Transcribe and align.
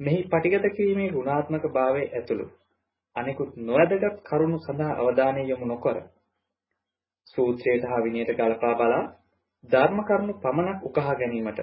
මෙහි 0.00 0.20
පටිගත 0.24 0.66
කිරීමේ 0.72 1.10
ගුණාත්මක 1.10 1.64
භාවය 1.70 2.02
ඇතුළු 2.08 2.46
අනෙකුත් 3.16 3.50
නොවැදගත් 3.58 4.16
කරුණු 4.22 4.58
සඳහා 4.58 4.98
අවධානය 4.98 5.42
යොමු 5.44 5.66
නොකර 5.66 5.96
සූත්‍රයට 7.26 7.84
හා 7.84 8.00
විනයට 8.00 8.30
ගලපා 8.32 8.74
බලා 8.74 9.04
ධර්ම 9.64 9.98
කරුණු 10.02 10.34
පමණක් 10.36 10.80
උකහා 10.82 11.14
ගැනීමට 11.14 11.60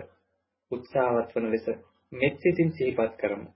උත්සාහවත් 0.71 1.35
වන 1.35 1.51
ලෙස 1.51 1.67
මෙත් 2.11 2.35
සිතින් 2.37 2.69
සිහිපත් 2.71 3.13
කරමු. 3.17 3.49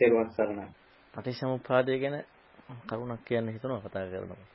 තෙරුවන් 0.00 0.30
සරණයි. 0.30 0.66
පටිච්චසමුප්පාදය 1.14 1.98
ගැන 1.98 2.16
කරුණක් 2.86 3.24
කියන්න 3.24 3.48
හිතනවා 3.48 3.80
කතා 3.80 4.04
කරනවා. 4.06 4.48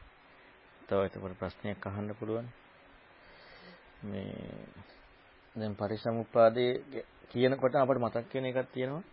තව 0.81 0.99
එතකොට 1.01 1.35
ප්‍රශ්නයක් 1.35 1.85
අහන්න 1.85 2.15
පුළුවන්. 2.15 2.47
මේ 4.03 4.35
දැන් 5.55 5.75
පටිච්චසමුප්පාදයේ 5.75 7.03
කියනකොට 7.31 7.75
අපිට 7.75 7.99
මතක් 7.99 8.33
වෙන 8.33 8.45
එකක් 8.45 8.69
තියෙනවා. 8.69 9.03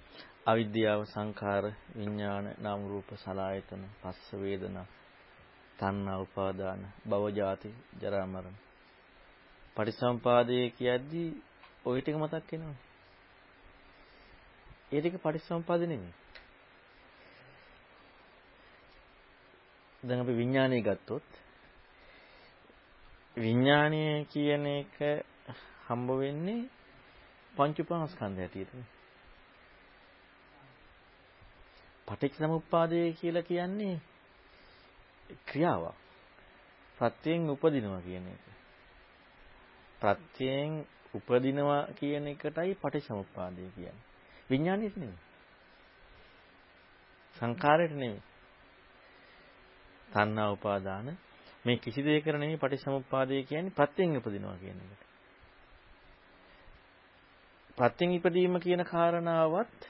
අවිද්‍යාව 0.46 1.00
සංඛාර 1.04 1.64
විඥාන 1.94 2.46
නාම 2.58 2.80
රූප 2.84 3.08
සලආයතන 3.16 3.82
පස්ස 4.00 4.28
වේදනා 4.34 4.86
තණ්හා 5.78 6.18
උපාදාන 6.18 6.80
භව 7.08 7.24
ජාති 7.30 7.70
ජරා 8.00 8.26
මරණ. 8.26 8.56
පටිසම්පාදයේ 9.76 10.66
කියද්දී 10.70 11.28
ওই 11.84 12.00
ටික 12.00 12.16
මතක් 12.16 12.50
වෙනවා 12.52 12.80
ඒ 14.92 15.00
ටික 15.00 15.16
පටිසම්පාද 15.16 15.82
නෙමෙයි. 15.82 16.14
දැන් 20.02 20.20
අපි 20.20 20.34
විඥානය 20.36 20.78
ගත්තොත් 20.80 21.28
විඥානය 23.36 24.02
කියන 24.26 24.66
එක 24.68 24.96
හම්බ 25.86 26.08
වෙන්නේ 26.18 26.60
පංච 27.54 27.76
උපාස්කන්ධය 27.78 28.42
හැටියටනේ 28.42 29.01
පටිච්චසමුප්පාදය 32.12 33.12
කියලා 33.12 33.42
කියන්නේ 33.42 34.00
ක්‍රියාවක්. 35.42 35.96
ප්‍රත්‍යයෙන් 36.98 37.50
උපදිනවා 37.50 38.00
කියන 38.00 38.26
එක. 38.28 38.42
ප්‍රත්‍යයෙන් 40.00 40.72
උපදිනවා 41.14 41.82
කියන 41.94 42.26
එකටයි 42.26 42.74
පටිච්චසමුප්පාදය 42.74 43.70
කියන්නේ. 43.70 44.04
විඥානෙට 44.50 44.96
නෙමෙයි. 44.96 45.20
සංඛාරයට 47.36 47.94
නෙමෙයි. 47.94 48.22
තණ්හා 50.08 50.50
උපාදාන 50.50 51.18
මේ 51.64 51.76
කිසි 51.78 52.04
දෙයකට 52.04 52.32
නෙමෙයි 52.34 52.58
පටිච්චසමුප්පාදය 52.58 53.42
කියන්නේ 53.44 53.72
ප්‍රත්‍යයෙන් 53.72 54.16
උපදිනවා 54.16 54.56
කියන 54.56 54.84
එකට. 54.84 55.02
ප්‍රත්‍යයෙන් 57.78 58.12
ඉපදීම 58.12 58.60
කියන 58.60 58.84
කාරණාවත් 58.84 59.80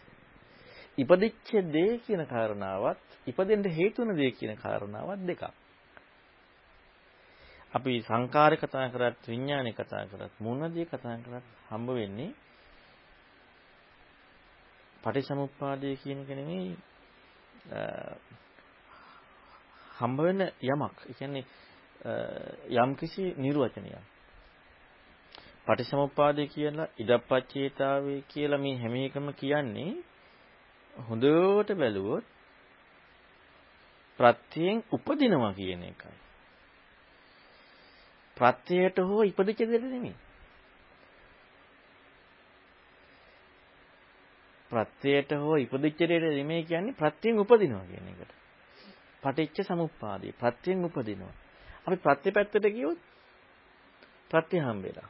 ඉපදිච්ච 0.98 1.48
දේ 1.68 1.98
කියන 1.98 2.22
කාරණාවත් 2.26 3.00
ඉපදෙන්න 3.26 3.64
හේතු 3.70 3.98
වෙන 4.00 4.16
දේ 4.16 4.30
කියන 4.30 4.56
කාරණාවත් 4.56 5.20
දෙකක්. 5.22 5.42
අපි 7.72 7.92
සංකාරය 8.02 8.56
කතා 8.56 8.86
කරත් 8.88 9.20
විඥානය 9.24 9.72
කතා 9.72 10.04
කරත් 10.06 10.32
මොන 10.38 10.60
දේ 10.68 10.84
කතා 10.84 11.16
කරත් 11.18 11.46
හම්බ 11.68 11.88
වෙන්නේ 11.90 12.32
පටිසමුප්පාදය 15.02 15.96
කියන 15.96 16.18
එක 16.20 16.30
නෙමෙයි 16.30 16.76
හම්බ 19.96 20.18
වෙන 20.20 20.40
යමක්. 20.62 20.96
ඒ 21.02 21.14
කියන්නේ 21.14 21.44
යම්කිසි 22.76 23.24
නිර්වචනයක්. 23.36 23.96
පටිසමුප්පාදය 25.66 26.46
කියලා 26.48 26.92
ඉදප්පච්චේතාවේ 26.98 28.20
කියලා 28.24 28.58
මේ 28.58 28.76
හැම 28.76 28.94
එකම 29.00 29.26
කියන්නේ 29.34 29.92
හොඳට 30.94 31.72
බැලුවොත් 31.72 32.24
ප්‍රත්‍යයෙන් 34.18 34.82
උපදිනවා 34.92 35.52
කියන 35.52 35.82
එකයි. 35.82 36.16
ප්‍රත්‍යයට 38.36 38.98
හෝ 39.00 39.22
ඉපදිච්ච 39.22 39.58
දෙයක් 39.60 39.84
නෙමෙයි. 39.84 40.14
ප්‍රත්‍යයට 44.70 45.30
හෝ 45.34 45.56
ඉපදිච්ච 45.56 45.98
දෙයක් 46.00 46.22
නෙමෙයි 46.30 46.64
කියන්නේ 46.64 46.92
ප්‍රත්‍යයෙන් 46.92 47.38
උපදිනවා 47.38 47.86
කියන 47.86 48.08
එකට. 48.08 48.30
පටිච්ච 49.22 49.58
සමුප්පාදේ 49.62 50.32
ප්‍රත්‍යයෙන් 50.32 50.84
උපදිනවා. 50.84 51.34
අපි 51.86 51.96
ප්‍රත්‍ය 51.96 52.28
පැත්තට 52.30 52.66
ගියොත් 52.68 53.00
ප්‍රත්‍ය 54.30 54.56
හම්බෙලා. 54.58 55.08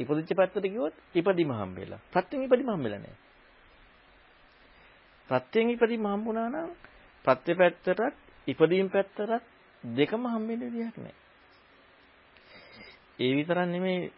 ඉපදිච්ච 0.00 0.30
පැත්තට 0.36 0.64
ගියොත් 0.64 0.94
ඉපදීම 1.14 1.52
හම්බෙලා. 1.52 2.00
ප්‍රත්‍යයෙන් 2.12 2.42
ඉපදීම 2.42 2.68
හම්බෙලා 2.68 2.98
නැහැ. 2.98 3.23
ප්‍රත්‍යයෙන් 5.28 5.70
ඉපදීම 5.70 6.06
හම්බුණා 6.06 6.48
නම් 6.48 6.70
ප්‍රත්‍ය 7.24 7.52
පැත්තටත් 7.54 8.16
ඉපදීම 8.46 8.88
පැත්තටත් 8.88 9.44
දෙකම 9.84 10.22
හම්බෙන්න 10.26 10.60
විදියක් 10.62 10.96
නැහැ. 10.96 11.14
ඒ 13.18 13.32
විතරක් 13.34 13.66
නෙමෙයි 13.66 14.12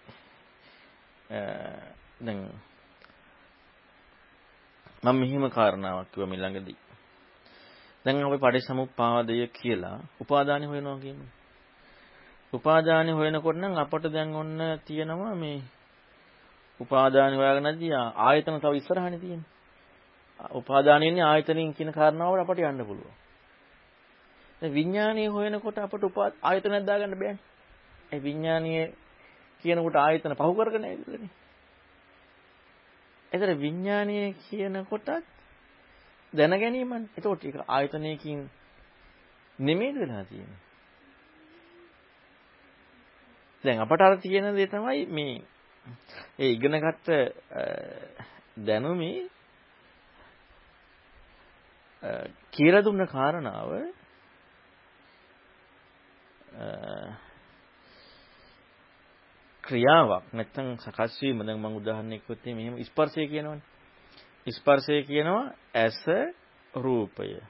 දැන් 2.21 2.41
මම 5.03 5.17
මෙහිම 5.17 5.44
කාරණාවක් 5.50 6.11
කිව්වා 6.11 6.28
මේ 6.28 6.39
ළඟදී. 6.39 6.78
දැන් 8.05 8.25
අපි 8.25 8.38
පටිසමුප්පාදය 8.38 9.47
කියලා 9.53 9.99
උපාදානෙ 10.21 10.67
හොයනවා 10.67 10.99
කියන්නේ. 10.99 11.33
උපාදානෙ 12.53 13.12
හොයනකොට 13.12 13.56
නම් 13.56 13.75
අපට 13.77 14.05
දැන් 14.12 14.34
ඔන්න 14.34 14.61
තියෙනවා 14.84 15.34
මේ 15.34 15.59
උපාදානෙ 16.81 17.37
හොයාගෙනදී 17.37 17.93
ආයතන 18.19 18.61
තව 18.61 18.75
ඉස්සරහනේ 18.75 19.19
තියෙන්නේ. 19.19 19.56
උපාදානයන්නේ 20.41 21.24
ආයතනෙන් 21.24 21.74
කියන 21.74 21.92
කාරණාවට 21.92 22.42
අපට 22.42 22.60
යන්න 22.60 22.86
පුළුවන්. 22.86 23.14
දැන් 24.62 24.74
විඥානීය 24.74 25.28
හොයනකොට 25.28 25.78
අපට 25.78 26.04
උපා 26.04 26.30
ආයතනයක් 26.42 26.86
දාගන්න 26.86 27.19
බෑනේ. 27.19 27.42
ඒ 28.12 28.22
විඥානීය 28.22 28.84
කියනකොට 29.64 29.96
ආයතන 29.96 30.34
පහු 30.34 30.52
කරගෙන 30.54 30.84
ඉන්නේ. 30.86 31.30
ඒතර 33.32 33.50
විඥානීය 33.56 34.34
කියනකොටත් 34.44 35.08
දැන 36.32 36.58
ගැනීමනේ. 36.58 37.08
ඒතකොට 37.16 37.44
ඒක 37.44 37.58
ආයතනයකින් 37.69 38.50
නෙමෙයිද 39.58 39.96
වෙලා 39.96 40.25
තියෙන්නේ. 40.25 40.60
දැන් 43.64 43.80
අපට 43.80 44.00
අර 44.00 44.16
තියෙන 44.19 44.54
දේ 44.54 44.69
තමයි 44.69 45.06
මේ 45.08 45.41
ඒ 46.38 46.50
ඉගෙනගත්ත 46.50 47.08
දැනුමේ 48.58 49.28
කියලා 52.50 52.83
දුන්න 52.83 53.06
කාරණාව 53.06 53.71
ක්‍රියාවක් 59.65 60.25
නැත්නම් 60.33 60.77
සකස් 60.78 61.21
වීම. 61.21 61.39
දැන් 61.41 61.59
මම 61.59 61.77
උදාහරණයක් 61.77 62.22
කිව්වොත් 62.22 62.44
මෙහෙම 62.49 62.75
ස්පර්ශය 62.84 63.27
කියනවනේ. 63.27 63.65
ස්පර්ශය 64.47 65.03
කියනවා 65.05 65.55
ඇස 65.75 66.03
රූපය. 66.75 67.41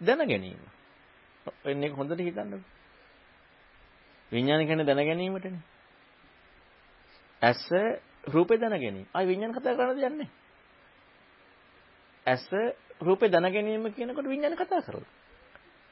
දැන 0.00 0.22
ගැනීම 0.26 0.62
එන්නේ 1.64 1.90
හොඳට 1.90 2.20
හිතන්නකෝ 2.20 2.62
විඥාන 4.32 4.66
කියන්නේ 4.66 4.86
දැන 4.86 5.06
ගැනීමටනේ 5.06 5.62
ඇස 7.42 7.64
රූපේ 8.26 8.58
දැන 8.58 8.76
ගැනීම 8.76 9.06
ආයි 9.08 9.28
විඥාන 9.28 9.54
කතා 9.54 9.74
කරන්න 9.74 9.96
දෙයක් 9.96 10.12
නැහැ. 10.12 10.30
ඇස 12.26 12.44
රූපේ 13.02 13.28
දැන 13.28 13.48
ගැනීම 13.48 13.84
කියනකොට 13.90 14.26
විඥාන 14.26 14.56
කතා 14.56 14.82
කරලා. 14.82 15.10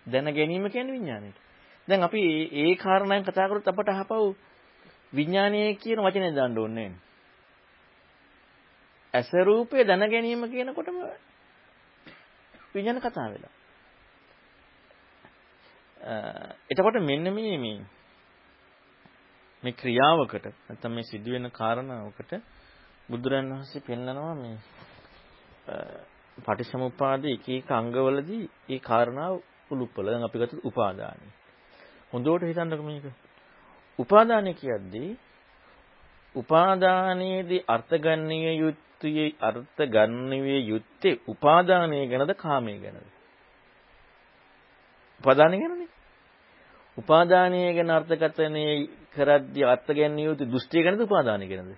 දැන 0.06 0.28
ගැනීම 0.30 0.64
කියන්නේ 0.66 0.92
විඥානයට. 0.92 1.38
දැන් 1.88 2.02
අපි 2.02 2.22
ඒ 2.54 2.74
කාරණාවෙන් 2.76 3.24
කතා 3.24 3.48
කරොත් 3.48 3.68
අපට 3.68 3.88
අහපව් 3.90 4.34
විඥානයේ 5.12 5.74
කියන 5.74 6.00
වචනේ 6.00 6.34
දාන්න 6.34 6.58
ඕනේ 6.58 6.90
ඇස 9.14 9.30
රූපේ 9.44 9.84
දැන 9.84 10.04
ගැනීම 10.06 10.42
කියනකොටම 10.46 10.98
විඥාන 12.74 13.00
කතා 13.00 13.28
වෙලා. 13.30 13.54
එතකොට 16.70 17.00
මෙන්න 17.00 17.26
මේ 17.30 17.58
මේ 17.58 17.78
මේ 19.62 19.72
ක්‍රියාවකට 19.72 20.46
නැත්නම් 20.46 20.92
මේ 20.92 21.02
සිදුවෙන 21.02 21.50
කාරණාවකට 21.50 22.32
බුදුරන් 23.08 23.50
වහන්සේ 23.50 23.82
පෙන්නනවා 23.82 24.34
මේ 24.34 24.56
පටිච්චසමුප්පාදේ 26.40 27.34
එක 27.34 27.46
එක 27.50 27.70
අංගවලදී 27.72 28.44
ඒ 28.68 28.80
කාරණාව 28.80 29.34
උලුප්පල. 29.70 30.06
දැන් 30.06 30.22
අපි 30.22 30.38
ගත්තොත් 30.38 30.64
උපාදානයි. 30.64 31.28
හොඳට 32.12 32.42
හිතන්නකො 32.42 32.82
මේක. 32.82 33.06
උපාදානය 33.98 34.52
කියද්දී 34.54 35.10
උපාදානයේදී 36.34 37.64
අර්ථ 37.66 37.94
ගන්නීය 37.96 38.56
යුත්තේ 38.56 39.28
අර්ථ 39.40 39.80
ගන්නවිය 39.86 40.60
යුත්තේ 40.64 41.20
උපාදානය 41.28 41.96
ගැනද 42.06 42.32
කාමයේ 42.36 42.78
ගැනද? 42.78 43.08
උපාදානය 45.20 45.56
ගැනනේ. 45.58 45.88
උපාදානය 46.98 47.60
ගැන 47.74 47.90
අර්ථකථනයේ 47.90 48.74
කරද්දී 49.12 49.64
අර්ථ 49.64 49.90
ගැන්විය 49.90 50.24
යුතු 50.24 50.44
දෘෂ්ටිය 50.44 50.82
ගැනද 50.82 51.00
උපාදානය 51.00 51.46
ගැනද? 51.46 51.72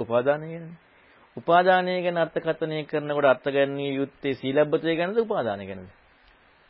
උපාදානය 0.00 0.46
ගැනනේ. 0.48 0.78
උපාදානය 1.36 2.02
ගැන 2.02 2.16
අර්ථකථනය 2.16 2.84
කරනකොට 2.84 3.26
අර්ථ 3.26 3.48
ගැන්විය 3.48 3.94
යුත්තේ 3.94 4.34
සීලබ්බතය 4.34 4.96
ගැනද 4.96 5.18
උපාදානය 5.18 5.66
ගැනද? 5.66 5.88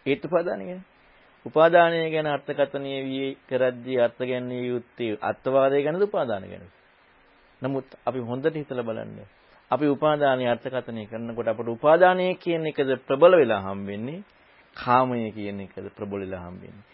හේතු 0.06 0.28
උපාදානය 0.28 0.64
ගැන. 0.64 0.82
උපාදානය 1.46 2.10
ගැන 2.10 2.26
අර්ථකථනය 2.26 2.92
වී 3.04 3.36
කරද්දී 3.48 4.00
අර්ථ 4.00 4.22
ගැන්විය 4.22 4.66
යුත්තේ 4.66 5.18
අත්වාදය 5.22 5.82
ගැනද 5.82 6.02
උපාදානය 6.02 6.48
ගැනද? 6.48 6.70
නමුත් 7.62 7.86
අපි 8.06 8.20
හොඳට 8.20 8.54
හිතලා 8.54 8.82
බලන්න. 8.82 9.18
අපි 9.70 9.86
උපාදානීය 9.86 10.48
අර්ථකථනය 10.48 11.06
කරනකොට 11.06 11.48
අපට 11.48 11.68
උපාදානය 11.68 12.26
කියන 12.36 12.66
එකද 12.66 12.90
ප්‍රබල 13.06 13.36
වෙලා 13.36 13.60
හම්බෙන්නේ. 13.60 14.24
කාමය 14.76 15.30
කියන 15.32 15.60
එකද 15.60 15.86
ප්‍රබල 15.90 16.20
වෙලා 16.20 16.42
හම්බෙන්නේ. 16.46 16.84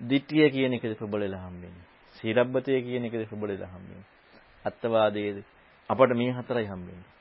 ditthිය 0.00 0.48
කියන 0.50 0.72
එකද 0.72 0.96
ප්‍රබල 0.96 1.20
වෙලා 1.20 1.44
හම්බෙන්නේ. 1.44 1.86
සීලබ්බතය 2.16 2.80
කියන 2.82 3.04
එකද 3.04 3.28
ප්‍රබල 3.28 3.48
වෙලා 3.48 3.68
හම්බෙන්නේ. 3.68 4.08
අත්වාදයේද 4.64 5.44
අපට 5.90 6.10
මේ 6.14 6.32
හතරයි 6.32 6.66
හම්බෙන්නේ. 6.66 7.17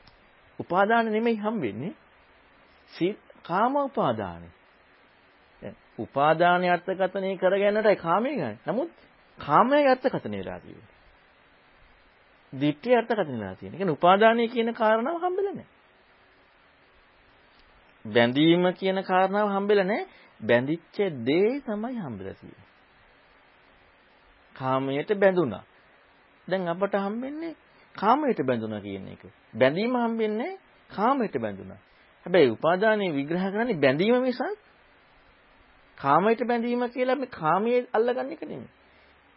උපාදාන 0.60 1.06
නෙමෙයි 1.08 1.38
හම්බෙන්නේ. 1.38 1.94
සී 2.94 3.18
කාම 3.44 3.76
උපාදානෙ. 3.78 4.50
දැන් 5.62 5.76
උපාදානයේ 6.00 6.72
අර්ථකථනය 6.72 7.38
කරගන්නටයි 7.38 7.96
කාමයේ 7.98 8.36
ගන්න. 8.36 8.58
නමුත් 8.68 8.92
කාමයේ 9.38 9.88
අර්ථකථනය 9.88 10.38
වෙලා 10.40 10.60
තියෙන්නේ. 10.60 10.96
දිට්ඨිය 12.54 12.96
අර්ථකථන 12.96 13.34
වෙලා 13.34 13.56
තියෙන. 13.56 13.74
ඒ 13.74 13.78
කියන්නේ 13.78 13.94
උපාදානය 13.94 14.48
කියන 14.48 14.74
කාරණාව 14.74 15.18
හම්බෙලා 15.18 15.54
නැහැ. 15.54 15.74
බැඳීම 18.06 18.64
කියන 18.74 19.04
කාරණාව 19.04 19.50
හම්බෙලා 19.50 19.84
නැහැ. 19.84 20.08
බැඳිච්ච 20.40 20.98
දේ 21.26 21.52
තමයි 21.62 21.96
හම්බෙලා 21.98 22.34
තියෙන්නේ. 22.34 22.68
කාමයට 24.56 25.10
බැඳුනා. 25.16 25.64
දැන් 26.48 26.68
අපට 26.68 26.94
හම්බෙන්නේ 26.98 27.56
කාමයට 27.98 28.40
බැඳුනා 28.42 28.82
කියන 28.82 29.08
එක. 29.08 29.24
බැඳීම 29.54 29.96
හම්බෙන්නේ 29.96 30.54
කාමයට 30.90 31.36
බැඳුනා. 31.38 31.80
හැබැයි 32.26 32.50
උපාදානයේ 32.50 33.12
විග්‍රහ 33.12 33.46
කරන්නේ 33.46 33.78
බැඳීම 33.78 34.22
මිසක් 34.22 34.42
කාමයට 35.98 36.42
බැඳීම 36.44 36.84
කියලා 36.90 37.16
මේ 37.16 37.34
කාමයේ 37.34 37.82
අල්ලගන්න 37.94 38.32
එක 38.32 38.44
නෙමෙයි. 38.44 38.70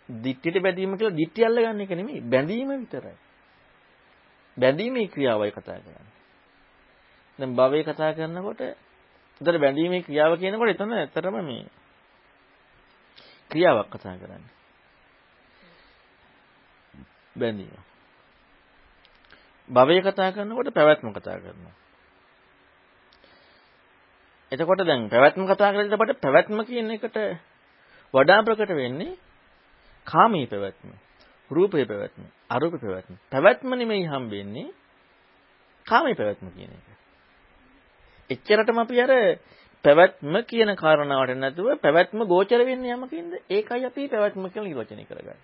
දිට්ඨියට 0.08 0.62
බැඳීම 0.62 0.96
කියලා 0.96 1.16
දිට්ඨිය 1.16 1.44
අල්ලගන්න 1.44 1.80
එක 1.80 1.92
නෙමෙයි 1.92 2.20
බැඳීම 2.26 2.70
විතරයි. 2.74 3.16
බැඳීමේ 4.56 5.08
ක්‍රියාවයි 5.08 5.52
කතා 5.52 5.78
කරන්නේ. 5.78 6.14
දැන් 7.38 7.56
භවයේ 7.56 7.84
කතා 7.84 8.12
කරනකොට 8.12 8.62
උදේ 9.40 9.58
බැඳීමේ 9.58 10.02
ක්‍රියාව 10.02 10.32
කියනකොට 10.36 10.70
එතන 10.70 10.92
ඇත්තටම 10.92 11.36
මේ 11.42 11.62
ක්‍රියාවක් 13.50 13.88
කතා 13.90 14.16
කරන්නේ. 14.16 14.52
බැඳීම. 17.36 17.89
භවයේ 19.70 20.02
කතා 20.02 20.30
කරනකොට 20.30 20.74
පැවැත්ම 20.74 21.12
කතා 21.12 21.38
කරනවා. 21.38 21.74
එතකොට 24.52 24.82
දැන් 24.82 25.08
පැවැත්ම 25.08 25.46
කතා 25.46 25.72
කරද්දී 25.72 26.20
පැවැත්ම 26.20 26.58
කියන 26.64 26.90
එකට 26.90 27.18
වඩා 28.14 28.42
ප්‍රකට 28.42 28.74
වෙන්නේ 28.74 29.18
කාමී 30.06 30.46
පැවැත්ම, 30.46 30.90
රූපේ 31.50 31.84
පැවැත්ම, 31.84 32.24
අරූපේ 32.50 32.80
පැවැත්ම. 32.80 33.14
පැවැත්ම 33.30 33.70
නෙමෙයි 33.72 34.06
හම්බෙන්නේ 34.06 34.68
කාමී 35.86 36.14
පැවැත්ම 36.14 36.50
කියන 36.50 36.70
එක. 36.70 36.88
එච්චරටම 38.30 38.78
අපි 38.78 39.00
අර 39.00 39.12
පැවැත්ම 39.84 40.34
කියන 40.44 40.70
කාරණාවට 40.76 41.36
නැතුව 41.36 41.68
පැවැත්ම 41.80 42.26
ගෝචර 42.26 42.60
වෙන්නේ 42.64 42.94
යමකින්ද? 42.94 43.32
ඒකයි 43.50 43.86
අපි 43.86 44.08
පැවැත්ම 44.08 44.44
කියලා 44.44 44.68
නිර්වචනය 44.68 45.04
කරගන්නේ. 45.04 45.38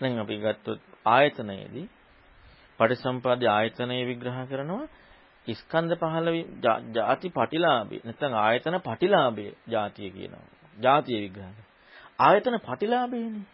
දැන් 0.00 0.18
අපි 0.18 0.36
ගත්තොත් 0.36 0.80
ආයතනයේදී 1.06 1.86
පටිසම්පාදේ 2.78 3.50
ආයතනය 3.50 3.98
විග්‍රහ 4.06 4.38
කරනවා 4.48 4.84
ස්කන්ධ 5.46 5.94
15 5.98 6.92
ಜಾති 6.92 7.28
පටිලාභේ 7.30 8.02
නැත්නම් 8.04 8.34
ආයතන 8.36 8.76
පටිලාභේ 8.80 9.52
ಜಾතිය 9.68 10.10
කියනවා. 10.10 10.46
ಜಾතිය 10.80 11.20
විග්‍රහ 11.20 11.50
ආයතන 12.18 12.58
පටිලාභේනේ. 12.60 13.46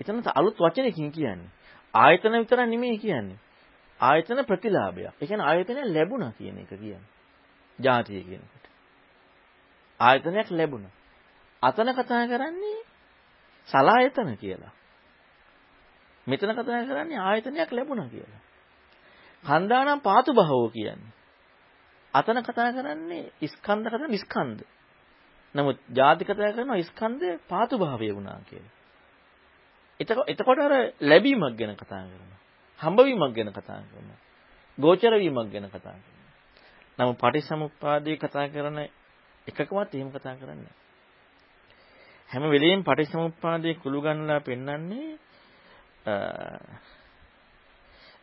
එතන 0.00 0.22
අලුත් 0.34 0.56
වචනයකින් 0.58 1.12
කියන්නේ. 1.12 1.50
ආයතන 1.94 2.34
විතර 2.34 2.60
නෙමෙයි 2.64 2.98
කියන්නේ. 2.98 3.38
ආයතන 4.00 4.44
ප්‍රතිලාභය. 4.44 5.02
ඒ 5.02 5.12
කියන්නේ 5.20 5.46
ආයතනය 5.46 5.82
ලැබුණා 5.86 6.32
කියන 6.32 6.58
එක 6.58 6.68
කියන්නේ. 6.70 7.08
ಜಾතිය 7.78 8.22
කියනකොට. 8.22 8.64
ආයතනයක් 10.00 10.50
ලැබුණා. 10.50 10.92
අතන 11.62 11.88
කතා 11.94 12.26
කරන්නේ 12.26 12.80
සලායතන 13.68 14.36
කියලා. 14.36 14.72
මෙතන 16.26 16.52
කතා 16.52 16.84
කරන්නේ 16.84 17.20
ආයතනයක් 17.20 17.70
ලැබුණා 17.70 18.08
කියලා. 18.08 18.42
කන්දානම් 19.44 20.00
පාතු 20.00 20.30
භවෝ 20.32 20.68
කියන්නේ. 20.68 21.12
අතන 22.14 22.38
කතා 22.42 22.70
කරන්නේ 22.72 23.24
ස්කන්ධ 23.46 23.88
කතා 23.88 24.08
නිස්කන්ධ. 24.08 24.62
නමුත් 25.54 25.78
ජාති 25.90 26.24
කතා 26.24 26.52
කරනවා 26.52 26.82
ස්කන්ධය 26.82 27.38
පාතු 27.48 27.78
භාවය 27.78 28.08
වුණා 28.10 28.40
කියලා. 28.46 28.72
එතකොට 30.28 30.58
අර 30.60 30.74
ලැබීමක් 31.00 31.54
ගැන 31.56 31.74
කතා 31.74 32.02
කරනවා. 32.02 32.40
හම්බවීමක් 32.80 33.34
ගැන 33.34 33.50
කතා 33.50 33.80
කරනවා. 33.84 34.18
ගෝචර 34.78 35.14
වීමක් 35.14 35.48
ගැන 35.50 35.68
කතා 35.68 35.94
කරනවා. 35.94 36.14
නමුත් 36.98 37.18
පටිච්චසමුප්පාදේ 37.18 38.16
කතා 38.16 38.46
කරන 38.48 38.78
එකකවත් 39.46 39.90
එහෙම 39.92 40.10
කතා 40.10 40.34
කරන්නේ 40.36 40.74
හැම 42.30 42.44
වෙලෙම 42.46 42.80
පටිච්චසමුප්පාදේ 42.82 43.74
කුළු 43.74 43.98
ගන්නලා 44.00 44.40
පෙන්වන්නේ 44.40 45.18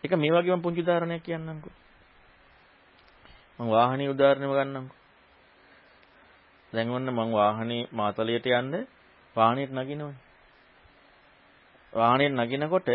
ඒක 0.03 0.13
මේ 0.13 0.31
වගේම 0.31 0.61
පුංචි 0.61 0.81
උදාහරණයක් 0.81 1.23
කියන්නම්කෝ. 1.23 1.73
මම 3.59 3.69
වාහනේ 3.69 4.09
උදාහරණයක් 4.09 4.51
ගන්නම්කෝ. 4.51 4.99
දැන් 6.73 6.89
ඔන්න 6.89 7.09
මං 7.09 7.31
වාහනේ 7.33 7.89
මාතලයට 7.91 8.45
යන්න 8.47 8.87
වාහනේට 9.35 9.71
නගිනවනේ. 9.71 10.19
වාහනේට 11.93 12.35
නගිනකොට 12.35 12.89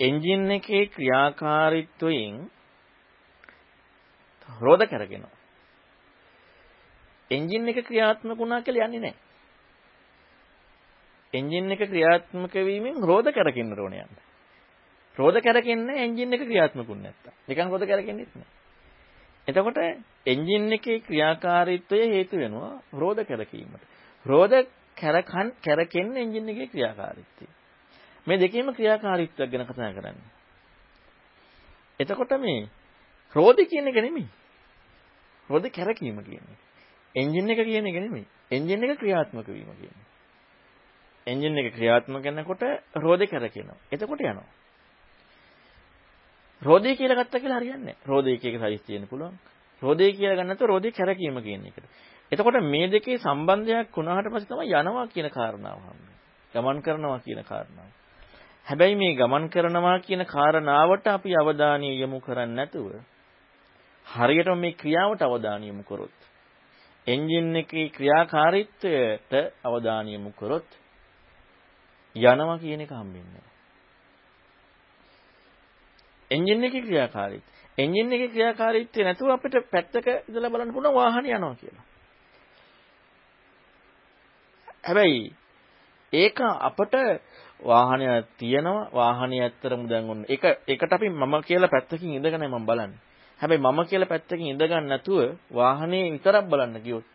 එන්ජින් 0.00 0.50
එකේ 0.50 0.84
ක්‍රියාකාරීත්වයෙන් 0.86 2.34
රෝද 4.48 4.82
කරගෙනවා. 4.86 5.36
එන්ජින් 7.30 7.68
එක 7.68 7.78
ක්‍රියාත්මක 7.86 8.38
වුණා 8.38 8.62
කියලා 8.62 8.88
යන්නේ 8.88 9.00
නැහැ. 9.00 9.25
එන්ජින් 11.36 11.70
එක 11.70 11.82
ක්‍රියාත්මක 11.84 12.54
වීමෙන් 12.62 13.02
රෝද 13.02 13.26
කරකින්න 13.30 13.74
ඕනේ 13.76 14.02
යන්න. 14.02 14.22
රෝද 15.16 15.40
කරකින්නේ 15.40 16.04
එන්ජින් 16.04 16.32
එක 16.32 16.42
ක්‍රියාත්මක 16.42 16.88
වුනේ 16.88 17.02
නැත්තම්. 17.04 17.34
නිකන් 17.48 17.68
රෝද 17.68 17.84
කරකින්නෙත් 17.84 18.32
නැහැ. 18.34 18.56
එතකොට 19.48 19.78
එන්ජින් 20.26 20.72
එකේ 20.72 21.00
ක්‍රියාකාරීත්වය 21.00 22.00
හේතු 22.08 22.36
වෙනවා 22.36 22.72
රෝද 22.94 23.18
කැරකීමට. 23.22 23.82
රෝද 24.26 24.52
කැරකන් 24.96 25.52
කැරකෙන්නේ 25.62 26.22
එන්ජින් 26.22 26.48
එකේ 26.48 26.66
ක්‍රියාකාරීත්වය. 26.68 27.46
මේ 28.26 28.38
දෙකේම 28.38 28.74
ක්‍රියාකාරීත්වයක් 28.74 29.50
ගැන 29.50 29.66
කතා 29.66 29.92
කරන්නේ. 29.92 30.30
එතකොට 32.00 32.32
මේ 32.38 32.68
රෝද 33.34 33.58
කියන 33.64 33.86
එක 33.86 33.98
නෙමෙයි. 33.98 34.28
රෝද 35.50 35.70
කැරකීම 35.70 36.18
කියන්නේ. 36.20 36.58
එන්ජින් 37.14 37.50
එක 37.50 37.64
කියන 37.64 37.86
එක 37.86 37.96
නෙමෙයි. 37.96 38.26
එන්ජින් 38.50 38.84
එක 38.84 38.98
ක්‍රියාත්මක 38.98 39.48
වීම 39.48 39.70
කියන්නේ. 39.72 40.06
එන්ජින් 41.26 41.58
එක 41.58 41.74
ක්‍රියාත්මක 41.74 42.22
කරනකොට 42.22 42.62
රෝද 42.96 43.20
කැරකෙනවා. 43.24 43.76
එතකොට 43.92 44.20
යනවා. 44.22 44.46
රෝදේ 46.62 46.94
කියලා 46.94 47.18
ගත්තා 47.18 47.40
කියලා 47.40 47.60
හරියන්නේ 47.60 47.84
නැහැ. 47.86 48.06
රෝදේ 48.06 48.34
එක 48.34 48.44
එක 48.44 48.58
සයිස් 48.58 48.82
තියෙන්න 48.82 49.08
පුළුවන්. 49.08 49.34
රෝදේ 49.82 50.12
කියලා 50.12 50.36
ගන්න 50.36 50.48
නැත්නම් 50.48 50.66
රෝදේ 50.66 50.92
කැරකීම 50.92 51.40
කියන 51.40 51.66
එකට. 51.66 51.84
එතකොට 52.32 52.60
මේ 52.64 52.88
දෙකේ 52.88 53.18
සම්බන්ධයක් 53.18 53.92
වුණාට 53.92 54.26
පස්සේ 54.26 54.48
තමයි 54.48 54.72
යනවා 54.72 55.06
කියන 55.08 55.28
කාරණාව 55.30 55.78
හම්බෙන්නේ. 55.78 56.16
ගමන් 56.52 56.82
කරනවා 56.82 57.18
කියන 57.20 57.42
කාරණාව. 57.44 57.90
හැබැයි 58.66 58.96
මේ 58.96 59.14
ගමන් 59.14 59.44
කරනවා 59.48 59.98
කියන 60.00 60.24
කාරණාවට 60.26 61.06
අපි 61.08 61.34
අවධානය 61.34 61.90
යොමු 61.94 62.20
කරන්නේ 62.20 62.56
නැතුව 62.56 62.88
හරියටම 64.06 64.58
මේ 64.58 64.72
ක්‍රියාවට 64.72 65.22
අවධානය 65.22 65.66
යොමු 65.66 65.82
කරොත් 65.82 66.16
එන්ජින් 67.06 67.56
එකේ 67.56 67.88
ක්‍රියාකාරීත්වයට 67.88 69.32
අවධානය 69.64 70.10
යොමු 70.12 70.32
කරොත් 70.32 70.68
යනවා 72.16 72.58
කියන 72.58 72.80
එක 72.80 72.92
හම්බෙන්නේ 72.92 73.46
එන්ජින් 76.30 76.64
එකේ 76.64 76.82
ක්‍රියාකාරීත්වය. 76.82 77.50
එන්ජින් 77.78 78.12
එකේ 78.12 78.28
ක්‍රියාකාරීත්වය 78.28 79.04
නැතුව 79.04 79.30
අපිට 79.30 79.56
පැත්තක 79.70 80.06
ඉඳලා 80.28 80.50
බලන්න 80.50 80.74
පුළුවන් 80.74 80.94
වාහනේ 80.94 81.34
යනවා 81.34 81.54
කියලා. 81.54 81.84
හැබැයි 84.84 85.34
ඒක 86.12 86.38
අපට 86.60 86.94
වාහනය 87.62 88.06
තියෙනවා 88.38 88.88
වාහනේ 88.92 89.42
ඇත්තරම 89.42 89.82
දැන් 89.88 90.10
ඔන්න 90.10 90.22
ඒක 90.28 90.44
ඒකට 90.66 90.92
අපි 90.92 91.08
මම 91.10 91.34
කියලා 91.42 91.68
පැත්තකින් 91.68 92.10
ඉඳගෙනයි 92.12 92.48
මම 92.48 92.66
බලන්නේ. 92.66 93.00
හැබැයි 93.40 93.62
මම 93.62 93.80
කියලා 93.86 94.08
පැත්තකින් 94.08 94.46
ඉඳගන්න 94.46 94.88
නැතුව 94.88 95.20
වාහනේ 95.54 96.12
විතරක් 96.12 96.46
බලන්න 96.46 96.82
කිව්වොත් 96.82 97.06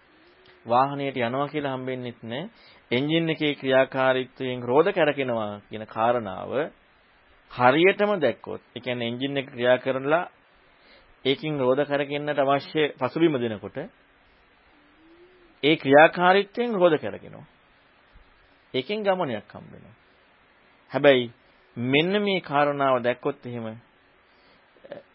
වාහනයට 0.66 1.18
යනවා 1.18 1.48
කියලා 1.48 1.76
හම්බෙන්නෙත් 1.76 2.20
නැහැ. 2.24 2.50
එන්ජින් 2.92 3.30
එකේ 3.30 3.54
ක්‍රියාකාරීත්වයෙන් 3.56 4.64
රෝද 4.64 4.88
කැරකෙනවා 4.92 5.62
කියන 5.70 5.86
කාරණාව 5.88 6.52
හරියටම 7.52 8.12
දැක්කොත්, 8.20 8.62
ඒ 8.76 8.80
කියන්නේ 8.80 9.08
එන්ජින් 9.08 9.38
එක 9.38 9.48
ක්‍රියා 9.48 9.78
කරලා 9.78 10.30
ඒකින් 11.26 11.60
රෝද 11.60 11.80
කරගෙන්නට 11.86 12.40
අවශ්‍ය 12.40 12.82
පසුබිම 13.00 13.36
දෙනකොට 13.36 13.78
ඒ 15.64 15.76
ක්‍රියාකාරීත්වයෙන් 15.76 16.74
රෝද 16.74 16.96
කරගෙනවා. 16.98 17.46
ඒකෙන් 18.74 19.04
ගමනයක් 19.04 19.48
හම්බ 19.50 19.72
වෙනවා. 19.72 19.96
හැබැයි 20.92 21.32
මෙන්න 21.78 22.14
මේ 22.22 22.42
කාරණාව 22.42 23.04
දැක්කොත් 23.04 23.46
එහෙම 23.46 23.68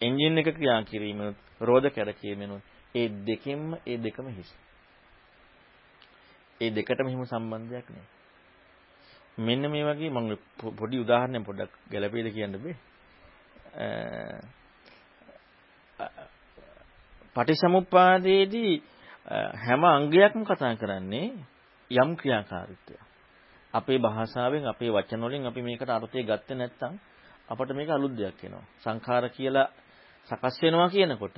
එන්ජින් 0.01 0.37
එක 0.37 0.47
ක්‍රියා 0.55 0.81
කිරීමනොත් 0.83 1.37
රෝද 1.61 1.85
කැරකීමනොත් 1.89 2.63
ඒ 2.95 3.07
දෙකෙන්ම 3.25 3.77
ඒ 3.85 3.97
දෙකම 3.97 4.27
හිස්. 4.29 4.49
ඒ 6.61 6.69
දෙකටම 6.71 7.07
හිම 7.07 7.23
සම්බන්ධයක් 7.23 7.87
නැහැ. 7.89 8.07
මෙන්න 9.37 9.63
මේ 9.67 9.85
වගේ 9.85 10.09
මම 10.09 10.29
පොඩි 10.75 10.97
උදාහරණයක් 10.97 11.43
පොඩ්ඩක් 11.43 11.73
ගැලපෙයිද 11.91 12.27
කියන්න 12.33 12.57
බෑ. 12.57 12.75
පටිසමුප්පාදයේදී 17.35 18.73
හැම 19.57 19.83
අංගයක්ම 19.85 20.41
කතා 20.43 20.73
කරන්නේ 20.75 21.27
යම් 21.91 22.09
ක්‍රියාකාරීත්වයක්. 22.15 23.01
අපේ 23.73 23.99
භාෂාවෙන් 23.99 24.65
අපේ 24.65 24.89
වචන 24.89 25.21
වලින් 25.21 25.45
අපි 25.45 25.61
මේකට 25.61 25.89
අර්ථය 25.89 26.23
ගත්තේ 26.23 26.57
නැත්නම් 26.57 26.93
අපට 27.47 27.69
මේක 27.71 27.89
අලුත් 27.89 28.13
දෙයක් 28.13 28.41
වෙනවා. 28.41 28.65
සංඛාර 28.79 29.29
කියලා 29.29 29.69
සකස් 30.29 30.55
වෙනවා 30.61 30.89
කියනකොට 30.89 31.37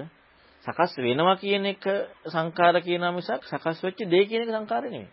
සකස් 0.66 0.98
වෙනවා 0.98 1.36
කියන 1.36 1.66
එක 1.66 1.84
සංඛාර 2.25 2.82
කියනවා 2.82 3.12
මිසක් 3.12 3.42
සකස් 3.44 3.84
වෙච්ච 3.84 4.00
දේ 4.06 4.25
කියන 4.25 4.42
එක 4.42 4.50
සංඛාර 4.50 4.84
නෙමෙයි. 4.86 5.10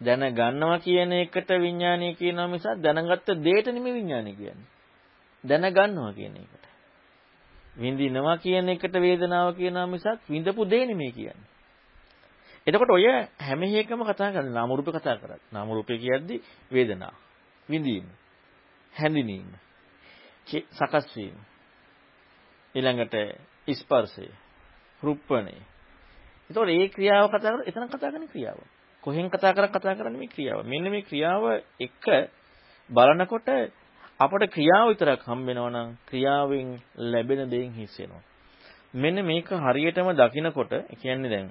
දැන 0.00 0.22
ගන්නවා 0.30 0.78
කියන 0.78 1.12
එකට 1.14 1.50
විඥානය 1.56 2.14
කියනවා 2.14 2.48
මිසක් 2.48 2.76
දැනගත්ත 2.78 3.28
දෙයට 3.38 3.66
නෙමෙයි 3.68 3.94
විඥානය 3.94 4.32
කියන්නේ. 4.34 4.68
දැන 5.44 5.64
ගන්නවා 5.68 6.12
කියන 6.12 6.36
එකට. 6.36 6.64
විඳිනවා 7.76 8.36
කියන 8.38 8.68
එකට 8.68 8.94
වේදනාව 8.94 9.54
කියනවා 9.54 9.86
මිසක් 9.86 10.20
විඳපු 10.28 10.64
දේ 10.64 10.86
නෙමෙයි 10.86 11.12
කියන්නේ. 11.12 11.48
එතකොට 12.66 12.90
ඔය 12.90 13.06
හැම 13.38 13.62
එකම 13.62 14.04
කතා 14.04 14.32
කරන්නේ 14.32 14.52
නාම 14.52 14.70
රූපේ 14.70 14.92
කතා 14.92 15.16
කරන්නේ. 15.16 15.40
නාම 15.52 15.68
රූපේ 15.68 15.98
කියද්දි 15.98 16.42
වේදනාව, 16.70 17.14
විඳීම, 17.68 18.06
හැඳිනීම, 18.94 19.48
සකස් 20.46 21.06
වීම. 21.16 21.49
ඊළඟට 22.74 23.16
ස්පර්ශය, 23.72 24.26
රුප්පණය. 25.02 25.56
එතකොට 26.50 26.66
මේ 26.68 26.88
ක්‍රියාව 26.88 27.28
කතා 27.28 27.40
කරලා 27.42 27.66
එතන 27.66 27.88
කතා 27.88 28.10
කරන 28.10 28.26
ක්‍රියාව. 28.26 28.58
කොහෙන් 29.04 29.28
කතා 29.28 29.52
කරක් 29.52 29.72
කතා 29.72 29.94
කරන්නේ 29.94 30.18
මේ 30.18 30.28
ක්‍රියාව. 30.28 30.64
මෙන්න 30.64 30.86
මේ 30.86 31.02
ක්‍රියාව 31.02 31.42
එක 31.78 32.04
බලනකොට 32.90 33.48
අපට 34.20 34.42
ක්‍රියාව 34.48 34.86
විතරක් 34.88 35.22
හම්බ 35.22 35.46
වෙනවා 35.46 35.70
නම් 35.70 35.88
ක්‍රියාවෙන් 36.06 36.68
ලැබෙන 37.06 37.48
දේෙන් 37.48 37.72
හිස් 37.72 37.94
වෙනවා. 37.96 38.22
මෙන්න 38.94 39.18
මේක 39.22 39.48
හරියටම 39.48 40.08
දකිනකොට 40.12 40.72
කියන්නේ 40.96 41.30
දැන් 41.30 41.48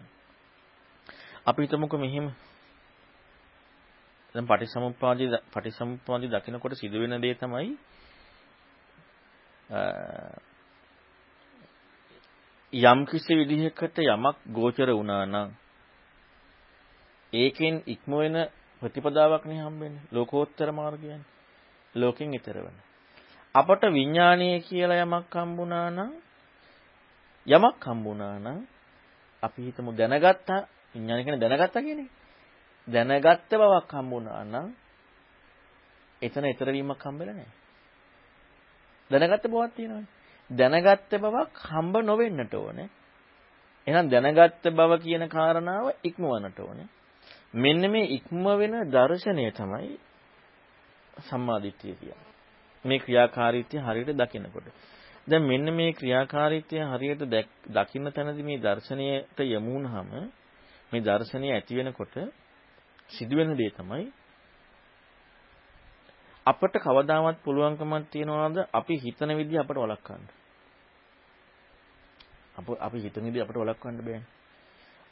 අපි 1.45 1.61
හිතමුකෝ 1.61 1.99
මෙහෙම 1.99 2.27
දැන් 4.35 4.45
පටිසමුප්පාදී 4.45 5.29
පටිසමුප්පාදී 5.49 6.29
දකිනකොට 6.29 6.73
සිදුවෙන 6.73 7.21
දේ 7.21 7.35
තමයි 7.35 7.77
යම් 12.73 12.99
කිසි 13.05 13.33
විදිහකට 13.35 13.97
යමක් 13.99 14.37
ගෝචර 14.47 14.89
වුණා 14.89 15.25
නම් 15.25 15.49
ඒකෙන් 17.33 17.75
ඉක්ම 17.85 18.11
වෙන 18.13 18.37
ප්‍රතිපදාවක් 18.81 19.43
නේ 19.45 19.61
හම්බෙන්නේ 19.61 20.07
ලෝකෝත්තර 20.11 20.69
මාර්ගයනේ 20.71 21.27
ලෝකෙන් 21.95 22.29
ඈතර 22.29 22.57
වෙන 22.59 22.77
අපට 23.55 23.83
විඥානීය 23.89 24.59
කියලා 24.61 25.03
යමක් 25.03 25.33
හම්බුණා 25.35 25.87
නම් 25.89 26.11
යමක් 27.47 27.83
හම්බුණා 27.83 28.35
නම් 28.37 28.59
අපි 29.43 29.59
හිතමු 29.61 29.91
දැනගත්තා 29.93 30.61
විඥානය 30.91 31.23
කියන්නේ 31.23 31.41
දැනගත්තා 31.41 31.81
කියන 31.81 31.99
එක. 31.99 32.11
දැනගත්ත 32.87 33.51
බවක් 33.51 33.91
හම්බුණා 33.91 34.43
නම් 34.43 34.67
එතන 36.21 36.45
ඊතර 36.45 36.67
වීමක් 36.67 37.01
හම්බෙලා 37.01 37.33
නැහැ. 37.33 37.53
දැනගත්ත 39.11 39.45
බවක් 39.47 39.71
තියෙනවානේ. 39.71 40.18
දැනගත්ත 40.49 41.11
බවක් 41.15 41.57
හම්බ 41.65 41.95
නොවෙන්නට 42.01 42.53
ඕනේ. 42.55 42.89
එහෙනම් 43.87 44.09
දැනගත්ත 44.09 44.65
බව 44.71 44.91
කියන 44.99 45.25
කාරණාව 45.29 45.87
ඉක්මවන්නට 46.03 46.59
ඕනේ. 46.59 46.87
මෙන්න 47.53 47.83
මේ 47.87 48.11
ඉක්ම 48.11 48.45
වෙන 48.55 48.75
දර්ශනය 48.87 49.51
තමයි 49.51 49.97
සම්මාදිට්ඨිය 51.21 51.95
කියන්නේ. 51.95 52.29
මේ 52.85 52.99
ක්‍රියාකාරීත්වය 52.99 53.77
හරියට 53.79 54.11
දකිනකොට. 54.15 54.67
දැන් 55.27 55.43
මෙන්න 55.43 55.67
මේ 55.71 55.93
ක්‍රියාකාරීත්වය 55.93 56.77
හරියට 56.91 57.23
දකින්න 57.69 58.11
තැනදී 58.11 58.43
මේ 58.43 58.59
දර්ශනයට 58.59 59.39
යමු 59.39 59.73
වුනහම 59.73 60.09
මේ 60.91 61.01
දර්ශනය 61.01 61.47
ඇති 61.51 61.75
වෙනකොට 61.75 62.15
සිදුවෙන 63.09 63.51
දේ 63.55 63.71
තමයි 63.71 64.05
අපට 66.45 66.75
කවදාවත් 66.79 67.37
පුළුවන්කමක් 67.43 68.05
තියනවාද 68.11 68.57
අපි 68.73 68.95
හිතන 68.95 69.31
විදිහ 69.31 69.59
අපට 69.59 69.77
වළක්වන්න. 69.77 70.38
අප 72.59 72.67
අපි 72.79 72.97
හිතන 72.99 73.25
විදිහ 73.25 73.43
අපට 73.43 73.55
වළක්වන්න 73.55 73.97
බෑනේ. 73.99 74.27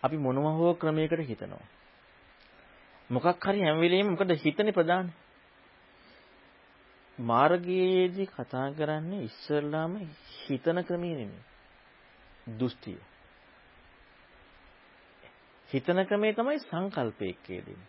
අපි 0.04 0.18
මොනවා 0.18 0.54
හෝ 0.54 0.74
ක්‍රමයකට 0.74 1.22
හිතනවා. 1.24 1.66
මොකක් 3.10 3.44
හරි 3.44 3.60
හැම 3.62 3.80
වෙලෙම 3.80 4.08
මොකද 4.08 4.32
හිතනේ 4.38 4.72
ප්‍රධාන. 4.72 5.12
මාර්ගයේදී 7.20 8.28
කතා 8.28 8.68
කරන්නේ 8.72 9.24
ඉස්සල්ලාම 9.24 9.94
හිතන 10.40 10.84
ක්‍රමය 10.84 11.12
නෙමෙයි. 11.12 11.44
දෘෂ්ටිය. 12.50 13.00
හිතන 15.70 16.06
ක්‍රමේ 16.06 16.34
තමයි 16.34 16.60
සංකල්පයක් 16.60 17.38
කියන්නේ. 17.44 17.88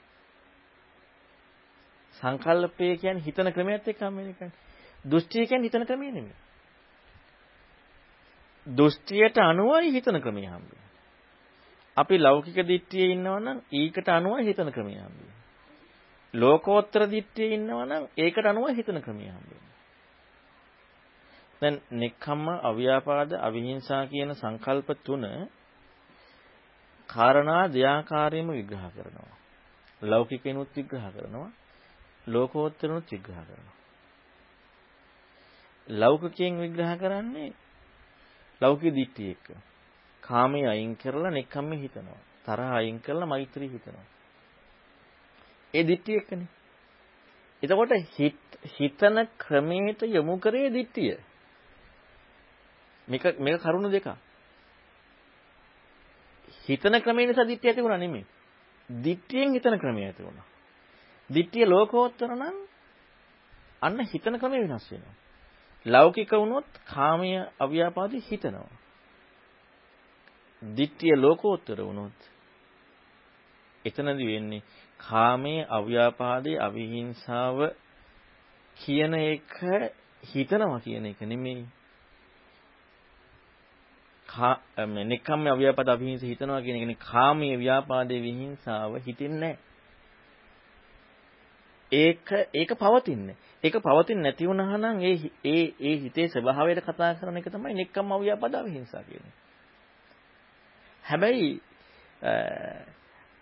සංකල්පය 2.14 2.96
කියන්නේ 2.96 3.24
හිතන 3.24 3.52
ක්‍රමයක් 3.52 3.88
එක්ක 3.88 4.00
හම් 4.00 4.16
වෙන 4.16 4.28
එකනේ. 4.28 4.52
දෘෂ්ටිය 5.04 5.46
කියන්නේ 5.46 5.68
හිතන 5.68 5.86
ක්‍රමය 5.86 6.10
නෙමෙයි. 6.10 6.36
දෘෂ්ටියට 8.66 9.38
අනුවයි 9.40 9.92
හිතන 9.92 10.20
ක්‍රමය 10.20 10.44
හම් 10.46 10.64
අපි 11.96 12.18
ලෞකික 12.18 12.58
දිට්ඨියේ 12.64 13.12
ඉන්නවනම් 13.12 13.58
ඊකට 13.74 14.08
අනුවයි 14.10 14.46
හිතන 14.46 14.70
ක්‍රමය 14.70 14.94
හම් 14.96 15.14
ලෝකෝත්තර 16.34 17.02
දිට්ඨියේ 17.06 17.54
ඉන්නවනම් 17.54 18.04
ඒකට 18.18 18.46
අනුවයි 18.46 18.76
හිතන 18.76 19.00
ක්‍රමය 19.00 19.26
හම් 19.28 19.58
දැන් 21.62 21.76
නෙක්ඛම්ම 21.92 22.46
අව්‍යාපාද 22.62 23.30
අවිහිංසා 23.40 24.02
කියන 24.06 24.30
සංකල්ප 24.34 24.88
තුන 25.04 25.24
කාරණා 27.08 27.64
දෙආකාරයෙන්ම 27.68 28.50
විග්‍රහ 28.50 28.84
කරනවා. 28.94 29.36
ලෞකිකිනුත් 30.02 30.70
විග්‍රහ 30.76 31.06
කරනවා. 31.14 31.50
ලෝකෝත්තරනුත් 32.26 33.06
විග්‍රහ 33.12 33.40
කරනවා. 33.40 33.76
ලෞකිකයෙන් 35.88 36.54
විග්‍රහ 36.56 36.92
කරන්නේ 36.98 37.54
ලෞකික 38.60 38.94
දිට්ඨිය 38.94 39.30
එක්ක. 39.30 39.48
කාමයේ 40.22 40.68
අයින් 40.68 40.96
කරලා 40.96 41.30
නෙක්ඛම්ම 41.30 41.72
හිතනවා. 41.74 42.20
තරහ 42.44 42.70
අයින් 42.72 43.00
කරලා 43.00 43.26
මෛත්‍රී 43.26 43.70
හිතනවා. 43.70 44.06
ඒ 45.74 45.84
දිට්ඨිය 45.84 46.16
එක්කනේ. 46.16 46.48
එතකොට 47.62 47.92
හිතන 48.70 49.16
ක්‍රමයට 49.38 50.00
යොමු 50.04 50.38
කරේ 50.38 50.70
දිට්ඨිය. 50.70 51.18
මේක 53.08 53.24
මේක 53.38 53.60
කරුණු 53.60 53.90
දෙකක්. 53.90 54.08
හිතන 56.66 57.00
ක්‍රමය 57.00 57.26
නිසා 57.26 57.44
දිට්ඨිය 57.44 57.70
ඇති 57.70 57.82
වුණා 57.82 57.98
නෙමෙයි. 57.98 58.26
දිට්ඨියෙන් 58.90 59.52
හිතන 59.52 59.78
ක්‍රමය 59.78 60.04
ඇති 60.04 60.22
වුණා. 60.22 60.46
දිට්ඨිය 61.30 61.66
ලෝකෝත්තර 61.66 62.30
නම් 62.32 62.56
අන්න 63.82 63.98
හිතන 64.04 64.38
ක්‍රමය 64.38 64.58
වෙනස් 64.62 64.90
වෙනවා. 64.90 65.16
ලෞකික 65.86 66.30
වුණොත් 66.32 66.68
කාමයේ 66.86 67.46
අව්‍යාපාදී 67.58 68.24
හිතනවා. 68.30 68.78
ditthිය 70.62 71.16
ලෝකෝත්තර 71.16 71.78
වුණොත් 71.80 72.18
එතනදි 73.84 74.26
වෙන්නේ 74.26 74.62
කාමයේ 75.00 75.66
අව්‍යාපාදේ 75.70 76.58
අවිහිංසාව 76.58 77.58
කියන 78.76 79.14
එක 79.14 79.54
හිතනවා 80.22 80.80
කියන 80.80 81.06
එක 81.06 81.20
නෙමෙයි. 81.22 81.66
කා 84.26 84.56
මේ 84.86 85.04
නිකම්ම 85.04 85.46
අව්‍යාපාද 85.46 85.88
අවිහිංස 85.88 86.22
හිතනවා 86.22 86.60
කියන 86.60 86.76
එකනේ 86.76 87.02
කාමයේ 87.02 87.56
ව්‍යාපාදේ 87.56 88.20
විහිංසාව 88.20 88.92
හිතෙන්නේ 89.06 89.40
නැහැ. 89.40 89.67
ඒක 91.92 92.28
ඒක 92.54 92.70
පවතින්නේ. 92.74 93.36
ඒක 93.64 93.74
පවතින්නේ 93.78 94.22
නැති 94.24 94.46
වුණා 94.46 94.76
නම් 94.76 95.00
ඒ 95.02 95.16
ඒ 95.44 95.64
ඒ 95.80 95.96
හිතේ 95.98 96.28
ස්වභාවයට 96.28 96.82
කතා 96.82 97.14
කරන 97.14 97.36
එක 97.36 97.48
තමයි 97.48 97.74
නිකම්ම 97.74 98.12
අව්‍යාපාද 98.12 98.54
අවිහිංසා 98.54 99.02
කියන්නේ. 99.02 99.34
හැබැයි 101.04 101.50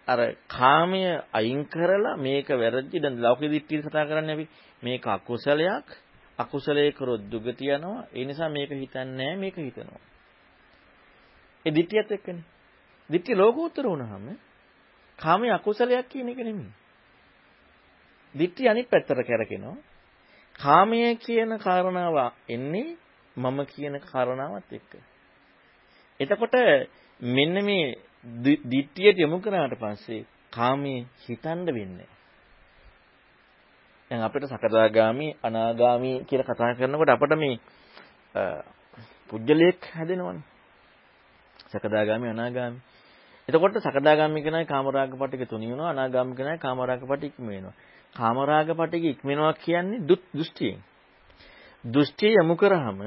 අර 0.08 0.36
කාමය 0.48 1.02
අයින් 1.32 1.64
කරලා 1.66 2.16
මේක 2.16 2.48
වැරදි 2.48 3.00
දැන් 3.00 3.20
ලෞකික 3.20 3.50
දිට්ඨිය 3.50 3.82
කතා 3.82 4.06
කරන්නේ 4.06 4.34
අපි 4.34 4.46
මේක 4.82 5.06
අකුසලයක් 5.08 5.86
අකුසලයේ 6.38 6.92
කරොත් 6.92 7.22
දුගතිය 7.24 7.72
යනවා 7.72 8.06
ඒ 8.12 8.24
නිසා 8.24 8.48
මේක 8.48 8.70
හිතන්නේ 8.72 9.36
මේක 9.36 9.56
හිතනවා 9.58 10.02
ඒ 11.64 11.72
දිට්ඨියත් 11.72 12.10
එක්කනේ 12.12 12.44
දිට්ඨිය 13.10 13.36
ලෝකෝත්තර 13.36 13.84
වුණාම 13.84 14.38
කාමයේ 15.18 15.52
අකුසලයක් 15.52 16.08
කියන 16.08 16.28
එක 16.28 16.38
නෙමෙයි 16.38 16.85
දිට්ඨිය 18.36 18.68
අනිත් 18.68 18.88
පැත්තට 18.88 19.22
කරකිනවා 19.22 19.76
කාමය 20.58 21.02
කියන 21.16 21.58
කාරණාව 21.58 22.16
එන්නේ 22.48 22.88
මම 23.36 23.58
කියන 23.66 23.94
කාරණාවත් 24.02 24.72
එක්ක 24.72 24.92
එතකොට 26.20 26.54
මෙන්න 27.20 27.56
මේ 27.62 27.96
දිට්ඨියට 28.64 29.18
යොමු 29.18 29.40
කරාට 29.40 29.74
පස්සේ 29.74 30.26
කාමයේ 30.52 31.06
හිතන්න 31.18 31.66
වෙන්නේ. 31.68 32.08
දැන් 34.10 34.22
අපිට 34.22 34.44
සකදාගාමි 34.46 35.36
අනාගාමි 35.42 36.24
කියලා 36.24 36.46
කතා 36.46 36.74
කරනකොට 36.74 37.08
අපිට 37.08 37.34
මේ 37.34 37.60
පුජ්‍යලයක් 39.28 39.80
හැදෙනවනේ. 39.88 40.44
සකදාගාමි 41.70 42.28
අනාගාමි. 42.28 42.78
එතකොට 43.48 43.78
සකදාගාමි 43.78 44.42
කෙනායි 44.42 44.66
කාමරාග 44.66 45.12
පටික 45.12 45.44
තුනි 45.44 45.66
වෙනවා 45.66 45.90
අනාගාමි 45.90 46.34
කෙනායි 46.34 46.58
කාමරාග 46.58 47.02
පටික 47.02 47.32
ඉක්ම 47.32 47.46
වෙනවා. 47.46 47.74
කාමරාග 48.16 48.68
පටික 48.72 49.04
ඉක්ම 49.04 49.26
වෙනවා 49.28 49.54
කියන්නේ 49.56 50.04
දෘෂ්ටියෙන්. 50.34 50.80
දෘෂ්ටිය 51.84 52.32
යොමු 52.32 52.54
කරාම 52.56 53.00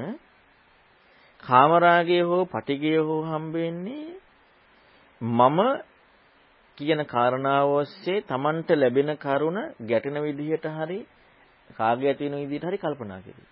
කාමරාගය 1.42 2.18
හෝ 2.22 2.42
පටිගය 2.46 2.96
හෝ 2.98 3.20
හම්බ 3.24 3.54
වෙන්නේ 3.54 4.20
මම 5.20 5.58
කියන 6.78 7.00
කාරණාව 7.04 7.68
ඔස්සේ 7.72 8.22
Tamanට 8.22 8.68
ලැබෙන 8.72 9.10
කරුණ 9.16 9.58
ගැටෙන 9.82 10.16
විදිහට 10.18 10.66
හරි 10.68 10.98
කාගේ 11.70 12.08
ඇති 12.08 12.24
වෙන 12.26 12.40
විදිහට 12.42 12.64
හරි 12.64 12.78
කල්පනා 12.78 13.20
කෙරේ. 13.20 13.48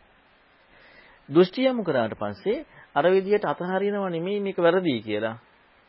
දෘෂ්ටි 1.29 1.67
යමු 1.67 1.83
කරාට 1.83 2.15
පස්සේ 2.15 2.65
අර 2.95 3.05
විදිහට 3.07 3.45
අතහරිනව 3.45 4.05
නෙමෙයි 4.09 4.41
මේක 4.41 4.59
වැරදි 4.59 4.95
කියලා. 5.01 5.37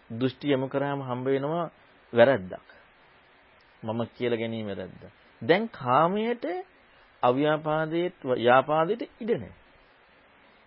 දෘෂ්ටි 0.09 0.53
යමු 0.53 0.67
කරාම 0.67 0.99
හම්බ 1.01 1.25
වෙනවා 1.27 1.65
වැරද්දක්. 2.13 2.67
මම 3.83 3.99
කියලා 4.15 4.37
ගැනීම 4.37 4.67
වැරද්ද. 4.67 5.03
දැන් 5.41 5.69
කාමයට 5.71 6.45
අව්‍යාපාදයේ 7.23 8.11
ව්‍යාපාදයට 8.25 9.01
ඉඩ 9.21 9.31
නැහැ. 9.33 9.53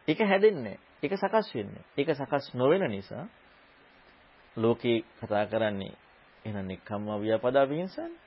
ඒක 0.09 0.21
හැදෙන්නේ 0.21 0.79
ඒක 1.02 1.12
සකස් 1.14 1.55
වෙන්නේ. 1.55 1.85
ඒක 1.97 2.09
සකස් 2.11 2.55
නොවන 2.55 2.85
නිසා 2.88 3.26
ලෝකේ 4.57 5.05
කතා 5.19 5.47
කරන්නේ 5.47 5.95
එහෙනම් 6.45 6.67
නික්කම්ම 6.67 7.07
ව්‍යාපද 7.19 7.57
අවිහිංසානේ. 7.57 8.21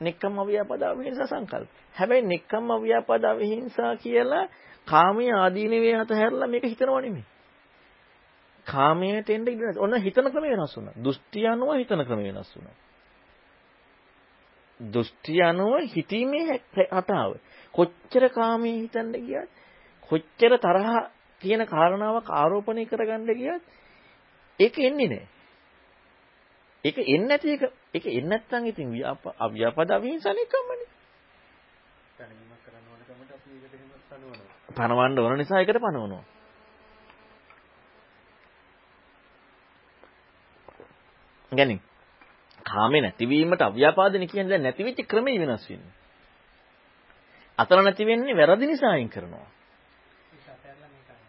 නික්කම්ම 0.00 0.38
ව්‍යාපද 0.42 0.82
අවිහිංසා 0.82 1.26
සංකල්ප. 1.26 1.68
හැබැයි 1.94 2.22
නික්කම්ම 2.24 2.68
ව්‍යාපද 2.78 3.24
අවිහිංසා 3.24 3.96
කියලා 3.96 4.48
කාමයේ 4.88 5.32
ආදීනවේ 5.34 5.96
අතහැරලා 5.96 6.48
මේක 6.48 6.64
හිතනව 6.64 7.00
නෙමෙයි. 7.00 7.24
කාමයට 8.66 9.30
එන්න 9.30 9.44
ඉඩ 9.44 9.60
නැහැ. 9.60 9.78
ඔන්න 9.78 9.94
හිතන 9.98 10.30
ක්‍රම 10.30 10.44
වෙනස් 10.44 10.76
වුණා. 10.76 10.94
දෘෂ්ටි 10.96 11.46
අනුව 11.46 11.70
හිතන 11.74 12.04
ක්‍රම 12.04 12.20
වෙනස් 12.20 12.50
වුණා. 12.56 12.74
දෘෂ්ටි 14.80 15.42
අනුව 15.42 15.74
හිතීමේ 15.86 16.60
රටාව. 16.76 17.30
කොච්චර 17.74 18.28
කාමයේ 18.30 18.78
හිතන්න 18.78 19.12
ගියත් 19.22 19.48
කොච්චර 20.10 20.52
තරහ 20.58 20.88
තියෙන 21.42 21.66
කාරණාවක් 21.66 22.28
ආරෝපණය 22.32 22.84
කරගන්න 22.84 23.32
ගියත් 23.34 23.62
ඒක 24.58 24.78
එන්නේ 24.80 25.08
නැහැ. 25.08 25.28
ඒක 26.84 26.98
එන්නේ 26.98 27.28
නැති 27.28 27.48
එක 27.50 27.62
ඒක 27.94 28.06
එන්නේ 28.08 28.28
නැත්නම් 28.30 28.66
ඉතින් 28.66 28.88
අව්‍යාපද 29.38 29.90
අවිහිංසන 29.90 30.38
එකමනේ. 30.38 30.88
දැනීමක් 32.18 32.60
කරන්න 32.62 32.86
ඕන 32.88 33.00
කමට 33.02 33.32
අපි 33.32 33.48
ඒකට 33.54 33.74
එහෙම 33.74 33.90
පනවනවා. 34.04 34.54
පනවන්න 34.76 35.18
ඕන 35.18 35.38
නිසා 35.38 35.58
ඒකට 35.58 35.80
පනවනවා. 35.80 36.24
ගැනි 41.52 41.80
කාමේ 42.66 43.00
නැතිවීමට 43.00 43.62
අව්‍යාපාදනය 43.62 44.26
කියන්නේ 44.26 44.50
දැන් 44.50 44.62
නැති 44.62 44.84
වෙච්ච 44.84 45.00
ක්‍රමය 45.06 45.34
වෙනස් 45.40 45.64
වෙන්නේ. 45.70 45.94
අතන 47.58 47.82
නැති 47.82 48.06
වෙන්නේ 48.06 48.36
වැරදි 48.36 48.66
නිසා 48.66 48.92
අයින් 48.92 49.08
කරනවා. 49.08 49.46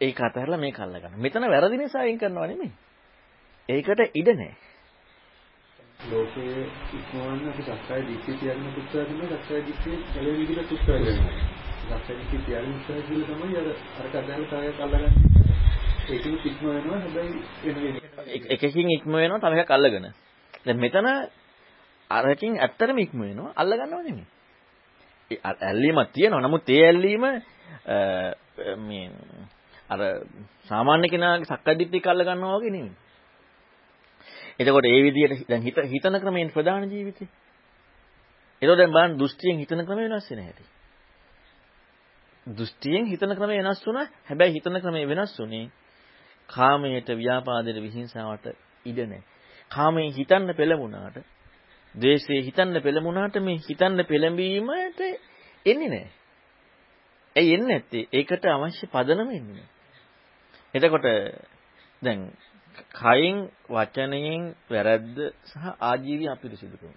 ඒක 0.02 0.22
අතහැරලා 0.22 0.58
මේක 0.58 0.80
අල්ලගන්න. 0.80 1.14
මෙතන 1.18 1.46
වැරදි 1.48 1.78
නිසා 1.78 2.02
අයින් 2.02 2.20
කරනවා 2.20 2.48
නෙමෙයි. 2.48 2.72
ඒකට 3.70 4.02
ඉඩ 4.14 4.30
නැහැ. 4.34 4.56
ලෝකයේ 6.06 6.66
ඉක්මවන්න 6.94 7.50
අපි 7.50 7.64
සක්කාය 7.64 8.02
දිට්ඨිය 8.04 8.38
තියන්න 8.38 8.68
උත්සාහ 8.74 9.06
කරනවා 9.06 9.38
සක්කාය 9.38 9.62
දිට්ඨිය 9.64 9.98
ගැලවෙන 10.10 10.38
විදිහට 10.42 10.72
උත්සාහ 10.72 11.00
කරනවා. 11.00 11.36
සක්කාය 11.82 12.18
දිට්ඨිය 12.20 12.42
තියන්න 12.46 12.76
උත්සාහ 12.76 13.02
කියලා 13.08 13.34
තමයි 13.34 13.58
අර 13.58 13.68
අර 13.98 14.08
කඩන 14.12 14.46
කායක් 14.52 14.80
අල්ලගන්නේ. 14.80 15.12
ඒකෙන් 16.10 16.36
ඉක්ම 16.46 16.66
වෙනවා 16.68 17.00
හැබැයි 17.00 18.48
එකකින් 18.50 18.90
ඉක්ම 18.92 19.12
වෙනවා 19.14 19.40
තව 19.42 19.60
එකක් 19.60 19.72
අල්ලගෙන. 19.72 20.06
දැන් 20.68 20.80
මෙතන 20.80 21.08
අරකින් 22.10 22.54
ඇත්තටම 22.58 22.98
ඉක්ම 22.98 23.20
වෙනවා 23.22 23.54
අල්ලගන්නව 23.56 24.02
නෙමෙයි. 24.02 24.28
ඇල්ලීමක් 25.62 26.12
තියෙනවා. 26.12 26.42
නමුත් 26.42 26.70
ඒ 26.70 26.84
ඇල්ලීම 26.84 27.24
මේ 28.80 29.06
අර 29.90 30.00
සාමාන්‍ය 30.70 31.08
කෙනාගේ 31.08 31.48
සක්කාදිට්ඨිය 31.48 32.02
කල්ල 32.02 32.24
ගන්නවා 32.24 32.58
වගේ 32.58 32.72
නෙමෙයි. 32.72 32.96
එතකොට 34.60 34.86
ඒ 34.86 35.02
විදිහට 35.04 35.48
දැන් 35.48 35.62
හිත 35.62 35.78
හිතන 35.86 36.20
ක්‍රමයෙන් 36.20 36.50
ප්‍රධාන 36.50 36.90
ජීවිතේ. 36.90 37.30
එතකොට 38.62 38.80
දැන් 38.80 38.92
බලන්න 38.92 39.18
දෘෂ්ටියෙන් 39.18 39.58
හිතන 39.58 39.86
ක්‍රම 39.86 40.00
වෙනස් 40.00 40.30
වෙන 40.30 40.42
හැටි. 40.42 40.66
දෘෂ්ටියෙන් 42.48 43.06
හිතන 43.06 43.36
ක්‍රම 43.36 43.52
වෙනස් 43.52 43.86
වුණා. 43.86 44.08
හැබැයි 44.24 44.54
හිතන 44.54 44.80
ක්‍රමය 44.80 45.04
වෙනස් 45.08 45.40
වුණේ 45.40 45.66
කාමයට 46.50 47.10
ව්‍යාපාදයට 47.14 47.80
විහිංසාවට 47.80 48.46
ඉඩ 48.86 49.00
නැහැ. 49.04 49.37
කාමයෙන් 49.72 50.14
හිතන්න 50.14 50.54
පෙළඹුණාට, 50.54 51.18
ද්වේෂයේ 51.96 52.44
හිතන්න 52.44 52.82
පෙළඹුණාට 52.82 53.40
මේ 53.42 53.58
හිතන්න 53.60 54.06
පෙළඹීමට 54.06 55.02
එන්නේ 55.66 55.90
නැහැ. 55.90 56.12
ඇයි 57.36 57.54
එන්නේ 57.54 57.70
නැත්තේ? 57.70 58.08
ඒකට 58.12 58.46
අවශ්‍ය 58.48 58.88
පදනම 58.88 59.30
එන්නේ 59.32 59.56
නැහැ. 59.56 59.70
එතකොට 60.74 61.08
දැන් 62.02 62.22
කයින් 62.94 63.38
වචනයෙන් 63.70 64.44
වැරද්ද 64.70 65.18
සහ 65.46 65.66
ආජීවී 65.82 66.30
අපිරිසිදුකම. 66.30 66.94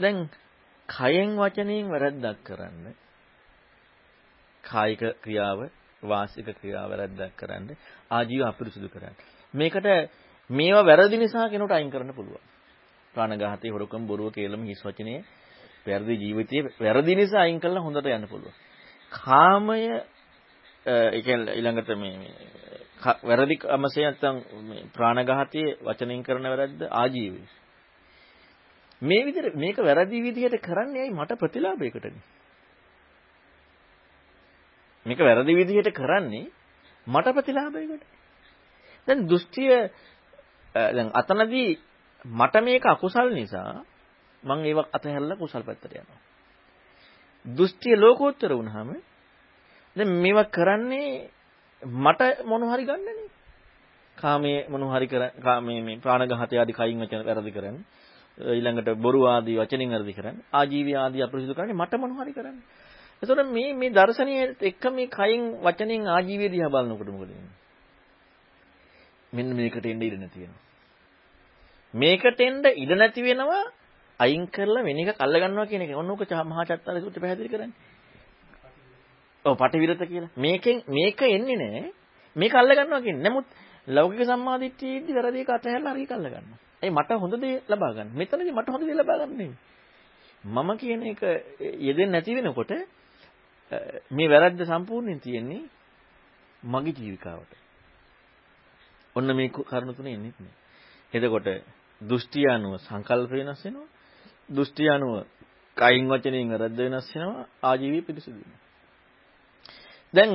දැන් 0.00 0.18
කයෙන් 0.88 1.36
වචනයෙන් 1.36 1.90
වැරද්දක් 1.90 2.44
කරන්න 2.44 2.94
කායික 4.64 5.02
ක්‍රියාව 5.22 5.60
වාසික 6.02 6.48
ක්‍රියාව 6.52 6.90
වැරද්දක් 6.90 7.36
කරන්න 7.36 7.68
ආජීව 8.10 8.42
අපිරිසිදු 8.44 8.88
කරන්න. 8.88 9.16
මේකට 9.54 9.86
මේවා 10.50 10.84
වැරදි 10.84 11.16
නිසා 11.16 11.48
කෙනෙකුට 11.48 11.72
අයින් 11.72 11.90
කරන්න 11.90 12.14
පුළුවන්. 12.14 12.42
ප්‍රාණඝාතය, 13.14 13.70
හොරකම්, 13.70 14.06
බොරුව, 14.06 14.32
කේලම, 14.32 14.64
හිස් 14.64 14.82
වචනේ 14.82 15.24
වැරදි 15.86 16.14
ජීවිතයේ 16.16 16.72
වැරදි 16.80 17.14
නිසා 17.14 17.42
අයින් 17.42 17.60
කළා 17.60 17.82
හොඳට 17.82 18.06
යන්න 18.08 18.28
පුළුවන්. 18.28 18.54
කාමය 19.12 19.80
ඒ 20.86 21.22
කියන්නේ 21.22 21.54
ඊළඟට 21.54 21.90
මේ 21.96 22.14
වැරදි 23.22 23.56
කමසේ 23.56 24.04
නැත්තම් 24.04 24.36
මේ 24.62 24.86
ප්‍රාණඝාතයේ 24.92 25.76
වචනෙන් 25.80 26.22
කරන 26.22 26.48
වැරද්ද 26.52 26.80
ආජීවය. 26.92 27.42
මේ 29.02 29.24
විදිහට 29.24 29.56
මේක 29.56 29.78
වැරදි 29.78 30.22
විදිහට 30.22 30.58
කරන්නේ 30.60 31.02
ඇයි 31.02 31.14
මට 31.14 31.38
ප්‍රතිලාභයකටනේ. 31.38 32.24
මේක 35.06 35.20
වැරදි 35.20 35.52
විදිහට 35.54 35.92
කරන්නේ 35.92 36.46
මට 37.06 37.34
ප්‍රතිලාභයකට. 37.34 38.13
දැන් 39.08 39.26
දෘෂ්ටිය 39.26 39.72
දැන් 40.74 41.10
අතනදී 41.12 41.78
මට 42.24 42.54
මේක 42.60 42.86
අකුසල් 42.86 43.28
නිසා 43.30 43.84
මම 44.42 44.60
ඒව 44.62 44.78
අතහැරලා 44.88 45.36
කුසල් 45.36 45.62
පැත්තට 45.62 45.92
යනවා. 45.92 46.20
දෘෂ්ටිය 47.44 47.96
ලෝකෝත්තර 47.96 48.52
වුණාම 48.52 48.90
දැන් 49.96 50.10
මේවා 50.16 50.44
කරන්නේ 50.46 51.30
මට 51.82 52.22
මොන 52.44 52.62
හරි 52.64 52.84
ගන්නනේ. 52.84 53.28
කාමයේ 54.18 54.68
මොන 54.68 54.82
හරි 54.84 55.06
කර 55.06 55.22
කාමයේ 55.38 55.82
මේ 55.82 55.98
ප්‍රාණඝාතය 55.98 56.54
ආදී 56.54 56.74
කයින් 56.74 57.00
වචන 57.00 57.24
වැරදි 57.24 57.52
කරන්නේ. 57.52 57.84
ඊළඟට 58.38 58.88
බොරු 58.96 59.20
ආදී 59.26 59.56
වචනින් 59.56 59.90
වැරදි 59.90 60.12
කරන්නේ. 60.12 60.44
ආජීවී 60.52 60.96
ආදී 60.96 61.22
අපරිසුදු 61.22 61.54
කරන්නේ 61.54 61.74
මට 61.74 61.92
මොන 61.94 62.12
හරි 62.12 62.32
කරන්නේ. 62.32 62.64
එතකොට 63.22 63.46
මේ 63.48 63.74
මේ 63.74 63.90
දර්ශනීය 63.90 64.56
එක 64.62 64.84
මේ 64.90 65.08
කයින් 65.08 65.42
වචනෙන් 65.60 66.08
ආජීවය 66.08 66.46
දිහා 66.48 66.70
බලනකොට 66.70 67.08
මොකද 67.08 67.28
වෙන්නේ? 67.28 67.63
මෙන්න 69.34 69.50
මේකට 69.52 69.86
එන්න 69.86 70.02
ඉඩ 70.02 70.16
නැති 70.16 70.40
වෙනවා. 70.40 70.62
මේකට 71.94 72.40
එන්න 72.40 72.62
ඉඩ 72.74 72.92
නැති 72.94 73.22
වෙනවා 73.22 73.64
අයින් 74.20 74.46
කරලා 74.48 74.82
වෙන 74.82 74.98
එකක් 74.98 75.18
අල්ල 75.18 75.34
ගන්නවා 75.36 75.66
කියන 75.66 75.82
එක. 75.82 75.92
ඔන්නෝක 75.94 76.22
මහා 76.46 76.64
චත්තාල 76.64 77.00
සූත්‍රය 77.00 77.20
පැහැදිලි 77.20 77.48
කරන්නේ. 77.48 77.74
ඔව් 79.44 79.56
පටිවිරත 79.56 80.02
කියලා. 80.04 80.30
මේකෙන් 80.36 80.82
මේක 80.88 81.22
එන්නේ 81.28 81.56
නැහැ. 81.56 81.92
මේක 82.36 82.54
අල්ල 82.54 82.70
ගන්නවා 82.70 83.00
කියන්නේ. 83.00 83.24
නමුත් 83.24 83.46
ලෞකික 83.88 84.22
සම්මාදිට්ඨියේදී 84.22 85.14
වැරදි 85.14 85.40
එක 85.40 85.50
අතහැරලා 85.50 85.94
හරි 85.94 86.06
කල්ල 86.06 86.26
ගන්නවා. 86.26 86.58
ඒ 86.82 86.90
මට 86.90 87.10
හොඳ 87.16 87.34
දේ 87.36 87.62
ලබා 87.68 87.92
ගන්න. 87.92 88.10
මෙතනදී 88.14 88.52
මට 88.52 88.68
හොඳ 88.68 88.84
දේ 88.84 88.94
ලබා 88.94 89.18
ගන්න 89.18 89.32
නෙමෙයි. 89.32 89.54
මම 90.44 90.70
කියන 90.76 91.02
එක 91.04 91.22
යෙදෙන්නේ 91.80 92.12
නැති 92.12 92.34
වෙනකොට 92.34 92.72
මේ 94.10 94.28
වැරද්ද 94.28 94.60
සම්පූර්ණයෙන් 94.62 95.20
තියෙන්නේ 95.20 95.62
මගේ 96.62 96.94
ජීවිකාවට. 96.94 97.63
ඔන්න 99.16 99.28
මේ 99.32 99.48
කරුණු 99.48 99.92
තුන 99.92 100.06
එන්නේ 100.06 100.32
නැහැ. 100.34 100.54
එතකොට 101.12 101.48
දෘෂ්ටි 102.00 102.42
අනුව 102.48 102.74
සංකල්ප 102.78 103.30
වෙනස් 103.32 103.64
වෙනවා. 103.64 103.88
දෘෂ්ටි 104.48 104.84
අනුව 104.88 105.14
කයින් 105.76 106.04
වචනෙන් 106.08 106.50
වැරද්ද 106.52 106.78
වෙනස් 106.78 107.08
වෙනවා. 107.12 107.46
ආජීවී 107.62 108.02
පිරිසිදු 108.02 108.36
වෙනවා. 108.36 108.60
දැන් 110.14 110.32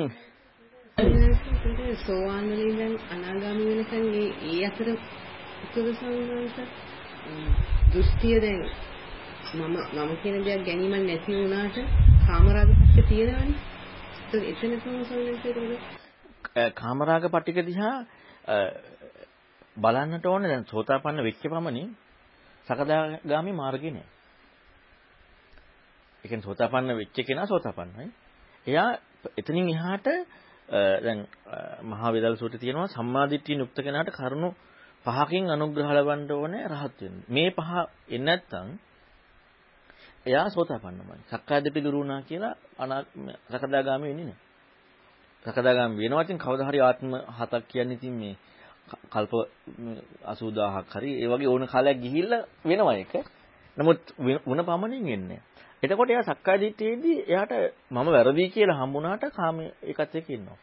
සෝවාන් 2.00 2.46
වලින් 2.50 2.78
දැන් 2.78 2.96
අනාගාමී 3.12 3.68
වෙනකන් 3.72 4.06
ඒ 4.14 4.28
ඒ 4.50 4.62
අතර 4.66 4.88
උත්තර 5.64 5.86
සංඝංශ 5.94 6.60
දෘෂ්ටිය 7.92 8.38
දැන් 8.42 8.62
මම 9.56 9.76
මම 9.96 10.12
කියන 10.22 10.38
දෙයක් 10.46 10.62
ගැනීමක් 10.66 10.96
නැති 11.02 11.32
වුණාට 11.34 11.78
කාමරාග 12.28 12.70
පටික 12.72 13.08
තියෙනවනේ. 13.10 13.58
එතන 14.50 14.74
සංසෝලනයේ 14.78 15.80
කාමරාග 16.74 17.24
පටික 17.32 17.58
දිහා 17.66 17.96
බලන්නට 19.78 20.26
ඕනේ 20.26 20.50
දැන් 20.50 20.66
සෝතාපන්න 20.66 21.24
වෙච්ච 21.24 21.44
පමණින් 21.44 21.90
සකදාගාමි 22.68 23.54
මාර්ගේ 23.54 23.92
නෑ. 23.92 24.08
ඒ 26.24 26.28
කියන්නේ 26.28 26.44
සෝතාපන්න 26.44 26.98
වෙච්ච 26.98 27.18
කෙනා 27.24 27.46
සෝතාපන්නයි. 27.46 28.10
එයා 28.68 28.90
එතනින් 29.38 29.70
එහාට 29.70 30.08
දැන් 31.00 31.20
මහා 31.84 32.14
වේදල් 32.14 32.36
සූත්‍රයේ 32.36 32.60
තියෙනවා 32.60 32.88
සම්මාදිට්ඨිය 32.90 33.58
යුක්ත 33.58 33.80
කෙනාට 33.80 34.12
කරුණු 34.12 34.50
පහකින් 35.06 35.50
අනුග්‍රහ 35.50 35.90
ලබන්න 35.90 36.32
ඕනේ 36.34 36.68
රහත් 36.68 37.00
වෙන්න. 37.02 37.18
මේ 37.28 37.50
පහ 37.52 37.70
එන්නේ 38.10 38.26
නැත්නම් 38.28 38.70
එයා 40.26 40.48
සෝතාපන්නමයි. 40.50 41.24
සක්කාය 41.28 41.60
දිට්ඨි 41.60 41.84
දුරු 41.84 42.00
වුණා 42.00 42.22
කියලා 42.24 42.56
අනා 42.78 43.02
සකදාගාමි 43.52 44.08
වෙන්නේ 44.08 44.26
නැහැ. 44.26 44.49
සකදාගාමි 45.46 45.96
වෙනවා 45.98 46.22
ඉතින් 46.22 46.38
කවදා 46.38 46.70
හරි 46.70 46.80
ආත්ම 46.82 47.12
හතක් 47.38 47.64
කියන්නේ 47.68 47.96
ඉතින් 47.96 48.14
මේ 48.14 48.36
කල්ප 49.10 49.34
80000ක් 50.26 50.94
හරි 50.94 51.12
ඒ 51.16 51.28
වගේ 51.28 51.48
ඕන 51.48 51.68
කාලයක් 51.68 51.98
ගිහිල්ලා 51.98 52.44
වෙනවා 52.66 52.96
ඒක. 52.96 53.14
නමුත් 53.78 54.00
වුණ 54.46 54.62
පමණින් 54.62 55.08
එන්නේ. 55.10 55.42
එතකොට 55.84 56.10
එයා 56.10 56.26
සක්කාය 56.26 56.58
දිට්ඨියේදී 56.60 57.18
එයාට 57.24 57.54
මම 57.92 58.08
වැරදි 58.08 58.50
කියලා 58.50 58.80
හම්බුණාට 58.80 59.24
කාම 59.32 59.58
ඒකත් 59.62 60.16
එක්ක 60.16 60.30
ඉන්නවා. 60.30 60.58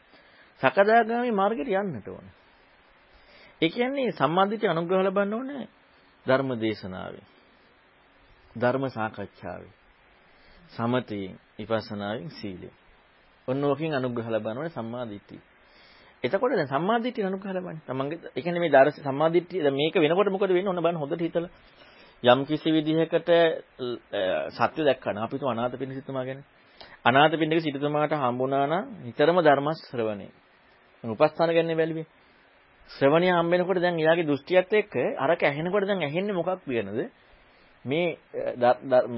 සකදාගාමි 0.61 1.33
මාර්ගයට 1.33 1.71
යන්නට 1.73 2.09
ඕනේ. 2.09 2.35
ඒ 3.63 3.69
කියන්නේ 3.69 4.13
සම්මාදිට්ඨිය 4.13 4.71
අනුග්‍රහ 4.71 5.01
ලබන්න 5.01 5.35
ඕනේ 5.35 5.65
ධර්ම 6.27 6.51
දේශනාවේ. 6.61 7.27
ධර්ම 8.57 8.85
සාකච්ඡාවේ. 8.89 9.75
සමතයෙන්, 10.69 11.35
විපස්සනාවෙන් 11.59 12.31
සීලයෙන්. 12.31 12.75
ඔන්න 13.49 13.65
ඔකින් 13.65 13.95
අනුග්‍රහ 13.95 14.27
ලබන්න 14.27 14.59
ඕනේ 14.59 14.71
සම්මාදිට්ඨිය. 14.71 15.41
එතකොට 16.23 16.53
දැන් 16.53 16.69
සම්මාදිට්ඨිය 16.69 17.27
අනුග්‍රහ 17.27 17.51
ලබන්නේ. 17.51 17.85
තමන්ගේ 17.85 18.19
ඒ 18.29 18.43
කියන්නේ 18.43 18.61
මේ 18.61 18.73
දර්ශ 18.73 19.01
සම්මාදිට්ඨිය 19.01 19.63
දැන් 19.63 19.75
මේක 19.75 19.95
වෙනකොට 19.97 20.31
මොකද 20.31 20.49
වෙන්නේ? 20.49 20.69
ඔන්න 20.69 20.83
බලන්න 20.83 20.99
හොඳට 20.99 21.21
හිතලා. 21.21 21.51
යම් 22.23 22.41
කිසි 22.45 22.69
විදිහකට 22.71 23.31
සත්‍ය 24.51 24.81
දැක්කන 24.83 25.19
අපි 25.19 25.39
තු 25.39 25.47
අනාථ 25.47 25.77
පිණ්ඩ 25.77 25.95
සිතුමා 25.95 26.25
ගැන. 26.25 26.41
අනාථ 27.05 27.35
පිණ්ඩක 27.35 27.63
සිටුතුමාට 27.63 28.13
හම්බුණා 28.15 28.67
නම් 28.67 28.85
නිතරම 29.05 29.39
ධර්ම 29.39 29.69
ශ්‍රවණේ. 29.81 30.31
උපස්ථාන 31.05 31.51
ගන්නේ 31.51 31.77
බැලුවේ. 31.77 32.07
ශ්‍රවණිය 32.91 33.33
හම්බෙනකොට 33.33 33.79
දැන් 33.79 33.97
එයාගේ 33.97 34.27
දෘෂ්ටියත් 34.27 34.73
එක්ක 34.73 34.95
අරක 35.19 35.41
ඇහෙනකොට 35.43 35.87
දැන් 35.87 36.03
ඇහෙන්නේ 36.03 36.35
මොකක් 36.35 36.65
කියනද? 36.65 37.11
මේ 37.85 38.19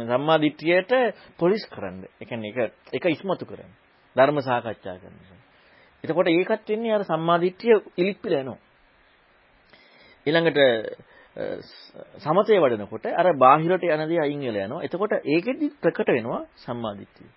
සම්මා 0.07 0.39
දිට්ඨියට 0.39 0.93
පොලිස් 1.39 1.63
කරන්න. 1.67 2.05
ඒ 2.21 2.25
කියන්නේ 2.25 2.53
ඒක 2.53 2.73
ඒක 2.93 3.05
ඉස්මතු 3.09 3.47
කරන්න. 3.47 3.73
ධර්ම 4.19 4.39
සාකච්ඡා 4.41 4.97
කරනවා. 4.97 5.39
එතකොට 6.05 6.29
ඒකත් 6.29 6.69
වෙන්නේ 6.69 6.95
අර 6.95 7.05
සම්මාදිට්ඨිය 7.05 7.77
ඉලිප්පිලා 7.97 8.43
යනවා. 8.43 8.61
ඊළඟට 10.27 10.59
සමතේ 12.19 12.59
වඩනකොට 12.59 13.07
අර 13.13 13.27
බාහිරට 13.37 13.85
යන 13.87 14.05
දේ 14.05 14.21
අයින් 14.21 14.41
වෙලා 14.43 14.67
යනවා. 14.67 14.83
එතකොට 14.83 15.13
ඒකෙදි 15.25 15.67
ප්‍රකට 15.77 16.09
වෙනවා 16.11 16.43
සම්මාදිට්ඨිය. 16.59 17.29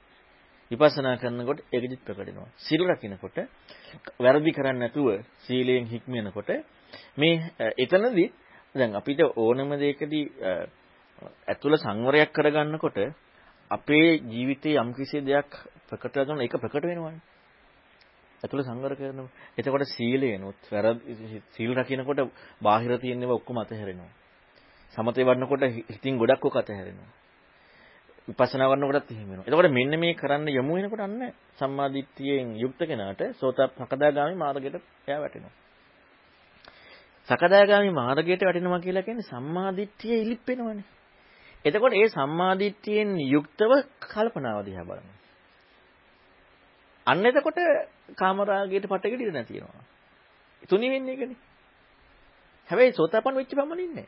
විපස්සනා 0.71 1.15
කරනකොට 1.17 1.59
ඒකෙදි 1.67 1.95
ප්‍රකට 1.97 2.19
වෙනවා. 2.21 2.49
සීල 2.57 2.83
රකින්නකොට 2.87 3.37
වැරදි 4.19 4.51
කරන්නේ 4.51 4.79
නැතුව 4.79 5.07
සීලයෙන් 5.39 5.85
හික්මනකොට 5.85 6.49
මේ 7.17 7.35
එතනදී 7.77 8.29
දැන් 8.75 8.95
අපිට 8.95 9.21
ඕනම 9.35 9.71
දෙයකදී 9.75 10.25
ඇතුළ 11.47 11.75
සංවරයක් 11.77 12.31
කරගන්නකොට 12.31 12.97
අපේ 13.71 14.07
ජීවිතේ 14.25 14.75
යම්කිසි 14.77 15.21
දෙයක් 15.23 15.51
ප්‍රකට 15.89 16.15
වෙනවා 16.17 16.43
ඒක 16.43 16.55
ප්‍රකට 16.57 16.85
වෙනවානේ. 16.85 17.21
ඇතුළ 18.41 18.63
සංවර 18.63 18.93
කරනවා. 18.95 19.29
එතකොට 19.57 19.85
සීලයනොත් 19.87 20.61
වැරදි 20.67 21.41
සීල් 21.53 21.71
රකින්නකොට 21.75 22.21
බාහිර 22.61 22.99
තියෙන 22.99 23.21
ඒවා 23.21 23.39
ඔක්කොම 23.39 23.57
අතහැරෙනවා. 23.57 24.11
සමතේ 24.93 25.25
වඩනකොට 25.25 25.63
හිතින් 25.89 26.17
ගොඩක් 26.17 26.45
ඔක 26.45 26.55
අතහැරෙනවා. 26.55 27.11
විපස්සනා 28.27 28.69
කරනකොටත් 28.69 29.11
එහෙම 29.11 29.27
වෙනවා. 29.27 29.47
එතකොට 29.47 29.71
මෙන්න 29.71 29.93
මේ 29.97 30.13
කරන්න 30.13 30.47
යමු 30.51 30.73
වෙනකොට 30.75 30.99
අන්න 30.99 31.33
සම්මාදිට්ඨියෙන් 31.57 32.55
යුක්ත 32.57 32.81
කෙනාට 32.81 33.21
සෝතප්පකදාගාමි 33.33 34.35
මාර්ගයට 34.35 34.77
එයා 35.07 35.19
වැටෙනවා. 35.19 35.53
සකදාගාමි 37.29 37.91
මාර්ගයට 37.91 38.41
වැටෙනවා 38.41 38.79
කියලා 38.79 39.03
කියන්නේ 39.03 39.29
සම්මාදිට්ඨිය 39.29 40.17
ඉලිප් 40.17 40.47
වෙනවනේ. 40.47 40.85
එතකොට 41.65 41.93
ඒ 41.93 42.07
සම්මාදිට්ඨියෙන් 42.09 43.11
යුක්තව 43.27 43.71
කල්පනාව 44.03 44.59
දිහා 44.65 44.83
බලනවා. 44.83 45.17
අන්න 47.07 47.25
එතකොට 47.25 47.59
කාමරාගයට 48.15 48.85
පටගෙඩ 48.85 49.21
ඉඳ 49.21 49.33
නැති 49.33 49.53
වෙනවා. 49.55 49.85
තුනි 50.69 50.89
වෙන්නේ 50.89 51.13
ඒකනේ. 51.13 51.39
හැබැයි 52.69 52.93
සෝතාපන්න 52.93 53.35
වෙච්ච 53.35 53.53
පමණින් 53.53 53.93
නෑ. 53.95 54.07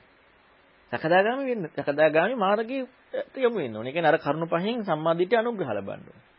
සකදාගාමි 0.91 1.43
වෙන්න. 1.45 1.65
සකදාගාමි 1.77 2.35
මාර්ගයට 2.35 3.37
යමු 3.37 3.57
වෙන්න 3.57 3.75
ඕනේ. 3.75 3.89
ඒ 3.89 3.93
කියන්නේ 3.93 4.11
අර 4.11 4.19
කරුණ 4.19 4.47
පහෙන් 4.47 4.83
සම්මාදිට්ඨිය 4.83 5.39
අනුග්‍රහ 5.39 5.69
ලබන්න 5.69 6.03
ඕනේ. 6.03 6.31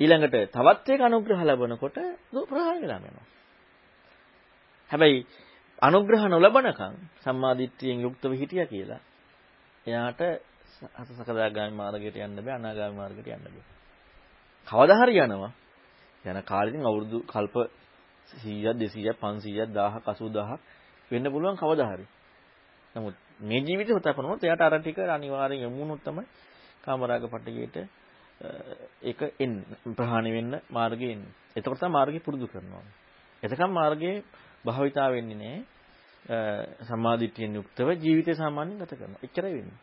ඊළඟට 0.00 0.36
තවත් 0.52 0.88
එක 0.88 1.00
අනුග්‍රහ 1.02 1.42
ලැබනකොට 1.42 1.98
ප්‍රහාණය 2.46 2.80
වෙලා 2.82 3.00
යනවා. 3.00 3.26
හැබැයි 4.90 5.26
අනුග්‍රහ 5.82 6.24
නොලබනකම් 6.26 6.94
සම්මාදිට්ඨියෙන් 7.18 8.00
යුක්තව 8.00 8.32
හිටියා 8.32 8.66
කියලා 8.66 9.00
එයාට 9.86 10.20
සකදාගාමි 11.18 11.74
මාර්ගයට 11.74 12.16
යන්න 12.18 12.38
බෑ 12.38 12.54
අනාගාමි 12.54 12.96
මාර්ගයට 12.96 13.28
යන්න 13.28 13.44
බෑ. 13.46 13.64
කවදා 14.68 14.98
හරි 15.00 15.18
යනවා. 15.18 15.52
යන 16.24 16.38
කාලෙකින් 16.42 16.82
අවුරුදු 16.82 17.18
කල්ප 17.24 17.54
100ක් 17.54 18.74
200ක් 18.74 19.14
500ක් 19.16 19.68
1000ක් 19.68 20.04
80000ක් 20.08 20.58
වෙන්න 21.10 21.26
පුළුවන් 21.26 21.56
කවදා 21.56 21.88
හරි. 21.88 22.06
නමුත් 22.94 23.14
මේ 23.40 23.60
ජීවිතේ 23.60 23.94
හොතපනොත් 23.94 24.42
එයාට 24.42 24.60
අර 24.62 24.78
ටික 24.78 24.98
අනිවාර්යෙන් 24.98 25.64
යමුනොත් 25.64 26.02
තමයි 26.02 26.26
කාමරාග 26.82 27.24
පටිගයට 27.28 27.76
ඒක 29.02 29.20
එන්නේ 29.38 29.94
ප්‍රහාණය 29.94 30.30
වෙන්න 30.32 30.60
මාර්ගෙ 30.70 31.06
එන්නේ. 31.08 31.32
එතකොට 31.56 31.78
තමයි 31.78 31.92
මාර්ගෙ 31.92 32.18
පුරුදු 32.20 32.46
කරනවා. 32.46 32.82
එතකම් 33.42 33.72
මාර්ගයේ 33.72 34.22
භාවිතා 34.64 35.10
වෙන්නේ 35.10 35.38
නැහැ. 35.38 35.60
සම්මාදිට්ඨියෙන් 36.84 37.54
යුක්තව 37.54 37.88
ජීවිතය 37.98 38.34
සාමාන්‍යයෙන් 38.34 38.78
ගත 38.78 38.92
කරනවා. 38.94 39.22
එච්චරයි 39.22 39.54
වෙන්නේ. 39.54 39.78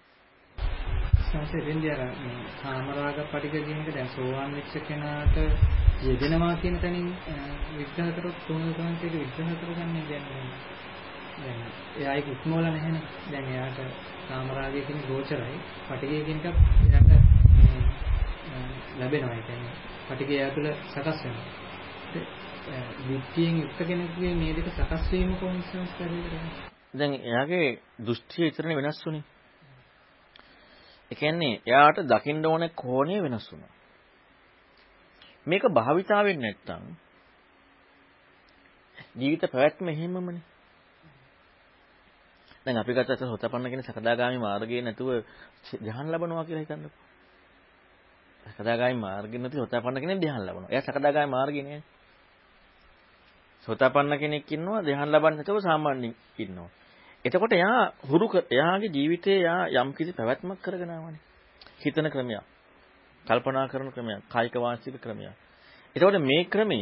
සංසේ 1.27 1.65
වෙන්නේ 1.65 1.91
අර 1.91 2.01
මේ 2.17 2.37
කාමරාග 2.59 3.17
පටික 3.25 3.55
කියන 3.57 3.79
එක 3.81 3.89
දැන් 3.93 4.09
සෝවාන් 4.09 4.51
වෙච්ච 4.53 4.73
කෙනාට 4.83 5.35
යෙදෙනවා 6.01 6.55
කියන 6.57 6.79
තැනින් 6.79 7.07
විග්‍රහ 7.77 8.11
කරොත් 8.15 8.37
කොහොමද 8.47 8.75
තමයි 8.75 8.93
ඒක 8.95 9.13
විග්‍රහ 9.13 9.55
කරගන්නේ 9.59 10.05
දැන් 10.09 10.25
දැන් 11.35 11.59
එයා 11.97 12.13
ඒක 12.13 12.27
ඉක්මවල 12.27 12.65
නැහැනේ 12.65 13.03
දැන් 13.31 13.47
එයාට 13.47 13.79
කාමරාගය 14.27 14.81
කියන 14.81 15.01
ගෝචරයි 15.07 15.59
පටිකය 15.87 16.23
කියන 16.23 16.39
එකත් 16.41 16.57
එයාට 16.85 17.09
ලැබෙනවා 18.99 19.35
ඒ 19.35 19.43
කියන්නේ 19.43 19.75
පටිකය 20.07 20.33
එයා 20.33 20.51
තුළ 20.51 20.69
සකස් 20.85 21.19
වෙනවා 21.23 21.64
විත්තියෙන් 23.05 23.55
යුක්ත 23.57 23.79
කෙනෙකුගේ 23.83 24.33
මේ 24.35 24.53
දෙක 24.53 24.67
සකස් 24.71 25.11
වීම 25.11 25.31
කොහොමද 25.35 25.63
සංස්කාරයකට 25.65 26.35
දැන් 26.93 27.13
එයාගේ 27.21 27.67
දෘෂ්ටිය 27.99 28.45
විතරනේ 28.45 28.77
වෙනස් 28.77 29.05
වුනේ 29.05 29.25
ඒ 31.11 31.15
කියන්නේ 31.15 31.61
එයාට 31.63 31.97
දකින්න 32.03 32.45
ඕනේ 32.45 32.69
කෝණය 32.75 33.21
වෙනස් 33.23 33.51
වුණා. 33.51 33.73
මේක 35.47 35.63
භාවිතාවෙන් 35.69 36.39
නැත්තම් 36.39 36.83
ජීවිත 39.15 39.43
පැවැත්ම 39.43 39.87
එහෙමමනේ. 39.87 40.41
දැන් 42.65 42.77
අපි 42.77 42.93
ගත්තත් 42.93 43.21
සෝතපන්න 43.21 43.69
කියන 43.69 43.83
සකදාගාමි 43.83 44.39
මාර්ගයේ 44.39 44.81
නැතුව 44.81 45.09
ධ්‍යාන 45.79 46.11
ලබනවා 46.11 46.45
කියලා 46.45 46.63
හිතන්නකෝ. 46.63 46.93
සකදාගාමි 48.45 48.97
මාර්ගෙ 48.97 49.37
නැති 49.37 49.57
සෝතපන්න 49.57 50.01
කෙනෙක් 50.01 50.19
ධ්‍යාන 50.19 50.43
ලබනවා. 50.43 50.71
එයා 50.71 50.83
සකදාගාමි 50.83 51.31
මාර්ගේ 51.31 51.63
නෑ. 51.63 51.81
සෝතපන්න 53.67 54.17
කෙනෙක් 54.17 54.51
ඉන්නවා 54.51 54.81
ධ්‍යාන 54.81 55.09
ලබන්නේ 55.09 55.37
නැතුව 55.37 55.59
සාමාන්‍යයෙන් 55.59 56.13
ඉන්නවා. 56.39 56.69
එතකොට 57.25 57.53
එයා 57.53 57.81
හුරු 58.09 58.27
එයාගේ 58.51 58.89
ජීවිතේ 58.89 59.37
එයා 59.39 59.61
යම් 59.75 59.89
කිසි 59.93 60.11
පැවැත්මක් 60.11 60.59
කරගෙන 60.61 60.91
ආවනේ. 60.91 61.21
හිතන 61.81 62.09
ක්‍රමයක්. 62.09 62.43
කල්පනා 63.25 63.67
කරන 63.67 63.89
ක්‍රමයක්. 63.91 64.21
කායික 64.29 64.55
වාචික 64.55 64.97
ක්‍රමයක්. 64.97 65.33
එතකොට 65.95 66.17
මේ 66.21 66.43
ක්‍රමය 66.45 66.79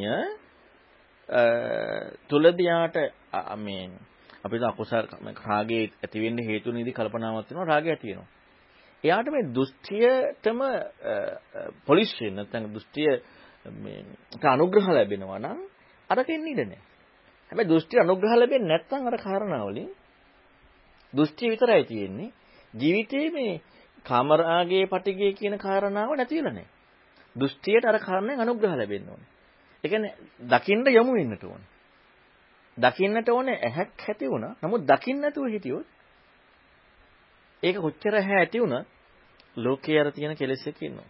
තුලදියාට 2.29 2.97
මේ 3.57 3.89
අපි 4.43 4.55
හිත 4.55 4.63
අකුසල 4.63 5.05
රාගයේ 5.45 5.91
ඇති 5.95 6.19
වෙන්න 6.19 6.39
හේතු 6.41 6.71
නිදි 6.71 6.91
කල්පනාවක් 6.91 7.47
වෙනවා 7.49 7.65
රාගය 7.65 7.89
ඇති 7.89 8.07
වෙනවා. 8.07 8.27
එයාට 9.03 9.27
මේ 9.27 9.49
දෘෂ්ටියටම 9.49 10.59
පොලිෂ් 11.85 12.11
වෙන 12.19 12.35
නැත්නම් 12.35 12.73
දෘෂ්ටිය 12.73 13.11
මේ 13.75 13.99
අනුග්‍රහ 14.47 14.87
ලැබෙනවා 14.89 15.39
නම් 15.39 15.59
අරකින් 16.13 16.47
ඉඳ 16.47 16.61
නැහැ. 16.61 16.81
හැබැයි 17.51 17.69
දෘෂ්ටි 17.69 17.95
අනුග්‍රහ 17.99 18.33
ලැබෙන්නේ 18.33 18.69
නැත්නම් 18.69 19.07
අර 19.07 19.17
කාරණාවලින් 19.17 19.89
දෘෂ්ටි 21.13 21.51
විතරයි 21.51 21.83
තියෙන්නේ. 21.83 22.29
ජීවිතේ 22.73 23.27
මේ 23.29 23.53
කාමරාගයේ 24.05 24.85
පටිගය 24.85 25.33
කියන 25.33 25.55
කාරණාව 25.57 26.09
නැති 26.11 26.35
වෙලා 26.35 26.53
නැහැ. 26.53 26.71
දෘෂ්ටියට 27.35 27.85
අර 27.85 27.97
කාරණෙන් 27.99 28.39
අනුග්‍රහ 28.39 28.73
ලැබෙන්න 28.73 29.09
ඕනේ. 29.09 29.29
ඒ 29.83 29.89
කියන්නේ 29.89 30.13
දකින්න 30.49 30.87
යමු 30.91 31.13
වෙන්නට 31.13 31.43
ඕනේ. 31.43 31.69
දකින්නට 32.77 33.29
ඕනේ 33.29 33.57
ඇහක් 33.61 34.01
ඇති 34.01 34.25
වුණා. 34.27 34.53
නමුත් 34.61 34.81
දකින්න 34.83 35.21
නැතුව 35.21 35.47
හිටියොත් 35.47 35.87
ඒක 37.63 37.77
කොච්චර 37.77 38.15
ඇහැ 38.15 38.37
ඇති 38.37 38.59
වුණත් 38.59 38.87
ලෝකයේ 39.57 39.99
අර 39.99 40.11
තියෙන 40.11 40.35
කෙලෙස් 40.35 40.67
එක 40.67 40.81
ඉන්නවා. 40.81 41.09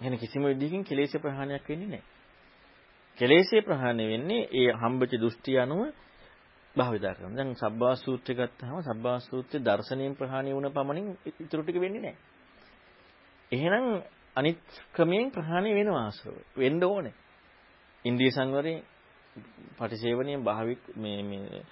එහෙනම් 0.00 0.18
කිසිම 0.18 0.42
විදිහකින් 0.44 0.84
කෙලෙස් 0.84 1.12
ප්‍රහාණයක් 1.14 1.68
වෙන්නේ 1.68 1.88
නැහැ. 1.88 2.09
කෙලෙස්ේ 3.18 3.62
ප්‍රහාණය 3.62 4.04
වෙන්නේ 4.08 4.48
ඒ 4.52 4.70
හම්බෙච්ච 4.74 5.12
දෘෂ්ටි 5.14 5.58
අනුව 5.58 5.82
භාවිතා 6.76 7.14
කරනවා. 7.14 7.36
දැන් 7.36 7.54
සබ්බා 7.54 7.94
සූත්‍රය 7.96 8.34
ගත්තාම 8.34 8.82
සබ්බා 8.82 9.18
සූත්‍රයේ 9.20 9.64
දර්ශනීය 9.64 10.14
ප්‍රහාණය 10.14 10.50
වුණ 10.50 10.70
පමණින් 10.70 11.06
ඉතුරු 11.40 11.62
ටික 11.62 11.78
වෙන්නේ 11.78 12.02
නැහැ. 12.02 12.16
එහෙනම් 13.52 13.86
අනිත් 14.36 14.60
ක්‍රමයෙන් 14.94 15.30
ප්‍රහාණය 15.30 15.70
වෙනවා 15.74 16.02
ආශ්‍රව. 16.02 16.36
වෙන්න 16.56 16.82
ඕනේ. 16.84 17.14
ඉන්ද්‍රිය 18.04 18.30
සංවරයෙන් 18.30 18.78
පටිසේවණියෙන් 19.78 20.42
භාවික 20.42 20.80
මේ 20.96 21.22
මේ 21.22 21.62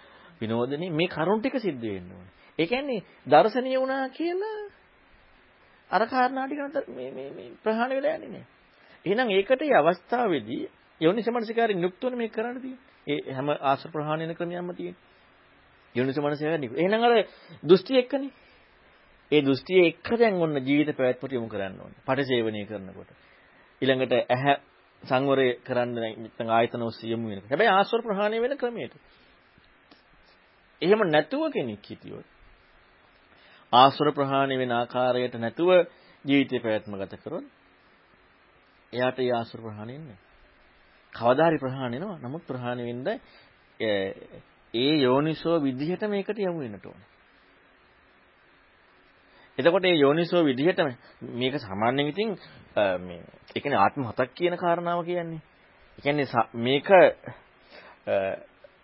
විනෝදනේ 0.40 0.90
මේ 0.90 1.08
කරුණ 1.08 1.40
ටික 1.40 1.56
සිද්ධ 1.58 1.86
වෙන්න 1.86 2.10
ඕනේ. 2.10 2.32
ඒ 2.58 2.66
කියන්නේ 2.66 3.00
දර්ශනීය 3.26 3.78
වුණා 3.78 4.08
කියලා 4.10 4.60
අර 5.90 6.02
කාරණා 6.06 6.46
ටික 6.46 6.88
මේ 6.88 7.10
මේ 7.10 7.30
මේ 7.30 7.50
ප්‍රහාණය 7.62 7.94
වෙලා 7.94 8.16
යන්නේ 8.16 8.30
නැහැ. 8.30 8.46
එහෙනම් 9.04 9.28
ඒකට 9.30 9.62
මේ 9.62 9.78
අවස්ථාවේදී 9.80 10.64
යෝනිසමනසිකාරින් 11.00 11.80
යුක්තවනේ 11.80 12.16
මේක 12.16 12.32
කරන්න 12.32 12.60
තියෙන්නේ. 12.60 12.84
ඒ 13.06 13.32
හැම 13.32 13.48
ආශ්‍ර 13.50 13.90
ප්‍රහාණය 13.90 14.24
වෙන 14.24 14.36
ක්‍රමයක්ම 14.36 14.70
තියෙන්නේ. 14.72 15.02
යෝනිසමනසිකාරින්. 15.94 16.70
එහෙනම් 16.74 17.02
අර 17.02 17.12
දෘෂ්ටි 17.62 17.98
එක්කනේ. 17.98 18.32
ඒ 19.32 19.42
දෘෂ්ටිය 19.42 19.80
එක්ක 19.84 20.08
දැන් 20.14 20.34
ඔන්න 20.36 20.56
ජීවිත 20.58 20.90
පැවැත්මට 20.92 21.32
යොමු 21.32 21.48
කරන්න 21.48 21.80
ඕනේ. 21.80 22.00
පටිසේවණය 22.04 22.64
කරනකොට. 22.64 23.10
ඊළඟට 23.82 24.14
ඇහැ 24.26 24.54
සංවරය 25.02 25.48
කරන්න 25.60 25.94
නැත්නම් 25.94 26.50
ආයතන 26.50 26.82
ඔස්සේ 26.82 27.12
යමු 27.12 27.28
වෙනක. 27.28 27.46
හැබැයි 27.46 27.70
ආස්වර 27.70 28.02
ප්‍රහාණය 28.02 28.40
වෙන 28.40 28.56
ක්‍රමයට. 28.56 28.94
එහෙම 30.82 31.00
නැතුව 31.06 31.52
කෙනෙක් 31.52 31.84
හිටියොත් 31.84 32.26
ආස්වර 33.72 34.12
ප්‍රහාණය 34.12 34.56
වෙන 34.58 34.72
ආකාරයට 34.72 35.34
නැතුව 35.36 35.70
ජීවිතේ 36.24 36.60
පැවැත්ම 36.60 36.96
ගත 36.96 37.14
කරොත් 37.18 37.44
එයාට 38.92 39.18
ඒ 39.18 39.32
ආස්වර 39.32 39.60
ප්‍රහාණය 39.60 39.94
වෙන්නේ 39.94 40.27
කවදාරි 41.18 41.58
ප්‍රහාණය 41.58 41.96
වෙනවා. 41.96 42.18
නමුත් 42.20 42.42
ප්‍රහාණය 42.44 42.82
වෙන්න 42.84 43.06
ඒ 44.74 44.94
යෝනිසෝ 44.98 45.56
විදිහට 45.58 46.02
මේකට 46.06 46.38
යමු 46.40 46.60
වෙන්නට 46.60 46.86
ඕනේ. 46.86 47.08
එතකොට 49.58 49.82
මේ 49.82 49.96
යෝනිසෝ 49.96 50.44
විදිහට 50.44 50.80
මේක 51.34 51.54
සාමාන්‍යයෙන් 51.58 52.08
ඉතින් 52.08 52.30
මේ 53.00 53.20
ඒ 53.48 53.60
කියන්නේ 53.60 53.78
ආත්ම 53.78 54.02
හතක් 54.02 54.34
කියන 54.34 54.56
කාරණාව 54.56 55.04
කියන්නේ. 55.04 55.40
ඒ 55.98 56.02
කියන්නේ 56.02 56.26
මේක 56.54 56.88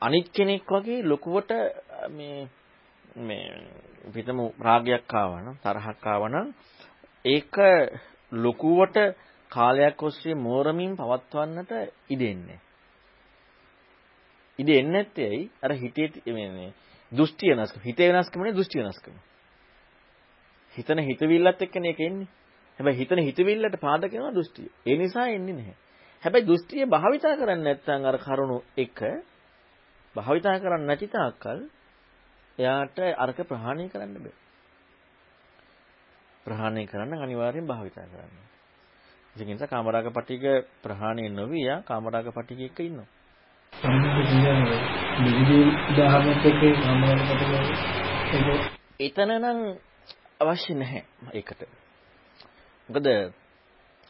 අනිත් 0.01 0.29
කෙනෙක් 0.33 0.69
වගේ 0.69 1.03
ලොකුවට 1.03 1.51
මේ 2.11 2.49
මේ 3.19 3.45
පිටම 4.15 4.39
රාගයක් 4.61 5.15
ආවනම් 5.15 5.57
තරහක් 5.57 6.07
ආවනම් 6.07 6.49
ඒක 7.25 7.55
ලොකුවට 8.33 8.97
කාලයක් 9.55 10.03
ඔස්සේ 10.03 10.35
මෝරමින් 10.37 10.97
පවත්වන්නට 10.97 11.73
ඉඩෙන්නේ. 12.11 12.61
ඉඩ 14.59 14.69
එන්නේ 14.71 14.93
නැත්තේ 14.93 15.29
ඇයි? 15.29 15.51
අර 15.63 15.73
හිතේ 15.75 16.09
මේ 16.29 16.73
දෘෂ්ටි 17.13 17.51
වෙනස්කම. 17.51 17.81
හිතේ 17.83 18.11
වෙනස්කමනේ 18.11 18.55
දෘෂ්ටි 18.55 18.79
වෙනස්කම. 18.81 19.17
හිතන 20.77 20.99
හිතවිල්ලත් 21.01 21.63
එක්කනේ 21.63 21.91
ඒක 21.91 22.01
එන්නේ. 22.03 22.29
හැබැයි 22.79 22.99
හිතන 22.99 23.21
හිතවිල්ලට 23.21 23.77
පාදක 23.81 24.13
වෙනවා 24.13 24.35
දෘෂ්ටිය. 24.35 24.69
ඒ 24.87 24.97
නිසා 24.97 25.27
එන්නේ 25.29 25.55
නැහැ. 25.55 25.77
හැබැයි 26.23 26.47
දෘෂ්ටිය 26.47 26.87
භාවිතා 26.87 27.37
කරන්නේ 27.37 27.65
නැත්නම් 27.65 28.05
අර 28.05 28.19
කරුණු 28.19 28.59
එක 28.77 28.99
භාවිතා 30.17 30.59
කරන්නේ 30.59 30.87
නැති 30.87 31.09
තාක්කල් 31.09 31.61
එයාට 32.59 32.99
අරක 33.17 33.39
ප්‍රහාණය 33.45 33.89
කරන්න 33.89 34.17
බෑ. 34.17 34.35
ප්‍රහාණය 36.47 36.87
කරන්න 36.87 37.23
අනිවාර්යෙන් 37.23 37.67
භාවිතා 37.67 38.07
කරන්න. 38.07 38.43
ඉතින් 39.37 39.49
ඒ 39.49 39.53
නිසා 39.53 39.67
කාමරාග 39.67 40.09
පටික 40.11 40.45
ප්‍රහාණය 40.81 41.29
නොවි 41.31 41.61
යා 41.61 41.83
කාමරාග 41.83 42.27
පටික 42.31 42.61
එක්ක 42.63 42.81
ඉන්නවා. 42.81 43.09
එතන 49.01 49.31
නම් 49.35 49.61
අවශ්‍ය 50.41 50.75
නැහැ 50.75 51.03
ඒකට. 51.33 51.61
මොකද 52.89 53.07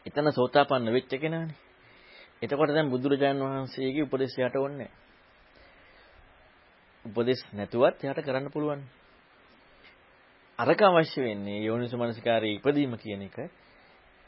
එතන 0.06 0.28
සෝතාපන්න 0.30 0.92
වෙච්ච 0.92 1.12
කෙනානේ. 1.16 1.56
එතකොට 2.42 2.70
දැන් 2.70 2.90
බුදුරජාන් 2.90 3.40
වහන්සේගේ 3.40 4.04
උපදේශ 4.04 4.38
යට 4.38 4.56
ඕනේ 4.56 4.90
උපදේශ 7.04 7.44
නැතුවත් 7.52 7.96
එයාට 7.98 8.20
කරන්න 8.20 8.50
පුළුවන්. 8.50 8.82
අරක 10.58 10.80
අවශ්‍ය 10.82 11.20
වෙන්නේ 11.22 11.64
යෝනිසමනසිකාරයේ 11.64 12.56
ඉපදීම 12.56 12.92
කියන 12.96 13.22
එක 13.22 13.36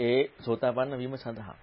ඒ 0.00 0.30
සෝතාපන්න 0.40 0.98
වීම 0.98 1.16
සඳහා. 1.16 1.56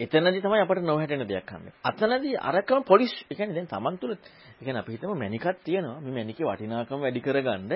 එතනදී 0.00 0.42
තමයි 0.42 0.60
අපිට 0.60 0.82
නොහැටෙන 0.82 1.22
දෙයක් 1.24 1.46
හම්බෙන්නේ. 1.46 1.74
අතනදී 1.82 2.36
අරකම 2.40 2.82
පොලිස් 2.82 3.12
ඒ 3.22 3.34
කියන්නේ 3.34 3.54
දැන් 3.54 3.68
Taman 3.68 3.98
තුල 3.98 4.12
ඒ 4.12 4.18
කියන්නේ 4.58 4.82
අපි 4.82 4.92
හිතමු 4.92 5.14
මැනිකක් 5.14 5.46
තියෙනවා. 5.64 6.00
මේ 6.00 6.12
මැනිකේ 6.12 6.44
වටිනාකම 6.44 7.00
වැඩි 7.00 7.20
කරගන්න 7.20 7.72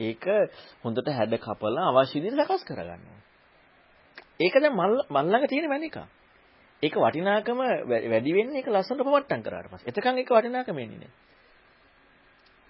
ඒක 0.00 0.24
හොඳට 0.84 1.08
හැඩ 1.10 1.34
කපලා 1.38 1.88
අවශ්‍ය 1.90 2.16
විදිහට 2.16 2.42
සකස් 2.42 2.64
කරගන්නවා. 2.64 3.20
ඒක 4.40 4.54
දැන් 4.56 4.74
මල් 4.74 4.92
ළඟ 5.24 5.46
තියෙන 5.46 5.68
මැනික. 5.68 5.96
ඒක 6.82 6.94
වටිනාකම 6.96 7.58
වැඩි 8.10 8.30
වෙන්නේ 8.32 8.58
ඒක 8.58 8.68
ලස්සනට 8.68 9.00
පවට්ටම් 9.00 9.42
කරාට 9.42 9.68
පස්සේ. 9.68 9.88
එතකන් 9.90 10.18
ඒක 10.18 10.30
වටිනාකම 10.30 10.76
එන්නේ 10.76 10.98
නැහැ. 10.98 11.12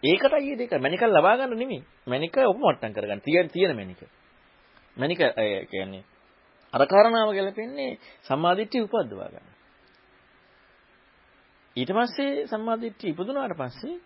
ඒකටයි 0.03 0.47
මේ 0.47 0.57
දෙක 0.59 0.73
මැනිකක් 0.77 1.05
ලබා 1.07 1.37
ගන්න 1.37 1.55
නෙමෙයි. 1.55 1.83
මැනික 2.07 2.37
උපමට්ටම් 2.44 2.92
කරගන්න. 2.92 3.21
තියෙන 3.21 3.49
තියෙන 3.49 3.77
මැනික. 3.77 4.01
මැනික 4.98 5.20
කියන්නේ 5.70 6.04
අර 6.72 6.82
කාරණාව 6.87 7.30
ගැලපෙන්නේ 7.30 7.98
සම්මාදිට්ඨිය 8.22 8.82
උපද්දවා 8.82 9.28
ගන්න. 9.28 9.48
ඊට 11.76 11.92
පස්සේ 11.92 12.46
සම්මාදිට්ඨිය 12.46 13.11
ඉපදුනාට 13.11 13.56
පස්සේ 13.56 13.96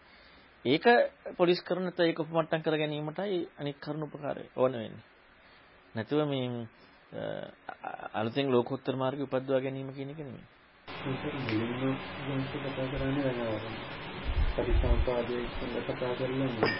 ඒක 0.64 0.84
පොලිස් 1.36 1.60
කරන 1.60 1.82
නැත්නම් 1.82 2.06
ඒක 2.06 2.18
උපමට්ටම් 2.18 2.62
කර 2.62 2.76
ගැනීමටයි 2.76 3.40
අනික් 3.58 3.76
කරුණු 3.80 4.06
උපකාරය 4.06 4.44
ඕන 4.56 4.72
වෙන්නේ. 4.74 5.04
නැතුව 5.94 6.20
මේ 6.24 6.48
අලුතෙන් 8.12 8.46
ලෝකෝත්තර 8.48 8.94
මාර්ගය 8.96 9.22
උපද්දවා 9.22 9.60
ගැනීම 9.60 9.90
කියන 9.90 10.10
එක 10.10 10.18
නෙමෙයි. 10.18 10.46
පරිසම්පාදයේ 14.54 15.44
කතා 15.84 16.14
කරලා 16.14 16.72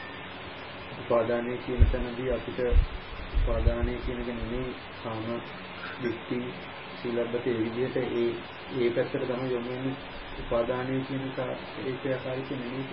උපාදානයේ 1.00 1.58
කියන 1.58 1.86
තැනදී 1.86 2.30
අපිට 2.30 2.60
උපාදානයේ 3.34 3.98
කියන 3.98 4.20
එක 4.20 4.30
නෙමෙයි. 4.30 4.74
කාම 5.02 5.24
දෘෂ්ටි 6.00 6.38
සීලබ්බත 6.98 7.46
ඒ 7.46 7.58
විදිහට 7.58 7.96
ඒ 7.96 8.28
ඒ 8.78 8.90
පැත්තට 8.90 9.26
තමයි 9.26 9.52
යොමු 9.52 9.68
වෙන්නේ. 9.68 9.96
උපාදානයේ 10.40 11.00
කියන 11.00 11.28
ඒකේ 11.86 12.14
ආකාරي 12.14 12.42
නෙමෙයි 12.56 12.84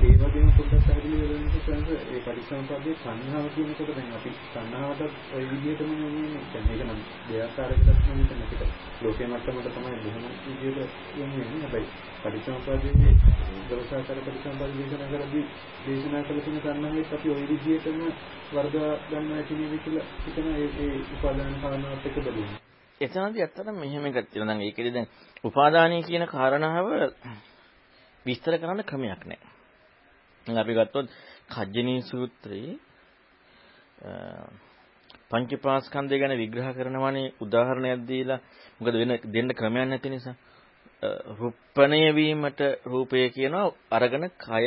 ඒ 0.00 0.14
වගේම 0.14 0.48
පොඩ්ඩක් 0.52 0.86
පැහැදිලි 0.86 1.18
වෙනකොට 1.22 1.66
සංස 1.66 1.90
ඒ 2.08 2.20
පරිසම්පදයේ 2.22 2.94
සංහාව 2.96 3.44
කියනකොට 3.54 3.90
දැන් 3.90 4.08
අපි 4.12 4.30
සංහාවට 4.46 5.02
ওই 5.32 5.44
විදිහටම 5.44 5.92
නෙමෙයි 5.92 6.40
දැන් 6.46 6.64
මේක 6.66 6.82
නම් 6.84 7.00
දෙආකාරයකට 7.26 7.90
නම් 8.06 8.18
හිතන්නකට 8.20 8.62
ලෝකයේ 9.00 9.28
මට්ටමට 9.28 9.68
තමයි 9.70 10.00
බොහොම 10.00 10.24
විදිහට 10.46 10.96
යන්නේ 11.18 11.46
හැබැයි 11.52 11.86
පරිසම්පදයේ 12.22 13.14
දවසාකාර 13.68 14.20
පරිසම්පද 14.22 14.74
දේශනා 14.74 15.08
කරද්දී 15.12 15.44
දේශනා 15.84 16.24
කළ 16.24 16.42
තියෙන 16.42 16.60
සංහාවෙත් 16.62 17.14
අපි 17.14 17.28
ওই 17.28 17.46
විදිහටම 17.46 18.02
වර්ධවා 18.52 18.92
ගන්න 19.06 19.32
ඇති 19.34 19.54
නේද 19.54 19.78
කියලා 19.84 20.10
හිතන 20.24 20.52
ඒ 20.54 20.68
ඒ 20.80 21.00
උපාදාන 21.12 21.56
කාරණාවත් 21.60 22.06
එක්ක 22.06 22.20
බලන්නේ 22.20 22.60
එතනදී 23.00 23.42
ඇත්තටම 23.42 23.76
මෙහෙම 23.76 24.04
එකක් 24.06 24.18
තියෙනවා. 24.24 24.48
දැන් 24.48 24.62
ඒකෙදි 24.62 24.90
දැන් 24.90 25.08
උපාදානීය 25.44 26.04
කියන 26.04 26.26
කාරණාව 26.28 26.86
විස්තර 28.26 28.54
කරන්න 28.58 28.84
ක්‍රමයක් 28.84 29.24
නැහැ. 29.24 29.52
දැන් 30.47 30.57
අපි 30.57 30.73
ගත්තොත් 30.73 31.07
කජ්ජනී 31.49 32.01
සූත්‍රයේ 32.03 32.75
පංචපාස්කන්ධය 35.29 36.17
ගැන 36.17 36.33
විග්‍රහ 36.35 36.69
කරනවානේ 36.73 37.33
උදාහරණයක් 37.37 38.01
දීලා 38.05 38.39
මොකද 38.79 38.95
වෙන 38.95 39.11
දෙන්න 39.27 39.49
ක්‍රමයක් 39.51 39.85
නැති 39.85 40.09
නිසා 40.09 40.35
රුප්පණය 41.33 42.01
වීමට 42.11 42.61
රූපය 42.85 43.29
කියනවා 43.29 43.73
අරගෙන 43.91 44.25
කය 44.39 44.65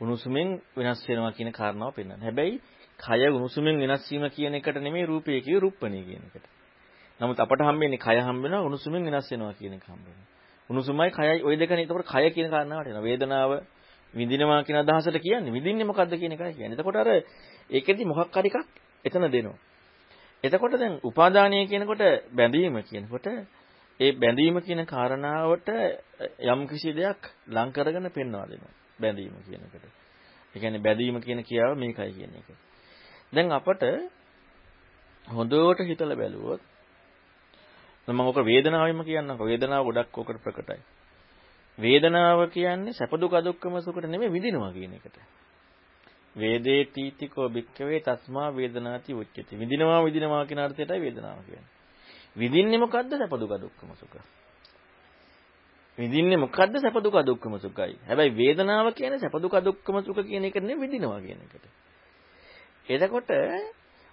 උණුසුමින් 0.00 0.48
වෙනස් 0.76 1.00
වෙනවා 1.08 1.32
කියන 1.32 1.50
කාරණාව 1.50 1.94
පෙන්වනවා. 1.94 2.20
හැබැයි 2.20 2.60
කය 2.98 3.20
උණුසුමින් 3.28 3.76
වෙනස් 3.78 4.04
වීම 4.10 4.24
කියන 4.28 4.54
එකට 4.54 4.76
නෙමෙයි 4.78 5.06
රූපය 5.06 5.40
කියේ 5.40 5.60
රුප්පණය 5.60 6.00
කියන 6.02 6.22
එකට. 6.28 6.46
නමුත් 7.20 7.38
අපට 7.38 7.60
හම්බෙන්නේ 7.60 7.98
කය 7.98 8.18
හම්බ 8.18 8.42
වෙනවා 8.42 8.62
උණුසුමින් 8.62 9.02
වෙනස් 9.04 9.30
වෙනවා 9.30 9.54
කියන 9.54 9.72
එක 9.72 9.84
හම්බ 9.84 10.04
වෙනවා. 10.04 10.28
උණුසුමයි 10.70 11.10
කයයි 11.10 11.42
ওই 11.42 11.56
දෙකනේ. 11.56 11.84
එතකොට 11.84 12.06
කය 12.06 12.30
කියන 12.30 12.48
කාරණාවට 12.50 12.88
එනවා. 12.88 13.02
වේදනාව 13.02 13.50
විඳිනවා 14.16 14.62
කියන 14.62 14.78
අදහසට 14.78 15.18
කියන්නේ. 15.18 15.52
විඳින්නේ 15.52 15.84
මොකද්ද 15.84 16.12
කියන 16.12 16.32
එකයි 16.32 16.54
කියන්නේ. 16.54 16.74
එතකොට 16.74 16.96
අර 16.96 17.08
ඒකෙදි 17.70 18.04
මොකක් 18.04 18.34
හරි 18.34 18.50
එකක් 18.50 18.66
එතන 19.04 19.26
දෙනවා. 19.28 19.58
එතකොට 20.44 20.74
දැන් 20.74 21.00
උපාදානීය 21.02 21.66
කියනකොට 21.66 22.02
බැඳීම 22.32 22.76
කියනකොට 22.82 23.26
ඒ 24.00 24.12
බැඳීම 24.14 24.60
කියන 24.60 24.82
කාරණාවට 24.84 25.68
යම් 26.44 26.60
කිසි 26.66 26.92
දෙයක් 26.92 27.20
ලං 27.48 27.68
කරගෙන 27.72 28.08
පෙන්වා 28.10 28.46
දෙනවා. 28.46 28.74
බැඳීම 28.98 29.36
කියන 29.44 29.62
එකට. 29.62 29.84
ඒ 30.54 30.58
කියන්නේ 30.58 30.80
බැඳීම 30.80 31.20
කියන 31.20 31.40
කියාව 31.42 31.72
මේකයි 31.76 32.12
කියන 32.12 32.32
එක. 32.34 32.48
දැන් 33.32 33.52
අපට 33.52 33.82
හොඳට 35.28 35.80
හිතලා 35.82 36.16
බැලුවොත් 36.16 36.60
මම 38.08 38.20
ඔක 38.22 38.38
වේදනාවෙම 38.42 39.00
කියන්නම්කො 39.02 39.44
වේදනාව 39.44 39.84
ගොඩක් 39.84 40.18
ඔකට 40.18 40.38
ප්‍රකටයි. 40.40 40.80
වේදනාව 41.78 42.50
කියන්නේ 42.50 42.92
සැප 42.92 43.12
දුක 43.12 43.32
දුක්ඛම 43.38 43.80
සුඛට 43.80 44.06
නෙමෙයි 44.06 44.30
විඳිනවා 44.30 44.72
කියන 44.72 44.92
එකට. 44.92 45.16
වේදේ 46.36 46.84
තීතිකෝ 46.86 47.48
භික්ඛවේ 47.48 48.00
තස්මා 48.00 48.48
වේදනාති 48.50 49.12
උච්චති. 49.14 49.52
විඳිනවා 49.52 50.00
විඳිනවා 50.02 50.44
කියන 50.44 50.58
අර්ථයටයි 50.58 51.00
වේදනාව 51.00 51.38
කියන්නේ. 51.40 51.70
විඳින්නේ 52.36 52.78
මොකද්ද 52.78 53.12
සැප 53.12 53.34
දුක 53.34 53.52
දුක්ඛම 53.56 53.92
සුඛ. 53.94 54.16
විඳින්නේ 55.98 56.36
මොකද්ද 56.36 56.74
සැප 56.76 56.96
දුක 56.98 57.16
දුක්ඛම 57.22 57.58
සුඛයි. 57.58 57.96
හැබැයි 58.02 58.32
වේදනාව 58.32 58.92
කියන්නේ 58.92 59.18
සැප 59.18 59.36
දුක 59.36 59.56
දුක්ඛම 59.60 59.96
සුඛ 60.02 60.20
කියන 60.22 60.44
එක 60.44 60.56
නෙමෙයි 60.56 60.80
විඳිනවා 60.80 61.20
කියන 61.20 61.38
එකට. 61.38 61.64
එතකොට 62.88 63.30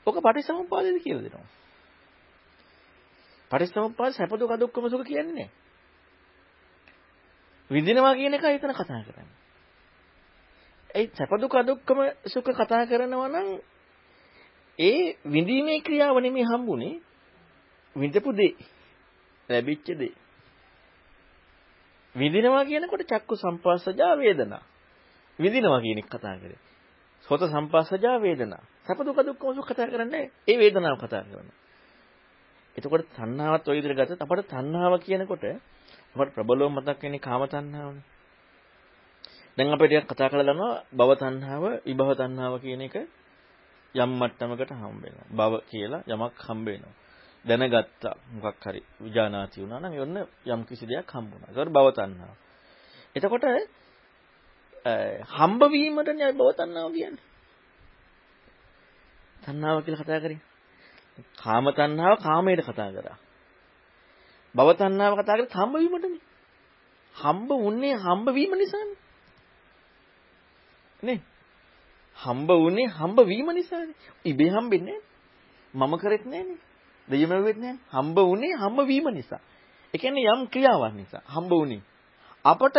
ඔක 0.08 0.16
පටිසමුප්පාදෙද 0.18 1.00
කියලා 1.00 1.24
දෙනවා. 1.24 1.48
පටිසමුප්පාද 3.52 4.12
සැප 4.14 4.32
දුක 4.34 4.52
දුක්ඛම 4.54 4.86
සුඛ 4.90 5.06
කියන්නේ 5.06 5.36
නැහැ. 5.38 5.63
විඳිනවා 7.74 8.16
කියන 8.16 8.34
එකයි 8.34 8.56
එතන 8.56 8.74
කතා 8.74 9.02
කරන්නේ. 9.02 9.38
ඒ 10.90 11.08
සැප 11.10 11.32
දුක 11.38 11.56
දුක්ඛම 11.62 12.00
සුඛ 12.26 12.52
කතා 12.52 12.84
කරනවා 12.86 13.30
නම් 13.30 13.48
ඒ 14.80 15.18
විඳීමේ 15.26 15.80
ක්‍රියාව 15.80 16.18
නෙමෙයි 16.18 16.46
හම්බුනේ. 16.46 17.02
විඳපු 17.96 18.30
දේ 18.34 18.54
ලැබිච්ච 19.50 19.88
දේ. 19.94 20.14
විඳිනවා 22.16 22.66
කියනකොට 22.66 23.04
චක්කු 23.04 23.36
සම්පස්සජා 23.36 24.14
වේදනා. 24.18 24.64
විඳිනවා 25.40 25.82
කියන 25.82 26.00
එක 26.00 26.08
කතා 26.08 26.38
කරේ. 26.38 26.62
සෝත 27.28 27.42
සම්පස්සජා 27.44 28.18
වේදනා. 28.20 28.64
සැප 28.86 29.00
දුක 29.00 29.18
දුක්ඛම 29.20 29.56
සුඛ 29.56 29.70
කතා 29.70 29.88
කරන්නේ 29.88 30.32
ඒ 30.48 30.58
වේදනාව 30.58 30.98
කතා 30.98 31.24
කරනවා. 31.24 31.58
එතකොට 32.76 33.06
තණ්හාවත් 33.12 33.68
ඔය 33.68 33.78
විදිහට 33.78 33.98
ගත්තොත් 34.00 34.22
අපට 34.22 34.50
තණ්හාව 34.50 34.94
කියනකොට 35.00 35.44
අපට 36.16 36.34
ප්‍රබලව 36.34 36.70
මතක් 36.70 37.00
වෙන්නේ 37.02 37.20
කාම 37.20 37.42
තණ්හාවනේ. 37.46 38.06
දැන් 39.58 39.70
අපි 39.70 39.86
ටිකක් 39.88 40.08
කතා 40.08 40.30
කරලා 40.30 40.46
දන්නවා 40.46 40.76
භව 40.94 41.12
තණ්හාව, 41.16 41.64
විභව 41.86 42.10
තණ්හාව 42.14 42.54
කියන 42.60 42.82
එක 42.82 42.96
යම් 43.96 44.12
මට්ටමකට 44.20 44.72
හම්බ 44.74 45.02
වෙනවා. 45.04 45.28
භව 45.32 45.54
කියලා 45.70 46.02
යමක් 46.08 46.36
හම්බ 46.40 46.66
වෙනවා. 46.68 46.96
දැනගත්තා 47.46 48.16
මොකක් 48.34 48.64
හරි 48.64 48.82
විඥානාති 49.00 49.62
වුණා 49.62 49.80
නම් 49.80 49.94
යොන්න 49.94 50.18
යම් 50.48 50.62
කිසි 50.64 50.86
දෙයක් 50.86 51.10
හම්බුණා. 51.10 51.50
ඒකට 51.50 51.72
භව 51.72 51.88
තණ්හාව. 51.92 52.36
එතකොට 53.16 53.46
හම්බ 55.32 55.62
වීමටනේ 55.72 56.32
භව 56.32 56.50
තණ්හාව 56.54 56.92
කියන්නේ. 56.92 57.26
තණ්හාව 59.38 59.78
කියලා 59.82 60.04
කතා 60.04 60.20
කරේ. 60.20 60.42
කාම 61.38 61.66
තණ්හාව 61.72 62.16
කාමයට 62.20 62.62
කතා 62.64 62.92
කරා. 62.92 63.18
භව 64.56 64.70
තණ්හාව 64.74 65.14
කතා 65.16 65.36
කරේ 65.36 65.52
හම්බ 65.52 65.74
වීමටනේ. 65.76 66.22
හම්බ 67.16 67.50
වුණේ 67.56 67.96
හම්බ 67.96 68.28
වීම 68.30 68.54
නිසානේ. 68.54 68.98
නේ? 71.00 71.20
හම්බ 72.18 72.50
වුණේ 72.56 72.88
හම්බ 72.90 73.18
වීම 73.24 73.48
නිසානේ. 73.52 73.96
ඉබේ 74.26 74.50
හම්බෙන්නේ 74.50 75.00
මම 75.74 75.94
කරෙත් 75.98 76.26
නෑනේ. 76.26 76.60
දෙයම 77.08 77.30
වෙවෙත් 77.30 77.58
නෑ. 77.58 77.78
හම්බ 77.90 78.18
වුණේ 78.20 78.54
හම්බ 78.54 78.80
වීම 78.88 79.08
නිසා. 79.12 79.42
ඒ 79.94 79.98
කියන්නේ 79.98 80.30
යම් 80.30 80.42
ක්‍රියාවක් 80.48 80.94
නිසා 80.94 81.24
හම්බ 81.28 81.52
වුණේ. 81.52 81.82
අපට 82.46 82.78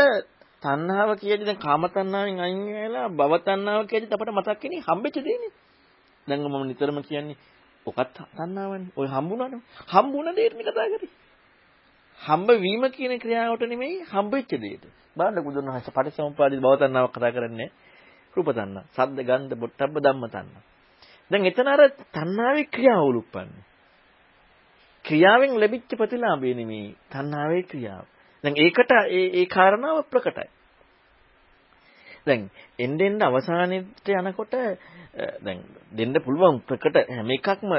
තණ්හාව 0.62 1.10
කියදී 1.16 1.46
දැන් 1.46 1.58
කාම 1.58 1.82
තණ්හාවෙන් 1.88 2.40
අයින් 2.40 2.62
වෙලා 2.76 3.08
භව 3.10 3.32
තණ්හාව 3.40 3.82
කියදී 3.87 4.08
අපට 4.10 4.30
මතක් 4.30 4.62
වෙන්නේ 4.62 4.82
හම්බෙච්ච 4.82 5.16
දෙන්නේ. 5.18 5.52
දැන් 6.26 6.40
මම 6.42 6.64
නිතරම 6.66 6.98
කියන්නේ 7.02 7.37
ඔකත් 7.87 8.16
තණ්හාවනේ. 8.30 8.90
ඔය 8.96 9.06
හම්බුණානේ. 9.06 9.60
හම්බුණ 9.88 10.28
දෙයට 10.32 10.54
මේ 10.54 10.66
කතා 10.66 10.88
කරේ. 10.90 11.23
හම්බ 12.20 12.48
වීම 12.59 12.85
කියන 12.90 13.18
ක්‍රියාවට 13.18 13.64
නෙමෙයි 13.64 14.05
හම්බෙච්ච 14.05 14.53
දෙයට. 14.57 14.85
බලන්න 15.16 15.44
බුදුන් 15.44 15.66
වහන්සේ 15.66 15.92
පටිච්චසමුප්පාදී 15.92 16.61
භව 16.61 16.74
තණ්හාවක් 16.79 17.12
කතා 17.12 17.33
කරන්නේ 17.33 17.70
රූප 18.37 18.48
තණ්හා, 18.50 18.85
සද්ද 18.90 19.18
ගන්ධ 19.22 19.55
බොට්ටබ්බ 19.57 19.96
ධම්ම 19.98 20.24
තණ්හා. 20.29 20.64
දැන් 21.31 21.44
එතන 21.44 21.68
අර 21.68 21.83
තණ්හාවේ 22.11 22.66
ක්‍රියාව 22.66 23.05
උලුප්පන්නේ. 23.05 23.64
ක්‍රියාවෙන් 25.05 25.53
ලැබිච්ච 25.57 25.90
ප්‍රතිලාභය 25.92 26.55
නෙමෙයි 26.55 26.96
තණ්හාවේ 27.09 27.62
ක්‍රියාව. 27.64 28.05
දැන් 28.44 28.55
ඒකට 28.57 28.92
ඒ 29.11 29.24
ඒ 29.35 29.46
කාරණාව 29.48 30.05
ප්‍රකටයි. 30.07 30.48
දැන් 32.27 32.50
එන්නෙන් 32.79 33.22
අවසානෙට 33.22 34.09
යනකොට 34.11 34.55
දැන් 35.40 35.59
දෙන්න 35.92 36.14
පුළුවන් 36.20 36.61
ප්‍රකට 36.62 36.96
හැම 37.09 37.31
එකක්ම 37.31 37.70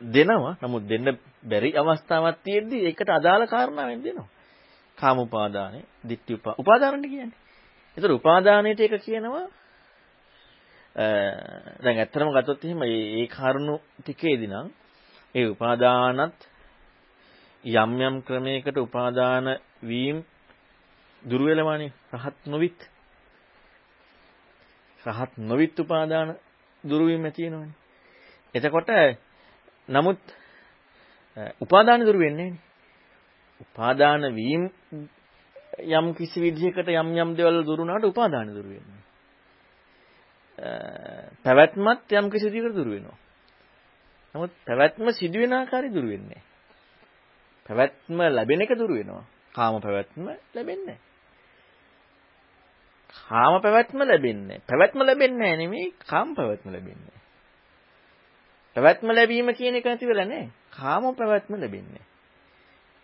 දෙනවා. 0.00 0.56
නමුත් 0.62 0.84
දෙන්න 0.84 1.18
බැරි 1.42 1.70
අවස්ථාවක් 1.74 2.38
තියෙද්දි 2.42 2.84
ඒකට 2.84 3.08
අදාළ 3.10 3.46
කාරණාවෙන් 3.46 4.02
දෙනවා. 4.02 4.28
කාම 4.98 5.18
උපාදානෙ, 5.18 5.80
ditthi 6.04 6.34
උපා 6.34 6.54
උපාදානනේ 6.58 7.10
කියන්නේ. 7.10 7.38
ඒතර 7.96 8.10
උපාදානයේට 8.12 8.80
ඒක 8.80 9.02
කියනවා 9.02 9.46
දැන් 10.96 11.98
ඇත්තටම 11.98 12.30
ගත්තොත් 12.30 12.64
එහෙම 12.64 12.78
මේ 12.78 12.98
ඒ 13.14 13.26
කරුණු 13.26 13.74
ටිකේදී 13.98 14.46
නම් 14.46 14.68
ඒ 15.34 15.46
උපාදානත් 15.46 16.38
යම් 17.64 17.92
යම් 18.00 18.16
ක්‍රමයකට 18.22 18.76
උපාදාන 18.78 19.46
වීම 19.82 20.18
දුර 21.22 21.42
වෙලවානේ 21.42 21.92
රහත් 22.14 22.38
නොවිත් 22.46 22.80
රහත් 25.04 25.32
නොවිත් 25.40 25.80
උපාදාන 25.80 26.28
දුරු 26.84 27.06
වීම 27.06 27.26
තියෙනවානේ 27.32 27.76
එතකොට 28.54 28.90
නමුත් 29.88 30.20
උපාදාන 31.60 32.00
දුරු 32.00 32.18
වෙන්නේ 32.18 32.50
නැහැ. 32.50 32.60
උපාදාන 33.60 34.22
වීම 34.34 34.62
යම් 35.90 36.06
කිසි 36.14 36.40
විදිහකට 36.40 36.88
යම් 36.90 37.08
යම් 37.16 37.30
දේවල් 37.36 37.64
දුරුනාට 37.64 38.04
උපාදාන 38.04 38.48
දුරු 38.48 38.68
වෙන්නේ. 38.68 39.02
පැවැත්මත් 41.44 42.12
යම් 42.12 42.30
කිසි 42.30 42.46
විදිහකට 42.46 42.76
දුරු 42.76 42.90
වෙනවා. 42.90 43.18
නමුත් 44.34 44.52
පැවැත්ම 44.66 45.06
සිදුවෙන 45.12 45.52
ආකාරය 45.52 45.88
දුරු 45.90 46.08
වෙන්නේ 46.08 46.42
පැවැත්ම 47.66 48.18
ලැබෙන 48.30 48.60
එක 48.60 48.72
දුරු 48.72 48.94
වෙනවා. 48.94 49.24
කාම 49.52 49.80
පැවැත්ම 49.80 50.24
ලැබෙන්නේ 50.54 50.98
කාම 53.20 53.60
පැවැත්ම 53.62 53.98
ලැබෙන්නේ. 54.02 54.60
පැවැත්ම 54.60 54.98
ලැබෙන්නේ 55.00 55.38
නැහැ 55.40 55.56
නෙමෙයි 55.56 55.94
කාම 56.02 56.34
පැවැත්ම 56.34 56.68
ලැබෙන්නේ. 56.68 57.18
පැවැත්ම 58.76 59.08
ලැබීම 59.10 59.48
කියන 59.52 59.76
එක 59.76 59.84
නැති 59.84 60.06
වෙලා 60.06 60.24
නැහැ. 60.24 60.50
කාම 60.72 61.04
පැවැත්ම 61.14 61.54
ලැබෙන්නේ. 61.56 62.04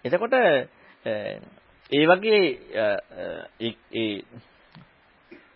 එතකොට 0.04 0.34
ඒ 1.92 2.04
වගේ 2.06 2.42
ඒ 3.60 4.10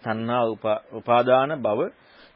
තණ්හා 0.03 0.43
උපාදාන 0.93 1.57
භව 1.59 1.91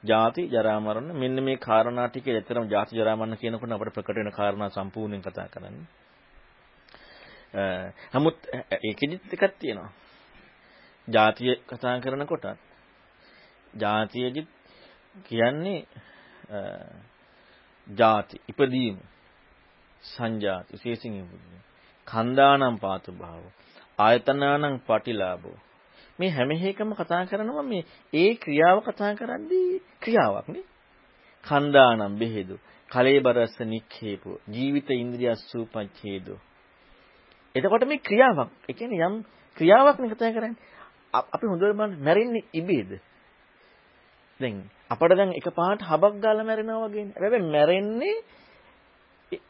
ජාති 0.04 0.42
ජරා 0.48 0.78
මරණ 0.80 1.16
මෙන්න 1.16 1.44
මේ 1.44 1.56
කාරණා 1.58 2.08
ටික 2.08 2.28
ඇතරම 2.30 2.68
ජාති 2.68 2.96
ජරා 2.96 3.16
මරණ 3.16 3.36
කියනකොට 3.36 3.72
අපිට 3.72 3.94
ප්‍රකට 3.94 4.16
වෙන 4.16 4.32
කාරණා 4.32 4.70
සම්පූර්ණයෙන් 4.70 5.22
කතා 5.22 5.48
කරන්නේ. 5.48 5.86
නමුත් 8.12 8.36
ඒකෙදිත් 8.80 9.32
එකක් 9.32 9.58
තියෙනවා. 9.58 9.90
ජාතිය 11.08 11.54
කතා 11.66 12.00
කරනකොට 12.00 12.46
ජාතියදි 13.74 14.46
කියන්නේ 15.24 15.80
ජාති 17.88 18.40
ඉපදීම 18.48 18.98
සංජාති 20.02 20.72
විශේෂයෙන් 20.72 21.14
ඉපදීම. 21.14 21.62
කන්දානම් 22.06 22.76
පාතු 22.78 23.12
භාව 23.12 23.44
ආයතනානම් 23.98 24.80
පටිලාභෝ. 24.86 25.58
මේ 26.18 26.30
හැම 26.30 26.50
එකම 26.50 26.90
කතා 26.92 27.22
කරනවා 27.24 27.62
මේ 27.62 27.82
ඒ 28.12 28.34
ක්‍රියාව 28.34 28.78
කතා 28.80 29.12
කරද්දී 29.14 29.82
ක්‍රියාවක් 30.00 30.48
නේ. 30.48 30.66
කන්දානම් 31.46 32.18
බෙහෙදු 32.18 32.56
කලේබරස්ස 32.88 33.58
නික්ඛේපෝ 33.64 34.36
ජීවිත 34.52 34.90
ඉන්ද්‍රිය 34.90 35.34
සූපච්ඡේදෝ. 35.42 36.38
එතකොට 37.54 37.84
මේ 37.84 37.98
ක්‍රියාවක් 37.98 38.50
ඒ 38.68 38.72
කියන්නේ 38.72 39.06
යම් 39.06 39.16
ක්‍රියාවක් 39.56 39.98
නේ 39.98 40.10
කතා 40.10 40.32
කරන්නේ. 40.32 40.62
අපි 41.12 41.46
හොඳට 41.46 41.64
බලන්න 41.70 42.02
මැරෙන්නේ 42.04 42.48
ඉබේද? 42.52 42.90
දැන් 44.40 44.58
අපිට 44.90 45.16
දැන් 45.16 45.32
එකපාරට 45.32 45.82
හබක් 45.82 46.14
ගාලා 46.18 46.44
මැරෙනවා 46.44 46.86
වගේනේ 46.86 47.16
හැබැයි 47.16 47.50
මැරෙන්නේ 47.50 48.16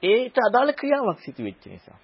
ඒට 0.04 0.36
අදාළ 0.40 0.70
ක්‍රියාවක් 0.72 1.18
සිදු 1.20 1.42
වෙච්ච 1.44 1.66
නිසා 1.66 1.98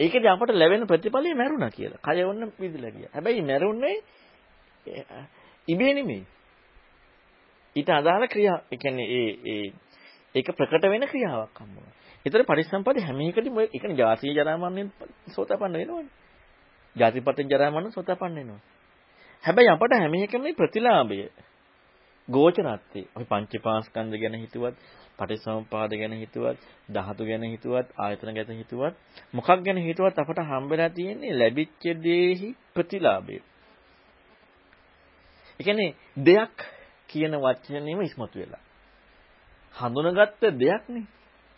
ඒකදී 0.00 0.28
අපට 0.28 0.52
ලැබෙන 0.52 0.86
ප්‍රතිඵලය 0.86 1.34
මැරුණා 1.34 1.70
කියලා. 1.70 1.98
කය 1.98 2.22
වොන්න 2.22 2.52
විදිලා 2.54 2.90
ගියා. 2.90 3.10
හැබැයි 3.12 3.42
මැරුන්නේ 3.42 3.96
ඉබේ 5.68 5.92
නෙමෙයි. 5.94 6.24
ඊට 7.76 7.90
අදාළ 7.90 8.26
ක්‍රියා, 8.26 8.58
ඒ 8.72 8.76
කියන්නේ 8.76 9.06
ඒ 9.08 9.30
ඒ 9.44 9.66
ඒක 10.34 10.48
ප්‍රකට 10.52 10.84
වෙන 10.84 11.04
ක්‍රියාවක් 11.04 11.58
හම්බුනා. 11.58 11.92
ඒතර 12.26 12.44
පරිසම්පද 12.44 12.98
හැම 13.00 13.20
එකදීම 13.22 13.58
ඒ 13.58 13.68
කියන්නේ 13.72 13.98
ජාතිය 13.98 14.32
ජරා 14.32 14.56
මරණයෙන් 14.56 14.92
සෝතපන්න 15.28 15.74
වෙනවනේ. 15.74 16.10
ජාතිපත 16.96 17.38
ජරා 17.46 17.70
මරණ 17.70 17.92
සෝතපන්න 17.92 18.34
වෙනවා. 18.36 18.60
හැබැයි 19.44 19.70
අපට 19.70 19.92
හැම 19.94 20.14
එකම 20.16 20.44
ප්‍රතිලාභය 20.54 21.18
ගෝචරත්වේ 22.28 23.06
අපි 23.14 23.24
පංචපාස්කන්ධ 23.24 24.16
ගැන 24.16 24.36
හිතුවත් 24.36 24.76
පටිසමුපාද 25.18 25.92
ගැන 25.92 26.14
හිතුවත්, 26.14 26.58
ධාතු 26.88 27.26
ගැන 27.26 27.44
හිතුවත්, 27.44 27.88
ආයතන 27.96 28.34
ගැන 28.34 28.52
හිතුවත්, 28.54 28.94
මොකක් 29.32 29.48
ගැන 29.58 29.78
හිතුවත් 29.78 30.16
අපට 30.16 30.40
හම්බෙලා 30.42 30.90
තියෙන්නේ 30.90 31.32
ලැබිච්ච 31.32 31.82
දේහි 32.02 32.48
ප්‍රතිලාභය. 32.74 33.38
ඒ 35.60 35.64
කියන්නේ 35.64 35.90
දෙයක් 36.24 36.56
කියන 37.08 37.34
වචනේම 37.36 38.00
ඉස්මතු 38.00 38.36
වෙලා. 38.38 38.62
හඳුනගත්ත 39.74 40.42
දෙයක් 40.56 40.84
නේ. 40.88 41.06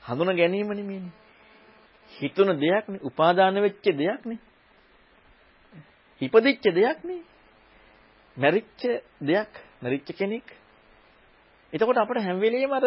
හඳුන 0.03 0.31
ගැනීම 0.37 0.71
නෙමෙයිනේ. 0.71 1.17
හිතුන 2.13 2.51
දෙයක් 2.57 2.85
නේ, 2.89 3.03
උපාදාන 3.03 3.57
වෙච්ච 3.57 3.85
දෙයක් 3.95 4.23
නේ. 4.25 4.41
ඉපදිච්ච 6.21 6.65
දෙයක් 6.73 7.01
නේ. 7.05 7.23
මැරිච්ච 8.37 8.83
දෙයක්, 9.21 9.53
මැරිච්ච 9.83 10.09
කෙනෙක්. 10.13 10.47
එතකොට 11.73 11.97
අපිට 11.97 12.19
හැම 12.19 12.41
වෙලෙම 12.41 12.73
අර 12.73 12.85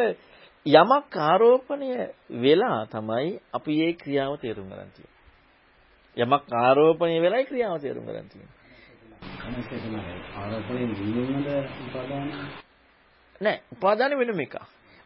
යමක් 0.65 1.15
ආරෝපණය 1.19 1.89
වෙලා 2.37 2.85
තමයි 2.87 3.39
අපි 3.53 3.71
මේ 3.73 3.93
ක්‍රියාව 3.93 4.39
තේරුම් 4.39 4.67
ගන්න 4.67 4.91
තියෙන්නේ. 4.91 5.21
යමක් 6.17 6.43
ආරෝපණය 6.55 7.19
වෙලයි 7.19 7.45
ක්‍රියාව 7.45 7.81
තේරුම් 7.81 8.05
ගන්න 8.05 8.29
තියෙන්නේ. 8.29 8.61
නෑ 13.41 13.57
උපාදාන 13.71 14.11
වෙනම 14.13 14.39
එක. 14.39 14.55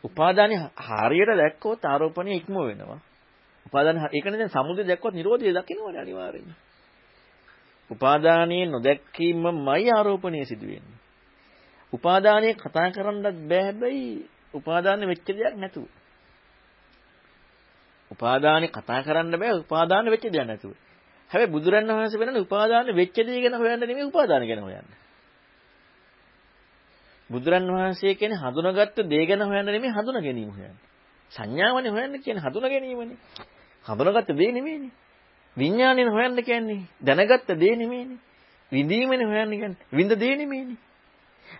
උපාදානෙ 0.04 0.56
හරියට 0.78 1.32
දැක්කොත් 1.34 1.86
ආරෝපණය 1.86 2.32
ඉක්ම 2.36 2.56
වෙනවා. 2.60 3.00
උපාදාන 3.66 3.98
ඒකනේ 4.08 4.38
දැන් 4.38 4.50
සමුදය 4.50 4.84
දැක්කොත් 4.84 5.14
නිරෝධය 5.14 5.52
දකින්නවනේ 5.52 6.02
අනිවාර්යෙන්ම. 6.02 6.54
උපාදානයේ 7.90 8.66
නොදැක්කීමමයි 8.66 9.92
ආරෝපණය 9.92 10.46
සිදු 10.46 10.68
වෙන්නේ. 10.68 10.98
උපාදානයේ 11.94 12.54
කතා 12.56 12.90
කරන්නත් 12.92 13.38
බෑ 13.50 13.64
හැබැයි 13.64 14.30
උපාදාන 14.54 15.00
වෙච්ච 15.02 15.28
දෙයක් 15.30 15.56
නැතුව. 15.56 15.88
උපාදානේ 18.12 18.70
කතා 18.70 19.04
කරන්න 19.04 19.34
බෑ 19.34 19.60
උපාදාන 19.60 20.06
වෙච්ච 20.06 20.26
දෙයක් 20.26 20.48
නැතුව. 20.48 20.74
හැබැයි 21.32 21.52
බුදුරන් 21.52 21.88
වහන්සේ 21.90 22.20
වෙනනේ 22.20 22.42
උපාදාන 22.42 22.96
වෙච්ච 22.96 23.16
දේ 23.18 23.42
ගැන 23.42 23.56
හොයන්න 23.56 23.80
නෙමෙයි 23.82 24.06
උපාදාන 24.06 24.44
ගැන 24.48 24.62
හොයන්න. 24.62 24.90
බුදුරන් 27.30 27.68
වහන්සේ 27.68 28.16
කියන්නේ 28.16 28.42
හඳුනාගත්ත 28.44 28.98
දේ 29.06 29.26
ගැන 29.26 29.42
හොයන්න 29.42 29.68
නෙමෙයි 29.68 29.92
හඳුනා 29.92 30.22
ගැනීම 30.22 30.52
හොයන්න. 30.52 30.78
සංඥාවනේ 31.32 31.92
හොයන්න 31.92 32.14
කියන්නේ 32.24 32.44
හඳුනා 32.44 32.70
ගැනීමනේ. 32.70 33.20
හඳුනාගත්ත 33.86 34.32
දේ 34.34 34.52
නෙමෙයිනේ. 34.52 34.94
විඥාණයෙන් 35.58 36.10
හොයන්න 36.10 36.44
කියන්නේ 36.44 36.82
දැනගත්ත 37.02 37.50
දේ 37.56 37.76
නෙමෙයිනේ. 37.76 38.20
විඳීමනේ 38.72 39.28
හොයන්න 39.28 39.52
කියන්නේ 39.52 39.88
විඳ 39.92 40.12
දේ 40.16 40.36
නෙමෙයිනේ. 40.36 40.78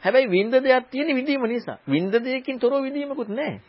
හැබැයි 0.04 0.28
විඳ 0.28 0.54
දෙයක් 0.54 0.86
තියෙන 0.90 1.16
විඳීම 1.16 1.44
නිසා. 1.46 1.78
විඳ 1.88 2.14
දෙයකින් 2.16 2.60
තොරව 2.60 2.84
විඳීමකුත් 2.84 3.30
නැහැ. 3.30 3.60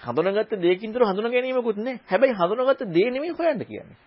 හඳුනාගත්ත 0.00 0.54
දෙයකින් 0.56 0.92
තොරව 0.92 1.06
හඳුනා 1.06 1.30
ගැනීමකුත් 1.30 1.76
නැහැ. 1.76 2.00
හැබැයි 2.08 2.34
හඳුනාගත්ත 2.34 2.82
දේ 2.88 3.10
නෙමෙයි 3.10 3.32
හොයන්න 3.32 3.60
කියන්නේ. 3.60 3.98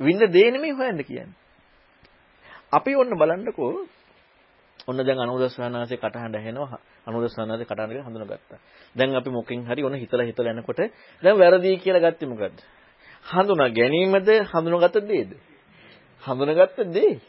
විඳ 0.00 0.22
දේ 0.28 0.50
නෙමෙයි 0.50 0.72
හොයන්න 0.72 1.04
කියන්නේ. 1.04 1.36
අපි 2.72 2.96
ඔන්න 2.96 3.12
බලන්නකෝ 3.12 3.72
ඔන්න 4.88 4.98
දැන් 4.98 5.20
අනුදස්සනාසේ 5.20 5.96
කටහඬ 5.96 6.36
ඇහෙනවා 6.36 6.78
අනුදස්සනාසේ 7.06 7.66
කටහඬ 7.66 8.04
හඳුනාගත්තා. 8.04 8.60
දැන් 8.96 9.16
අපි 9.16 9.30
මොකෙන් 9.30 9.66
හරි 9.66 9.82
ඔන්න 9.82 9.96
හිතලා 9.96 10.26
හිතලා 10.26 10.52
යනකොට 10.52 10.80
දැන් 11.22 11.36
වැරදි 11.38 11.76
කියලා 11.78 12.04
ගත්තේ 12.04 12.28
මොකද්ද? 12.28 12.58
හඳුනා 13.24 13.70
ගැනීමද 13.70 14.28
හඳුනාගත්ත 14.44 14.98
දේද? 15.02 15.30
හඳුනාගත්ත 16.22 16.78
දේ. 16.88 17.20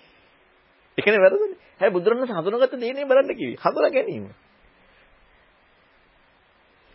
ඒ 0.97 1.01
කියන්නේ 1.01 1.21
වැරදුනේ. 1.21 1.57
හැබැයි 1.73 1.95
බුදුරණස් 1.95 2.31
හඳුනාගත්ත 2.31 2.75
දේ 2.75 2.93
නේ 2.93 3.05
බලන්න 3.05 3.31
කිව්වේ. 3.31 3.57
හඳුනා 3.57 3.91
ගැනීම. 3.91 4.25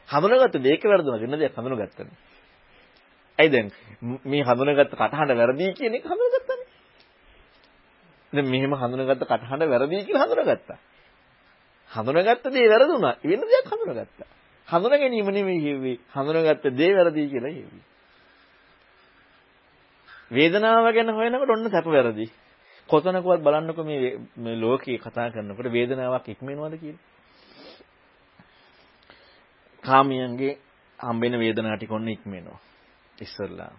හඳුනාගත්ත 0.09 0.57
දෙයක 0.59 0.83
වැරදුනා 0.85 1.21
වෙන 1.21 1.35
දෙයක් 1.35 1.55
හඳුනාගත්තනේ. 1.55 2.17
ඇයි 3.39 3.51
දැන් 3.51 3.69
මේ 4.25 4.43
හඳුනාගත්ත 4.43 4.93
කටහඬ 4.93 5.39
වැරදි 5.41 5.67
කියන 5.75 5.95
එක 5.95 6.05
හඳුනාගත්තනේ. 6.05 6.67
දැන් 8.33 8.47
මෙහෙම 8.47 8.73
හඳුනාගත්ත 8.75 9.25
කටහඬ 9.25 9.69
වැරදි 9.69 10.05
කියලා 10.05 10.27
හඳුනාගත්තා. 10.27 10.79
හඳුනාගත්ත 11.91 12.47
දේ 12.49 12.67
වැරදුනා. 12.67 13.15
වෙන 13.23 13.41
දෙයක් 13.43 13.67
හඳුනාගත්තා. 13.67 14.29
හඳුනා 14.69 14.99
ගැනීම 14.99 15.29
නෙමෙයි 15.29 15.61
කියුවේ. 15.61 15.97
හඳුනාගත්ත 16.11 16.65
දේ 16.73 16.93
වැරදි 16.95 17.29
කියලා 17.29 17.53
කියුවේ. 17.53 17.85
වේදනාව 20.31 20.93
ගැන 20.93 21.11
හොයනකොට 21.11 21.51
ඔන්න 21.51 21.71
සැප 21.71 21.87
වැරදි. 21.87 22.27
කොතනකවත් 22.89 23.43
බලන්නකො 23.43 23.83
මේ 23.85 24.19
මේ 24.37 24.57
ලෝකේ 24.57 24.99
කතා 24.99 25.31
කරනකොට 25.31 25.73
වේදනාවක් 25.73 26.29
ඉක්මනවද 26.29 26.75
කියලා. 26.77 27.05
කාමියන්ගේ 29.85 30.59
හම්බෙන 30.99 31.35
වේදනාව 31.35 31.77
ටික 31.77 31.93
ඔන්න 31.93 32.09
ඉක්මනවා. 32.09 32.61
ඉස්සල්ලා. 33.19 33.73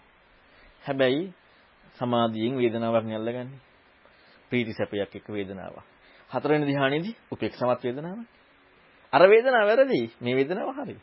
හැබැයි 0.84 1.34
සමාධියෙන් 2.00 2.58
වේදනාවක් 2.58 3.06
නෙල්ලගන්නේ. 3.06 3.62
ප්‍රීති 4.52 4.74
සැපයක් 4.74 5.16
එක්ක 5.16 5.28
වේදනාවක්. 5.30 5.86
හතරවෙනි 6.32 6.66
ධ්‍යානෙදී 6.66 7.16
උපේක්ෂාවත් 7.32 7.84
වේදනාවක්. 7.84 8.28
අර 9.14 9.24
වේදනාව 9.24 9.66
වැරදි. 9.68 10.02
මේ 10.22 10.36
වේදනාව 10.36 10.70
හරි. 10.78 10.96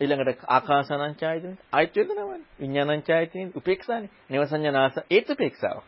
ඊළඟට 0.00 0.44
ආකාසානංචායතන 0.48 1.56
ආයත 1.72 1.96
වේදනාවනේ. 1.96 2.46
විඥානංචායතන 2.60 3.48
උපේක්ෂානේ. 3.54 4.10
නේවසඤ්ඤානාස 4.30 4.96
ඒත් 5.08 5.28
උපේක්ෂාවක්. 5.30 5.84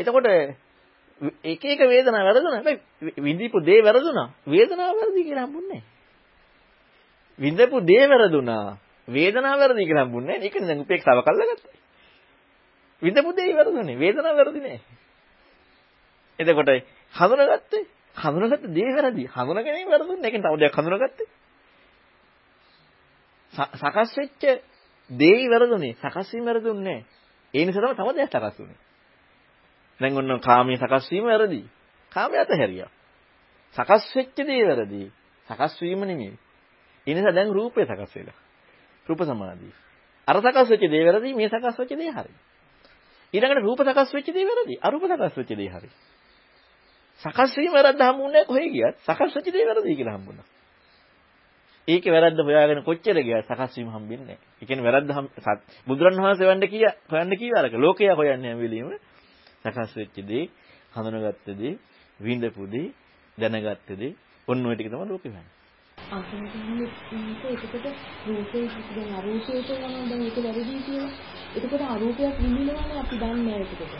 එතකොට 0.00 0.26
එක 1.44 1.64
එක 1.66 1.80
වේදනා 1.86 2.22
වැරදුනා. 2.22 2.56
හැබැයි 2.56 3.14
විඳිපු 3.18 3.58
දේ 3.62 3.80
වැරදුනා. 3.82 4.28
වේදනාව 4.46 4.94
වැරදි 4.94 5.22
කියලා 5.22 5.46
හම්බුන්නේ 5.46 5.82
විඳපු 7.38 7.80
දේ 7.82 8.04
වැරදුනා. 8.06 8.78
වේදනාව 9.08 9.58
වැරදි 9.58 9.82
කියලා 9.82 10.04
හම්බුන්නේ 10.04 10.32
නැහැ. 10.32 10.46
ඒකනේ 10.46 10.68
දැන් 10.68 10.80
උපේක්ෂාව 10.80 11.22
කල්ලාගත්තා. 11.22 11.74
විඳපු 13.02 13.30
දේ 13.32 13.50
වැරදුනේ. 13.54 13.96
වේදනාව 13.96 14.36
වැරදි 14.36 14.60
නෑ. 14.60 14.80
එතකොට 16.38 16.70
හඳුනාගත්තේ 17.14 17.82
හඳුනාගත්ත 18.16 18.66
දේ 18.68 18.90
වැරදි. 18.92 19.24
හඳුනා 19.28 19.62
ගැනීම 19.62 19.88
වැරදුනේ. 19.88 20.24
ඒකෙන් 20.24 20.42
තව 20.42 20.54
දෙයක් 20.58 20.74
හඳුනාගත්තේ. 20.74 21.28
සකස් 23.56 24.10
වෙච්ච 24.16 24.42
දේ 25.10 25.48
වැරදුනේ. 25.48 25.94
සකස් 25.94 26.32
වීම 26.32 26.44
වැරදුන්නේ 26.44 26.84
නැහැ. 26.84 27.04
ඒ 27.54 27.64
නිසා 27.64 27.82
තමයි 27.82 27.96
තව 27.96 28.08
දෙයක් 28.16 28.30
සකස් 28.30 28.58
වුනේ. 28.58 28.78
දැන් 30.00 30.16
ඔන්න 30.16 30.40
කාමයේ 30.40 30.76
සකස් 30.76 31.10
වීම 31.10 31.24
වැරදි. 31.24 31.62
කාමයේ 32.12 32.40
අතහැරියා. 32.40 32.90
සකස් 33.76 34.04
වෙච්ච 34.16 34.36
දේ 34.38 34.64
වැරදි. 34.64 35.12
සකස් 35.48 35.80
වීම 35.80 36.00
නෙමෙයි. 36.00 36.38
ඒ 37.06 37.14
නිසා 37.14 37.32
දැන් 37.32 37.50
රූපය 37.50 37.84
සකස් 37.84 38.12
වෙලා. 38.14 38.38
රූප 39.06 39.20
සමාධිය. 39.22 39.72
අර 40.28 40.36
සකස් 40.38 40.68
වෙච්ච 40.70 40.84
දේ 40.84 41.04
වැරදි 41.04 41.34
මේ 41.34 41.48
සකස් 41.48 41.78
වෙච්ච 41.78 41.92
දේ 41.92 42.12
හරි. 42.12 42.32
ඊළඟට 43.34 43.62
රූප 43.62 43.80
සකස් 43.82 44.10
වෙච්ච 44.14 44.28
දේ 44.28 44.44
වැරදි. 44.44 44.74
අරූප 44.82 45.02
සකස් 45.04 45.34
වෙච්ච 45.36 45.52
දේ 45.52 45.70
හරි. 45.70 45.90
සකස් 47.22 47.56
වීම 47.56 47.72
වැරද්ද 47.72 48.00
හම්බුනේ 48.00 48.44
කොහේ 48.44 48.68
ගියත් 48.68 48.96
සකස් 49.00 49.32
වෙච්ච 49.32 49.48
දේ 49.48 49.64
වැරදි 49.64 49.96
කියලා 49.96 50.18
හම්බුණා. 50.18 50.46
ඒකේ 51.88 52.12
වැරද්ද 52.12 52.40
හොයාගෙන 52.40 52.80
කොච්චර 52.82 53.18
ගියත් 53.18 53.46
සකස් 53.46 53.72
වීම 53.76 53.88
හම්බෙන්නේ 53.88 54.26
නැහැ. 54.26 54.38
ඒ 54.60 54.66
කියන්නේ 54.66 54.86
වැරද්ද 54.86 55.10
බුදුරණවහන්සේ 55.86 56.48
වණ්ඩ 56.48 56.70
කිය 56.72 56.86
හොයන්න 57.06 57.32
කීවාරක 57.32 57.74
ලෝකයා 57.76 58.14
හොයන්නේ 58.14 58.50
හැම 58.50 58.60
වෙලෙම 58.60 58.88
සකස් 59.64 59.92
වෙච්ච 59.96 60.16
දේ, 60.22 60.44
හඳුනගත්ත 60.94 61.46
දේ, 61.52 61.78
විඳපු 62.20 62.66
දේ, 62.66 62.88
දැනගත්ත 63.38 63.90
දේ, 63.92 64.16
ඔන්න 64.48 64.66
ඔය 64.66 64.74
ටික 64.74 64.90
තමයි 64.90 65.06
ලෝකෙ 65.06 65.28
වෙන්නේ. 65.28 65.54
ඒකකට 67.46 67.86
රූපේ 68.26 68.66
දැන් 68.94 69.10
අරූපයට 69.18 69.70
යනවා 69.70 70.04
දැන් 70.10 70.22
ඒක 70.22 70.36
වැරදි 70.38 70.74
කියලා. 70.86 71.10
එතකොට 71.56 71.82
අරූපයක් 71.86 72.34
විඳිනවනේ 72.40 72.98
අපි 73.00 73.14
දන්නේ 73.16 73.44
නැහැ 73.44 73.62
ඒකකට. 73.62 73.94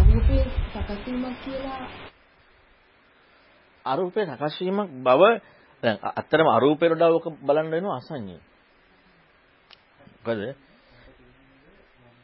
අරූපේ 0.00 0.42
සකස් 0.72 1.00
වීමක් 1.06 1.36
කියලා 1.44 1.84
අරූපේ 3.84 4.24
සකස් 4.26 4.54
වීමක් 4.60 4.90
බව 5.02 5.22
දැන් 5.84 5.98
අත්‍තරම 6.12 6.48
අරූපේට 6.48 6.92
වඩා 6.92 7.12
ඔක 7.12 7.26
බලන්න 7.40 7.70
වෙනවා 7.70 7.96
අසඤ්ඤය. 7.96 8.40
මොකද 10.18 10.40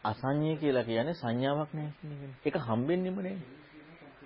අසඤ්ඤය 0.04 0.56
කියලා 0.56 0.84
කියන්නේ 0.84 1.14
සංඥාවක් 1.14 1.70
නැහැ 1.72 1.92
කියන 1.98 2.12
එක. 2.14 2.46
ඒක 2.46 2.56
හම්බෙන්නෙම 2.58 3.16
නෑ. 3.18 3.36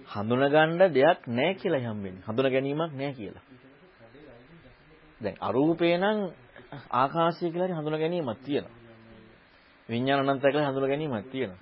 හඳුනගන්න 0.09 0.81
දෙයක් 0.91 1.21
නැහැ 1.29 1.55
කියලායි 1.55 1.87
හම්බෙන්නේ. 1.87 2.23
හඳුන 2.23 2.47
ගැනීමක් 2.47 2.93
නැහැ 2.93 3.15
කියලා. 3.15 3.45
දැන් 5.21 5.37
අරූපේ 5.41 5.97
නම් 5.99 6.19
ආකාශය 6.93 7.51
කියලා 7.51 7.69
හරි 7.69 7.75
හඳුන 7.75 7.99
ගැනීමක් 7.99 8.41
තියෙනවා. 8.41 8.77
විඥාන 9.89 10.21
අනන්තය 10.23 10.47
කියලා 10.47 10.71
හඳුන 10.71 10.89
ගැනීමක් 10.89 11.27
තියෙනවා. 11.29 11.61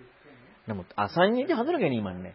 නමුත් 0.68 0.88
අසඤ්ඤයට 0.96 1.52
හඳුන 1.52 1.80
ගැනීමක් 1.80 2.08
නැහැ. 2.16 2.34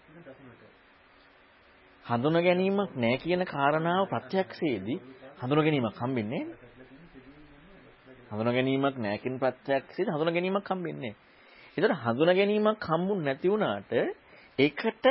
හඳුන 2.05 2.38
ගැනීමක් 2.39 2.91
නැහැ 2.95 3.19
කියන 3.19 3.45
කාරණාව 3.45 4.03
ප්‍රත්‍යක්ෂයේදී 4.07 4.99
හඳුන 5.38 5.59
ගැනීමක් 5.59 5.97
හම්බෙන්නේ 5.97 6.43
හඳුන 8.29 8.49
ගැනීමක් 8.49 8.95
නැහැ 8.97 9.19
කියන 9.19 9.35
ප්‍රත්‍යක්ෂයේදී 9.39 10.13
හඳුන 10.13 10.33
ගැනීමක් 10.33 10.67
හම්බෙන්නේ 10.67 11.01
නැහැ. 11.05 11.15
ඒතර 11.77 11.93
හඳුන 11.95 12.31
ගැනීමක් 12.31 12.83
හම්බුනේ 12.83 13.25
නැති 13.25 13.47
වුණාට 13.49 13.91
ඒකට 14.59 15.05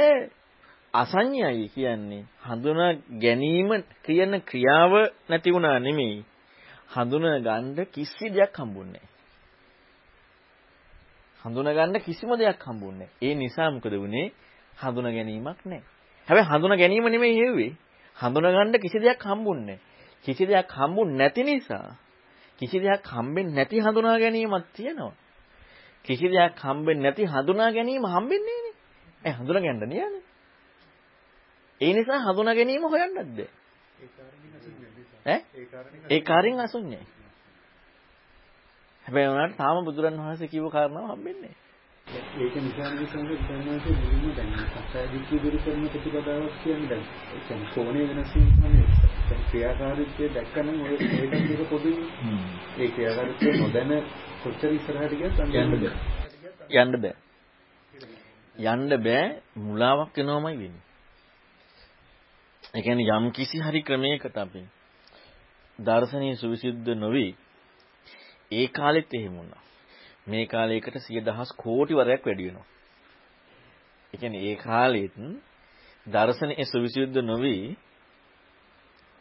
අසඤ්ඤයි 0.95 1.69
කියන්නේ 1.71 2.23
හඳුනා 2.43 2.93
ගැනීම 3.19 3.71
කියන 4.03 4.33
ක්‍රියාව 4.43 4.93
නැති 5.29 5.53
වුණා 5.53 5.79
නෙමෙයි. 5.81 6.25
හඳුනා 6.95 7.39
ගන්න 7.41 7.87
කිසි 7.89 8.27
දෙයක් 8.31 8.55
හම්බුන්නේ 8.55 9.07
හඳුනා 11.41 11.75
ගන්න 11.75 12.01
කිසිම 12.01 12.31
දෙයක් 12.35 12.61
හම්බුන්නේ 12.61 13.09
ඒ 13.23 13.35
නිසා 13.35 13.71
මොකද 13.71 13.95
වුනේ? 13.95 14.29
හඳුනා 14.77 15.13
ගැනීමක් 15.13 15.61
නැහැ. 15.65 15.85
හැබැයි 16.29 16.49
හඳුනා 16.51 16.77
ගැනීම 16.77 17.07
නෙමෙයි 17.07 17.37
හෙව්වේ. 17.37 17.73
හඳුනා 18.17 18.53
ගන්න 18.53 18.81
කිසි 18.81 18.99
දෙයක් 19.01 19.23
හම්බුන්නේ 19.23 19.79
කිසි 20.27 20.45
දෙයක් 20.45 20.71
හම්බුන්නේ 20.71 21.19
නැති 21.19 21.43
නිසා 21.43 21.95
කිසි 22.59 22.79
දෙයක් 22.79 23.07
හම්බෙන්නේ 23.07 23.55
නැති 23.55 23.81
හඳුනා 23.81 24.19
ගැනීමක් 24.19 24.67
තියෙනවා. 24.75 25.15
කිසි 26.05 26.27
දෙයක් 26.29 26.59
හම්බෙන්නේ 26.59 27.03
නැති 27.03 27.25
හඳුනා 27.25 27.71
ගැනීම 27.73 28.05
හම්බෙන්නේ 28.05 28.61
නේ. 28.61 28.75
ඒ 29.25 29.33
හඳුනා 29.33 29.63
ගන්න 29.63 29.89
නියනේ. 29.89 30.25
ඒ 31.81 31.93
නිසා 31.93 32.19
හඳුනා 32.21 32.55
ගැනීම 32.55 32.83
හොයන්නත් 32.85 33.17
බෑ. 33.29 33.49
ඈ? 35.27 35.41
ඒ 36.11 36.21
කාර්යෙන් 36.21 36.61
අසුඤ්ඤයි. 36.61 37.07
හැබැයි 39.05 39.29
උනාට 39.29 39.55
තාම 39.57 39.85
බුදුරන් 39.85 40.19
වහන්සේ 40.21 40.49
කිව්ව 40.49 40.67
කාරණාව 40.71 41.07
හම්බෙන්නේ 41.09 41.55
නැහැ. 41.55 41.65
ඒක 42.39 42.55
නිසා 42.57 42.91
මේ 42.91 43.07
සංගතනාසේ 43.07 43.95
මුලින්ම 44.01 44.35
දැන් 44.37 44.51
සත්‍ය 44.65 45.07
දිට්ඨිය 45.13 45.39
දුරු 45.39 45.59
කරන 45.59 45.87
ප්‍රතිපදාවක් 45.89 46.59
කියන්නේ 46.63 46.91
දැන් 46.91 47.05
ඒ 47.31 47.41
කියන්නේ 47.47 47.71
කෝණේ 47.75 48.09
වෙනස් 48.09 48.35
වීම 48.35 48.51
තමයි 48.57 49.16
දැන් 49.27 49.43
ක්‍රියාකාරීත්වය 49.51 50.29
දැක්කනම් 50.31 50.83
ඔය 50.83 50.95
ඒකත් 50.95 51.35
එක 51.35 51.63
පොදුයි. 51.71 52.05
ඒ 52.79 52.89
ක්‍රියාකාරීත්වය 52.89 53.53
නොදැන 53.59 53.93
කොච්චර 54.43 54.71
ඉස්සරහට 54.71 55.15
ගියත් 55.15 55.41
යන්න 55.41 55.73
බෑ. 55.75 55.95
යන්න 56.75 56.95
බෑ. 56.97 57.15
යන්න 58.57 58.97
බෑ. 59.01 59.25
මුලාවක් 59.59 60.17
වෙනවමයි 60.17 60.55
වෙන්නේ. 60.55 60.85
ඒ 62.75 62.83
කියන්නේ 62.83 63.17
යම් 63.17 63.27
කිසි 63.33 63.59
හරි 63.61 63.83
ක්‍රමයකට 63.83 64.39
අපි 64.39 64.63
දර්ශනීය 65.79 66.37
සුවිසුද්ධ 66.37 66.91
නොවි 66.97 67.27
ඒ 68.53 68.67
කාලෙත් 68.69 69.11
එහෙම 69.13 69.35
වුණා. 69.35 69.63
මේ 70.27 70.47
කාලයකට 70.47 71.01
10000 71.01 71.57
කෝටි 71.57 71.95
වරයක් 71.95 72.23
වැඩි 72.27 72.47
වෙනවා. 72.47 72.69
ඒ 74.15 74.17
කියන්නේ 74.17 74.45
ඒ 74.45 74.57
කාලෙත් 74.59 75.15
දර්ශනීය 76.07 76.67
සුවිසුද්ධ 76.67 77.21
නොවි 77.25 77.57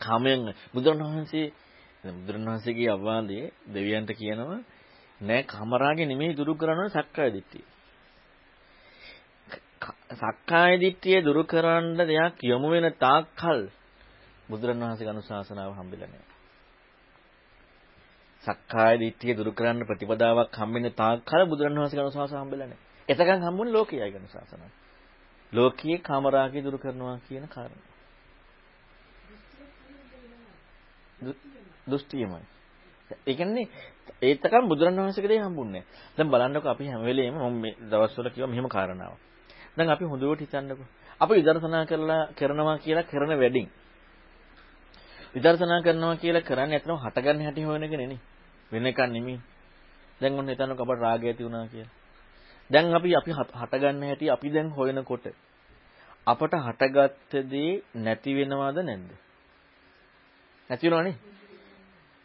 කමෙන් 0.01 0.41
බුදුරණවහන්සේ 0.73 1.47
බුදුරණවහන්සේගේ 2.03 2.89
අවවාදයේ 2.89 3.53
දෙවියන්ට 3.67 4.11
කියනවා 4.13 4.59
නෑ 5.21 5.43
කමරාගේ 5.45 6.05
නෙමෙයි 6.05 6.33
දුරු 6.33 6.53
කරන්න 6.55 6.89
සක්කාය 6.89 7.31
දිට්ඨිය. 7.31 7.65
සක්කාය 10.13 10.73
දිට්ඨිය 10.77 11.19
දුරු 11.21 11.43
කරන්න 11.45 11.97
දෙයක් 11.99 12.35
යොමු 12.43 12.67
වෙන 12.69 12.87
තාක්කල් 12.95 13.61
බුදුරණවහන්සේගේ 14.49 15.13
අනුශාසනාව 15.13 15.71
හම්බෙලා 15.73 16.09
නැහැ. 16.09 16.33
සක්කාය 18.43 18.95
දිට්ඨිය 18.97 19.33
දුරු 19.33 19.51
කරන්න 19.51 19.81
ප්‍රතිපදාවක් 19.83 20.55
හම්බෙන්න 20.55 20.91
තාක්කල් 20.93 21.41
බුදුරණවහන්සේගේ 21.45 22.03
අනුශාසනාව 22.03 22.43
හම්බෙලා 22.43 22.67
නැහැ. 22.67 22.83
එතකන් 23.07 23.41
හම්බුනේ 23.41 23.73
ලෝකීයයි 23.73 24.15
අනුශාසනාව. 24.15 24.71
ලෝකීය 25.53 25.99
කාමරාගය 25.99 26.59
දුරු 26.61 26.77
කරනවා 26.77 27.17
කියන 27.27 27.47
කාරණා. 27.47 27.94
දෘෂ්ටියමයි. 31.87 32.43
ඒ 33.23 33.33
කියන්නේ 33.33 33.67
ඒතකම් 34.21 34.65
බුදුරණවහන්සේගේ 34.67 35.29
දේ 35.29 35.39
හම්බුන්නේ 35.39 35.81
නැහැ. 35.81 36.15
දැන් 36.17 36.29
බලන්නකො 36.29 36.67
අපි 36.69 36.85
හැම 36.85 37.01
වෙලෙම 37.01 37.35
මම 37.35 37.55
මේ 37.55 37.73
දවස්වල 37.81 38.29
කිව්වා 38.29 38.47
මෙහෙම 38.47 38.67
කාරණාවක්. 38.67 39.19
දැන් 39.77 39.89
අපි 39.89 40.05
හොඳට 40.05 40.41
හිතන්නකෝ. 40.41 40.87
අපි 41.21 41.33
විදර්ශනා 41.33 41.85
කරලා 41.85 42.21
කරනවා 42.33 42.77
කියලා 42.77 43.03
කරන 43.03 43.31
වැඩින්. 43.33 43.67
විදර්ශනා 45.35 45.81
කරනවා 45.81 46.15
කියලා 46.15 46.41
කරන්නේ 46.41 46.77
ඇත්තම 46.77 46.97
හටගන්න 46.97 47.41
හැටි 47.41 47.63
හොයන 47.63 47.83
එක 47.83 47.93
නෙනේ. 47.93 48.19
වෙන 48.71 48.85
එකක් 48.85 48.99
නෙමෙයි. 49.07 49.39
දැන් 50.21 50.33
ඔන්න 50.33 50.49
හිතන්නකෝ 50.49 50.85
අපට 50.85 51.01
රාගය 51.01 51.25
ඇති 51.25 51.43
වුණා 51.43 51.67
කියලා. 51.67 51.93
දැන් 52.69 52.93
අපි 52.93 53.15
අපි 53.15 53.31
හටගන්න 53.31 54.03
හැටි 54.03 54.29
අපි 54.29 54.47
දැන් 54.49 54.69
හොයනකොට 54.69 55.25
අපට 56.27 56.53
හටගත්ත 56.57 57.31
දේ 57.45 57.83
නැති 57.95 58.31
වෙනවද 58.33 58.77
නැද්ද? 58.81 59.24
නැති 60.69 60.87
වෙනවනේ. 60.87 61.15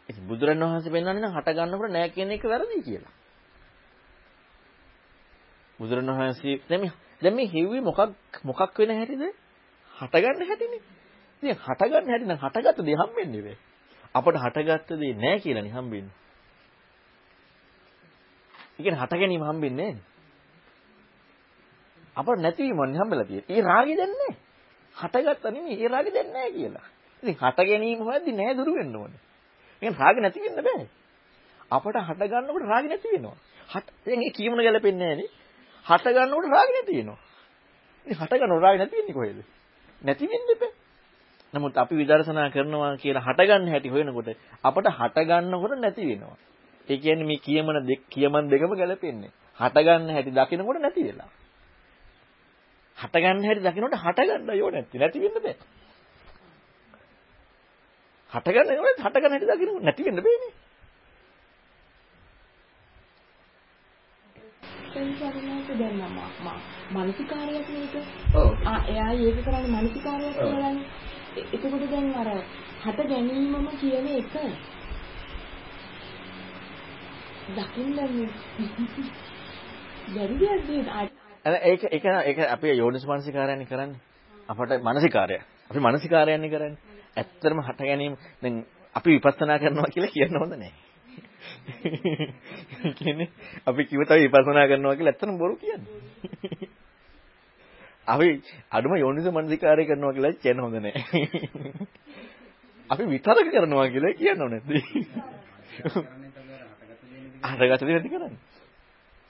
ඉතින් 0.09 0.23
බුදුරණවහන්සේ 0.27 0.91
පෙන්වන්නේ 0.91 1.21
නම් 1.21 1.33
හට 1.33 1.49
ගන්නකොට 1.51 1.91
නෑ 1.91 2.09
කියන 2.09 2.31
එක 2.31 2.43
වැරදි 2.43 2.81
කියලා. 2.81 3.13
බුදුරණවහන්සේ 5.79 6.61
දැන් 6.69 6.81
මේ 6.81 6.93
දැන් 7.21 7.35
මේ 7.35 7.47
හිව්වේ 7.47 7.81
මොකක් 7.81 7.99
මොකක් 8.43 8.77
වෙන 8.77 8.91
හැටිද? 8.91 9.23
හට 9.91 10.13
ගන්න 10.15 10.47
හැටිනේ. 10.47 10.81
ඉතින් 11.43 11.55
හට 11.57 11.81
ගන්න 11.83 12.09
හැටි 12.09 12.25
නම් 12.25 12.39
හටගත්ත 12.39 12.79
දේ 12.81 12.97
හම්බෙන්නේ 12.97 13.43
වේ. 13.43 13.57
අපට 14.15 14.35
හටගත්ත 14.37 14.89
දේ 14.93 15.13
නෑ 15.15 15.39
කියලානේ 15.39 15.71
හම්බෙන්නේ. 15.71 16.15
ඒ 18.73 18.83
කියන්නේ 18.83 19.01
හට 19.01 19.13
ගැනීම 19.13 19.43
හම්බෙන්නේ 19.43 19.85
නෑනේ. 19.85 20.09
අපට 22.15 22.39
නැතිවීමන්නේ 22.39 22.99
හම්බෙලා 22.99 23.25
තියෙන්නේ. 23.25 23.51
ඒ 23.51 23.61
රාගය 23.63 23.93
දැන් 23.97 24.13
නෑ. 24.13 24.33
හටගත්ත 24.95 25.43
නෙමෙයි 25.47 25.77
ඒ 25.77 25.87
රාගය 25.87 26.13
දැන් 26.13 26.33
නෑ 26.33 26.51
කියලා. 26.51 26.87
ඉතින් 27.23 27.35
හට 27.35 27.59
ගැනීම 27.61 27.99
හොයද්දි 28.01 28.31
නෑ 28.33 28.55
දුරු 28.55 28.73
වෙන්න 28.75 28.95
ඕනේ. 28.95 29.21
එහෙනම් 29.81 29.95
රාග 29.95 30.17
නැති 30.17 30.39
වෙන්න 30.39 30.59
බෑ. 30.59 30.85
අපට 31.71 31.97
හට 31.99 32.21
ගන්නකොට 32.27 32.65
රාග 32.65 32.85
නැති 32.85 33.07
වෙනවා. 33.11 33.37
හට 33.69 33.87
දැන් 34.05 34.21
ඒ 34.21 34.31
කියමුණ 34.31 34.63
ගැලපෙන්නේ 34.63 35.07
නෑනේ. 35.07 35.29
හට 35.85 36.05
ගන්නකොට 36.09 36.49
රාග 36.49 36.69
නැති 36.69 36.93
වෙනවා. 36.97 37.19
ඉතින් 38.05 38.17
හට 38.17 38.33
ගන්නකොට 38.35 38.63
රාග 38.63 38.77
නැති 38.77 38.95
වෙන්නේ 38.95 39.13
කොහෙද? 39.13 39.39
නැති 40.01 40.27
වෙන්න 40.27 40.47
බෑ. 40.53 40.71
නමුත් 41.53 41.77
අපි 41.77 41.95
විදර්ශනා 41.95 42.49
කරනවා 42.49 42.95
කියලා 42.97 43.23
හට 43.23 43.47
ගන්න 43.47 43.69
හැටි 43.69 43.89
හොයනකොට 43.89 44.29
අපට 44.63 44.87
හට 44.91 45.27
ගන්නකොට 45.27 45.77
නැති 45.77 46.07
වෙනවා. 46.07 46.37
ඒ 46.87 46.97
කියන්නේ 46.97 47.25
මේ 47.25 47.39
කියමන 47.39 47.77
දෙක 47.83 48.01
කියමන් 48.09 48.49
දෙකම 48.49 48.73
ගැලපෙන්නේ. 48.75 49.31
හට 49.59 49.77
ගන්න 49.79 50.09
හැටි 50.09 50.31
දකිනකොට 50.31 50.79
නැති 50.79 51.03
වෙලා. 51.03 51.29
හට 52.97 53.15
ගන්න 53.17 53.43
හැටි 53.43 53.63
දකිනකොට 53.63 53.95
හට 53.97 54.19
ගන්න 54.21 54.57
යෝ 54.57 54.71
නැති 54.71 54.97
නැති 54.97 55.19
වෙන්න 55.19 55.37
බෑ. 55.39 55.55
හටගන්න 58.31 58.73
ඕනේ 58.73 58.95
හටගන්න 58.97 59.31
හැටි 59.31 59.47
දකින්න 59.49 59.83
නැති 59.83 60.05
වෙන්න 60.05 60.19
බෑනේ. 60.19 60.51
සංසාරණයට 64.91 65.79
දැන් 65.79 65.95
මම 65.97 66.19
මානසිකාරයක් 66.91 67.67
මේක. 67.69 67.95
ඔව්. 68.35 68.49
ආ 68.65 68.79
එයා 68.87 69.11
ඒක 69.19 69.39
කරන්නේ 69.39 69.69
මානසිකාරයක් 69.69 70.37
කියලානේ. 70.37 70.85
එතකොට 71.47 71.91
දැන් 71.91 72.15
අර 72.15 72.27
හට 72.83 72.99
ගැනීමම 73.09 73.67
කියන 73.75 74.07
එක 74.11 74.33
දකින්න 77.51 77.95
බැරි 80.13 80.35
දෙයක් 80.37 80.67
නේද? 80.67 80.87
අර 81.45 81.53
ඒක 81.63 81.83
ඒක 81.89 82.05
ඒක 82.05 82.39
අපේ 82.47 82.75
යෝනිසමනසිකාරයන්නේ 82.75 83.67
කරන්නේ. 83.67 83.99
අපට 84.49 84.83
මානසිකාරය. 84.83 85.41
අපි 85.69 85.79
මානසිකාරයන්නේ 85.79 86.49
කරන්නේ. 86.49 86.90
ඇත්තටම 87.17 87.59
හට 87.61 87.79
ගැනීම 87.81 88.15
දැන් 88.43 88.65
අපි 88.95 89.09
විපස්සනා 89.11 89.59
කරනවා 89.59 89.93
කියලා 89.93 90.11
කියන්න 90.11 90.39
හොඳ 90.39 90.53
නැහැ. 90.53 90.73
කියන්නේ 92.99 93.29
අපි 93.65 93.85
කිව්වත 93.85 94.11
විපස්සනා 94.17 94.67
කරනවා 94.67 94.95
කියලා 94.95 95.13
ඇත්තටම 95.13 95.37
බොරු 95.37 95.55
කියන්නේ. 95.55 96.69
අපි 98.07 98.27
අඩුම 98.71 98.95
යෝනිසමනසිකාරය 98.95 99.85
කරනවා 99.85 100.13
කියලා 100.13 100.33
කියන්න 100.35 100.59
හොඳ 100.59 100.75
නැහැ. 100.75 101.01
අපි 102.89 103.03
විතරක 103.05 103.47
කරනවා 103.51 103.87
කියලා 103.89 104.13
කියන්න 104.13 104.41
ඕනේ 104.41 104.61
නැද්ද? 104.61 104.81
හටගත 107.43 107.85
දේ 107.87 107.93
නැති 107.93 108.09
කරන්නේ. 108.09 108.39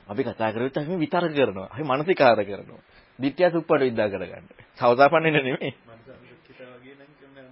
අපි 0.07 0.21
කතා 0.23 0.51
කරද්දී 0.51 0.83
අපි 0.83 0.97
විතරක 0.97 1.33
කරනවා. 1.35 1.67
අපි 1.73 1.83
මානසිකාර 1.83 2.43
කරනවා. 2.43 2.81
ditthya 3.19 3.47
suppadu 3.51 3.85
විද්දා 3.85 4.09
කරගන්න. 4.09 4.45
සවදාපන්නේ 4.79 5.31
නෙමෙයි. 5.31 5.71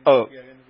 ඔව් 0.05 0.21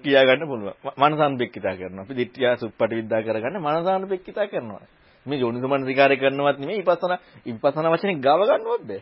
කියා 0.04 0.26
ගන්න 0.26 0.48
පුළුවන්. 0.48 0.74
මනසානුපෙක්කිතා 0.98 1.76
කරනවා. 1.76 2.04
අපි 2.04 2.16
ditthya 2.16 2.58
suppadu 2.58 2.96
විද්දා 2.96 3.22
කරගන්න 3.22 3.60
මනසානුපෙක්කිතා 3.60 4.48
කරනවා. 4.48 4.82
මේ 5.26 5.40
යෝනිසමනසිකාරය 5.40 6.18
කරනවත් 6.18 6.60
නෙමෙයි 6.60 6.80
විපස්සනා 6.80 7.20
විපස්සනා 7.46 7.92
වචනේ 7.92 8.16
ගව 8.18 8.42
ගන්නවත් 8.42 8.84
බෑ. 8.84 9.02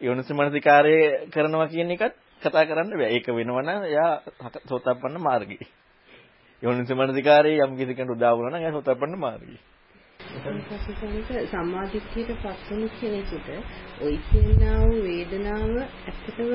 යෝනිසමනසිකාරය 0.00 0.94
කරනවා 1.30 1.68
කියන 1.68 1.90
එකත් 1.90 2.14
කතා 2.42 2.64
කරන්න 2.66 2.92
බෑ. 2.92 3.10
ඒක 3.10 3.26
වෙනවනම් 3.28 3.82
එයා 3.84 4.12
සෝතප්පන්න 4.68 5.20
මාර්ගී. 5.20 5.66
යෝනිසමනසිකාරයේ 6.62 7.64
යම් 7.64 7.76
කිසි 7.76 7.94
කෙනෙකුට 7.94 8.16
උදා 8.16 8.36
වුණා 8.36 8.50
නම් 8.50 8.62
එයා 8.62 8.76
සෝතප්පන්න 8.76 9.18
මාර්ගී. 9.18 9.58
පසුසන්ත 10.68 11.28
සම්මාදිට්ඨියට 11.46 12.32
පත් 12.36 12.70
වෙන 12.70 12.90
කෙනෙකුට 13.00 13.48
ওই 14.02 14.16
කියනා 14.30 14.78
වූ 14.80 15.02
වේදනාව 15.02 15.76
ඇත්තටම 16.06 16.50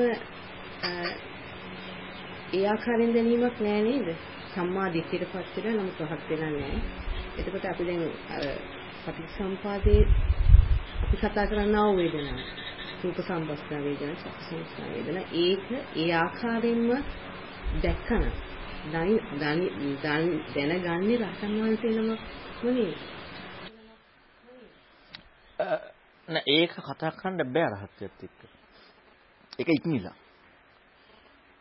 ඒ 2.54 2.64
ආකාරයෙන් 2.66 3.14
දැනීමක් 3.14 3.58
නෑ 3.60 3.82
නේද? 3.82 4.08
සම්මාදිට්ඨියට 4.50 5.32
පත් 5.32 5.54
වෙලා 5.56 5.76
නම් 5.76 5.90
පහත් 5.92 6.22
වෙලා 6.30 6.50
නෑ. 6.50 6.76
එතකොට 7.38 7.64
අපි 7.66 7.84
දැන් 7.84 8.02
අර 8.30 8.44
පටිච්චසම්පාදේ 9.04 10.02
අපි 11.04 11.16
කතා 11.18 11.46
කරනා 11.46 11.86
වූ 11.86 11.96
වේදනාව. 11.96 12.40
රූප 13.02 13.18
සම්පස්න 13.20 13.84
වේදනා, 13.84 14.16
චක්ක 14.16 14.38
සංස්කාර 14.42 14.90
වේදනා 14.90 15.24
ඒක 15.34 15.64
ඒ 15.96 16.10
ආකාරයෙන්ම 16.14 16.90
දැක්කම 17.82 18.24
දැනගන්නේ 20.54 21.18
රහතන් 21.18 21.52
වහන්සේ 21.58 21.92
නමක් 21.92 22.20
නෙවෙයි. 22.62 22.94
නෑ 26.28 26.44
ඒක 26.48 26.72
කතා 26.82 27.10
කරන්න 27.12 27.52
බෑ 27.54 27.68
රහත්ත්වයට 27.72 28.20
එක්ක. 28.24 28.40
ඒක 29.58 29.68
ඉක්මනිලා. 29.70 30.16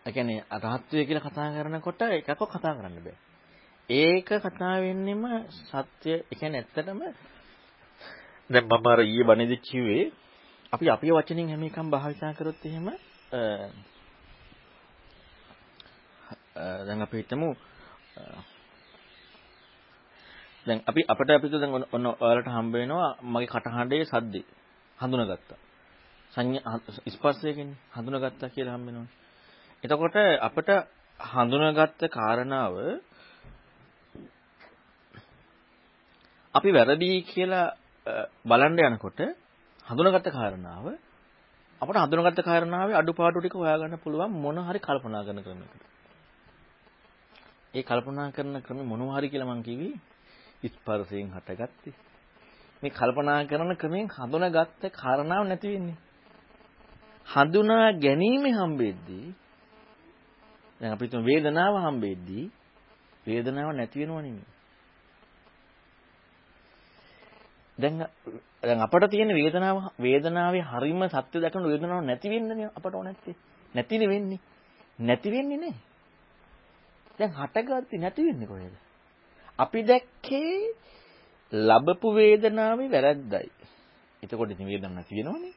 ඒ 0.06 0.12
කියන්නේ 0.12 0.44
රහත්ත්වය 0.64 1.06
කියලා 1.06 1.26
කතා 1.26 1.54
කරනකොට 1.54 2.02
එකක 2.04 2.30
කතා 2.46 2.74
කරන්න 2.74 2.98
බෑ. 3.00 3.18
ඒක 3.90 4.30
කතා 4.38 4.76
වෙන්නෙම 4.78 5.24
සත්‍ය 5.50 6.10
ඒ 6.12 6.24
කියන්නේ 6.32 6.62
ඇත්තටම 6.62 7.02
දැන් 8.50 8.66
මම 8.66 8.86
අර 8.86 9.00
ඊයේ 9.02 9.24
බණේදි 9.24 9.58
කිව්වේ 9.60 10.06
අපි 10.74 10.86
අපේ 10.90 11.12
වචනින් 11.12 11.50
හැම 11.50 11.64
එකම 11.64 11.88
භාවිතා 11.90 12.34
කරොත් 12.34 12.66
එහෙම 12.66 12.88
දැන් 16.86 17.02
අපි 17.02 17.18
හිතමු 17.18 17.50
දැන් 20.66 20.80
අපි 20.88 21.02
අපිට 21.08 21.30
අපිට 21.30 21.54
දැන් 21.54 21.74
ඔන්න 21.92 22.06
ඔයාලට 22.16 22.48
හම්බ 22.48 22.74
වෙනවා 22.74 23.10
මගේ 23.24 23.48
කටහඬේ 23.48 24.04
සද්දේ 24.06 24.46
හඳුනාගත්තා. 24.98 25.60
සංඥා 26.34 26.78
ස්පර්ශයෙන් 27.10 27.72
හඳුනාගත්තා 27.96 28.50
කියලා 28.50 28.76
හම්බ 28.76 28.88
වෙනවා. 28.88 29.23
එතකොට 29.84 30.18
අපිට 30.40 30.70
හඳුනාගත්ත 31.20 32.04
කාරණාව 32.10 32.76
අපි 36.56 36.70
වැරදි 36.72 37.10
කියලා 37.24 37.66
බලන්න 38.46 38.80
යනකොට 38.88 39.20
හඳුනාගත්ත 39.88 40.30
කාරණාව 40.32 40.86
අපිට 41.82 41.98
හඳුනාගත්ත 41.98 42.42
කාරණාවේ 42.42 42.96
අඩුපාඩු 42.96 43.40
ටික 43.40 43.56
හොයාගන්න 43.56 44.00
පුළුවන් 44.00 44.32
මොන 44.38 44.58
හරි 44.62 44.80
කල්පනා 44.80 45.24
කරන 45.24 45.44
ක්‍රමයකට. 45.44 45.84
ඒ 47.74 47.84
කල්පනා 47.84 48.32
කරන 48.32 48.56
ක්‍රමෙ 48.62 48.84
මොනවා 48.84 49.18
හරි 49.18 49.28
කියලා 49.30 49.50
මම 49.50 49.64
කිව්වේ 49.64 50.70
ස්පර්ශයෙන් 50.70 51.28
හටගත්තේ. 51.30 51.94
මේ 52.84 52.92
කල්පනා 52.92 53.40
කරන 53.46 53.76
ක්‍රමෙන් 53.76 54.08
හඳුනාගත්ත 54.10 54.84
කාරණාව 54.94 55.44
නැති 55.44 55.68
වෙන්නේ. 55.70 55.98
හඳුනා 57.28 57.88
ගැනීම 57.96 58.46
හම්බෙද්දී 58.54 59.28
දැන් 60.82 60.94
අපි 60.94 61.08
තුන් 61.08 61.26
වේදනාව 61.26 61.76
හම්බෙද්දී 61.78 62.46
වේදනාව 63.26 63.72
නැති 63.72 64.00
වෙනව 64.00 64.16
නෙමෙයි. 64.18 64.46
දැන් 67.78 68.06
දැන් 68.64 68.80
අපට 68.80 69.10
තියෙන 69.10 69.32
වේදනාව 69.32 69.78
වේදනාවේ 70.00 70.64
හරීම 70.64 71.02
සත්‍ය 71.08 71.38
දක්වන 71.40 71.66
වේදනාව 71.66 72.02
නැති 72.02 72.30
වෙන්නේ 72.30 72.70
අපට 72.70 72.94
ඕනැත්තේ. 72.94 73.36
නැතිනේ 73.74 74.10
වෙන්නේ. 74.10 74.40
නැති 75.00 75.30
වෙන්නේ 75.32 75.58
නැහැ. 75.58 75.82
දැන් 77.20 77.32
හටගatti 77.32 77.98
නැති 77.98 78.22
වෙන්නේ 78.24 78.48
කොහෙද? 78.48 78.76
අපි 79.60 79.80
දැක්කේ 79.84 80.54
ලැබපු 81.52 82.08
වේදනාවේ 82.12 82.90
වැරද්දයි. 82.92 83.50
එතකොට 84.24 84.52
ඉතින් 84.52 84.68
වේදනාවක් 84.68 84.96
නැති 84.96 85.14
වෙනවනේ. 85.18 85.54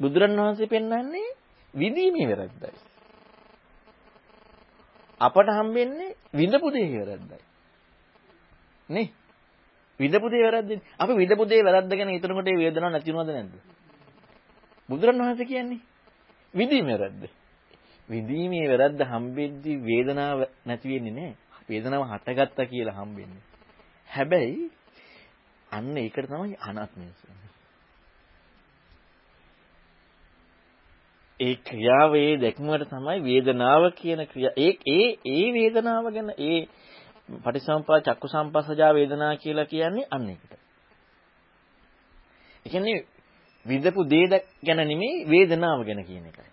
බුදුරණවහන්සේ 0.00 0.66
පෙන්වන්නේ 0.66 1.28
විඳීමේ 1.74 2.26
වැරද්දයි. 2.30 2.91
අපට 5.22 5.48
හම්බෙන්නේ 5.50 6.16
විඳපු 6.32 6.68
දේ 6.70 6.88
වැරද්දයි. 6.98 7.42
නේ? 8.88 9.08
විඳපු 10.00 10.26
දේ 10.28 10.42
වැරද්දනේ. 10.44 10.82
අපි 10.98 11.12
විඳපු 11.12 11.44
දේ 11.44 11.62
වැරද්ද 11.62 11.92
ගැන 11.92 12.10
හිතනකොට 12.10 12.48
ඒ 12.48 12.58
වේදනාවක් 12.58 12.92
නැති 12.92 13.12
වෙනවද 13.12 13.30
නැද්ද? 13.30 13.54
බුදුරණවහන්සේ 14.88 15.46
කියන්නේ 15.46 15.80
විඳීමේ 16.54 16.98
වැරද්ද. 16.98 17.22
විඳීමේ 18.08 18.66
වැරද්ද 18.72 19.00
හම්බෙද්දි 19.04 19.72
වේදනාව 19.80 20.38
නැති 20.66 20.86
වෙන්නේ 20.88 21.14
නැහැ. 21.14 21.36
වේදනාව 21.68 22.02
හටගත්තා 22.10 22.66
කියලා 22.66 22.98
හම්බෙන්නේ. 22.98 23.42
හැබැයි 24.08 24.70
අන්න 25.68 25.96
ඒකට 25.96 26.26
තමයි 26.26 26.56
අනාත්මය 26.60 27.06
කියන්නේ. 27.10 27.41
ඒ 31.42 31.54
ක්‍රියාවේ 31.62 32.30
දැක්මකට 32.36 32.90
තමයි 32.90 33.18
වේදනාව 33.22 33.84
කියන 33.92 34.20
ක්‍රියා 34.26 34.54
ඒ 34.58 34.72
ඒ 34.88 35.06
ඒ 35.26 35.46
වේදනාව 35.52 36.06
ගැන 36.10 36.30
ඒ 36.40 36.60
පටිසම්පා 37.36 38.00
චක්කු 38.00 38.26
සම්පස්සජා 38.28 38.92
වේදනා 38.94 39.32
කියලා 39.36 39.66
කියන්නේ 39.66 40.10
අන්න 40.10 40.28
ඒකට. 40.28 40.52
ඒ 42.66 42.70
කියන්නේ 42.70 42.98
විඳපු 43.66 44.02
දේ 44.04 44.26
ගැන 44.62 44.82
නෙමෙයි 44.82 45.24
වේදනාව 45.26 45.80
ගැන 45.84 46.04
කියන 46.04 46.26
එකයි. 46.26 46.50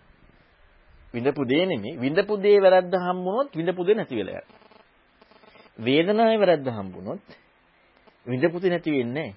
විඳපු 1.14 1.42
දේ 1.44 1.64
නෙමෙයි 1.66 1.98
විඳපු 1.98 2.34
දේ 2.38 2.58
වැරද්ද 2.60 2.94
හම්බුනොත් 3.00 3.48
විඳපු 3.54 3.86
දේ 3.86 3.94
නැති 3.94 4.16
වෙලා 4.16 4.34
යනවා. 4.36 4.58
වේදනාවේ 5.78 6.38
වැරද්ද 6.38 6.68
හම්බුනොත් 6.70 7.26
විඳපු 8.26 8.56
දේ 8.58 8.70
නැති 8.70 8.90
වෙන්නේ 8.90 9.30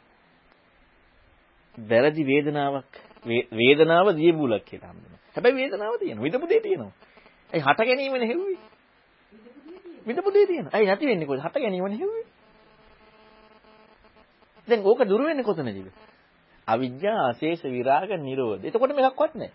වැරදි 1.78 2.24
වේදනාවක් 2.24 3.03
වේදනාව 3.26 4.08
දියබුලක් 4.16 4.66
කියලා 4.66 4.90
හම්බුනවා. 4.90 5.20
හැබැයි 5.36 5.56
වේදනාව 5.56 5.94
තියෙනවා. 6.00 6.24
විඳපු 6.24 6.48
දේ 6.48 6.60
තියෙනවා. 6.60 6.94
ඒ 7.54 7.60
හට 7.60 7.80
ගැනීමනේ 7.82 8.28
හෙව්වේ. 8.28 8.58
විඳපු 10.08 10.30
දේ 10.34 10.46
තියෙනවා. 10.46 10.74
ඇයි 10.74 10.88
නැති 10.88 11.06
වෙන්නේ 11.06 11.28
කොහෙද? 11.28 11.42
හට 11.42 11.56
ගැනීමනේ 11.56 12.00
හෙව්වේ. 12.00 12.26
දැන් 14.68 14.82
ඕක 14.84 15.02
දුර 15.04 15.22
වෙන්නේ 15.22 15.44
කොතනදද? 15.44 15.90
අවිජ්ජා 16.68 17.18
ආශේෂ 17.22 17.64
විරාග 17.66 18.12
නිරෝධ. 18.20 18.66
එතකොට 18.66 18.96
මේකක්වත් 18.96 19.36
නැහැ. 19.36 19.54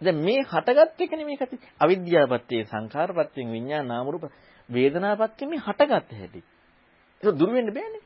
දැන් 0.00 0.18
මේ 0.18 0.42
හටගත් 0.42 1.00
එක 1.00 1.12
නෙමෙයි 1.12 1.38
කති. 1.38 1.56
අවිද්‍යාවපත්තේ 1.80 2.62
සංඛාරපත්තෙන් 2.64 3.50
විඤ්ඤාණ 3.52 3.88
නාම 3.88 4.06
රූප 4.08 4.24
වේදනාපත්තෙන් 4.68 5.48
මේ 5.48 5.58
හටගත් 5.58 6.12
හැටි. 6.12 6.40
ඒක 7.22 7.34
දුර 7.34 7.50
වෙන්න 7.50 7.70
බෑනේ. 7.70 8.02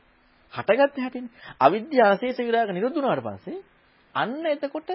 හටගත් 0.53 0.97
හැටිනේ. 0.97 1.31
අවිද්‍යාව 1.59 2.09
ආශේෂ 2.09 2.39
විරාග 2.39 2.69
නිරෝධ 2.69 2.95
වුණාට 2.95 3.23
පස්සේ 3.27 3.61
අන්න 4.15 4.45
එතකොට 4.45 4.89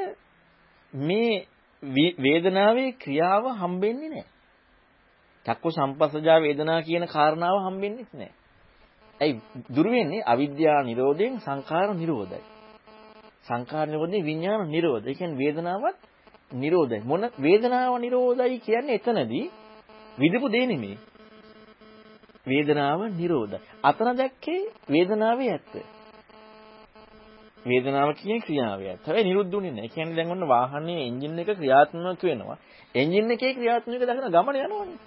මේ 0.92 1.46
වේදනාවේ 2.18 2.90
ක්‍රියාව 2.94 3.44
හම්බෙන්නේ 3.60 4.08
නැහැ. 4.08 4.26
චක්කු 5.46 5.68
සම්පස්සජා 5.70 6.38
වේදනා 6.40 6.80
කියන 6.82 7.04
කාරණාව 7.06 7.56
හම්බෙන්නේ 7.66 8.06
නැහැ. 8.12 8.32
ඇයි 9.20 9.34
දුර 9.76 9.86
වෙන්නේ 9.86 10.26
අවිද්‍යාව 10.26 10.84
නිරෝධයෙන් 10.86 11.40
සංඛාර 11.40 11.88
නිරෝධයි. 11.94 12.44
සංඛාර 13.44 13.86
නිරෝධයෙන් 13.88 14.24
විඥාන 14.24 14.70
නිරෝධ. 14.70 15.06
ඒ 15.06 15.14
කියන්නේ 15.14 15.38
වේදනාවත් 15.38 15.98
නිරෝධයි. 16.52 17.02
මොන 17.02 17.22
වේදනාව 17.42 17.94
නිරෝධයි 17.98 18.58
කියන්නේ 18.58 18.94
එතනදී 18.94 19.46
විදපු 20.18 20.46
දේ 20.52 20.66
නෙමෙයි. 20.66 20.98
වේදනාව 22.46 23.00
නිරෝධයි. 23.12 23.60
අතන 23.82 24.08
දැක්කේ 24.16 24.60
වේදනාවේ 24.90 25.52
ඇත්ත. 25.52 25.74
වේදනාව 27.66 28.14
කියන්නේ 28.14 28.40
ක්‍රියාවයක්. 28.40 29.00
හැබැයි 29.04 29.24
නිරුද්ධුනේ 29.24 29.70
නැහැ. 29.70 29.84
ඒ 29.84 29.88
කියන්නේ 29.88 30.16
දැන් 30.16 30.30
ඔන්න 30.30 30.48
වාහනේ 30.48 31.00
එන්ජින් 31.06 31.38
එක 31.38 31.50
ක්‍රියාත්මක 31.52 32.22
වෙනවා. 32.22 32.58
එන්ජින් 32.94 33.30
එකේ 33.30 33.54
ක්‍රියාත්මක 33.54 34.00
දකින 34.00 34.30
ගමන 34.30 34.56
යනවනේ. 34.56 34.98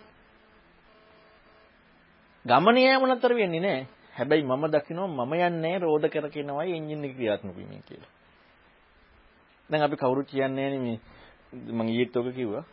ගමන 2.46 2.78
යෑම 2.78 3.06
නතර 3.08 3.34
වෙන්නේ 3.34 3.60
නැහැ. 3.60 3.88
හැබැයි 4.14 4.44
මම 4.44 4.64
දකිනවා 4.68 5.08
මම 5.08 5.34
යන්නේ 5.40 5.80
රෝද 5.80 6.04
කරකිනවයි 6.06 6.76
එන්ජින් 6.76 7.06
එක 7.06 7.16
ක්‍රියාත්මක 7.16 7.56
වෙන්නේ 7.56 7.82
කියලා. 7.88 8.12
දැන් 9.70 9.84
අපි 9.84 9.96
කවුරුත් 9.96 10.28
කියන්නේ 10.28 10.78
මේ 10.78 11.00
මම 11.54 11.82
ඊයේත් 11.84 12.18
ඔක 12.18 12.34
කිව්වා. 12.34 12.66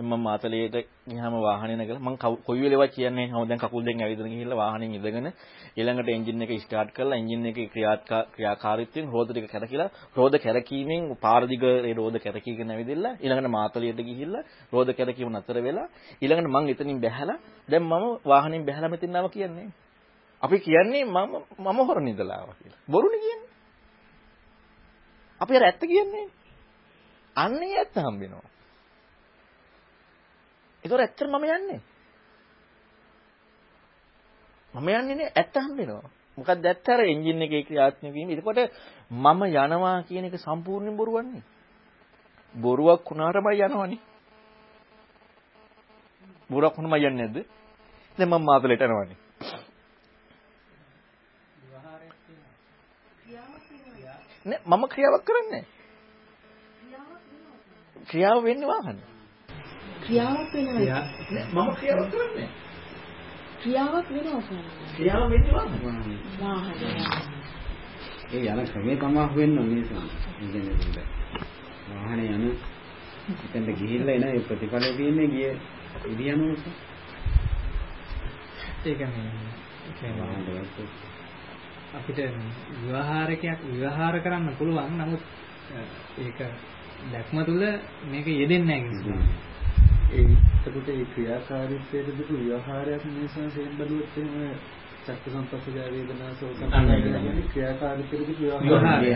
මම 0.00 0.20
මාතලේට 0.20 0.76
ගියාම 1.06 1.34
වාහනේ 1.40 1.76
නැගලා 1.76 2.00
මම 2.00 2.16
කොයි 2.46 2.60
වෙලේවත් 2.62 2.92
කියන්නේ 2.94 3.26
නැහැ. 3.26 3.48
දැන් 3.48 3.60
කකුල් 3.60 3.84
දෙකෙන් 3.84 4.02
ඇවිදගෙන 4.02 4.32
ගිහිල්ලා 4.32 4.56
වාහනෙන් 4.56 4.94
ඉඳගෙන 4.94 5.28
ඊළඟට 5.76 6.08
එන්ජින් 6.08 6.42
එක 6.42 6.52
ස්ටාර්ට් 6.60 6.92
කරලා 6.92 7.18
එන්ජින් 7.18 7.46
එකේ 7.46 7.66
ක්‍රියාකාරීත්වයෙන් 8.34 9.06
රෝද 9.08 9.28
ටික 9.30 9.46
කැරකිලා 9.46 9.88
රෝද 10.16 10.34
කැරකීමෙන් 10.38 11.02
පාර 11.18 11.42
දිග 11.46 11.64
ඒ 11.64 11.94
රෝද 11.94 12.16
කැරකීගෙන 12.18 12.70
ඇවිදilla 12.70 13.10
ඊළඟට 13.16 13.50
මාතලේට 13.50 14.00
ගිහිල්ලා 14.02 14.44
රෝද 14.72 14.88
කැරකීම 14.92 15.30
නතර 15.32 15.56
වෙලා 15.60 15.86
ඊළඟට 16.22 16.50
මම 16.50 16.68
එතනින් 16.68 16.98
බැහැලා 17.00 17.38
දැන් 17.68 17.84
මම 17.84 18.04
වාහනෙන් 18.24 18.66
බැහැලා 18.66 18.90
මෙතන 18.90 19.16
ආවා 19.16 19.30
කියන්නේ. 19.30 19.68
අපි 20.42 20.56
කියන්නේ 20.60 21.04
මම 21.06 21.32
මම 21.58 21.78
හොරන 21.88 22.08
ඉඳලා 22.08 22.36
ආවා 22.36 22.56
කියලා. 22.60 22.80
බොරුනේ 22.88 23.20
කියන්නේ. 23.20 23.50
අපි 25.40 25.52
අර 25.56 25.64
ඇත්ත 25.64 25.82
කියන්නේ. 25.82 26.26
අන්නේ 27.36 27.74
ඇත්ත 27.78 27.96
හම්බෙනවා. 27.98 28.48
ඒතොර 30.84 31.00
ඇත්තට 31.00 31.22
මම 31.24 31.44
යන්නේ. 31.46 31.80
මම 34.74 34.88
යන්නේ 34.90 35.14
නේ 35.14 35.32
ඇත්ත 35.32 35.54
හම්බෙනවා. 35.56 36.10
මොකක්ද 36.38 36.64
ඇත්ත 36.64 36.88
අර 36.88 37.00
එන්ජින් 37.02 37.42
එකේ 37.42 37.62
ක්‍රියාත්මක 37.62 38.14
වීම. 38.14 38.30
එතකොට 38.30 38.58
මම 39.10 39.42
යනවා 39.44 40.02
කියන 40.02 40.24
එක 40.24 40.38
සම්පූර්ණයෙන් 40.38 40.96
බොරුවන්නේ. 40.96 41.42
බොරුවක් 42.54 43.04
වුණාටමයි 43.06 43.62
යනවනේ. 43.62 44.00
බොරුවක් 46.50 46.76
වුණාම 46.76 46.98
යන්නේ 46.98 47.16
නැද්ද? 47.18 47.36
දැන් 48.18 48.28
මම 48.28 48.42
මාතලෙට 48.42 48.80
යනවනේ. 48.80 49.18
නෑ 54.46 54.60
මම 54.66 54.84
ක්‍රියාවක් 54.88 55.24
කරන්නේ 55.24 55.64
ක්‍රියාව 58.08 58.44
වෙන්නේ 58.44 58.68
වාහනේ. 58.68 59.19
ක්‍රියාවක් 60.10 60.52
වෙනවා. 60.54 61.02
මම 61.54 61.68
ක්‍රියාවක් 61.74 62.10
කරන්නේ 62.10 62.48
ක්‍රියාවක් 63.60 64.08
වෙනවා 64.10 64.42
කියන්නේ. 64.42 64.72
ක්‍රියාව 64.94 65.30
වෙන්නේ 65.30 65.52
වාහනේ. 65.54 66.18
වාහනය. 66.40 66.74
ඒ 68.32 68.42
යන 68.52 68.66
ක්‍රමේ 68.66 68.96
තමයි 68.96 69.24
වෙන්න 69.34 69.58
ඕනේ 69.58 69.84
සම. 69.84 69.96
ඉන්නේ 70.40 71.04
වාහනේ 71.88 72.28
යන 72.28 72.44
එතෙන්ට 73.44 73.70
ගිහිල්ලා 73.78 74.14
එන 74.14 74.24
ඒ 74.24 74.40
ප්‍රතිඵලය 74.40 74.90
තියෙන්නේ 74.96 75.28
ගිය 75.28 75.50
ඉදියනෝස. 76.06 76.62
ඒක 78.84 79.00
මේ 79.06 79.30
අපිට 81.92 82.18
විවහාරකයක් 82.80 83.60
විවහාර 83.68 84.16
කරන්න 84.20 84.56
පුළුවන් 84.58 84.98
නමුත් 84.98 85.22
ඒක 86.18 86.38
දැක්ම 87.12 87.36
තුල 87.44 87.62
මේක 88.10 88.26
යෙදෙන්නේ 88.32 88.80
නැහැ 88.80 89.49
ඒ 90.12 90.26
එතකොට 90.60 90.88
ඒ 90.90 91.04
ක්‍රියාකාරීත්වයට 91.06 92.08
දුක 92.18 92.30
විවහාරයක් 92.32 93.04
නිසා 93.12 93.48
සෙන් 93.50 93.72
බලුවොත් 93.76 94.16
එහෙම 94.16 94.54
චක්ක 95.04 95.24
සම්පස්සජ 95.28 95.78
වේදනා 95.88 96.32
සෝතන 96.34 96.70
ක්‍රියාකාරීත්වයට 97.48 98.28
දුක 98.28 98.38
විවහාරය. 98.40 99.10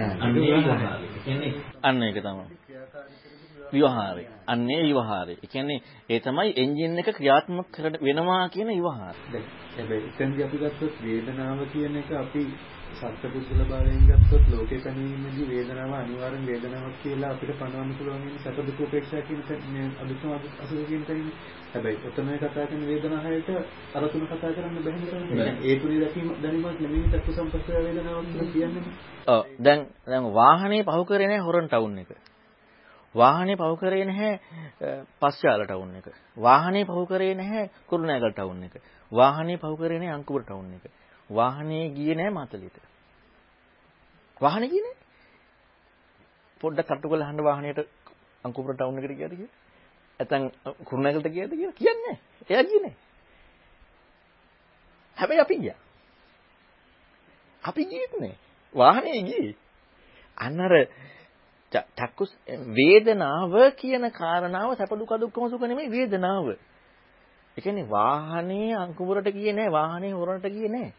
අන්න 1.82 2.02
ඒක 2.02 2.18
තමයි. 2.20 2.46
විවහාරය. 3.72 4.24
අන්නේ 4.46 4.82
විවහාරය. 4.82 5.34
ඒ 5.36 5.48
කියන්නේ 5.48 5.80
ඒ 6.08 6.20
තමයි 6.20 6.54
එන්ජින් 6.56 6.98
එක 6.98 7.10
ක්‍රියාත්මක 7.12 7.74
වෙනවා 8.00 8.48
කියන 8.48 8.68
විවහාරය. 8.70 9.42
හැබැයි 9.74 10.08
එතනදී 10.10 10.44
අපි 10.44 10.56
ගත්තොත් 10.58 10.94
වේදනාව 11.00 11.60
කියන 11.68 11.96
එක 11.96 12.10
අපි 12.14 12.42
සත්පුද්ගල 12.94 13.62
භාවයෙන් 13.64 14.02
ගත්තොත් 14.08 14.44
ලෝකේ 14.48 14.78
පැනීමේදී 14.78 15.46
වේදනාව 15.48 15.92
අනිවාර්යෙන් 15.94 16.46
වේදනාවක් 16.46 16.98
කියලා 17.02 17.30
අපිට 17.30 17.52
පනවන්න 17.54 17.94
පුළුවන් 17.94 18.22
වෙන 18.24 18.36
සැප 18.38 18.58
දුක 18.60 18.80
උපේක්ෂා 18.80 19.22
කියන 19.22 19.40
මේ 19.68 19.86
අදුක්ම 20.02 20.34
අසුර 20.58 20.84
කියන 20.84 21.02
තැනින් 21.04 21.32
හැබැයි 21.72 21.98
ඔතන 22.04 22.30
කතා 22.36 22.66
කරන 22.66 22.84
වේදනාවයට 22.84 23.50
අර 23.94 24.06
තුන 24.08 24.26
කතා 24.26 24.52
කරන්න 24.52 24.78
බැහැ 24.80 25.24
නේද 25.32 25.64
ඒ 25.64 25.78
තුනේ 25.78 25.98
දැකීම 26.00 26.30
දැනීමක් 26.38 26.78
නෙමෙයි 26.80 27.08
චක්ක 27.08 27.28
සම්පස්ස 27.32 27.72
වේදනාවක් 27.78 28.28
කියලා 28.28 28.52
කියන්නේ 28.52 28.84
ඔව් 29.28 29.42
දැන් 29.60 29.84
දැන් 30.06 30.30
වාහනේ 30.34 30.82
පහු 30.84 31.02
කරේ 31.04 31.28
නැහැ 31.28 31.46
හොරන් 31.46 31.68
ටවුන් 31.68 31.98
එක 31.98 32.14
වාහනේ 33.14 33.56
පහු 33.56 33.76
කරේ 33.76 34.04
නැහැ 34.04 34.32
පස්යාල 35.20 35.64
ටවුන් 35.64 35.96
එක 35.96 36.06
වාහනේ 36.38 36.84
පහු 36.84 37.06
කරේ 37.06 37.34
නැහැ 37.34 37.70
කුරුණෑගල 37.86 38.32
ටවුන් 38.32 38.62
එක 38.64 38.76
වාහනේ 39.12 39.58
පහු 39.58 39.76
කරේ 39.76 39.98
නැහැ 39.98 40.14
අංකුපුර 40.14 40.44
ටවුන් 40.44 40.76
එක 40.76 40.92
වාහනේ 41.30 41.88
ගියේ 41.90 42.14
නැහැ 42.14 42.30
මාතලේට. 42.30 42.76
වාහනේ 44.36 44.68
ගියේ 44.68 44.82
නැහැ. 44.82 45.02
පොඩ්ඩක් 46.60 46.86
කට්ටු 46.86 47.08
කරලා 47.08 47.28
අහන්න 47.28 47.44
වාහනේට 47.44 47.80
අංකුපුර 48.44 48.74
ටවුන් 48.74 48.98
එකට 48.98 49.16
ගියාද 49.16 49.32
කියලා. 49.32 49.56
නැත්නම් 50.20 50.44
කුරුණෑගලට 50.84 51.28
ගියාද 51.28 51.50
කියලා 51.52 51.72
කියන්නේ 51.74 52.02
නැහැ. 52.02 52.18
එයා 52.50 52.64
ගියේ 52.64 52.82
නැහැ. 52.82 52.96
හැබැයි 55.18 55.40
අපි 55.40 55.56
ගියා. 55.56 55.78
අපි 57.62 57.82
ගියෙත් 57.86 58.12
නැහැ. 58.14 58.38
වාහනේ 58.74 59.22
ගියේ. 59.22 59.56
අන්නර 60.36 60.72
චක්කුස් 61.74 62.30
වේදනාව 62.74 63.54
කියන 63.76 64.10
කාරණාව 64.10 64.76
සැප 64.76 64.92
දුක 64.98 65.12
දුක්ඛම 65.20 65.50
සුඛ 65.50 65.66
නෙමෙයි 65.68 65.90
වේදනාව. 65.90 66.46
ඒ 67.56 67.60
කියන්නේ 67.60 67.90
වාහනේ 67.90 68.70
අංකුරට 68.74 69.28
ගියේ 69.32 69.52
නැහැ 69.52 69.72
වාහනේ 69.72 70.12
හොරන්ට 70.12 70.46
ගියේ 70.46 70.68
නැහැ. 70.68 70.92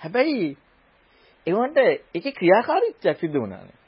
හැබැයි 0.00 0.48
ඒවට 1.46 1.78
ඒකේ 2.14 2.32
ක්‍රියාකාරීත්වයක් 2.32 3.18
සිදු 3.18 3.40
වුණානේ. 3.40 3.78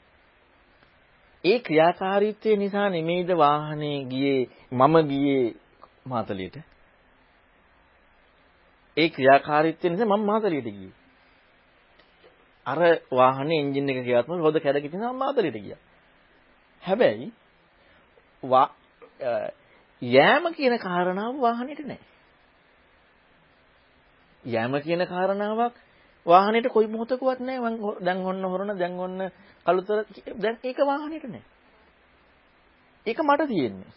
ඒ 1.43 1.59
ක්‍රියාකාරීත්වය 1.59 2.55
නිසා 2.55 2.89
නෙමෙයිද 2.89 3.31
වාහනේ 3.37 3.97
ගියේ 4.05 4.49
මම 4.71 4.95
ගියේ 5.07 5.55
මාතලියට. 6.05 6.57
ඒ 8.97 9.09
ක්‍රියාකාරීත්වය 9.09 9.89
නිසා 9.89 10.05
මම 10.07 10.25
මාතලියට 10.25 10.69
ගියේ. 10.69 10.98
අර 12.65 12.79
වාහනේ 13.11 13.59
එන්ජින් 13.59 13.89
එක 13.89 14.03
ක්‍රියාත්මක 14.03 14.37
රෝද 14.37 14.57
කැඩගිට 14.57 14.93
නිසා 14.93 15.13
මම 15.13 15.19
මාතලියට 15.19 15.57
ගියා. 15.57 15.79
හැබැයි 16.83 17.31
යෑම 20.01 20.53
කියන 20.53 20.77
කාරණාව 20.79 21.35
වාහනේට 21.37 21.81
නැහැ. 21.81 22.07
යෑම 24.43 24.81
කියන 24.81 25.05
කාරණාවක් 25.05 25.75
වාහනේට 26.25 26.67
කොයි 26.67 26.87
මොහොතකවත් 26.87 27.39
නැහැ. 27.39 27.59
මං 27.61 27.75
දැන් 27.99 28.25
ඔන්න 28.25 28.43
හොරන 28.45 28.77
දැන් 28.77 28.99
ඔන්න 28.99 29.31
කළුතර 29.65 30.05
දැන් 30.35 30.57
ඒක 30.63 30.77
වාහනේට 30.81 31.25
නැහැ. 31.25 31.47
ඒක 33.05 33.19
මට 33.19 33.47
තියෙන්නේ. 33.47 33.91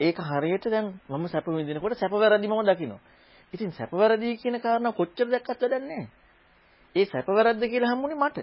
ඒක 0.00 0.18
හරියට 0.18 0.64
දැන් 0.66 1.00
මම 1.08 1.28
සැප 1.28 1.46
විඳිනකොට 1.48 1.94
සැප 1.94 2.12
වැරදි 2.12 2.48
මම 2.48 2.62
දකිනවා. 2.64 3.00
ඉතින් 3.52 3.72
සැප 3.72 3.92
වැරදි 3.92 4.36
කියන 4.36 4.60
කාරණා 4.60 4.92
කොච්චර 4.92 5.26
දැක්කත් 5.26 5.60
වැඩක් 5.62 5.82
නැහැ. 5.82 6.08
ඒ 6.96 7.04
සැප 7.06 7.28
වැරද්ද 7.28 7.62
කියලා 7.64 7.92
හම්බුනේ 7.92 8.18
මට. 8.18 8.38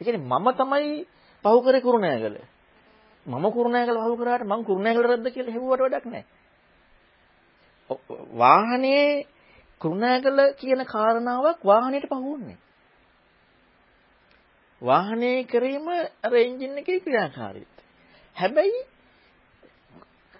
ඒ 0.00 0.04
කියන්නේ 0.04 0.28
මම 0.32 0.46
තමයි 0.54 1.06
පහු 1.44 1.58
කරේ 1.62 1.80
කුරුණෑගල. 1.80 2.36
මම 3.26 3.44
කුරුණෑගල 3.52 3.98
පහු 3.98 4.16
කරාට 4.16 4.44
මං 4.44 4.64
කුරුණෑගල 4.64 5.04
රද්ද 5.04 5.26
කියලා 5.30 5.56
හෙව්වට 5.56 5.80
වැඩක් 5.82 6.06
නැහැ. 6.06 6.24
වාහනේ 8.34 9.26
කුරුණෑගල 9.80 10.38
කියන 10.56 10.82
කාරණාවක් 10.86 11.60
වාහනේට 11.62 12.08
පහුවන්නේ. 12.08 12.58
වාහනේ 14.82 15.38
කිරීම 15.44 15.88
අර 16.22 16.34
එන්ජින් 16.36 16.78
එකේ 16.78 17.00
ක්‍රියාකාරීත්වය. 17.00 17.82
හැබැයි 18.36 18.80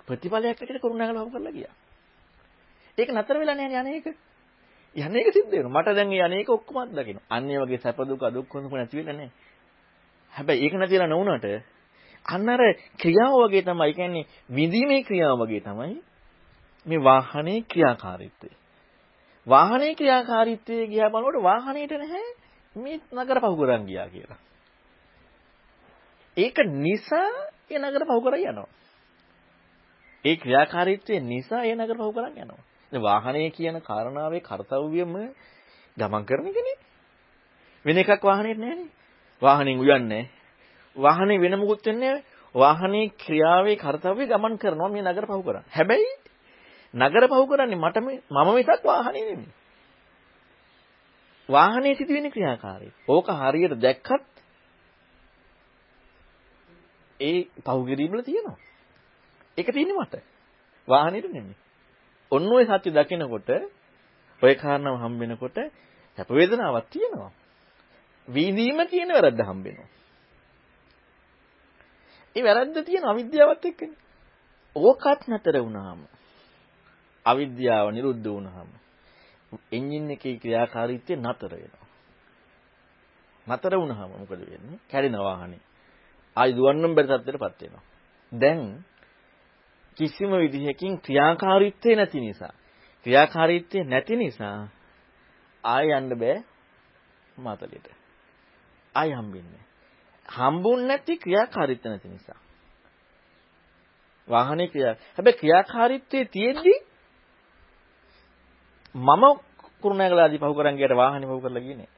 ප්‍රතිඵලයක් 0.06 0.60
විදිහට 0.60 0.82
කුරුණෑගල 0.82 1.18
පහු 1.18 1.30
කරලා 1.30 1.52
ගියා. 1.52 1.74
ඒක 2.98 3.10
නතර 3.10 3.36
වෙලා 3.36 3.56
නැහැ 3.56 3.82
යන්නේක. 3.82 4.06
යන්නේක 4.96 5.28
සිද්ධ 5.32 5.50
වෙනවා. 5.50 5.74
මට 5.74 5.94
දැන් 5.94 6.08
මේ 6.08 6.22
යන්නේක 6.22 6.48
ඔක්කොම 6.48 6.76
අත්දකින්න. 6.78 7.20
අන්නේ 7.30 7.58
වගේ 7.58 7.78
සැප 7.78 7.98
දුක 8.02 8.22
දුක් 8.30 8.52
හොඳ 8.52 8.72
නැති 8.72 8.96
වෙලා 8.96 9.12
නැහැ. 9.12 9.32
හැබැයි 10.32 10.64
ඒක 10.64 10.74
නැතිලා 10.74 11.06
නොවුනට 11.06 11.46
අන්න 12.26 12.48
අර 12.48 12.62
ක්‍රියාව 12.98 13.34
වගේ 13.42 13.62
තමයි. 13.62 13.92
කියන්නේ 13.92 14.26
විඳීමේ 14.50 15.02
ක්‍රියාව 15.02 15.38
වගේ 15.38 15.60
තමයි 15.60 15.96
මේ 16.86 17.00
වාහනේ 17.00 17.60
ක්‍රියාකාරීත්වය. 17.62 18.50
වාහනේ 19.46 19.94
ක්‍රියාකාරීත්වය 19.94 20.86
ගියා 20.86 21.10
බලනකොට 21.10 21.42
වාහනේට 21.42 21.92
නැහැ 21.92 22.26
මේ 22.76 23.00
නගර 23.14 23.38
පහු 23.40 23.56
කරන් 23.56 23.84
ගියා 23.86 24.08
කියලා. 24.08 24.40
ඒක 26.36 26.56
නිසා 26.78 27.30
ඒ 27.70 27.78
නගර 27.78 28.02
පහු 28.04 28.20
කරන් 28.20 28.40
යනවා. 28.42 28.68
ඒ 30.24 30.36
ක්‍රියාකාරීත්වය 30.36 31.20
නිසා 31.22 31.62
ඒ 31.62 31.74
නගර 31.74 31.96
පහු 31.96 32.12
කරන් 32.12 32.34
යනවා. 32.36 32.64
දැන් 32.92 33.02
වාහනේ 33.02 33.50
කියන 33.50 33.80
කාරණාවේ 33.80 34.40
කාර්යව්‍යම 34.40 35.14
ගමන් 35.96 36.22
කරන 36.24 36.46
එකනේ. 36.46 36.78
වෙන 37.84 37.98
එකක් 37.98 38.22
වාහනේට 38.22 38.58
නැහැනේ. 38.58 38.90
වාහනෙන් 39.42 39.78
උයන්නේ 39.78 40.24
වාහනේ 40.96 41.40
වෙන 41.40 41.58
මොකුත් 41.58 41.86
වෙන්නේ 41.86 42.24
වාහනේ 42.54 43.12
ක්‍රියාවේ 43.16 43.76
කාර්යය 43.76 44.26
ගමන් 44.26 44.54
කරනවා 44.58 44.88
මේ 44.88 45.02
නගර 45.02 45.26
පහු 45.26 45.42
කරන්නේ. 45.42 45.70
හැබැයි 45.70 46.12
නගර 46.94 47.24
පහු 47.28 47.46
කරන්නේ 47.46 47.76
මට 47.76 47.96
මම 48.02 48.48
මිසක් 48.54 48.82
වාහනේ 48.84 49.24
නෙමෙයි. 49.24 49.52
වාහනේ 51.48 51.94
සිදුවෙන 51.94 52.30
ක්‍රියාකාරී. 52.30 52.92
ඕක 53.08 53.28
හරියට 53.32 53.74
දැක්කත් 53.82 54.24
ඒ 57.20 57.38
පහුගිරීම් 57.64 58.12
වල 58.12 58.22
තියෙනවා. 58.22 58.58
ඒක 59.58 59.68
තියෙන්නේ 59.72 60.00
මට. 60.00 60.14
වාහනේට 60.88 61.28
නෙමෙයි. 61.28 61.56
ඔන්න 62.32 62.48
ඔය 62.48 62.64
සත්‍ය 62.66 62.90
දකිනකොට 62.90 63.48
ඔය 64.42 64.54
කාරණාව 64.54 64.96
හම්බෙනකොට 64.98 65.58
සැප 66.18 66.28
වේදනාවක් 66.30 66.86
තියෙනවා. 66.88 67.30
විඳීම 68.28 68.78
තියෙන 68.86 69.10
වැරද්ද 69.10 69.40
හම්බෙනවා. 69.40 69.88
ඒ 72.36 72.42
වැරද්ද 72.42 72.76
තියෙන 72.82 73.04
අවිද්‍යාවත් 73.04 73.64
එක්කනේ. 73.64 73.98
ඕකත් 74.76 75.22
නැතර 75.24 75.56
වුණාම 75.58 76.00
අවිද්‍යාව 77.26 77.86
නිරුද්ධ 77.90 78.26
වුණාම 78.26 78.68
එන්ජින් 79.70 80.10
එකේ 80.10 80.36
ක්‍රියාකාරීත්වය 80.36 81.14
නතර 81.16 81.52
වෙනවා. 81.52 81.86
නතර 83.46 83.72
වුණාම 83.74 84.10
මොකද 84.12 84.30
වෙන්නේ? 84.42 84.78
කැඩෙන 84.90 85.18
වාහනේ. 85.18 85.62
ආයි 86.36 86.52
දුවන්නම් 86.52 86.94
බැරි 86.94 87.08
තත්ත්වයටපත් 87.10 87.60
වෙනවා. 87.62 87.84
දැන් 88.32 88.60
කිසිම 89.96 90.30
විදිහකින් 90.34 91.00
ක්‍රියාකාරීත්වය 91.00 91.96
නැති 91.96 92.20
නිසා 92.20 92.54
ක්‍රියාකාරීත්වය 93.06 93.84
නැති 93.84 94.16
නිසා 94.16 94.68
ආය 95.64 95.90
යන්න 95.90 96.18
බෑ 96.18 96.36
මාතලෙට. 97.36 97.86
ආය 98.94 99.10
හම්බෙන්නේ. 99.10 99.64
හම්බුන්නේ 100.28 100.88
නැති 100.88 101.16
ක්‍රියාකාරීත්වය 101.16 101.88
නැති 101.88 102.08
නිසා. 102.08 102.38
වාහනේ 104.28 104.68
ක්‍රියා 104.68 104.94
හැබැයි 105.16 105.38
ක්‍රියාකාරීත්වයේ 105.38 106.24
තියෙද්දි 106.26 106.74
මම 108.94 109.24
කුරුණෑගලාදී 109.82 110.38
පහු 110.38 110.54
කරන් 110.54 110.76
ගියට 110.76 110.96
වාහනේ 110.96 111.28
පහු 111.28 111.40
කරලා 111.40 111.62
ගියේ 111.62 111.76
නෑ. 111.76 111.90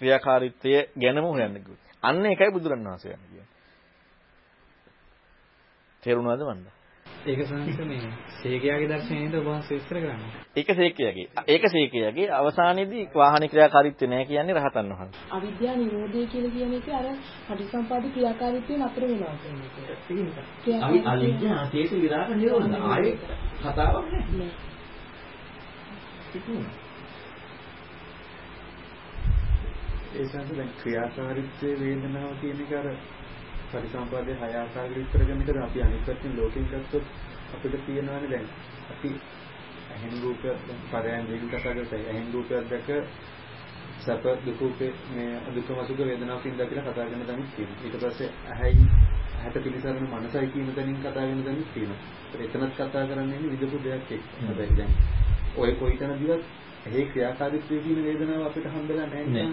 ක්‍රියාකාරීත්වය 0.00 0.70
ගැනම 0.96 1.24
හොයන්න 1.26 1.56
කිව්වා. 1.56 1.94
අන්න 2.02 2.26
ඒකයි 2.26 2.50
බුදුරණවහන්සේ 2.50 3.14
කියන්නේ. 3.14 3.48
තේරුණාද 6.02 6.42
මන්ද? 6.42 6.79
ඒක 7.22 7.40
සංස 7.42 7.80
මේ 7.82 8.10
සේකයාගේ 8.36 8.88
දර්ශනයේද 8.88 9.34
ඔබ 9.34 9.44
වහන්සේ 9.46 9.76
විස්තර 9.76 9.96
කරන්නේ. 9.96 10.30
ඒක 10.56 10.70
සේකයාගේ. 10.72 11.26
ඒක 11.46 11.64
සේකයාගේ 11.68 12.28
අවසානයේදී 12.32 13.04
වාහන 13.14 13.46
ක්‍රියාකාරීත්වය 13.48 14.06
නැහැ 14.06 14.26
කියන්නේ 14.26 14.56
රහතන් 14.56 14.92
වහන්සේ. 14.92 15.26
අවිද්‍යා 15.30 15.76
නිරෝධය 15.76 16.24
කියලා 16.28 16.52
කියන 16.52 16.74
එක 16.74 16.88
අර 16.94 17.06
පටිසම්පාද 17.48 18.10
ක්‍රියාකාරීත්වය 18.10 18.78
නතර 18.78 19.02
වෙනවා 19.04 19.36
කියන 20.08 20.26
එක. 20.28 20.36
අවි 20.82 21.02
අවිද්‍යා 21.06 21.62
තේස 21.68 21.92
විරාග 21.98 22.34
නිරෝධ 22.34 22.74
ආයේ 22.86 23.14
කතාවක් 23.60 24.06
නැහැ. 24.10 24.50
ඒ 30.12 30.24
සංස 30.24 30.50
දැන් 30.52 30.70
ක්‍රියාකාරීත්වයේ 30.78 31.80
වේදනාව 31.80 32.30
කියන 32.40 32.60
එක 32.62 32.72
අර 32.74 32.86
පරිසම්පාදයේ 33.72 34.36
හය 34.36 34.52
ආකාරයකට 34.54 34.96
විස්තර 34.96 35.22
කරන 35.22 35.42
එක 35.44 35.60
අපි 35.60 35.82
අනිත් 35.82 36.06
පැත්තෙන් 36.06 36.36
ලෝකෙන් 36.36 36.64
ගත්තොත් 36.66 37.04
අපිට 37.54 37.74
තියෙනවානේ 37.86 38.30
දැන් 38.30 38.48
අපි 38.90 39.10
ඇහෙන් 39.90 40.16
රූපයක් 40.22 40.58
දැන් 40.66 40.80
පරයන් 40.86 41.28
දෙවිල් 41.28 41.48
කතා 41.48 41.60
කරලා 41.66 42.00
ඇහෙන් 42.04 42.32
රූපයක් 42.32 42.70
දැක 42.70 42.88
සැප 44.00 44.24
දුක 44.42 44.60
මේ 45.10 45.40
දුක 45.50 45.68
මසුක 45.70 45.98
වේදනාවකින් 46.00 46.56
දැකලා 46.56 46.84
කතා 46.84 47.06
කරන 47.06 47.24
තැනක් 47.24 47.50
තියෙනවා. 47.54 47.82
ඊට 47.84 47.96
පස්සේ 47.98 48.30
ඇහැයි 48.46 48.86
ඇහැට 49.34 49.62
පිළිසරණ 49.64 50.08
මනසයි 50.12 50.46
කියන 50.48 50.72
තැනින් 50.72 50.98
කතා 50.98 51.12
කරන 51.14 51.44
තැනක් 51.44 51.68
තියෙනවා. 51.74 52.00
එතනත් 52.36 52.74
කතා 52.74 53.04
කරන්නේ 53.06 53.40
විදපු 53.52 53.78
දෙයක් 53.80 54.10
එක්ක. 54.10 54.24
හැබැයි 54.40 54.76
දැන් 54.76 54.92
ඔය 55.56 55.72
කොයිතන 55.74 56.12
දිවත් 56.18 56.42
එහි 56.86 57.06
ක්‍රියාකාරීත්වය 57.06 57.80
කියන 57.80 58.04
වේදනාව 58.04 58.42
අපිට 58.42 58.66
හම්බෙලා 58.68 59.06
නැහැ 59.06 59.48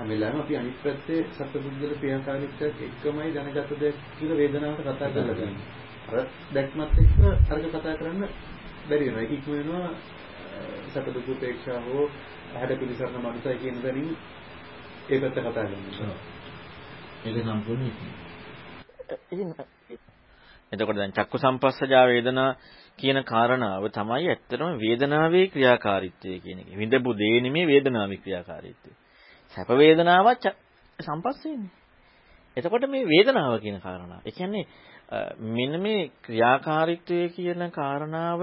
නේද 0.00 0.08
හැමෙලාම 0.10 0.40
අපි 0.40 0.56
අනිත් 0.56 0.76
පැත්තේ 0.82 1.20
සත්පුද්ගල 1.30 1.92
ක්‍රියාකාරීත්වයක් 1.94 2.76
එක්කමයි 2.80 3.30
දැනගත 3.34 3.70
දෙයක් 3.80 3.96
කියලා 4.16 4.36
වේදනාවට 4.36 4.82
කතා 4.82 5.10
කරලා 5.10 5.34
තියෙනවා. 5.34 5.66
අර 6.10 6.24
දැක්මත් 6.54 6.98
එක්ක 6.98 7.12
අරක 7.50 7.64
කතා 7.68 7.94
කරන්න 7.94 8.22
බැරි 8.88 9.04
වෙනවා. 9.06 9.22
ඒක 9.22 9.32
ඉක්ම 9.32 9.50
වෙනවා 9.52 9.90
සත්‍ය 10.88 11.10
දුක 11.10 11.28
උපේක්ෂා 11.28 11.80
හෝ 11.80 12.04
ඇහැට 12.52 12.80
පිළිසරණ 12.80 13.24
මනසයි 13.24 13.56
කියන 13.56 13.76
දරින් 13.82 14.08
ඒ 15.08 15.18
පැත්ත 15.20 15.36
කතා 15.36 15.52
කරනවා. 15.54 16.16
ඒක 17.26 17.36
සම්පූර්ණ 17.44 17.92
එතකොට 20.72 20.96
දැන් 20.96 21.12
චක්කු 21.12 21.36
සම්පස්සජා 21.38 22.06
වේදනා 22.06 22.50
කියන 22.98 23.18
කාරණාව 23.24 23.84
තමයි 23.90 24.26
ඇත්තටම 24.28 24.72
වේදනාවේ 24.78 25.46
ක්‍රියාකාරීත්වය 25.48 26.40
කියන 26.40 26.58
එක. 26.60 26.68
විඳපු 26.74 27.10
දේ 27.14 27.36
නෙමෙයි 27.40 27.66
වේදනාවේ 27.66 28.16
ක්‍රියාකාරීත්වය. 28.16 28.99
සැප 29.54 29.68
වේදනාවත් 29.70 30.44
සම්පස්සේනේ. 30.98 31.70
එතකොට 32.56 32.84
මේ 32.88 33.04
වේදනාව 33.04 33.60
කියන 33.60 33.80
කාරණා. 33.80 34.20
ඒ 34.26 34.32
කියන්නේ 34.32 34.64
මෙන්න 35.48 35.80
මේ 35.80 36.10
ක්‍රියාකාරීත්වය 36.22 37.28
කියන 37.28 37.70
කාරණාව 37.70 38.42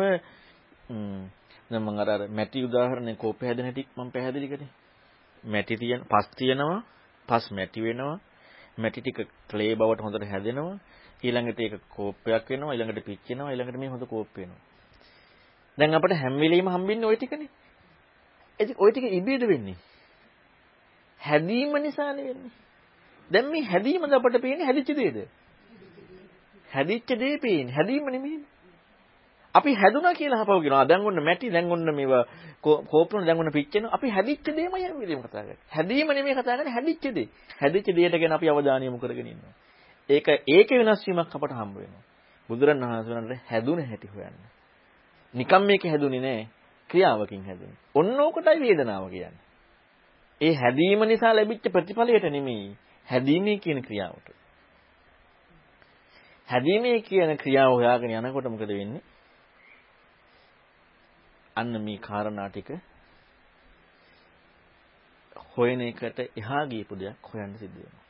දැන් 1.70 1.82
මම 1.82 2.00
අර 2.00 2.10
අර 2.10 2.22
මැටි 2.30 2.64
උදාහරණේ 2.64 3.16
කෝපය 3.16 3.46
හැදෙන 3.46 3.66
හැටි 3.66 3.88
මම 3.96 4.12
පැහැදිලි 4.12 4.48
කරේ. 4.48 4.70
මැටි 5.44 5.76
තියෙන 5.76 6.02
පස් 6.04 6.28
තියෙනවා, 6.38 6.80
පස් 7.30 7.46
මැටි 7.52 7.80
වෙනවා. 7.82 8.16
මැටි 8.78 9.02
ටික 9.02 9.20
ක්ලේ 9.50 9.74
බවට 9.76 10.02
හොඳට 10.02 10.26
හැදෙනවා. 10.26 10.78
ඊළඟට 11.24 11.60
ඒක 11.60 11.74
කෝපයක් 11.90 12.50
වෙනවා, 12.50 12.74
ඊළඟට 12.74 13.06
පිච්චෙනවා, 13.06 13.52
ඊළඟට 13.52 13.80
මේ 13.80 13.90
හොඳ 13.90 14.06
කෝප 14.06 14.30
වෙනවා. 14.36 14.62
දැන් 15.78 15.94
අපිට 15.94 16.16
හැම 16.16 16.36
වෙලෙම 16.40 16.68
හම්බෙන්නේ 16.68 17.10
ওই 17.12 17.18
ටිකනේ. 17.18 17.50
ඒ 18.60 18.74
ඔය 18.78 18.92
ටික 18.92 19.06
ඉබේද 19.12 19.44
වෙන්නේ. 19.44 19.78
හැදීම 21.22 21.74
නිසානේ 21.78 22.28
වෙන්නේ. 22.28 22.52
දැන් 23.32 23.52
මේ 23.52 23.64
හැදීමද 23.64 24.14
අපට 24.14 24.42
පේන්නේ 24.42 24.66
හැදිච්ච 24.66 24.92
දෙයද? 24.94 25.18
හැදිච්ච 26.68 27.10
දේ 27.16 27.38
පේන්නේ. 27.38 27.76
හැදීම 27.76 28.06
නෙමෙයි. 28.08 28.40
අපි 29.56 29.74
හැදුනා 29.74 30.14
කියලා 30.14 30.42
හපව 30.42 30.60
කියනවා. 30.62 30.86
දැන් 30.86 31.02
ඔන්න 31.02 31.24
මැටි, 31.24 31.52
දැන් 31.52 31.72
ඔන්න 31.72 31.96
මේවා 31.96 32.24
කෝපන, 32.62 33.26
දැන් 33.26 33.40
ඔන්න 33.40 33.52
පිච්චෙනවා. 33.52 33.94
අපි 33.94 34.10
හැදිච්ච 34.10 34.46
දෙයමයි 34.50 34.84
හැම 34.84 35.00
වෙලේම 35.00 35.22
කතා 35.22 35.42
කරන්නේ. 35.42 35.58
හැදීම 35.70 36.08
නෙමෙයි 36.10 36.36
කතා 36.36 36.58
කරන්නේ 36.58 36.74
හැදිච්ච 36.74 37.06
දේ. 37.14 37.30
හැදිච්ච 37.62 37.88
දෙයට 37.92 38.20
ගැන 38.22 38.32
අපි 38.32 38.50
අවධානය 38.50 38.86
යොමු 38.86 39.00
කරගෙන 39.00 39.28
ඉන්නවා. 39.28 39.56
ඒක 40.10 40.28
ඒක 40.48 40.70
වෙනස් 40.72 41.02
වීමක් 41.08 41.36
අපට 41.36 41.52
හම්බ 41.54 41.76
වෙනවා. 41.76 42.04
බුදුරණවහන්සේ 42.50 43.14
වහන්සේ 43.14 43.40
හැදුන 43.50 43.80
හැටි 43.82 44.08
හොයන්න. 44.08 44.38
නිකම් 45.34 45.64
මේක 45.64 45.84
හැදුනේ 45.86 46.22
නෑ. 46.22 46.48
ක්‍රියාවකින් 46.90 47.44
හැදුනේ. 47.44 47.78
ඔන්න 47.96 48.20
ඕකටයි 48.20 48.60
වේදනාව 48.60 49.10
කියන්නේ. 49.10 49.47
ඒ 50.42 50.54
හැදීම 50.54 51.02
නිසා 51.04 51.34
ලැබිච්ච 51.34 51.72
ප්‍රතිඵලයට 51.72 52.28
නෙමෙයි 52.30 52.78
හැදීමේ 53.08 53.58
කියන 53.58 53.82
ක්‍රියාවට. 53.82 54.28
හැදීමේ 56.50 57.00
කියන 57.02 57.38
ක්‍රියාව 57.38 57.72
හොයාගෙන 57.72 58.18
යනකොට 58.20 58.48
මොකද 58.48 58.68
වෙන්නේ? 58.72 59.04
අන්න 61.56 61.82
මේ 61.82 61.98
කාරණා 62.00 62.50
ටික 62.50 62.70
හොයන 65.52 65.82
එකට 65.82 66.20
එහා 66.20 66.66
ගියපු 66.66 66.96
දෙයක් 66.96 67.32
හොයන්න 67.34 67.58
සිද්ධ 67.58 67.78
වෙනවා. 67.78 68.07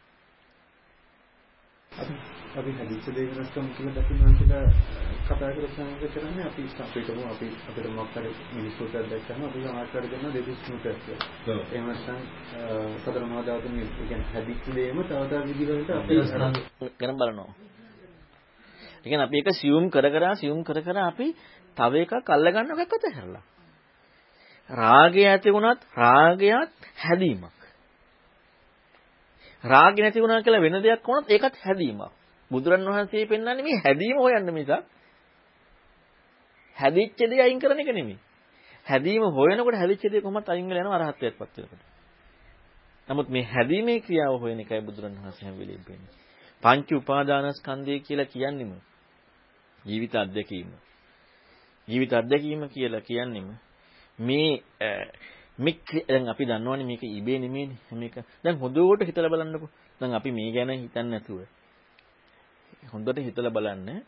අපි 2.55 2.71
හදිස්ස 2.71 3.07
දෙයක් 3.07 3.31
වෙනස්කම් 3.31 3.67
කියලා 3.75 3.93
දකින්න 3.97 4.37
කියලා 4.39 4.65
කතා 5.23 5.49
කරලා 5.49 5.71
සංගත 5.71 6.03
කරන්නේ 6.13 6.45
අපි 6.45 6.61
අපිටම 6.79 7.19
අපි 7.25 7.47
අපිට 7.69 7.87
මොකක් 7.91 8.15
හරි 8.15 8.31
මිනිස්සුන්ට 8.51 8.93
දැක්කම 9.05 9.41
අපි 9.43 9.59
සමාජකාර 9.63 10.05
කරන 10.05 10.33
දෙවිස්මුකයක් 10.33 10.97
කියලා. 11.01 11.59
එහෙම 11.67 11.85
නැත්නම් 11.87 12.19
සතර 12.97 13.23
මහා 13.23 13.43
ධාතුන් 13.43 13.73
කියන්නේ 13.99 14.31
හදිස්ස 14.35 14.69
දෙයම 14.71 14.97
තව 15.01 15.21
තව 15.25 15.41
විදිහකට 15.49 15.91
අපි 15.91 16.13
ගණන් 16.93 17.17
බලනවා. 17.17 17.51
ඒ 18.97 19.03
කියන්නේ 19.03 19.27
අපි 19.27 19.37
එක 19.39 19.49
සියුම් 19.55 19.85
කර 19.89 20.07
කර 20.07 20.25
සියුම් 20.35 20.63
කර 20.63 20.79
කර 20.81 20.97
අපි 21.01 21.27
තව 21.77 21.93
එකක් 21.97 22.29
අල්ල 22.29 22.51
ගන්නව 22.51 22.79
එකකට 22.79 23.05
හැරලා. 23.11 23.45
රාගය 24.69 25.23
ඇති 25.25 25.49
වුණත් 25.51 25.81
රාගයත් 25.95 26.89
හැදීමක්. 26.97 27.56
රාගය 29.63 29.99
නැති 29.99 30.21
වුණා 30.21 30.41
කියලා 30.41 30.61
වෙන 30.61 30.77
දෙයක් 30.79 31.03
වුණත් 31.03 31.27
ඒකත් 31.29 31.55
හැදීමක්. 31.57 32.11
බුදුරන් 32.51 32.85
වහන්සේ 32.85 33.25
පෙන්වන්නේ 33.25 33.63
මේ 33.63 33.81
හැදීම 33.85 34.17
හොයන්න 34.17 34.53
මිසක් 34.53 34.71
හැදිච්ච 36.77 37.19
දේ 37.21 37.41
අයින් 37.41 37.59
කරන 37.59 37.79
එක 37.79 37.89
නෙමෙයි. 37.89 38.19
හැදීම 38.85 39.23
හොයනකොට 39.31 39.75
හැදිච්ච 39.75 40.03
දේ 40.03 40.21
කොහොමද 40.21 40.47
අයින් 40.47 40.69
වෙලා 40.69 40.83
යනවා 40.83 40.99
අරහත්ත්වයටපත් 40.99 41.57
වෙනකොට. 41.57 41.83
නමුත් 43.07 43.27
මේ 43.29 43.45
හැදීමේ 43.45 43.99
ක්‍රියාව 43.99 44.39
හොයන 44.39 44.59
එකයි 44.59 44.81
බුදුරන් 44.81 45.13
වහන්සේ 45.15 45.45
හැම 45.45 45.55
වෙලෙම 45.59 45.83
පෙන්නන්නේ. 45.83 46.13
පංච 46.63 46.89
උපාදානස්කන්ධය 46.93 47.99
කියලා 47.99 48.25
කියන්නේම 48.25 48.71
ජීවිත 49.79 50.13
අත්දැකීම. 50.15 50.69
ජීවිත 51.87 52.13
අත්දැකීම 52.13 52.61
කියලා 52.69 53.01
කියන්නේම 53.01 53.47
මේ 54.19 54.51
මේක 55.59 56.07
දැන් 56.07 56.29
අපි 56.29 56.45
දන්නවනේ 56.45 56.85
මේක 56.85 57.03
ඉබේ 57.03 57.39
නෙමෙයිනේ 57.39 57.79
මේක. 57.93 58.15
දැන් 58.43 58.59
හොඳට 58.59 59.01
හිතලා 59.01 59.29
බලන්නකෝ. 59.29 59.69
දැන් 60.01 60.13
අපි 60.13 60.31
මේ 60.31 60.51
ගැන 60.51 60.71
හිතන්නේ 60.75 61.11
නැතුව 61.11 61.39
හොඳට 62.93 63.19
හිතලා 63.19 63.51
බලන්න. 63.51 64.03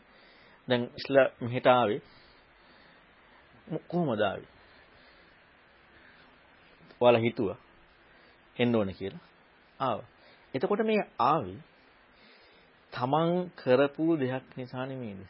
දැන් 0.68 0.82
ඉස්ලා 0.96 1.26
මෙහෙට 1.40 1.66
ආවේ 1.66 2.00
කොහොමද 3.88 4.20
ආවේ? 4.20 4.48
ඔයාලා 7.00 7.20
හිතුවා 7.20 7.58
එන්න 8.56 8.76
ඕනේ 8.76 8.94
කියලා. 8.94 9.24
ආවා. 9.80 10.08
එතකොට 10.54 10.82
මේ 10.84 11.02
ආවේ 11.18 11.58
තමන් 12.92 13.30
කරපු 13.56 14.04
දෙයක් 14.16 14.46
නිසා 14.56 14.86
නෙමෙයිද? 14.86 15.20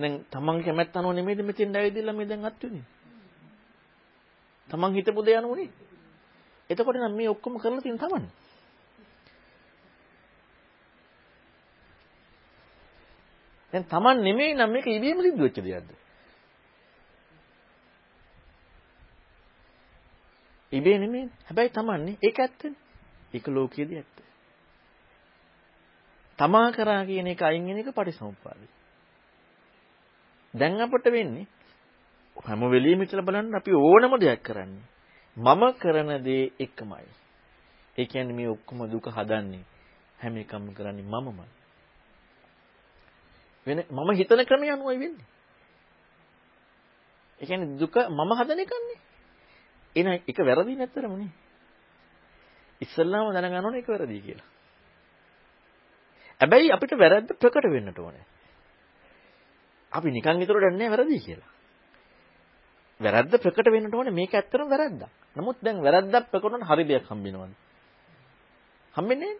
දැන් 0.00 0.14
තමන්ගේ 0.26 0.64
කැමැත්ත 0.64 0.96
අනුව 0.96 1.14
නෙමෙයිද 1.14 1.42
මෙතෙන් 1.42 1.76
ඇවිදilla 1.76 2.12
මේ 2.12 2.28
දැන් 2.28 2.44
අත්වෙන්නේ. 2.44 2.86
තමන් 4.70 4.94
හිතපු 4.94 5.20
දේ 5.22 5.36
අනුවනේ. 5.36 5.70
එතකොට 6.70 6.96
නම් 6.96 7.14
මේ 7.14 7.28
ඔක්කොම 7.28 7.58
කරලා 7.58 7.80
තියෙන 7.80 7.98
තමන්. 7.98 8.24
දැන් 13.72 13.84
තමන් 13.86 14.18
නෙමෙයි 14.20 14.54
නම් 14.54 14.70
මේක 14.70 14.86
ඉබේම 14.88 15.18
සිද්ධ 15.20 15.40
වෙච්ච 15.40 15.58
දෙයක්ද? 15.58 15.90
ඉබේ 20.72 20.98
නෙමෙයි. 20.98 21.30
හැබැයි 21.46 21.70
තමන්නේ 21.70 22.18
ඒක 22.20 22.38
ඇත්තනේ. 22.38 22.74
ඒක 23.34 23.48
ලෝකයේදී 23.48 23.96
ඇත්ත. 23.96 24.16
තමා 26.38 26.68
කරා 26.72 27.02
කියන 27.04 27.26
එක 27.26 27.42
අයින් 27.42 27.66
වෙන 27.66 27.78
එක 27.78 27.90
පටිසමුප්පාදයි. 27.92 28.68
දැන් 30.54 30.80
අපිට 30.80 31.04
වෙන්නේ 31.06 31.46
හැම 32.36 32.60
වෙලෙම 32.62 33.02
ඉතල 33.02 33.22
බලන්න 33.22 33.54
අපි 33.54 33.72
ඕනම 33.72 34.12
දෙයක් 34.18 34.42
කරන්නේ. 34.42 34.84
මම 35.36 35.62
කරන 35.74 36.24
දේ 36.24 36.52
එකමයි. 36.58 37.06
ඒ 37.96 38.06
කියන්නේ 38.06 38.34
මේ 38.34 38.48
ඔක්කොම 38.48 38.90
දුක 38.90 39.06
හදන්නේ 39.06 39.64
හැම 40.18 40.36
එකම 40.36 40.74
කරන්නේ 40.74 41.04
මමමයි. 41.04 41.48
වෙන 43.66 43.78
මම 43.88 44.10
හිතන 44.12 44.44
ක්‍රමය 44.44 44.70
අනුවයි 44.70 44.98
වෙන්නේ. 44.98 45.26
ඒ 47.40 47.46
කියන්නේ 47.46 47.78
දුක 47.78 47.96
මම 47.96 48.30
හදන 48.32 48.60
එකන්නේ. 48.60 48.98
එන 49.96 50.06
එක 50.26 50.38
වැරදි 50.38 50.76
නැත්තරම 50.76 51.14
නේ. 51.14 51.32
ඉස්සල්ලාම 52.80 53.32
දැනගන්න 53.32 53.64
ඕනේ 53.64 53.80
ඒක 53.80 53.88
වැරදි 53.88 54.20
කියලා. 54.20 54.48
හැබැයි 56.40 56.72
අපිට 56.72 56.92
වැරද්ද 56.94 57.28
ප්‍රකට 57.32 57.66
වෙන්නට 57.66 57.98
ඕනේ. 57.98 58.24
අපි 59.92 60.08
නිකන් 60.10 60.38
විතර 60.38 60.56
දන්නේ 60.56 60.88
වැරදි 60.88 61.18
කියලා. 61.18 61.50
වැරද්ද 63.00 63.34
ප්‍රකට 63.36 63.66
වෙන්නට 63.66 63.94
ඕනේ 63.94 64.12
මේක 64.12 64.32
ඇත්තටම 64.32 64.68
වැරද්දක්. 64.68 65.10
නමුත් 65.36 65.56
දැන් 65.60 65.78
වැරද්දක් 65.78 66.30
ප්‍රකට 66.30 66.44
වුණාට 66.44 66.70
හරි 66.70 66.84
දෙයක් 66.84 67.06
හම්බෙනවද? 67.06 67.54
හම්බෙන්නේ 68.94 69.34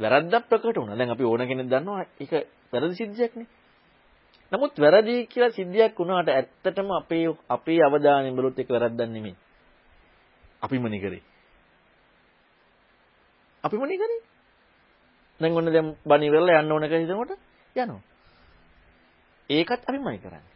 වැරද්දක් 0.00 0.44
ප්‍රකට 0.48 0.76
වුණා. 0.76 0.96
දැන් 0.96 1.10
අපි 1.10 1.24
ඕන 1.24 1.46
කෙනෙක් 1.46 1.68
දන්නවා 1.68 2.06
ඒක 2.18 2.32
වැරදි 2.72 2.94
සිද්ධියක් 2.94 3.32
නේ. 3.36 3.48
නමුත් 4.52 4.74
වැරදි 4.76 5.26
කියලා 5.26 5.50
සිද්ධියක් 5.50 5.98
වුණාට 5.98 6.28
ඇත්තටම 6.28 6.88
අපේ 6.92 7.26
අපේ 7.48 7.80
අවධානය 7.80 8.30
බලුත් 8.32 8.58
ඒක 8.58 8.68
වැරද්දක් 8.68 9.08
නෙමෙයි. 9.08 9.36
අපිමනේ 10.62 11.00
කරේ. 11.00 11.22
අපිමනේ 13.64 13.98
කරේ. 13.98 14.20
දැන් 15.40 15.52
ඔන්න 15.52 15.68
දැන් 15.68 15.88
බණ 16.02 16.24
ඉවරලා 16.24 16.60
යන්න 16.60 16.72
ඕන 16.72 16.84
කියලා 16.84 17.04
හිතනකොට 17.04 17.38
යනවා. 17.76 18.11
ඒකත් 19.50 19.82
අපිමයි 19.82 20.18
කරන්නේ. 20.18 20.52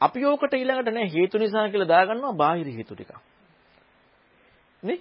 අපි 0.00 0.24
ඕකට 0.24 0.54
ඊළඟට 0.54 0.90
නෑ 0.90 1.08
හේතු 1.08 1.38
නිසා 1.38 1.68
කියලා 1.68 1.88
දාගන්නවා 1.88 2.34
බාහිර 2.34 2.68
හේතු 2.68 2.94
ටික. 2.94 3.12
නේ? 4.82 4.98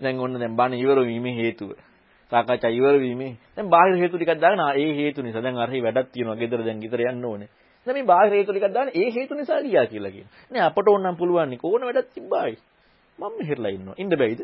දැන් 0.00 0.18
ඔන්න 0.18 0.34
දැන් 0.34 0.56
බණ 0.56 0.74
ඉවර 0.76 0.98
වීමේ 1.02 1.34
හේතුව. 1.34 1.70
සාකච්ඡා 2.32 2.70
ඉවර 2.70 2.98
වීමේ 2.98 3.32
දැන් 3.56 3.68
බාහිර 3.68 3.96
හේතු 3.96 4.16
ටිකක් 4.16 4.40
දාගෙන 4.40 4.60
ආ 4.60 4.74
ඒ 4.74 4.92
හේතු 4.94 5.22
නිසා 5.22 5.42
දැන් 5.42 5.58
අරහි 5.58 5.82
වැඩක් 5.82 6.12
තියෙනවා 6.12 6.36
ගෙදර 6.36 6.64
දැන් 6.64 6.80
ගෙදර 6.80 7.00
යන්න 7.02 7.24
ඕනේ. 7.24 7.48
දැන් 7.86 7.96
මේ 7.96 8.06
බාහිර 8.06 8.32
හේතු 8.32 8.52
ටිකක් 8.52 8.68
දාගෙන 8.70 8.92
ඒ 8.94 9.08
හේතු 9.10 9.34
නිසා 9.34 9.62
ගියා 9.62 9.86
කියලා 9.86 10.10
කියනවා. 10.10 10.50
නේ 10.50 10.62
අපට 10.62 10.88
ඕන 10.88 11.02
නම් 11.02 11.16
පුළුවන් 11.16 11.50
නේ 11.50 11.62
ඕන 11.62 11.82
වැඩක් 11.82 12.12
තිබ්බායි. 12.14 12.56
මම 13.18 13.32
මෙහෙරලා 13.38 13.70
ඉන්නවා. 13.70 13.96
ඉන්න 13.96 14.16
බැයිද? 14.16 14.42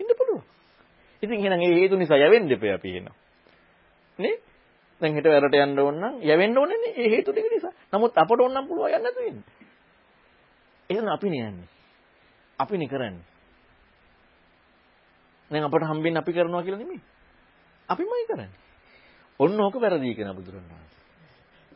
ඉන්න 0.00 0.10
පුළුවන්. 0.18 0.42
ඉතින් 1.22 1.36
එහෙනම් 1.36 1.62
ඒ 1.62 1.74
හේතු 1.74 1.96
නිසා 1.96 2.18
යවෙන්න 2.18 2.48
දෙපේ 2.48 2.74
අපි 2.74 2.96
එනවා. 2.96 3.16
නේ? 4.18 4.36
දැන් 5.00 5.14
හෙට 5.14 5.26
වැරට 5.26 5.56
යන්න 5.56 5.78
ඕන 5.78 5.96
නම් 5.96 6.14
යවෙන්න 6.22 6.58
ඕනේ 6.58 6.78
නේ 6.78 6.94
ඒ 6.96 7.10
හේතු 7.10 7.32
ටික 7.32 7.50
නිසා. 7.50 7.72
නමුත් 7.92 8.16
අපට 8.16 8.40
ඕන 8.40 8.52
නම් 8.52 8.68
පුළුවන් 8.68 8.90
යන්න 8.90 9.02
නැතු 9.02 9.20
වෙන්නේ. 9.20 9.44
එහෙනම් 10.90 11.08
අපි 11.08 11.30
නේ 11.30 11.44
යන්නේ. 11.44 11.68
අපි 12.58 12.78
නේ 12.78 12.88
කරන්නේ. 12.88 13.24
දැන් 15.50 15.64
අපට 15.64 15.84
හම්බෙන්නේ 15.84 16.20
අපි 16.20 16.32
කරනවා 16.32 16.62
කියලා 16.62 16.78
නෙමෙයි. 16.78 17.02
අපිමයි 17.88 18.26
කරන්නේ. 18.26 18.50
ඔන්න 19.40 19.60
ඕක 19.60 19.76
වැරදි 19.76 20.14
කියන 20.14 20.32
බුදුරණවහන්සේ. 20.32 21.02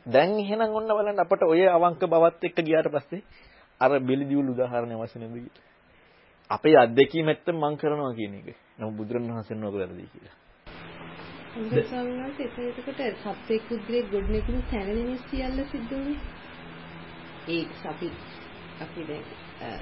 දැන් 0.07 0.39
එහෙනම් 0.39 0.73
ඔන්න 0.73 0.89
බලන්න 0.89 1.19
අපට 1.19 1.43
ඔය 1.45 1.62
අවංක 1.69 2.03
බවත් 2.05 2.45
එක්ක 2.45 2.59
ගියාට 2.61 2.89
පස්සේ 2.89 3.23
අර 3.81 4.01
බෙලිදිවුල් 4.01 4.51
උදාහරණය 4.51 4.95
අවශ්‍ය 4.95 5.19
නැද්ද 5.19 5.59
අපේ 6.51 6.77
අත්දැකීම 6.77 7.29
ඇත්ත 7.29 7.47
මම 7.47 7.77
කරනවා 7.77 8.14
කියන 8.14 8.35
එක. 8.37 8.57
නමුත් 8.79 8.97
බුදුරණවහන්සේ 8.97 9.57
නෝක 9.57 9.75
වැරදි 9.75 10.07
කියලා. 10.07 10.37
හොඳ 11.59 11.73
සංවාස 11.83 12.37
එතකොට 12.39 13.01
සත්‍යෙක් 13.37 13.63
පුද්ගලෙක් 13.69 14.11
ගොඩනෙකුණු 14.11 14.61
තැන 14.71 14.89
නෙමෙයි 14.89 15.19
සියල්ල 15.21 15.59
සිද්ධ 15.67 15.91
වුනේ. 15.91 16.19
ඒක 17.49 17.71
අපි 17.85 18.09
අපි 18.81 19.01
දැන් 19.03 19.25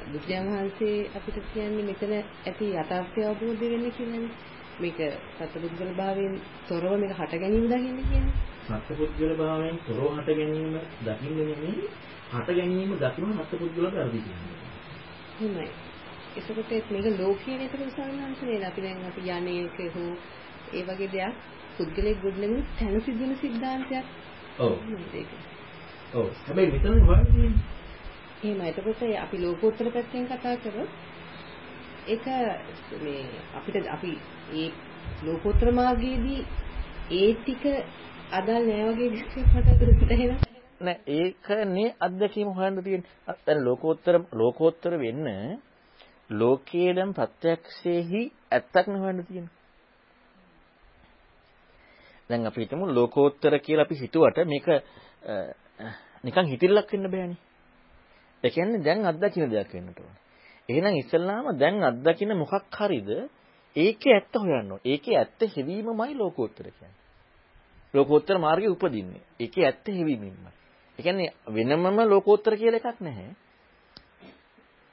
බුදුන් 0.07 0.47
වහන්සේ 0.49 1.09
අපිට 1.14 1.39
කියන්නේ 1.49 1.85
මෙතන 1.85 2.12
ඇති 2.14 2.66
යථාර්ථය 2.74 3.20
අවබෝධ 3.22 3.64
වෙන්න 3.64 3.91
කියලානේ. 3.91 4.31
මේක 4.79 5.01
සත්පුද්ගල 5.39 5.93
භාවයෙන් 5.95 6.35
තොරව 6.68 6.95
මේක 6.97 7.12
හට 7.12 7.33
ගැනීම 7.37 7.66
දකින්න 7.66 7.99
කියන්නේ. 8.05 8.35
සත්පුද්ගල 8.79 9.35
භාවයෙන් 9.35 9.77
තොරව 9.87 10.07
හට 10.14 10.29
ගැනීම 10.35 10.79
දකින්න 11.03 11.37
නෙමෙයි 11.41 11.91
හට 12.31 12.49
ගැනීම 12.53 12.95
දකින්න 12.97 13.37
සත්පුද්ගල 13.41 13.91
කරදි 13.91 14.20
කියන්නේ. 14.20 14.57
එහෙමයි. 15.37 15.68
ඒකකොට 16.37 16.72
මේක 16.91 17.07
ලෝකයේ 17.18 17.59
නේද 17.59 17.77
සාමාන්‍යයෙන් 17.91 18.64
අපි 18.64 18.81
දැන් 18.81 19.05
අපි 19.05 19.29
යන්නේක 19.31 19.79
හෝ 19.95 20.11
ඒ 20.72 20.83
වගේ 20.85 21.11
දෙයක් 21.11 21.37
පුද්ගලයෙක් 21.77 22.22
ගොඩනගන 22.22 22.62
තැන 22.77 23.01
සිදුවන 23.01 23.35
සිද්ධාන්තයක්. 23.37 24.05
ඔව්. 24.59 24.72
ඔව්. 26.14 26.27
හැබැයි 26.45 26.72
මෙතන 26.72 27.01
හොයන්නේ 27.03 27.51
එහෙම 28.39 28.61
එතකොට 28.62 29.03
අපි 29.16 29.37
ලෝකෝත්තර 29.39 29.87
පැත්තෙන් 29.91 30.27
කතා 30.27 30.57
කරොත් 30.59 30.91
ඒක 32.07 32.27
මේ 33.01 33.22
අපිට 33.55 33.87
අපි 33.89 34.12
ඒ 34.55 34.68
ලෝකෝත්තර 35.24 35.68
මාර්ගයේදී 35.72 36.41
ඒ 37.12 37.31
ටික 37.35 37.64
අදාළ 38.33 38.66
නෑ 38.66 38.85
වගේ 38.91 39.11
මට 39.11 39.68
හිතෙනවා 39.93 40.39
නෑ 40.81 40.99
ඒකනේ 41.14 41.89
අත්දැකීම 42.01 42.51
හොයන්න 42.53 42.83
තියෙන්නේ 42.83 43.37
දැන් 43.41 43.64
ලෝකෝත්තර 43.64 44.16
ලෝකෝත්තර 44.35 44.99
වෙන්න 44.99 45.29
ලෝකයේ 46.33 46.95
දැන් 46.95 47.14
ප්‍රත්‍යක්ෂයේහි 47.14 48.22
ඇත්තක් 48.51 48.87
නහොයන්න 48.89 49.24
තියෙන්නේ 49.24 49.55
දැන් 52.31 52.47
අපි 52.47 52.61
හිතමු 52.61 52.85
ලෝකෝත්තර 52.91 53.59
කියලා 53.61 53.85
අපි 53.85 53.95
හිතුවට 53.95 54.39
මේක 54.47 54.66
නිකන් 56.24 56.47
හිතිල්ලක් 56.47 56.93
වෙන්න 56.93 57.11
බෑනේ 57.11 57.47
ඒ 58.45 58.51
කියන්නේ 58.51 58.85
දැන් 58.85 59.05
අත්දකින්න 59.05 59.51
දෙයක් 59.51 59.70
වෙන්නට 59.74 59.99
ඕනේ. 59.99 60.20
එහෙනම් 60.68 60.95
ඉස්සල්ලාම 60.97 61.47
දැන් 61.59 61.83
අත්දකින්න 61.83 62.33
මොකක් 62.35 62.77
හරිද 62.79 63.09
ඒකේ 63.77 64.14
ඇත්ත 64.14 64.35
හොයන්න 64.37 64.72
ඕනේ. 64.72 64.85
ඒකේ 64.85 65.16
ඇත්ත 65.16 65.41
හෙවීමමයි 65.55 66.14
ලෝකෝත්තර 66.14 66.66
කියන්නේ. 66.68 67.01
ලෝකෝත්තර 67.95 68.39
මාර්ගයේ 68.39 68.70
උපදින්නේ. 68.70 69.22
ඒකේ 69.41 69.64
ඇත්ත 69.64 69.87
හෙවීමමයි. 69.91 70.53
ඒ 70.99 71.03
කියන්නේ 71.03 71.31
වෙනමම 71.49 71.99
ලෝකෝත්තර 72.05 72.53
කියලා 72.57 72.83
එකක් 72.83 73.01
නැහැ. 73.01 73.31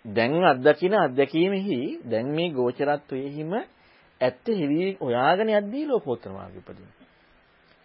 දැන් 0.05 0.43
අත්දකින්න 0.45 0.95
අත්දැකීමෙහි 0.97 1.79
දැන් 2.11 2.27
මේ 2.29 2.49
ගෝචරත්වයේහිම 2.51 3.53
ඇත්ත 4.21 4.45
හෙවි 4.51 4.97
හොයාගෙන 4.99 5.49
යද්දී 5.51 5.85
ලෝකෝත්තර 5.87 6.31
මාර්ගය 6.31 6.57
උපදිනවා. 6.57 7.02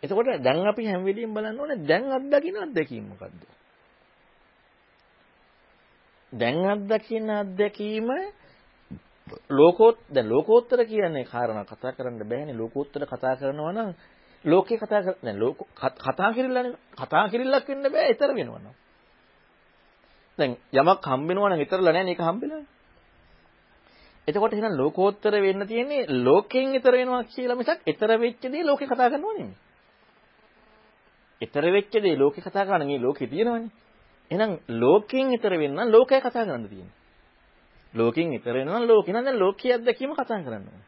එතකොට 0.03 0.29
දැන් 0.39 0.67
අපි 0.67 0.87
හැම 0.87 1.05
වෙලෙම 1.05 1.35
බලන්න 1.35 1.61
ඕනේ 1.61 1.79
දැන් 1.83 2.05
අත්දකින්න 2.13 2.59
අත්දැකීම 2.59 3.05
මොකද්ද? 3.05 3.41
දැන් 6.33 6.59
අත්දකින්න 6.67 7.31
අත්දැකීම 7.33 8.09
ලෝකෝත් 9.51 9.99
දැන් 10.09 10.29
ලෝකෝත්තර 10.29 10.81
කියන්නේ 10.85 11.25
කාරණා 11.25 11.67
කතා 11.67 11.93
කරන්න 11.93 12.23
බෑනේ. 12.25 12.55
ලෝකෝත්තර 12.55 13.03
කතා 13.05 13.37
කරනවා 13.37 13.73
නම් 13.73 13.91
ලෝකේ 14.45 14.79
කතා 14.79 15.03
කර 15.03 15.15
දැන් 15.23 15.39
ලෝක 15.39 15.59
කතා 15.77 16.33
කිරිල්ලනේ 16.33 16.75
කතා 16.95 17.29
කිරිල්ලක් 17.29 17.69
වෙන්න 17.69 17.87
බෑ 17.89 18.09
ඊතර 18.09 18.31
වෙනවා 18.33 18.59
නම්. 18.59 18.75
දැන් 20.39 20.53
යමක් 20.73 21.07
හම්බෙනවා 21.07 21.51
නම් 21.51 21.61
ඊතරලා 21.61 21.93
නෑනේ 21.93 22.15
ඒක 22.15 22.23
හම්බෙලානේ 22.23 22.77
එතකොට 24.29 24.53
එහෙනම් 24.53 24.77
ලෝකෝත්තර 24.77 25.35
වෙන්න 25.39 25.67
තියෙන්නේ 25.67 26.07
ලෝකෙන් 26.21 26.69
ඊතර 26.71 26.95
වෙනවා 26.95 27.23
කියලා 27.27 27.57
මිසක් 27.57 27.81
ඊතර 27.85 28.11
වෙච්ච 28.17 28.43
දේ 28.45 28.63
ලෝකේ 28.63 28.87
කතා 28.87 29.11
කරනවා 29.11 29.35
නෙමෙයි. 29.35 29.57
ඊතර 31.41 31.65
වෙච්ච 31.69 31.93
දේ 31.95 32.17
ලෝකේ 32.17 32.43
කතා 32.43 32.65
කරන්නේ 32.65 32.89
මේ 32.89 32.99
ලෝකේ 32.99 33.29
තියෙනවනේ. 33.29 33.71
එහෙනම් 34.31 34.53
ලෝකයෙන් 34.75 35.27
ඊතර 35.31 35.53
වෙන්න 35.53 35.75
නම් 35.75 35.89
ලෝකය 35.89 36.15
කතා 36.19 36.45
කරන්න 36.45 36.65
තියෙනවා. 36.67 36.97
ලෝකයෙන් 37.95 38.33
ඊතර 38.33 38.55
වෙන්න 38.55 38.71
නම් 38.71 38.85
ලෝකේ 38.87 39.13
නම් 39.13 39.25
දැන් 39.25 39.39
ලෝකයේ 39.39 39.75
අත්දැකීම 39.75 40.13
කතා 40.13 40.39
කරන්න 40.39 40.65
ඕනේ. 40.65 40.87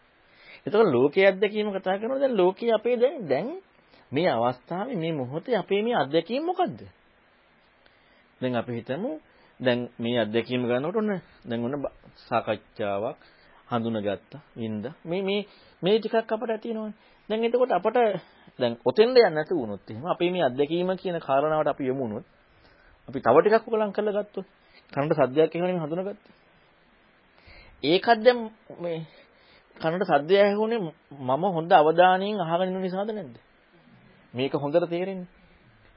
එතකොට 0.67 0.89
ලෝකයේ 0.89 1.27
අත්දැකීම 1.27 1.69
කතා 1.71 1.99
කරනවා 1.99 2.21
දැන් 2.21 2.37
ලෝකයේ 2.37 2.73
අපේ 2.73 2.97
දැන් 2.97 3.17
දැන් 3.25 3.49
මේ 4.13 4.29
අවස්ථාවේ 4.29 4.97
මේ 4.97 5.13
මොහොතේ 5.13 5.57
අපේ 5.57 5.83
මේ 5.83 5.97
අත්දැකීම 5.97 6.45
මොකද්ද? 6.45 6.81
දැන් 8.41 8.55
අපි 8.57 8.73
හිතමු 8.73 9.11
දැන් 9.61 9.81
මේ 9.99 10.19
අත්දැකීම 10.19 10.63
ගන්නකොට 10.63 10.97
ඔන්න 10.97 11.13
දැන් 11.45 11.61
ඔන්න 11.67 11.77
සාකච්ඡාවක් 12.19 13.19
හඳුනගත්තා 13.69 14.41
වින්ද 14.55 14.85
මේ 15.05 15.23
මේ 15.23 15.41
මේ 15.83 15.97
ටිකක් 15.97 16.17
අපට 16.27 16.51
ඇතිවෙනවනේ 16.51 16.95
දැන් 17.29 17.45
එතකොට 17.45 17.73
අපට 17.73 17.97
දැන් 18.61 18.75
ඔතෙන්ද 18.85 19.17
යන්න 19.19 19.35
නැති 19.35 19.55
වුණොත් 19.55 19.91
එහෙම 19.91 20.07
අපේ 20.07 20.31
මේ 20.31 20.45
අත්දැකීම 20.45 20.91
කියන 20.97 21.19
කාරණාවට 21.21 21.69
අපි 21.69 21.85
යමු 21.85 22.03
වුණොත් 22.03 22.27
අපි 23.09 23.19
තව 23.21 23.37
ටිකක් 23.39 23.67
උකලම් 23.67 23.93
කරලා 23.93 24.15
ගත්තොත් 24.19 24.47
කනට 24.93 25.19
සද්දයක් 25.19 25.55
එහෙම 25.55 25.67
නෙමෙයි 25.67 25.83
හඳුනගත්තේ. 25.83 26.33
ඒකත් 27.85 28.21
දැන් 28.21 28.39
මේ 28.79 28.99
කනට 29.77 30.05
සද්දය 30.07 30.35
ඇහුනේ 30.39 30.81
මම 31.21 31.45
හොඳ 31.49 31.73
අවධානයෙන් 31.73 32.41
අහගෙන 32.41 32.69
ඉන්න 32.69 32.83
නිසාද 32.83 33.11
නැද්ද? 33.11 33.37
මේක 34.35 34.53
හොඳට 34.55 34.89
තේරෙන්නේ. 34.89 35.29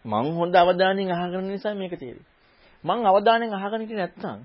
මං 0.05 0.25
හොඳ 0.33 0.55
අවධානයෙන් 0.55 1.11
අහගෙන 1.11 1.47
නිසා 1.47 1.73
මේක 1.73 1.93
තේරෙන්නේ. 1.93 2.31
මං 2.83 2.99
අවධානයෙන් 3.05 3.53
අහගෙන 3.53 3.81
හිටියේ 3.81 4.01
නැත්නම් 4.01 4.39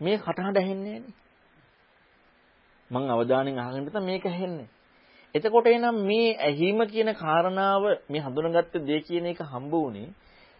මේ 0.00 0.16
කටහඬ 0.18 0.56
ඇහෙන්නේ 0.56 0.98
මං 2.90 3.04
අවධානයෙන් 3.10 3.58
අහගෙන 3.58 3.80
ඉඳලා 3.80 4.02
මේක 4.02 4.24
ඇහෙන්නේ. 4.24 4.68
එතකොට 5.34 5.66
එනම් 5.66 5.96
මේ 6.02 6.36
ඇහිම 6.40 6.78
කියන 6.86 7.10
කාරණාව 7.14 7.84
මේ 8.08 8.20
හඳුනගත්ත 8.20 8.74
දේ 8.82 9.00
කියන 9.00 9.26
එක 9.26 9.40
හම්බ 9.44 9.72
වුණේ 9.72 10.08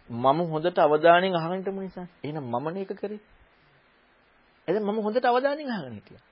මම 0.09 0.39
හොඳට 0.45 0.77
අවධානයෙන් 0.77 1.33
අහගෙන 1.33 1.57
හිටපු 1.57 1.81
නිසා. 1.81 2.07
එහෙනම් 2.23 2.45
මම 2.45 2.67
නේක 2.71 2.91
කරේ. 2.93 3.19
එද 4.67 4.75
මම 4.77 4.97
හොඳට 4.99 5.25
අවධානයෙන් 5.25 5.69
අහගෙන 5.69 5.93
හිටියා. 5.93 6.23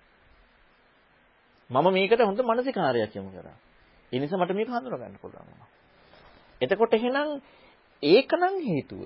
මම 1.70 1.88
මේකට 1.90 2.22
හොඳ 2.22 2.40
මානසිකාරයක් 2.42 3.16
යොමු 3.16 3.32
කරා. 3.32 3.58
ඒ 4.12 4.20
නිසා 4.20 4.38
මට 4.38 4.54
මේක 4.54 4.70
හඳුනා 4.70 5.00
ගන්න 5.00 5.18
පුළුවන් 5.18 5.46
වුණා. 5.46 5.70
එතකොට 6.62 6.94
එහෙනම් 6.94 7.30
ඒකනම් 8.04 8.56
හේතුව. 8.62 9.02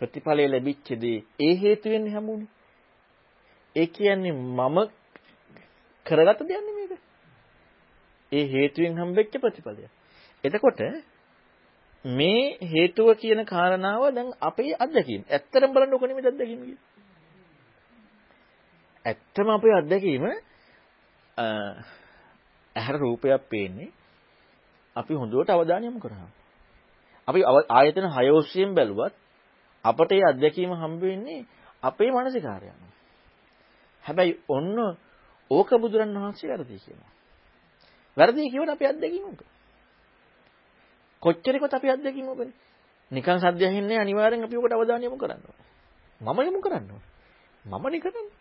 ප්‍රතිඵලය 0.00 0.44
ලැබිච්ච 0.46 0.88
දේ 0.96 1.18
ඒ 1.40 1.54
හේතුවෙන් 1.56 2.06
හැමුනේ. 2.08 2.50
ඒ 3.76 3.86
කියන්නේ 3.88 4.32
මම 4.32 4.78
කරගත්ත 6.06 6.40
දෙයක් 6.42 6.62
නෙමේද? 6.62 6.92
ඒ 8.32 8.44
හේතුවෙන් 8.46 8.94
හම්බෙච්ච 8.96 9.32
ප්‍රතිඵලය. 9.36 9.88
එතකොට 10.44 10.80
මේ 12.04 12.58
හේතුව 12.62 13.08
කියන 13.14 13.44
කාරණාව 13.44 14.02
දැන් 14.10 14.28
අපේ 14.40 14.72
අත්දැකීම. 14.76 15.22
ඇත්තටම 15.26 15.72
බලන්න 15.72 15.94
ඕක 15.94 16.02
නෙමෙයි 16.02 16.26
අත්දැකීම 16.26 16.60
කියන්නේ. 16.60 16.90
ඇත්තම 19.04 19.48
අපේ 19.48 19.74
අත්දැකීම 19.74 20.24
ඇහැර 22.76 22.96
රූපයක් 22.96 23.42
පේන්නේ 23.48 23.90
අපි 24.96 25.14
හොඳට 25.14 25.50
අවධානය 25.50 25.84
යොමු 25.84 26.00
කරා. 26.00 26.28
අපි 27.28 27.40
ආයතන 27.70 28.06
6 28.10 28.32
ඔස්සියෙන් 28.32 28.74
බැලුවත් 28.74 29.14
අපට 29.84 30.10
ඒ 30.12 30.24
අත්දැකීම 30.24 30.72
හම්බ 30.72 31.00
වෙන්නේ 31.02 31.46
අපේ 31.82 32.10
මානසිකාරයන්. 32.10 32.80
හැබැයි 34.04 34.40
ඔන්න 34.48 34.76
ඕක 35.50 35.70
බුදුරන් 35.76 36.14
වහන්සේ 36.14 36.48
වැරදි 36.48 36.76
කියනවා. 36.78 37.12
වැරදි 38.16 38.50
කියවට 38.50 38.70
අපි 38.70 38.84
අත්දැකීම 38.86 39.24
මොකද? 39.24 39.42
කොච්චරකවත් 41.22 41.74
අපි 41.74 41.88
අත්දැකීම 41.88 42.26
මොකද? 42.26 42.50
නිකන් 43.10 43.38
සද්ද 43.38 43.62
ඇහෙන්නේ 43.62 43.98
අනිවාර්යෙන් 43.98 44.44
අපි 44.44 44.56
ඔකට 44.56 44.72
අවධානය 44.72 45.04
යොමු 45.04 45.18
කරන්න 45.18 45.42
ඕනේ. 45.42 45.68
මම 46.20 46.38
යොමු 46.40 46.60
කරන්න 46.60 46.90
ඕනේ. 46.90 47.08
මම 47.64 47.84
නේ 47.86 48.00
කරන්නේ. 48.00 48.38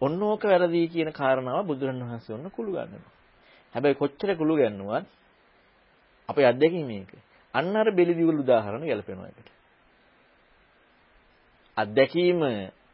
ඔන්න 0.00 0.22
ඕක 0.22 0.42
වැරදි 0.44 0.88
කියන 0.88 1.10
කාරණාව 1.12 1.66
බුදුරන් 1.66 2.00
වහන්සේ 2.00 2.34
ඔන්න 2.34 2.50
කුළු 2.50 2.70
ගන්නවා. 2.72 3.12
හැබැයි 3.74 3.94
කොච්චර 3.94 4.30
කුළු 4.36 4.54
ගන්නවත් 4.56 5.06
අපේ 6.28 6.46
අත්දැකීම 6.46 6.86
මේක. 6.86 7.10
අන්න 7.54 7.76
අර 7.76 7.88
බෙලිදිවල 7.90 8.38
උදාහරණ 8.38 8.84
ගැලපෙනවා 8.84 9.28
එකට. 9.28 9.48
අත්දැකීම 11.76 12.40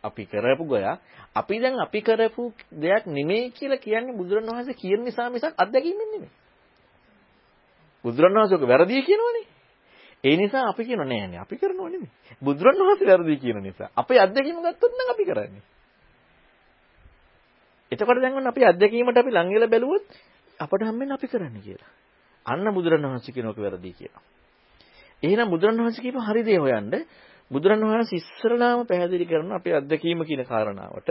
අපි 0.05 0.25
කරපු 0.27 0.65
ගයක් 0.67 0.99
අපි 1.35 1.55
දැන් 1.59 1.81
අපි 1.81 2.01
කරපු 2.01 2.53
දෙයක් 2.73 3.05
නෙමෙයි 3.09 3.51
කියලා 3.51 3.79
කියන්නේ 3.79 4.15
බුදුරණවහන්සේ 4.15 4.75
කියන 4.75 5.01
නිසා 5.03 5.31
මිසක් 5.31 5.55
අත්දැකීමෙන් 5.57 6.09
නෙමෙයි. 6.11 6.33
බුදුරණවහන්සේ 8.05 8.57
ඔක 8.57 8.65
වැරදි 8.65 9.03
කියනවනේ. 9.03 9.47
ඒ 10.25 10.37
නිසා 10.37 10.69
අපි 10.69 10.83
කියනවා 10.85 11.07
නෑ 11.07 11.27
නෑ 11.27 11.41
අපි 11.41 11.57
කරනව 11.57 11.81
නෙමෙයි. 11.85 12.11
බුදුරණවහන්සේ 12.43 13.07
වැරදි 13.07 13.37
කියන 13.37 13.59
නිසා. 13.61 13.89
අපේ 13.93 14.19
අත්දැකීම 14.19 14.61
ගත්තොත් 14.61 14.93
නම් 14.93 15.11
අපි 15.11 15.25
කරන්නේ. 15.25 15.65
එතකොට 17.93 18.21
දැන් 18.21 18.35
ඔන්න 18.35 18.47
අපි 18.47 18.63
අත්දැකීමට 18.65 19.17
අපි 19.17 19.31
ලං 19.31 19.49
වෙලා 19.51 19.69
බැලුවොත් 19.69 20.07
අපට 20.61 20.83
හම්බෙන්නේ 20.83 21.15
අපි 21.15 21.27
කරන්නේ 21.27 21.63
කියලා. 21.63 21.91
අන්න 22.47 22.67
බුදුරණවහන්සේ 22.71 23.33
කියනක 23.33 23.59
වැරදි 23.59 23.93
කියලා. 23.93 24.23
එහෙනම් 25.23 25.49
බුදුරණවහන්සේ 25.49 26.03
කියපු 26.03 26.21
හරි 26.21 26.43
දේ 26.43 26.59
හොයන්න 26.59 26.93
බුදුරණවහන්සේ 27.51 28.19
ඉස්සරලාම 28.19 28.87
පැහැදිලි 28.87 29.27
කරන 29.27 29.53
අපේ 29.53 29.75
අත්දැකීම 29.75 30.21
කියන 30.25 30.43
කාරණාවට 30.45 31.09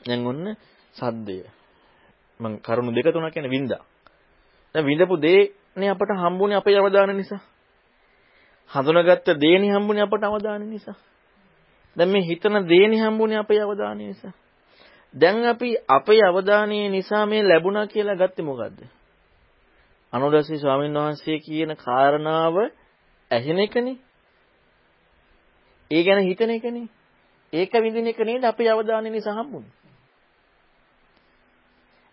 දැන් 0.00 0.26
ඔන්න 0.26 0.56
සද්දය. 0.94 1.38
මම 2.40 2.54
කරුණු 2.58 2.92
දෙක 2.92 3.12
තුනක් 3.12 3.32
කියන 3.32 3.46
වින්දා. 3.46 3.82
දැන් 4.74 4.86
විඳපු 4.86 5.16
දේනේ 5.18 5.90
අපට 5.90 6.10
හම්බුනේ 6.14 6.56
අපේ 6.56 6.76
අවධානය 6.76 7.14
නිසා. 7.14 7.40
හඳුනාගත්ත 8.70 9.28
දේනේ 9.36 9.72
හම්බුනේ 9.72 10.02
අපට 10.02 10.22
අවධානය 10.22 10.66
නිසා. 10.66 10.96
දැන් 11.96 12.10
මේ 12.10 12.22
හිතන 12.22 12.54
දේනේ 12.64 13.00
හම්බුනේ 13.00 13.38
අපේ 13.38 13.60
අවධානය 13.60 14.04
නිසා. 14.04 14.32
දැන් 15.14 15.44
අපි 15.44 15.76
අපේ 15.88 16.20
අවධානය 16.22 16.88
නිසා 16.88 17.26
මේ 17.26 17.42
ලැබුණා 17.42 17.86
කියලා 17.86 18.16
ගත්තේ 18.16 18.44
මොකද්ද? 18.44 18.78
අනුදස්සී 20.12 20.58
ස්වාමීන් 20.58 20.94
වහන්සේ 20.94 21.38
කියන 21.38 21.70
කාරණාව 21.76 22.56
ඇහෙන 23.30 23.58
එකනේ. 23.58 23.96
ඒ 25.90 26.02
ගැන 26.02 26.22
හිතන 26.22 26.50
එකනේ. 26.50 26.88
ඒක 27.52 27.72
විඳින 27.74 28.06
එක 28.06 28.18
නේද 28.20 28.44
අපේ 28.44 28.68
අවධානය 28.68 29.10
නිසා 29.10 29.34
හම්බුනේ. 29.34 29.72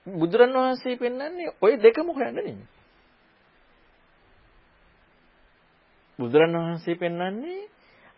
බුදුරණවහන්සේ 0.07 0.95
පෙන්වන්නේ 0.95 1.53
ওই 1.61 1.73
දෙකම 1.78 2.07
හොයන්න 2.09 2.36
නෙමෙයි. 2.36 2.65
බුදුරණවහන්සේ 6.19 6.95
පෙන්වන්නේ 6.95 7.69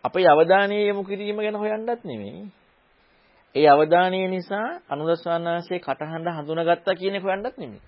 අපේ 0.04 0.26
අවධානය 0.26 0.76
යොමු 0.84 1.02
කිරීම 1.02 1.36
ගැන 1.36 1.56
හොයන්නත් 1.56 2.04
නෙමෙයි. 2.04 2.52
ඒ 3.54 3.68
අවධානය 3.68 4.18
නිසා 4.28 4.68
අනුදස්සවන්නාංශයේ 4.88 5.80
කටහඬ 5.80 6.28
හඳුනාගත්තා 6.36 6.94
කියන 6.94 7.14
එක 7.14 7.24
හොයන්නත් 7.24 7.56
නෙමෙයි. 7.56 7.82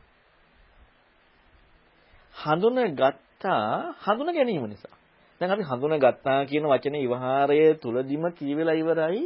හඳුනාගත්තා 2.35 3.95
හඳුනා 4.01 4.35
ගැනීම 4.35 4.67
නිසා. 4.67 5.00
දැන් 5.41 5.51
අපි 5.51 5.65
හඳුනාගත්තා 5.65 6.45
කියන 6.45 6.65
වචනේ 6.65 7.01
විවහාරය 7.01 7.75
තුලදිම 7.75 8.25
කියවිලා 8.31 8.75
ඉවරයි 8.75 9.23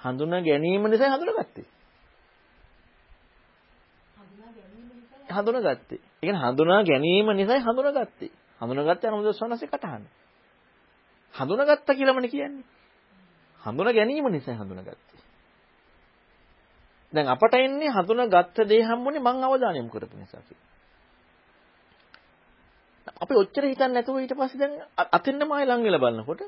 හඳුනා 0.00 0.40
ගැනීම 0.40 0.84
නිසා 0.84 1.10
හඳුනාගත්තේ. 1.10 1.66
හඳුනාගත්තේ. 5.28 6.00
ඒ 6.00 6.20
කියන්නේ 6.20 6.42
හඳුනා 6.42 6.82
ගැනීම 6.82 7.28
නිසා 7.32 7.60
හඳුනාගත්තේ. 7.60 8.30
හඳුනාගත්තේ 8.60 9.08
අනුදස්සනසේ 9.10 9.68
කටහඬ. 9.68 10.08
හඳුනාගත්තා 11.34 11.94
කියලාමනේ 11.94 12.30
කියන්නේ. 12.30 12.64
හඳුනා 13.62 13.92
ගැනීම 13.92 14.26
නිසා 14.28 14.56
හඳුනාගත්තේ. 14.56 15.20
දැන් 17.12 17.28
අපට 17.28 17.54
එන්නේ 17.56 17.90
හඳුනාගත්ත 17.90 18.56
දේ 18.64 18.82
හම්බුනේ 18.82 19.20
මං 19.20 19.44
අවධානය 19.44 19.76
යොමු 19.76 19.90
කරපු 19.90 20.16
නිසා 20.16 20.40
කියලා. 20.40 20.69
අපි 23.16 23.34
ඔච්චර 23.34 23.64
හිතන්නේ 23.64 23.88
නැතුව 23.90 24.16
ඊට 24.16 24.34
පස්සේ 24.34 24.58
දැන් 24.58 24.74
අතෙන්නම 25.10 25.50
ආයෙ 25.50 25.66
ලං 25.66 25.82
වෙලා 25.82 26.00
බලනකොට 26.00 26.42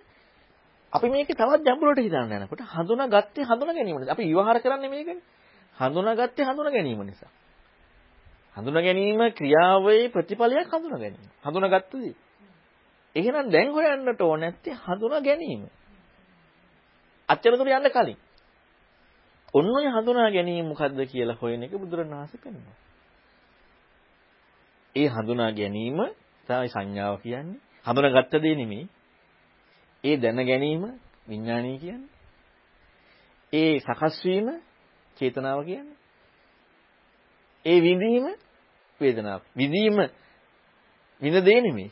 අපි 0.93 1.06
මේකේ 1.09 1.34
තවත් 1.34 1.62
ගැඹුරට 1.62 1.98
හිතන්න 1.98 2.32
යනකොට 2.39 2.62
හඳුනාගත්තේ 2.68 3.44
හඳුනා 3.44 3.74
ගැනීම 3.74 3.98
නිසා. 3.98 4.12
අපි 4.12 4.24
විවහාර 4.24 4.59
කරන්නේ 4.60 4.90
මේකනේ. 4.90 5.22
හඳුනාගත්තේ 5.76 6.44
හඳුනා 6.44 6.72
ගැනීම 6.72 7.01
නිසා. 7.02 7.30
හඳුනා 8.56 8.82
ගැනීම 8.82 9.20
ක්‍රියාවේ 9.32 10.09
ප්‍රතිඵලයක් 10.09 10.68
හඳුනා 10.68 10.98
ගැනීම. 10.98 11.30
හඳුනාගත්තදී. 11.43 12.14
එහෙනම් 13.16 13.47
දැන් 13.48 13.68
හොයන්නට 13.70 14.20
ඕන 14.20 14.40
නැත්තේ 14.40 14.76
හඳුනා 14.78 15.20
ගැනීම. 15.20 15.62
අච්චර 17.28 17.56
දුර 17.56 17.68
යන්න 17.68 17.90
කලින්. 17.90 18.18
ඔන්න 19.55 19.68
ඔය 19.70 19.86
හඳුනා 19.86 20.30
ගැනීම 20.30 20.66
මොකද්ද 20.66 21.01
කියලා 21.06 21.40
හොයන 21.40 21.62
එක 21.62 21.72
බුදුරණවහන්සේ 21.74 22.40
පෙන්වනවා. 22.40 22.76
ඒ 24.97 25.09
හඳුනා 25.09 25.52
ගැනීම 25.52 26.01
තමයි 26.47 26.69
සංඥාව 26.69 27.16
කියන්නේ. 27.19 27.60
හඳුනාගත්ත 27.86 28.35
දේ 28.35 28.55
නෙමෙයි. 28.55 28.89
ඒ 30.05 30.16
දැන 30.16 30.40
ගැනීම 30.43 30.85
විඥානීය 31.28 31.78
කියන්නේ. 31.78 32.10
ඒ 33.52 33.81
සකස් 33.81 34.24
වීම 34.24 34.48
චේතනාව 35.16 35.64
කියන්නේ. 35.64 35.97
ඒ 37.64 37.78
විඳීම 37.81 38.27
වේදනාව. 39.01 39.40
විඳීම 39.56 39.98
විඳ 41.23 41.39
දේ 41.40 41.60
නෙමෙයි. 41.60 41.90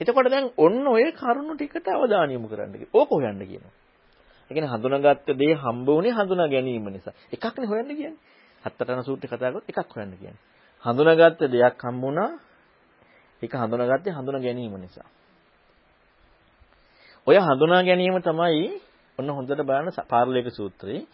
එතකොට 0.00 0.30
දැන් 0.30 0.50
ඔන්න 0.56 0.86
ඔය 0.86 1.12
කරුණු 1.12 1.54
ටිකට 1.54 1.88
අවධානය 1.88 2.32
යොමු 2.32 2.48
කරන්න 2.48 2.72
කිව්වා. 2.72 2.94
ඕක 2.94 3.10
හොයන්න 3.12 3.42
කියනවා. 3.42 3.74
ඒ 4.50 4.54
කියන්නේ 4.54 4.72
හඳුනාගත්ත 4.72 5.28
දේ 5.34 5.54
හම්බ 5.54 5.86
වුණේ 5.88 6.12
හඳුනා 6.12 6.48
ගැනීම 6.48 6.86
නිසා. 6.88 7.14
එකක්නේ 7.32 7.66
හොයන්න 7.66 7.90
කියන්නේ. 7.90 8.20
හතරන 8.64 9.02
සූත්‍රේ 9.04 9.28
කතා 9.28 9.50
කරොත් 9.50 9.66
එකක් 9.66 9.90
හොයන්න 9.90 10.12
කියන්නේ. 10.14 10.42
හඳුනාගත්ත 10.84 11.40
දෙයක් 11.46 11.82
හම්බ 11.82 12.02
වුණා. 12.02 12.30
ඒක 13.42 13.52
හඳුනාගත්තේ 13.54 14.12
හඳුනා 14.12 14.40
ගැනීම 14.40 14.74
නිසා. 14.76 15.08
ඔය 17.26 17.36
හඳුනා 17.38 17.82
ගැනීම 17.82 18.16
තමයි 18.20 18.68
ඔන්න 19.18 19.30
හොඳට 19.30 19.60
බලන්න 19.60 19.92
පාරලේක 20.08 20.48
සූත්‍රයේ 20.50 21.06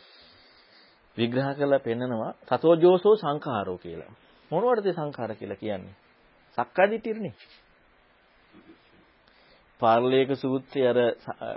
විග්‍රහ 1.17 1.51
කරලා 1.55 1.81
පෙන්නනවා 1.81 2.33
තතෝජෝසෝ 2.49 3.17
සංඛාරෝ 3.17 3.79
කියලා. 3.79 4.13
මොනවටද 4.51 4.89
සංඛාර 4.93 5.35
කියලා 5.35 5.57
කියන්නේ? 5.57 5.95
සක්කාදිටිරනේ. 6.59 7.35
පාරලේක 9.81 10.31
සූත්‍රයේ 10.37 10.89
අර 10.89 10.99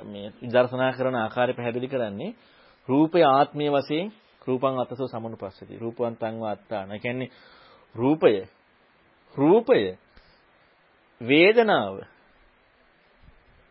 මේ 0.04 0.28
විදර්ශනා 0.42 0.92
කරන 0.94 1.16
ආකාරය 1.16 1.54
පැහැදිලි 1.54 1.88
කරන්නේ 1.88 2.36
රූපය 2.88 3.20
ආත්මීය 3.26 3.72
වශයෙන් 3.72 4.14
රූපං 4.48 4.80
අතසෝ 4.80 5.08
සමනුපස්සති. 5.08 5.78
රූපවන්තං 5.78 6.36
වාත්තාන. 6.40 6.92
ඒ 6.92 7.00
කියන්නේ 7.00 7.30
රූපය 7.96 8.34
රූපය 9.36 9.80
වේදනාව 11.22 11.96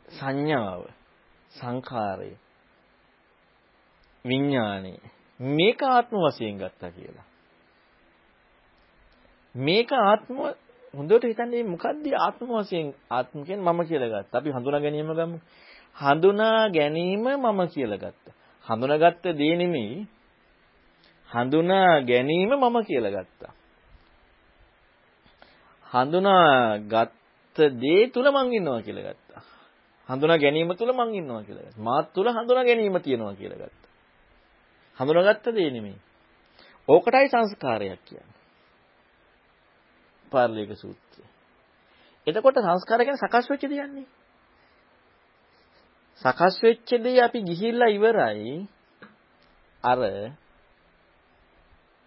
සංඥාව 0.08 0.82
සංඛාරය 1.52 2.32
විඥානය 4.24 4.94
මේක 5.40 5.82
ආත්ම 5.82 6.16
වශයෙන් 6.16 6.58
ගත්තා 6.58 6.90
කියලා. 6.90 7.26
මේක 9.54 9.92
ආත්ම 9.92 10.36
හොඳට 10.94 11.24
හිතන්නේ 11.24 11.64
මොකද්ද 11.64 12.06
ආත්ම 12.16 12.48
වශයෙන් 12.52 12.94
ආත්ම 13.10 13.44
කියන්නේ 13.44 13.66
මම 13.66 13.80
කියලා 13.84 14.12
ගත්තා. 14.12 14.38
අපි 14.38 14.50
හඳුනා 14.50 14.80
ගැනීම 14.80 15.10
ගමු. 15.10 15.38
හඳුනා 15.96 16.68
ගැනීම 16.68 17.24
මම 17.36 17.60
කියලා 17.68 17.96
ගත්තා. 17.96 18.34
හඳුනාගත්ත 18.66 19.24
දේ 19.38 19.56
නෙමෙයි 19.56 20.06
හඳුනා 21.30 22.00
ගැනීම 22.00 22.50
මම 22.50 22.76
කියලා 22.84 23.10
ගත්තා. 23.10 23.52
හඳුනාගත්ත 27.56 27.80
දේ 27.80 28.08
තුල 28.08 28.24
මං 28.26 28.52
ඉන්නවා 28.52 28.82
කියලා 28.82 29.12
ගත්තා. 29.12 29.42
හඳුනා 30.08 30.38
ගැනීම 30.38 30.70
තුල 30.70 30.92
මං 30.92 31.14
ඉන්නවා 31.14 31.42
කියලා 31.42 31.62
ගත්තා. 31.62 31.82
මාත් 31.82 32.12
තුල 32.12 32.28
හඳුනා 32.28 32.64
ගැනීම 32.64 33.00
තියෙනවා 33.00 33.34
කියලා 33.34 33.58
ගත්තා. 33.58 33.90
හඳුනාගත්ත 34.98 35.46
දේ 35.46 35.70
නෙමෙයි. 35.70 35.98
ඕකටයි 36.88 37.28
සංස්කාරයක් 37.28 38.00
කියන්නේ. 38.04 38.36
පාර්ලික 40.32 40.70
සූත්‍රය. 40.74 41.24
එතකොට 42.26 42.56
සංස්කාර 42.56 43.00
කියන්නේ 43.00 43.22
සකස් 43.22 43.50
වෙච්ච 43.50 43.64
දෙයක්නේ. 43.64 44.06
සකස් 46.22 46.56
වෙච්ච 46.62 46.88
දේ 46.98 47.20
අපි 47.20 47.38
ගිහිල්ලා 47.42 47.88
ඉවරයි. 47.88 48.68
අර 49.84 50.00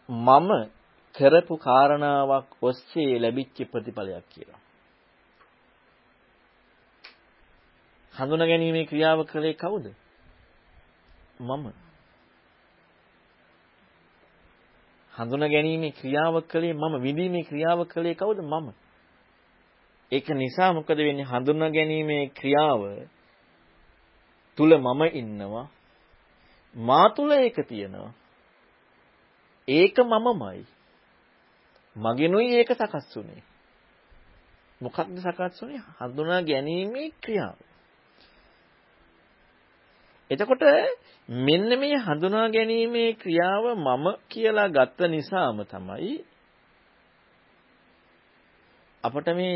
මම 0.09 0.49
කරපු 1.15 1.55
කාරණාවක් 1.57 2.49
ඔස්සේ 2.61 3.19
ලැබිච්ච 3.19 3.57
ප්‍රතිඵලයක් 3.71 4.26
කියලා. 4.30 4.59
හඳුනා 8.19 8.47
ගැනීමේ 8.47 8.85
ක්‍රියාව 8.85 9.23
කළේ 9.25 9.53
කවුද? 9.53 9.85
මම. 11.39 11.65
හඳුනා 15.13 15.49
ගැනීමේ 15.49 15.91
ක්‍රියාව 15.91 16.35
කළේ 16.41 16.73
මම. 16.73 16.93
විඳීමේ 17.01 17.43
ක්‍රියාව 17.43 17.79
කළේ 17.85 18.15
කවුද? 18.15 18.39
මම. 18.41 18.67
ඒක 20.11 20.29
නිසා 20.31 20.73
මොකද 20.73 20.97
වෙන්නේ? 20.97 21.25
හඳුනා 21.25 21.69
ගැනීමේ 21.69 22.29
ක්‍රියාව 22.29 22.81
තුල 24.57 24.77
මම 24.77 25.01
ඉන්නවා. 25.13 25.67
මා 26.75 27.09
තුල 27.09 27.31
ඒක 27.31 27.57
තියෙනවා. 27.67 28.13
ඒක 29.67 29.97
මමමයි. 29.99 30.65
මගිනුයි 31.95 32.55
ඒක 32.55 32.71
සකස් 32.71 33.15
වුනේ. 33.15 33.43
මොකක්ද 34.81 35.17
සකස් 35.17 35.61
වුනේ? 35.61 35.81
හඳුනා 35.99 36.41
ගැනීමේ 36.41 37.09
ක්‍රියාව. 37.21 37.68
එතකොට 40.30 40.64
මෙන්න 41.30 41.80
මේ 41.80 41.97
හඳුනා 41.97 42.47
ගැනීමේ 42.49 43.10
ක්‍රියාව 43.14 43.65
මම 43.76 44.06
කියලා 44.30 44.69
ගත්ත 44.69 44.99
නිසාම 45.07 45.57
තමයි 45.65 46.15
අපට 49.03 49.27
මේ 49.34 49.56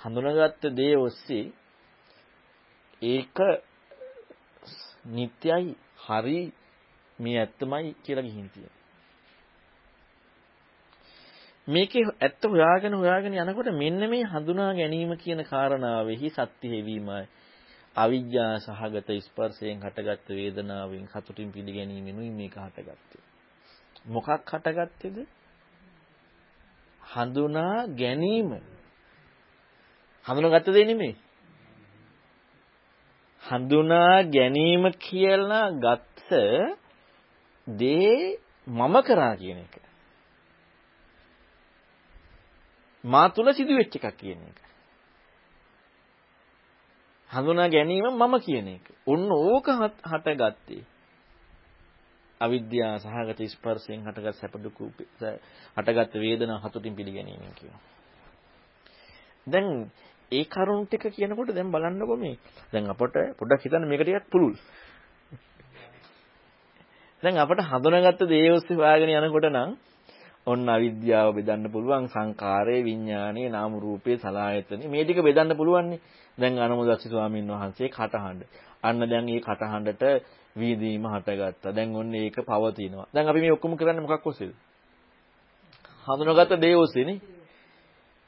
හඳුනාගත්ත 0.00 0.62
දේ 0.72 0.94
ඔස්සේ 0.98 1.44
ඒක 3.02 3.38
නිට්යයි 5.08 5.76
හරි 5.98 6.40
මේ 7.18 7.38
ඇත්තමයි 7.38 7.94
කියලා 8.02 8.22
ගිහින් 8.22 8.50
තියෙනවා. 8.50 8.76
මේකේ 11.68 12.04
ඇත්ත 12.20 12.42
හොයාගෙන 12.44 12.94
හොයාගෙන 12.94 13.34
යනකොට 13.34 13.70
මෙන්න 13.74 14.10
මේ 14.10 14.24
හඳුනා 14.24 14.72
ගැනීම 14.74 15.12
කියන 15.16 15.44
කාරණාවෙහි 15.44 16.30
සත්‍ය 16.30 16.66
හැවීමයි 16.68 17.24
අවිජ්ජා 17.98 18.52
සහගත 18.60 19.08
ස්පර්ශයෙන් 19.22 19.80
හටගත් 19.80 20.28
වේදනාවෙන් 20.30 21.06
සතුටින් 21.08 21.52
පිළිගැනීමෙනුයි 21.52 22.30
මේක 22.32 22.54
හටගත්තේ. 22.56 23.22
මොකක් 24.06 24.28
හටගත්තේද? 24.46 25.16
හඳුනා 27.00 27.76
ගැනීම. 27.94 28.50
හඳුනාගත්ත 30.26 30.68
දේ 30.68 30.84
නෙමෙයි. 30.84 31.16
හඳුනා 33.42 34.16
ගැනීම 34.28 34.84
කියලා 35.00 35.66
ගත්ත 35.78 36.30
දේ 37.66 38.38
මම 38.66 38.96
කරා 39.02 39.34
කියන 39.36 39.58
එක. 39.58 39.74
මා 43.04 43.28
තුල 43.28 43.48
සිදුවෙච්ච 43.52 43.94
එකක් 43.98 44.16
කියන 44.16 44.40
එක. 44.42 44.67
හඳුනා 47.30 47.68
ගැනීම 47.68 48.06
මම 48.12 48.34
කියන 48.40 48.68
එක. 48.68 48.84
ඔන්න 49.06 49.28
ඕක 49.30 49.66
හටගත්තේ. 50.04 50.82
අවිද්‍යාව 52.40 52.98
සහගත 52.98 53.40
ස්පර්ශයෙන් 53.48 54.02
හටගත් 54.02 54.34
සැප 54.34 54.54
දුක 54.58 54.78
හටගත් 55.76 56.12
වේදනා 56.16 56.58
හතුටින් 56.58 56.94
පිළිගැනීමෙන් 56.94 57.54
කියනවා. 57.54 57.82
දැන් 59.46 59.90
ඒ 60.32 60.44
කරුණ 60.46 60.86
ටික 60.86 61.04
කියනකොට 61.10 61.50
දැන් 61.50 61.70
බලන්නකො 61.70 62.16
මේ 62.16 62.36
දැන් 62.72 62.84
අපට 62.86 63.16
පොඩ්ඩක් 63.34 63.64
හිතන්න 63.64 63.88
මේක 63.88 64.02
ටිකක් 64.02 64.30
පුළුල්. 64.30 64.54
දැන් 67.22 67.36
අපට 67.36 67.60
හඳුනාගත්ත 67.62 68.22
දේ 68.26 68.48
ඔස්සේ 68.50 68.76
හොයාගෙන 68.76 69.12
යනකොට 69.18 69.48
නම් 69.48 69.70
ඔන්න 70.48 70.68
අවිද්‍යාව 70.68 71.28
බෙදන්න 71.34 71.64
පුළුවන් 71.68 72.06
සංකාරයේ 72.08 72.82
විඥානයේ 72.82 73.48
නාම 73.48 73.72
රූපයේ 73.76 74.18
සලආයතනෙ 74.18 74.84
මේ 74.86 75.04
ටික 75.04 75.20
බෙදන්න 75.20 75.56
පුළුවන්නේ. 75.56 76.00
දැන් 76.38 76.58
අනුමුදස්සි 76.58 77.08
ස්වාමීන් 77.08 77.50
වහන්සේ 77.50 77.88
කටහඬ. 77.88 78.42
අන්න 78.82 79.00
දැන් 79.02 79.24
මේ 79.24 79.40
කටහඬට 79.40 80.02
වීදීම 80.56 81.04
හටගත්තා. 81.06 81.72
දැන් 81.72 81.96
ඔන්න 81.96 82.14
ඒක 82.14 82.36
පවතිනවා. 82.42 83.06
දැන් 83.08 83.28
අපි 83.28 83.40
මේ 83.40 83.52
ඔක්කොම 83.52 83.76
කරන්නේ 83.76 84.02
මොකක් 84.02 84.26
ඔස්සේද? 84.26 84.52
හඳුනාගත්ත 86.06 86.54
දේ 86.58 86.76
ඔස්සේනේ 86.76 87.18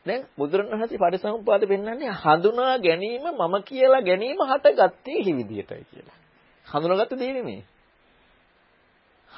දැන් 0.07 0.23
බුදුරණවහන්සේ 0.35 0.99
පරිසම්පාද 0.99 1.63
පෙන්වන්නේ 1.65 2.13
හඳුනා 2.17 2.75
ගැනීම 2.79 3.25
මම 3.31 3.55
කියලා 3.63 4.03
ගැනීම 4.03 4.41
හටගත්තේ 4.43 5.19
හි 5.19 5.33
විදියටයි 5.33 5.85
කියලා. 5.85 6.19
හඳුනාගත්ත 6.67 7.15
දේ 7.19 7.33
නෙමෙයි 7.33 7.63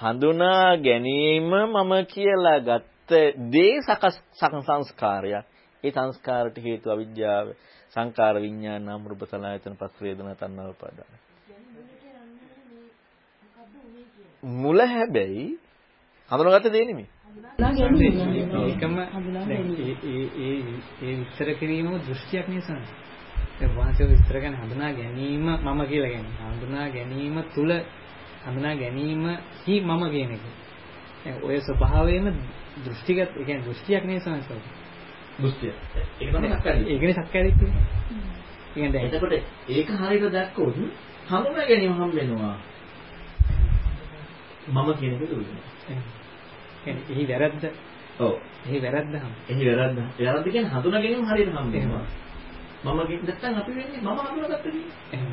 හඳුනා 0.02 0.76
ගැනීම 0.78 1.50
මම 1.50 1.92
කියලා 2.06 2.58
ගත්ත 2.60 3.10
දේ 3.52 3.74
සකස් 3.80 4.16
සංස්කාරයක්. 4.34 5.44
ඒ 5.84 5.90
සංස්කාරට 5.90 6.56
හේතු 6.58 6.90
අවිද්‍යාව, 6.90 7.46
සංකාර 7.96 8.36
විඥාන 8.36 8.84
නාම 8.84 9.06
රූප 9.06 9.22
සලආයතන 9.24 9.76
පස් 9.76 9.94
වේදනා 10.00 10.34
තණ්හා 10.34 10.70
උපාදාන. 10.70 11.12
මුල 14.42 14.80
හැබැයි 14.86 15.46
හඳුනාගත්ත 16.30 16.72
දේ 16.72 16.84
නෙමෙයි. 16.84 17.08
ඒකම 18.62 18.98
ඒ 18.98 19.58
ඒ 20.38 20.56
ඒ 21.02 21.14
විස්තර 21.18 21.48
කිරීමම 21.54 21.94
දෘෂ්ටියක් 22.00 22.46
නිසා. 22.48 22.82
ඒ 23.60 23.68
වාචක 23.76 24.00
විස්තර 24.08 24.36
කරන 24.36 24.56
හඳුනා 24.56 24.92
ගැනීම 24.92 25.46
මම 25.56 25.80
කියලා 25.86 26.10
කියන්නේ. 26.10 26.36
හඳුනා 26.46 26.86
ගැනීම 26.90 27.36
තුල 27.54 27.70
හඳුනා 28.44 28.74
ගැනීම 28.74 29.24
හි 29.60 29.80
මම 29.80 30.02
කියන 30.10 30.30
එක. 30.32 30.44
ඔය 31.42 31.60
ස්වභාවයෙන්ම 31.60 32.26
දෘෂ්ටිගත 32.76 33.18
ඒ 33.20 33.44
කියන්නේ 33.44 33.64
දෘෂ්ටියක් 33.64 34.04
නේ 34.04 34.20
සංසාර. 34.20 34.62
දෘෂ්ටිය. 35.38 35.72
ඒක 36.20 36.30
තමයි 36.30 36.50
සක්කාය. 36.50 36.78
ඒකනේ 36.84 37.14
සක්කාය 37.14 37.44
දිට්ඨිය. 37.44 37.72
කියන්නේ 38.74 38.92
දැන් 38.92 39.06
එතකොට 39.06 39.32
ඒක 39.68 39.88
හරියට 39.92 40.32
දැක්කොත් 40.32 40.76
හඳුනා 41.28 41.66
ගැනීම 41.66 41.94
හම් 41.94 42.10
වෙනවා. 42.12 42.56
මම 44.68 44.88
කියන 44.94 45.12
එක 45.14 45.22
දුරුනවා. 45.22 45.64
කියන්නේ 46.84 47.04
එහි 47.10 47.24
වැරද්ද 47.30 47.64
ඔව්. 48.18 48.34
එහි 48.66 48.78
වැරද්ද 48.80 49.14
හම්. 49.14 49.32
එහි 49.48 49.62
වැරද්ද. 49.68 49.98
වැරද්ද 50.18 50.46
කියන්නේ 50.46 50.72
හඳුනා 50.72 51.00
ගැනීම 51.00 51.26
හරියට 51.26 51.54
හම් 51.54 51.72
වෙනවා. 51.72 52.04
මම 52.84 53.00
කිව්ව 53.06 53.22
නැත්නම් 53.24 53.54
අපි 53.56 53.72
වෙන්නේ 53.72 54.00
මම 54.00 54.08
හඳුනාගත්ත 54.20 54.66
දේ. 54.66 54.86
එහෙම. 55.12 55.30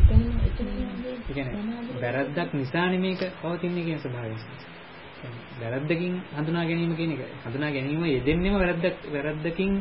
එතන 0.00 0.20
එතන 0.44 0.68
ඒ 1.26 1.32
කියන්නේ 1.32 2.02
වැරද්දක් 2.02 2.54
නිසානේ 2.54 2.98
මේක 2.98 3.22
පවතින්නේ 3.42 3.84
කියන 3.84 3.98
ස්වභාවය. 3.98 4.36
වැරද්දකින් 5.60 6.14
හඳුනා 6.32 6.64
ගැනීම 6.64 6.94
කියන 6.94 7.10
එක 7.12 7.22
හඳුනා 7.44 7.70
ගැනීම 7.70 8.04
යෙදෙන්නෙම 8.06 8.54
වැරද්දක් 8.54 8.96
වැරද්දකින් 9.14 9.72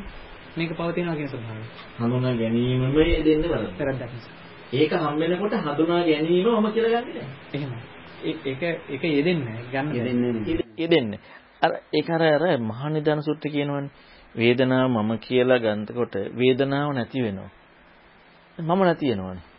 මේක 0.55 0.71
පවතිනවා 0.71 1.15
කියන 1.15 1.29
ස්වභාවය. 1.29 1.63
හඳුනා 1.99 2.33
ගැනීමම 2.33 2.83
දෙන්නේ 3.25 3.49
වැරද්ද. 3.49 3.73
වැරද්දක් 3.79 4.11
නිසා. 4.11 4.33
ඒක 4.73 4.91
හම් 4.93 5.15
වෙනකොට 5.21 5.53
හඳුනා 5.59 6.01
ගැනීමම 6.03 6.67
කියලා 6.73 6.91
ගන්නෙ 6.95 7.13
නැහැ. 7.13 7.29
එහෙමයි. 7.53 7.81
ඒක 8.45 8.61
ඒක 8.89 9.03
යෙදෙන්නේ. 9.09 9.57
ගන්න 9.71 9.87
බෑ. 9.89 10.63
යෙදෙන්නේ. 10.77 11.19
අර 11.61 11.71
ඒක 11.93 12.09
අර 12.09 12.23
අර 12.23 12.43
මහනිදාන 12.61 13.21
සූත්‍රය 13.21 13.49
කියනවනේ 13.51 13.89
වේදනාව 14.35 14.87
මම 14.89 15.11
කියලා 15.19 15.59
ගන්නකොට 15.59 16.15
වේදනාව 16.33 16.89
නැති 16.93 17.19
වෙනවා. 17.21 17.51
මම 18.57 18.81
නැති 18.81 19.05
වෙනවනේ. 19.07 19.54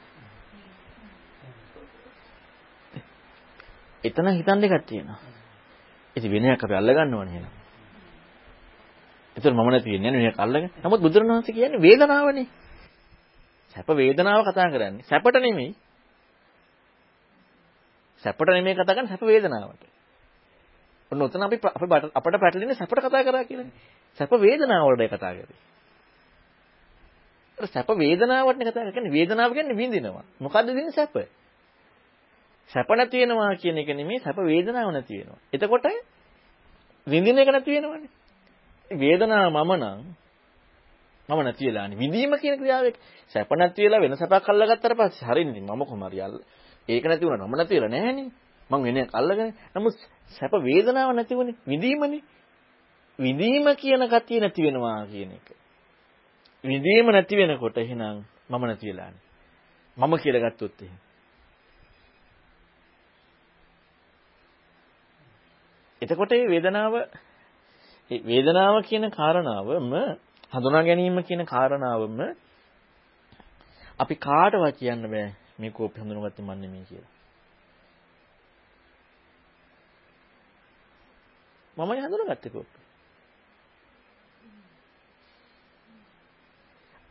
එතන 4.05 4.29
හිතන්න 4.31 4.65
එකක් 4.65 4.85
තියෙනවා. 4.85 5.19
ඉතින් 6.17 6.31
වෙනයක් 6.31 6.61
අපි 6.61 6.75
අල්ල 6.75 6.89
ගන්නවනේ 6.89 7.33
එහෙනම්. 7.33 7.53
ඒතර 9.37 9.53
මම 9.53 9.67
නැති 9.67 9.91
වෙන්නේ 9.91 10.11
නෑ 10.11 10.23
වෙනයක් 10.23 10.39
අල්ලගෙන. 10.39 10.71
නමුත් 10.83 11.01
බුදුරණවහන්සේ 11.01 11.55
කියන්නේ 11.55 11.81
වේදනාවනේ. 11.81 12.47
සැප 13.75 13.89
වේදනාව 13.91 14.45
කතා 14.45 14.69
කරන්නේ. 14.69 15.05
සැපට 15.05 15.37
නෙමෙයි. 15.37 15.77
සැපට 18.25 18.49
නෙමෙයි 18.49 18.75
කතා 18.75 18.95
කරන්නේ 18.95 19.09
සැප 19.09 19.23
වේදනාවට. 19.23 19.83
ඔන්න 21.13 21.23
උතන 21.23 21.43
අපි 21.43 21.57
අපිට 22.15 22.41
පැටලෙන්නේ 22.41 22.75
සැපට 22.75 23.01
කතා 23.01 23.25
කරා 23.25 23.45
කියලානේ. 23.45 23.75
සැප 24.19 24.31
වේදනාව 24.33 24.87
වලටයි 24.87 25.09
කතා 25.09 25.33
කරන්නේ. 25.33 25.61
සැප 27.67 27.89
වේදනාවටනේ 27.89 28.67
කතා 28.67 28.85
කරන්නේ. 28.87 29.13
වේදනාව 29.13 29.53
කියන්නේ 29.53 29.77
විඳිනවා. 29.77 30.25
මොකද්ද 30.39 30.69
විඳින 30.69 30.93
සැප? 30.93 31.15
සැප 32.73 32.89
නැති 32.91 33.19
වෙනවා 33.19 33.55
කියන 33.57 33.79
එක 33.79 33.89
නෙමෙයි 33.91 34.21
සැප 34.21 34.37
වේදනාව 34.39 34.93
නැති 34.93 35.19
වෙනවා. 35.19 35.39
එතකොට 35.53 35.87
විඳින 37.07 37.39
එක 37.39 37.49
නැති 37.49 37.71
වෙනවනේ. 37.73 38.11
වේදනාව 38.91 39.51
මම 39.51 39.73
නම් 39.75 40.01
මම 41.29 41.43
නැති 41.43 41.67
වෙලානේ. 41.67 41.97
විඳීම 41.97 42.33
කියන 42.37 42.59
ක්‍රියාව 42.59 42.87
සැප 43.33 43.51
නැති 43.53 43.83
වෙලා 43.83 44.01
වෙන 44.01 44.17
සැපක් 44.17 44.49
අල්ලගත්තට 44.49 44.95
පස්සේ 44.95 45.27
හරිනේ 45.27 45.61
මම 45.61 45.83
කොහමද 45.83 46.19
අල්ල. 46.19 46.37
ඒක 46.89 47.05
නැති 47.05 47.25
වුණා 47.25 47.47
මම 47.47 47.57
නැති 47.57 47.75
වෙලා 47.75 47.89
නැහැනේ. 47.89 48.31
මං 48.71 48.83
වෙන 48.83 48.97
එකක් 48.97 49.15
අල්ලගෙන. 49.15 49.55
නමුත් 49.75 49.95
සැප 50.31 50.53
වේදනාව 50.61 51.15
නැති 51.15 51.35
වුණේ 51.35 51.57
විඳීමනේ. 51.65 52.23
විඳීම 53.19 53.67
කියන 53.77 54.03
ගතිය 54.05 54.41
නැති 54.41 54.63
වෙනවා 54.63 55.07
කියන 55.07 55.31
එක. 55.33 55.47
විඳීම 56.65 57.07
නැති 57.07 57.35
වෙනකොට 57.37 57.79
එහෙනම් 57.79 58.25
මම 58.51 58.63
නැති 58.63 58.87
වෙලානේ. 58.87 59.23
මම 59.97 60.13
කියලා 60.17 60.45
ගත්තොත් 60.45 60.83
එහෙම. 60.83 61.06
එතකොට 66.03 66.31
මේ 66.33 66.49
වේදනාව 66.49 66.95
ඒ 68.11 68.21
වේදනාව 68.23 68.77
කියන 68.85 69.05
කාරණාවම 69.11 69.93
හඳුනා 70.53 70.83
ගැනීම 70.83 71.19
කියන 71.23 71.43
කාරණාවම 71.47 72.19
අපි 73.99 74.15
කාටවත් 74.19 74.77
කියන්න 74.79 75.05
බෑ 75.07 75.29
මේ 75.59 75.71
කෝපය 75.73 76.01
හඳුනගත්තේ 76.01 76.45
මන් 76.45 76.59
නෙමෙයි 76.61 76.85
කියලා. 76.85 77.13
මමයි 81.77 82.03
හඳුනගත්තේ 82.03 82.51
කෝපය. 82.51 82.79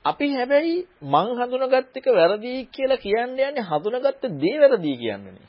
අපි 0.06 0.26
හැබැයි 0.32 0.78
මං 1.03 1.28
හඳුනගත් 1.38 1.98
එක 1.98 2.07
වැරදි 2.12 2.53
කියලා 2.70 2.99
කියන්න 2.99 3.38
යන්නේ 3.40 3.64
හඳුනගත්ත 3.64 4.24
දේ 4.38 4.57
වැරදි 4.62 4.98
කියන්නේ. 4.98 5.48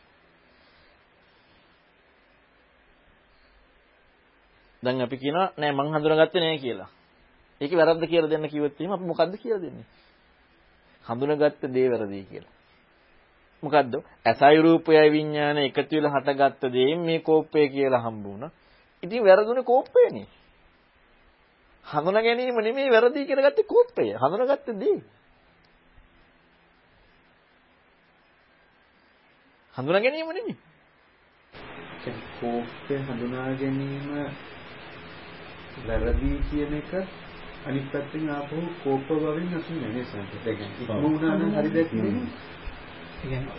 දැන් 4.87 5.03
අපි 5.03 5.17
කියනවා 5.19 5.49
නෑ 5.57 5.73
මං 5.73 5.89
හඳුනාගත්තේ 5.93 6.41
නෑ 6.41 6.59
කියලා. 6.59 6.91
ඒකේ 7.61 7.79
වැරද්ද 7.79 8.05
කියලා 8.07 8.31
දෙන්න 8.31 8.49
කිව්වොත් 8.49 8.81
එහෙම 8.81 8.93
අපි 8.93 9.05
මොකද්ද 9.05 9.35
කියලා 9.37 9.61
දෙන්නේ? 9.61 9.87
හඳුනාගත්ත 11.05 11.63
දේ 11.69 11.89
වැරදි 11.89 12.23
කියලා. 12.25 12.55
මොකද්ද? 13.63 13.95
ඇසයි 14.27 14.63
රූපයයි 14.63 15.11
විඥාන 15.11 15.59
එකතු 15.59 15.97
වෙලා 15.97 16.15
හටගත්ත 16.15 16.63
දේ 16.73 16.97
මේ 16.99 17.21
කෝපය 17.21 17.69
කියලා 17.69 18.01
හම්බ 18.01 18.25
වුණා. 18.25 18.51
ඉතින් 19.03 19.25
වැරදුනේ 19.25 19.65
කෝපයනේ. 19.65 20.27
හඳුනා 21.87 22.23
ගැනීම 22.23 22.59
නෙමෙයි 22.59 22.91
වැරදි 22.91 23.27
කියලා 23.27 23.47
ගත්තේ 23.47 23.65
කෝපය. 23.65 24.07
හඳුනාගත්ත 24.15 24.69
දේ. 24.75 24.99
හඳුනා 29.75 30.01
ගැනීම 30.01 30.29
නෙමෙයි. 30.31 30.57
කෝපය 32.37 32.95
හඳුනා 33.01 33.51
ගැනීම 33.55 34.07
වැරදි 35.85 36.31
කියන 36.49 36.75
එක 36.75 36.91
අනිත් 37.65 37.87
පැත්තෙන් 37.93 38.29
ආපහු 38.31 38.59
කෝප 38.83 39.09
බවින් 39.09 39.55
අසුන්නේ 39.55 39.91
නේ 39.91 40.05
සංකේත. 40.05 40.47
ඒ 40.47 40.55
කියන්නේ 40.55 40.83
ඉක්ම 40.83 41.03
වුණා 41.05 41.35
නම් 41.35 41.53
හරි 41.53 41.71
දැක්කේ. 41.71 42.13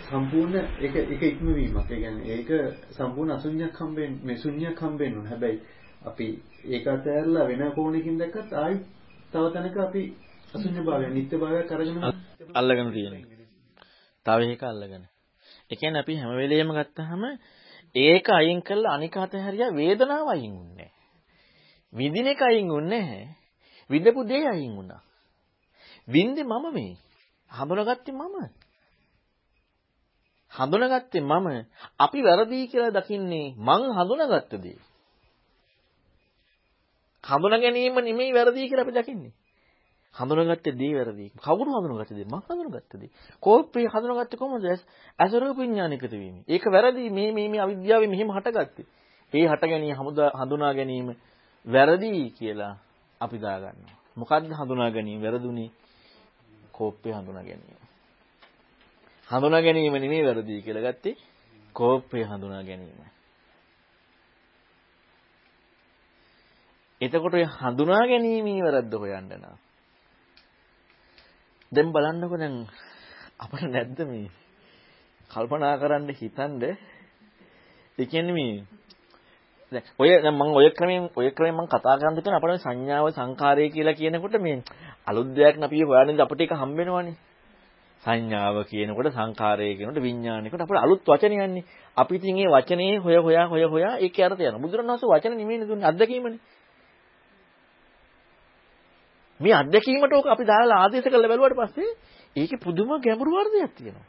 සම්පූර්ණ 0.00 0.56
ඒක 0.80 0.94
ඒක 0.96 1.22
ඉක්මවීමක්. 1.24 1.76
ඒ 1.80 1.88
කියන්නේ 1.94 2.36
ඒක 2.36 2.50
සම්පූර්ණ 2.90 3.32
අසුඤ්ඤයක් 3.32 3.76
හම්බෙන්නේ 3.76 4.24
මේ 4.24 4.36
ශුන්‍යයක් 4.36 4.80
හම්බෙන්න 4.80 5.18
ඕන. 5.18 5.26
හැබැයි 5.26 5.58
අපි 6.04 6.26
ඒක 6.66 6.86
අතහැරලා 6.88 7.48
වෙන 7.48 7.62
කෝණකින් 7.72 8.18
දැක්කත් 8.18 8.52
ආයි 8.54 8.76
තව 9.32 9.44
තැනක 9.52 9.76
අපි 9.78 10.02
අසුඤ්ඤ 10.54 10.80
භාවය, 10.82 11.06
නිත්‍ය 11.08 11.36
භාවයක් 11.36 11.72
අරගෙන 11.72 11.96
අල්ලගෙන 12.54 12.92
තියෙනවා. 12.92 13.38
තව 14.26 14.40
එක 14.48 14.62
අල්ලගෙන. 14.64 15.04
ඒ 15.70 15.76
කියන්නේ 15.76 16.00
අපි 16.00 16.14
හැම 16.16 16.36
වෙලෙම 16.36 16.70
ගත්තාම 16.72 17.22
ඒක 17.94 18.26
අයින් 18.30 18.60
කරලා 18.62 18.94
අනික 18.94 19.16
අතහැරියා 19.18 19.72
වේදනාව 19.72 20.28
අයින් 20.28 20.54
වුන්නේ 20.54 20.90
විඳින 21.92 22.26
එක 22.26 22.42
අයින් 22.42 22.68
වුන්නේ 22.68 23.00
නැහැ. 23.00 23.28
විඳපු 23.90 24.24
දේ 24.24 24.44
අයින් 24.44 24.76
වුණා. 24.76 25.02
විඳේ 26.08 26.44
මම 26.44 26.66
මේ. 26.72 26.96
හඳුනාගත්තේ 27.50 28.12
මම. 28.12 28.36
හඳුනාගත්තේ 30.52 31.20
මම. 31.22 31.48
අපි 31.98 32.18
වැරදි 32.22 32.68
කියලා 32.68 32.92
දකින්නේ 32.92 33.54
මං 33.58 33.82
හඳුනාගත්ත 33.90 34.52
දේ. 34.54 34.78
හඳුනා 37.24 37.58
ගැනීම 37.58 37.96
නෙමෙයි 37.98 38.32
වැරදි 38.32 38.68
කියලා 38.68 38.84
අපි 38.84 38.92
දකින්නේ. 38.92 39.32
හඳුනාගත්තේ 40.14 40.72
දේ 40.72 40.92
වැරදි. 40.94 41.26
කවුරු 41.36 41.70
හඳුනාගත්තේ 41.72 42.16
දේ? 42.16 42.28
මං 42.28 42.42
හඳුනාගත්තේ 42.44 43.00
දේ. 43.00 43.10
කෝපය 43.42 43.86
හඳුනාගත්තේ 43.86 44.36
කොහොමද? 44.36 44.64
අසරූප 45.18 45.56
විඥානිකත 45.56 46.12
වීම. 46.12 46.36
ඒක 46.46 46.64
වැරදි. 46.66 47.10
මේ 47.10 47.32
මේ 47.32 47.48
මේ 47.48 47.60
අවිද්‍යාවෙන් 47.60 48.10
මෙහෙම 48.10 48.28
හටගත්තේ. 48.28 48.86
ඒ 49.32 49.46
හට 49.46 49.62
ගැනීම 49.62 49.96
හඳුනා 50.34 50.72
ගැනීම 50.74 51.08
වැරදි 51.68 52.30
කියලා 52.30 52.74
අපි 53.20 53.36
දාගන්නවා. 53.38 53.96
මොකද්ද 54.16 54.50
හඳුනා 54.50 54.90
ගැනීම 54.90 55.22
වැරදුනේ? 55.22 55.70
කෝපය 56.72 57.08
හඳුනා 57.10 57.44
ගැනීම. 57.44 57.82
හඳුනා 59.28 59.62
ගැනීම 59.62 59.94
නෙමෙයි 59.94 60.24
වැරදි 60.24 60.62
කියලා 60.62 60.86
ගත්තේ 60.86 61.16
කෝපය 61.74 62.24
හඳුනා 62.24 62.62
ගැනීම. 62.62 63.08
එතකොට 67.00 67.34
ඔය 67.34 67.46
හඳුනා 67.46 68.04
ගැනීමේ 68.06 68.62
වැරද්ද 68.62 68.92
හොයන්න 68.94 69.30
නම් 69.32 69.56
දැන් 71.72 71.92
බලන්නකෝ 71.92 72.38
දැන් 72.38 72.56
අපිට 73.38 73.68
නැද්ද 73.68 73.98
මේ 74.04 74.26
කල්පනා 75.30 75.74
කරන්න 75.76 76.10
හිතනද 76.12 76.62
ඒ 76.64 78.06
කියන්නේ 78.06 78.34
මේ 78.34 78.54
දැන් 79.72 79.84
ඔය 79.98 80.08
දැන් 80.08 80.34
මම 80.34 80.54
ඔය 80.54 80.70
ක්‍රමයෙන් 80.70 81.08
ඔය 81.14 81.30
ක්‍රමයෙන් 81.30 81.54
මම 81.54 81.68
කතා 81.68 81.96
කරන්න 81.96 82.16
කියන 82.16 82.34
අපේ 82.34 82.58
සංඥාව 82.58 83.06
සංකාරය 83.12 83.68
කියලා 83.68 83.94
කියනකොට 83.94 84.36
මේ 84.38 84.62
අලුත් 85.06 85.28
දෙයක් 85.30 85.56
නැපිය 85.56 85.84
හොයන්නේ 85.84 86.20
අපිට 86.20 86.40
ඒක 86.40 86.52
හම්බ 86.52 86.76
වෙනවනේ. 86.78 87.16
සංඥාව 88.02 88.56
කියනකොට 88.64 89.08
සංකාරය 89.10 89.76
කියනකොට 89.76 89.98
විඥානයකට 89.98 90.54
අපිට 90.56 90.78
අලුත් 90.78 91.00
වචන 91.04 91.32
යන්නේ. 91.38 91.64
අපි 91.96 92.14
ඉතින් 92.14 92.34
මේ 92.34 92.48
වචනේ 92.48 92.96
හොය 92.98 93.16
හොයා 93.18 93.46
හොය 93.46 93.64
හොයා 93.64 93.94
ඒකේ 93.98 94.24
අර්ථය 94.24 94.42
යනවා. 94.42 94.60
බුදුරණවහන්සේ 94.60 95.08
වචන 95.08 95.34
නෙමෙයිනේ 95.34 95.68
දුන්නේ 95.68 95.88
අත්දැකීමනේ. 95.88 96.40
මේ 99.40 99.54
අත්දැකීමට 99.54 100.12
ඕක 100.12 100.26
අපි 100.26 100.44
දාලා 100.44 100.78
ආදේශ 100.78 101.04
කරලා 101.04 101.28
බැලුවාට 101.28 101.58
පස්සේ 101.60 101.90
ඒකේ 102.36 102.58
පුදුම 102.58 102.88
ගැඹුරු 102.98 103.36
අර්ථයක් 103.36 103.72
තියෙනවා. 103.74 104.06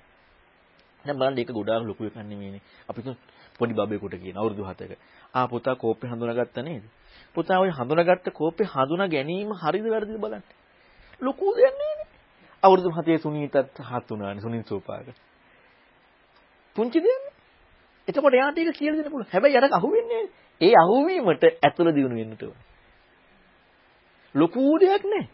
දැන් 1.05 1.17
බලන්න 1.17 1.37
ඒක 1.37 1.51
ගොඩාක් 1.51 1.83
ලොකු 1.83 2.01
එකක් 2.05 2.17
නෙමෙයිනේ. 2.23 2.61
අපි 2.89 3.01
පොඩි 3.59 3.73
බබෙකුට 3.75 4.15
කියන 4.15 4.37
අවුරුදු 4.37 4.63
7ක. 4.63 4.91
ආ 5.33 5.47
පුතා 5.47 5.75
කෝපේ 5.75 6.09
හඳුනාගත්ත 6.09 6.57
නේද? 6.59 6.83
පුතා 7.35 7.59
ওই 7.59 7.71
හඳුනාගත්ත 7.71 8.27
කෝපේ 8.31 8.67
හඳුනා 8.67 9.07
ගැනීම 9.07 9.51
හරිද 9.53 9.85
වැරදිද 9.85 10.17
බලන්න. 10.17 10.43
ලොකු 11.21 11.45
දෙයක් 11.53 11.75
නේනේ. 11.75 12.07
අවුරුදු 12.63 12.89
7 12.91 13.17
සුනීතත් 13.19 13.55
හත් 13.81 14.11
උනානේ 14.11 14.41
සුනිල් 14.41 14.63
සෝපාක. 14.63 15.07
පුංචි 16.75 16.99
දෙයක්. 16.99 17.23
එතකොට 18.07 18.33
එයාට 18.33 18.57
ඒක 18.57 18.71
කියලා 18.73 18.97
දෙන්න 18.97 19.11
පුළුවන්. 19.11 19.31
හැබැයි 19.31 19.57
අර 19.57 19.65
අහුවෙන්නේ 19.71 20.23
ඒ 20.61 20.73
අහුවීමට 20.75 21.43
ඇතුළ 21.59 21.91
දිනු 21.91 22.09
වෙන්නට 22.11 22.43
ඕනේ. 22.43 22.65
ලොකු 24.35 24.79
දෙයක් 24.79 25.03
නෑ. 25.05 25.25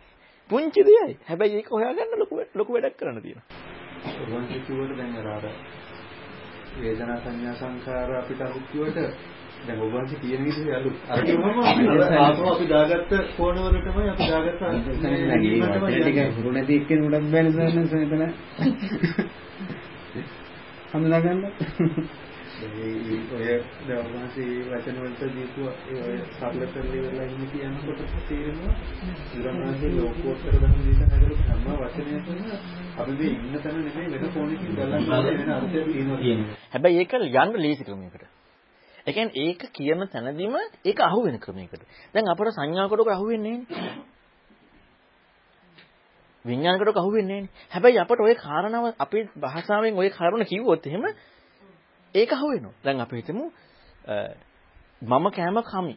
පුංචි 0.50 0.82
දෙයයි. 0.82 1.18
හැබැයි 1.28 1.58
ඒක 1.58 1.70
හොයාගන්න 1.70 2.20
ලොකු 2.20 2.34
ලොකු 2.54 2.74
වැඩක් 2.74 2.98
කරන්න 2.98 3.22
තියෙනවා. 3.22 3.48
ඔබන් 4.16 4.46
කිව්වට 4.48 4.98
දැන් 4.98 5.16
අර 5.18 5.28
අර 5.30 5.46
වේදනා 6.78 7.18
සංඥා 7.20 7.56
සංඛාර 7.56 8.10
අපිට 8.14 8.42
අලුත් 8.42 8.66
කිව්වට 8.72 9.00
දැන් 9.62 9.80
ඔබ 9.80 9.92
වහන්සේ 9.92 10.20
කියන 10.20 10.42
විදිහේ 10.44 10.76
අලුත් 10.76 10.98
අර 11.10 11.20
කිව්වම 11.24 11.58
ආපහු 12.18 12.44
අපි 12.48 12.66
දාගත්ත 12.68 13.12
කෝණ 13.34 13.58
වලටමයි 13.60 14.10
අපි 14.10 14.26
දාගත්ත 14.28 14.62
ටික 15.96 16.20
හුරු 16.36 16.50
නැති 16.52 16.74
එක්කෙනෙකුටත් 16.76 17.32
බැහැ 17.32 17.52
නේද 17.72 17.94
එතන 17.96 18.24
හඳුනා 20.92 21.22
ගන්න 21.22 21.42
ඔය 22.61 23.45
දැන් 23.83 23.99
ඔබ 23.99 24.09
වහන්සේ 24.09 24.65
වචන 24.67 24.99
වලට 24.99 25.23
දීපු 25.31 25.63
ඒ 25.89 26.01
ඔය 26.05 26.17
සරල 26.31 26.63
කරලි 26.69 26.99
වෙලා 27.01 27.27
ඉන්න 27.27 27.47
කියනකොට 27.49 28.01
තේරෙනවා 28.27 28.75
බුදුරණාහි 29.27 29.93
ලෝකෝත්තර 29.95 30.57
ධර්ම 30.57 30.81
දේශනා 30.81 31.21
කරපු 31.21 31.43
හැම 31.45 31.63
වචනයකම 31.81 32.39
අපි 32.97 33.13
මේ 33.15 33.31
ඉන්න 33.31 33.61
තැන 33.61 33.81
නෙමෙයි 33.81 34.13
වෙන 34.15 34.33
කොනකින් 34.33 34.77
බලන්න 34.77 35.11
වෙන 35.31 35.51
අර්ථයක් 35.53 35.89
තියෙනවා 35.89 36.59
හැබැයි 36.71 37.01
ඒක 37.01 37.13
යන්න 37.15 37.59
ලේසි 37.59 37.85
ක්‍රමයකට. 37.85 38.23
ඒ 39.07 39.13
කියන්නේ 39.13 39.45
ඒක 39.45 39.61
කියන 39.73 40.07
තැනදීම 40.09 40.57
ඒක 40.85 40.99
අහු 41.01 41.25
වෙන 41.25 41.39
ක්‍රමයකට. 41.39 41.83
දැන් 42.15 42.29
අපට 42.29 42.53
සංඥා 42.53 42.89
කොටක 42.89 43.09
අහු 43.09 43.27
වෙන්නේ 43.27 43.57
නැහැ. 43.59 43.93
විඥාන 46.45 46.79
කොටක 46.79 46.97
අහු 46.97 47.13
වෙන්නේ 47.13 47.41
නැහැ. 47.41 47.69
හැබැයි 47.71 47.99
අපට 47.99 48.21
ওই 48.21 48.35
කාරණාව 48.37 48.87
අපේ 48.99 49.25
භාෂාවෙන් 49.37 49.95
ওই 49.97 50.09
කරුණ 50.11 50.45
කිව්වොත් 50.45 50.87
එහෙම 50.87 51.05
ඒක 52.16 52.34
අහු 52.34 52.48
වෙනවා. 52.52 52.76
දැන් 52.84 53.02
අපි 53.02 53.16
හිතමු 53.16 53.46
මම 55.02 55.26
කෑම 55.32 55.58
කමි. 55.64 55.96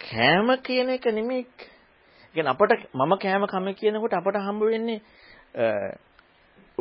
කෑම 0.00 0.48
කියන 0.62 0.90
එක 0.90 1.06
නෙමෙයි. 1.08 1.46
කියන්නේ 2.36 2.50
අපට 2.50 2.72
මම 2.94 3.12
කෑම 3.18 3.46
කම 3.46 3.66
කියනකොට 3.74 4.14
අපට 4.14 4.36
හම්බ 4.38 4.62
වෙන්නේ 4.62 5.00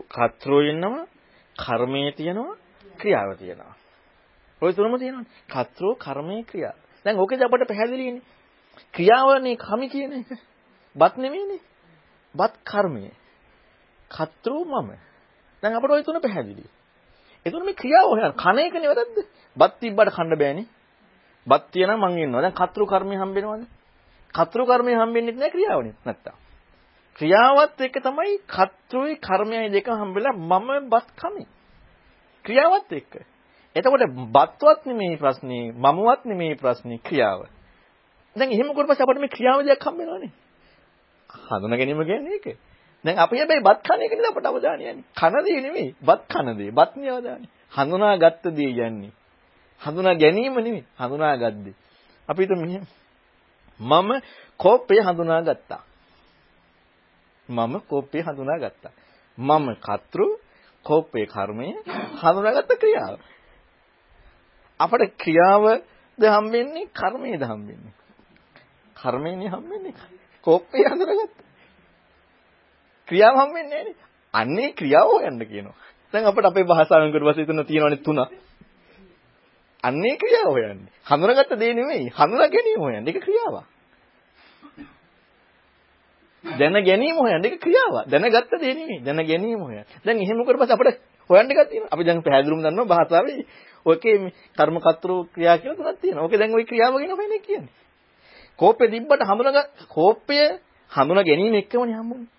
කතරෝ 0.09 0.61
ඉන්නවා, 0.61 1.07
කර්මයේ 1.55 2.11
තියෙනවා, 2.11 2.57
ක්‍රියාව 2.97 3.37
තියෙනවා. 3.37 3.75
ওই 4.61 4.73
තුනම 4.73 4.99
තියෙනවානේ. 4.99 5.31
කතරෝ, 5.47 5.95
කර්මයේ, 5.95 6.43
ක්‍රියාව. 6.43 6.77
දැන් 7.05 7.19
ඕකේද 7.19 7.41
අපට 7.41 7.67
පැහැදිලිනේ. 7.67 8.21
ක්‍රියාවනේ 8.93 9.55
කමි 9.57 9.87
කියන 9.89 10.13
එක. 10.13 10.29
බත් 10.95 11.17
නෙමෙයිනේ. 11.17 11.61
බත් 12.35 12.53
කර්මය. 12.65 13.11
කතරෝ 14.11 14.63
මම. 14.65 14.89
දැන් 15.63 15.75
අපට 15.75 15.91
ওই 15.91 16.03
තුන 16.03 16.21
පැහැදිලි. 16.21 16.65
ඒතුන 17.45 17.65
මේ 17.65 17.75
ක්‍රියාව 17.75 18.07
හොයන 18.09 18.33
කන 18.33 18.57
එකනේ 18.59 18.89
වැරද්ද. 18.89 19.17
බත් 19.57 19.73
තිබ්බට 19.79 20.13
කන්න 20.15 20.35
බෑනේ. 20.35 20.67
බත් 21.47 21.63
තියනම් 21.71 21.99
මං 21.99 22.17
ඉන්නවා. 22.17 22.41
දැන් 22.41 22.55
කතෘ 22.55 22.81
කර්මය 22.85 23.15
හම්බෙනවද? 23.15 23.63
කතෘ 24.33 24.59
කර්මය 24.65 24.91
හම්බෙන්නේ 24.93 25.33
නැහැ 25.33 25.51
ක්‍රියාවනේ 25.51 25.95
නැත්තම්. 26.05 26.35
ක්‍රියාවත් 27.19 27.81
එක්ක 27.81 27.95
තමයි 27.99 28.35
කතෘයි 28.47 29.15
කර්මයයි 29.17 29.71
දෙක 29.71 29.87
හම්බෙලා 29.91 30.33
මම 30.33 30.89
බත් 30.89 31.07
කමි. 31.15 31.43
ක්‍රියාවත් 32.45 32.91
එක්ක. 32.91 33.13
එතකොට 33.75 34.03
බත්වත් 34.33 34.85
නෙමෙයි 34.85 35.17
ප්‍රශ්නේ, 35.17 35.71
මමවත් 35.73 36.21
නෙමෙයි 36.25 36.55
ප්‍රශ්නේ 36.55 36.99
ක්‍රියාව. 36.99 37.41
දැන් 38.35 38.51
එහෙම 38.51 38.69
කරපස්සේ 38.69 39.03
අපිට 39.03 39.21
මේ 39.21 39.29
ක්‍රියාව 39.29 39.65
දෙයක් 39.65 39.81
හම්බෙනවනේ. 39.81 40.31
හඳුනා 41.29 41.77
ගැනීම 41.77 42.03
කියන්නේ 42.03 42.37
ඒක. 42.37 42.47
දැන් 43.07 43.17
අපි 43.17 43.35
හැබැයි 43.37 43.63
බත් 43.63 43.79
කන 43.81 44.01
එක 44.01 44.13
නේ 44.13 44.27
අපට 44.27 44.45
අවධානය 44.45 44.83
යන්නේ. 44.83 45.05
කන 45.15 45.33
දේ 45.39 45.59
නෙමෙයි, 45.61 45.95
බත් 46.01 46.21
කන 46.27 46.47
දේ. 46.59 46.71
බත් 46.71 46.91
නේ 46.95 47.09
අවධානය. 47.09 47.45
හඳුනාගත්ත 47.73 48.43
දේ 48.49 48.71
යන්නේ. 48.81 49.11
හඳුනා 49.81 50.15
ගැනීම 50.15 50.55
නෙමෙයි, 50.57 50.83
හඳුනාගත් 50.99 51.57
දේ. 51.65 51.75
අපි 52.29 52.41
හිතමු 52.43 52.61
මෙහෙම. 52.61 52.85
මම 53.79 54.09
කෝපය 54.59 54.95
හඳුනාගත්තා. 54.99 55.83
මම 57.49 57.73
කෝපය 57.81 58.19
හඳුනාගත්තා. 58.21 58.93
මම 59.37 59.67
කතෘ 59.77 60.19
කෝපේ 60.85 61.25
කර්මය 61.25 61.67
හඳුනාගත්ත 62.21 62.71
ක්‍රියාව. 62.75 63.15
අපට 64.79 65.01
ක්‍රියාවද 65.17 66.23
හම්බෙන්නේ 66.27 66.91
කර්මයේද 66.91 67.43
හම්බෙන්නේ? 67.43 67.93
කර්මයනේ 68.95 69.49
හම්බෙන්නේ. 69.49 69.95
කෝපය 70.45 70.79
හඳුනාගත්තා. 70.83 71.46
ක්‍රියාව 73.07 73.35
හම් 73.35 73.53
වෙන්නේ 73.53 73.83
නැහැ 73.83 74.07
අන්නේ 74.33 74.73
ක්‍රියාව 74.73 75.07
හොයන්න 75.09 75.39
කියනවා. 75.41 75.75
දැන් 76.13 76.25
අපිට 76.25 76.45
අපේ 76.45 76.63
භාෂාවෙන් 76.63 77.11
කොට 77.11 77.23
පස්සේ 77.23 77.43
එතන 77.43 77.65
තියෙනවනේ 77.65 77.97
තුන. 77.99 78.19
අන්නේ 79.83 80.15
ක්‍රියාව 80.17 80.47
හොයන්නේ. 80.47 80.91
හඳුනාගත්ත 81.05 81.53
දේ 81.55 81.73
නෙමෙයි. 81.73 82.11
හඳුනා 82.11 82.47
ගැනීම 82.47 82.79
හොයන්නේ. 82.79 83.07
ඒක 83.07 83.19
ක්‍රියාවක්. 83.19 83.65
දැන 86.43 86.77
ගැනීම 86.81 87.17
හොයන්නේ. 87.17 87.47
ඒක 87.47 87.59
ක්‍රියාවක්. 87.59 88.05
දැනගත්ත 88.05 88.53
දේ 88.53 88.73
නෙමෙයි. 88.73 88.99
දැන 89.01 89.19
ගැනීම 89.23 89.59
හොයන්නේ. 89.59 89.85
දැන් 90.05 90.17
එහෙම 90.17 90.37
කොට 90.39 90.57
පස්සේ 90.57 90.75
අපිට 90.75 90.99
හොයන්න 91.29 91.51
එකක් 91.51 91.61
තියෙනවා. 91.65 91.91
අපි 91.91 92.03
දැන් 92.03 92.23
පැහැදිලිවම 92.23 92.61
දන්නවා 92.61 92.87
භාෂාවේ 92.87 93.41
ඔකේ 93.85 94.17
මේ 94.17 94.33
කර්ම 94.57 94.77
කතරු 94.79 95.15
ක්‍රියා 95.33 95.57
කියලා 95.57 95.77
තුනක් 95.77 95.99
තියෙනවා. 96.01 96.23
ඕකේ 96.23 96.39
දැන් 96.39 96.53
ওই 96.53 96.65
ක්‍රියාව 96.65 96.93
ගැන 96.93 97.11
හොයන්නේ 97.11 97.39
කියන්නේ. 97.39 97.73
කෝපේ 98.59 98.87
දිබ්බට 98.87 99.21
හඳුනග 99.23 99.59
කෝපය 99.89 100.37
හඳුනා 100.91 101.23
ගැනීම 101.23 101.55
එක්කමනේ 101.55 101.95
හම්බුනේ. 101.95 102.36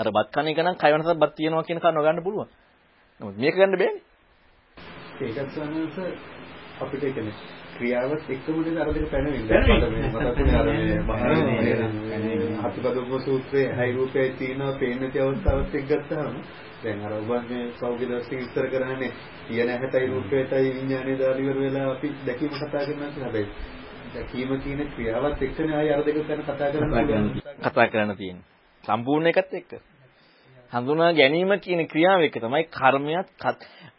අර 0.00 0.08
බත් 0.08 0.28
කන 0.32 0.48
එක 0.48 0.58
නම් 0.58 0.76
කය 0.76 0.90
වෙනසක් 0.92 1.18
බත් 1.18 1.32
තියනවා 1.34 1.62
කියන 1.62 1.78
කන 1.78 1.96
ගන්න 1.96 2.22
පුළුවන්. 2.22 2.48
නමුත් 3.20 3.36
මේක 3.36 3.54
ගන්න 3.54 3.74
බෑනේ. 3.74 4.02
ඒකත් 5.20 5.50
සමහරවිට 5.50 5.98
අපිට 6.80 7.02
කියන්නේ 7.06 7.34
ක්‍රියාවත් 7.74 8.24
එක්කම 8.28 8.56
නේද 8.60 8.78
අර 8.78 8.88
දෙක 8.90 9.06
පැනවෙන්නේ. 9.10 9.60
දැන් 12.06 12.56
අතිපදෝප 12.60 13.12
සූත්‍රයේ 13.20 13.74
හයි 13.74 13.90
රූපයයි 13.92 14.30
තියෙනවා 14.34 14.72
පේන 14.74 14.96
නැති 15.00 15.18
අවස්ථාවත් 15.20 15.74
එක්ක 15.74 15.86
ගත්තාම 15.90 16.34
දැන් 16.82 16.98
අර 17.02 17.12
ඔබ 17.14 17.30
මේ 17.48 17.64
සෞඛ්‍ය 17.76 18.04
දර්ශක 18.06 18.32
විස්තර 18.34 18.66
කරන්නේ 18.68 19.12
කියන 19.48 19.68
හැටයි 19.74 20.06
රූපයටයි 20.08 20.70
විඥානයේ 20.70 21.18
දාලිවර 21.18 21.58
වෙලා 21.58 21.86
අපි 21.90 22.08
දැකීම 22.26 22.52
කතා 22.54 22.82
කරනවා 22.82 23.10
හැබැයි 23.18 23.48
දැකීම 24.14 24.50
කියන 24.60 24.80
ක්‍රියාවත් 24.90 25.42
එක්කනේ 25.42 25.76
ආයි 25.76 25.92
අර 25.92 26.02
දෙක 26.04 26.16
ගැන 26.24 26.42
කතා 26.44 26.70
කරන්න 26.70 27.30
කතා 27.62 27.88
කරන්න 27.88 28.16
තියෙන්නේ. 28.16 28.46
සම්පූර්ණ 28.84 29.28
එකත් 29.28 29.54
එක්ක. 29.54 29.72
හඳුනා 30.72 31.12
ගැනීම 31.12 31.52
කියන 31.58 31.86
ක්‍රියාව 31.86 32.20
එක 32.22 32.36
තමයි 32.36 32.64
කර්මයක් 32.70 33.28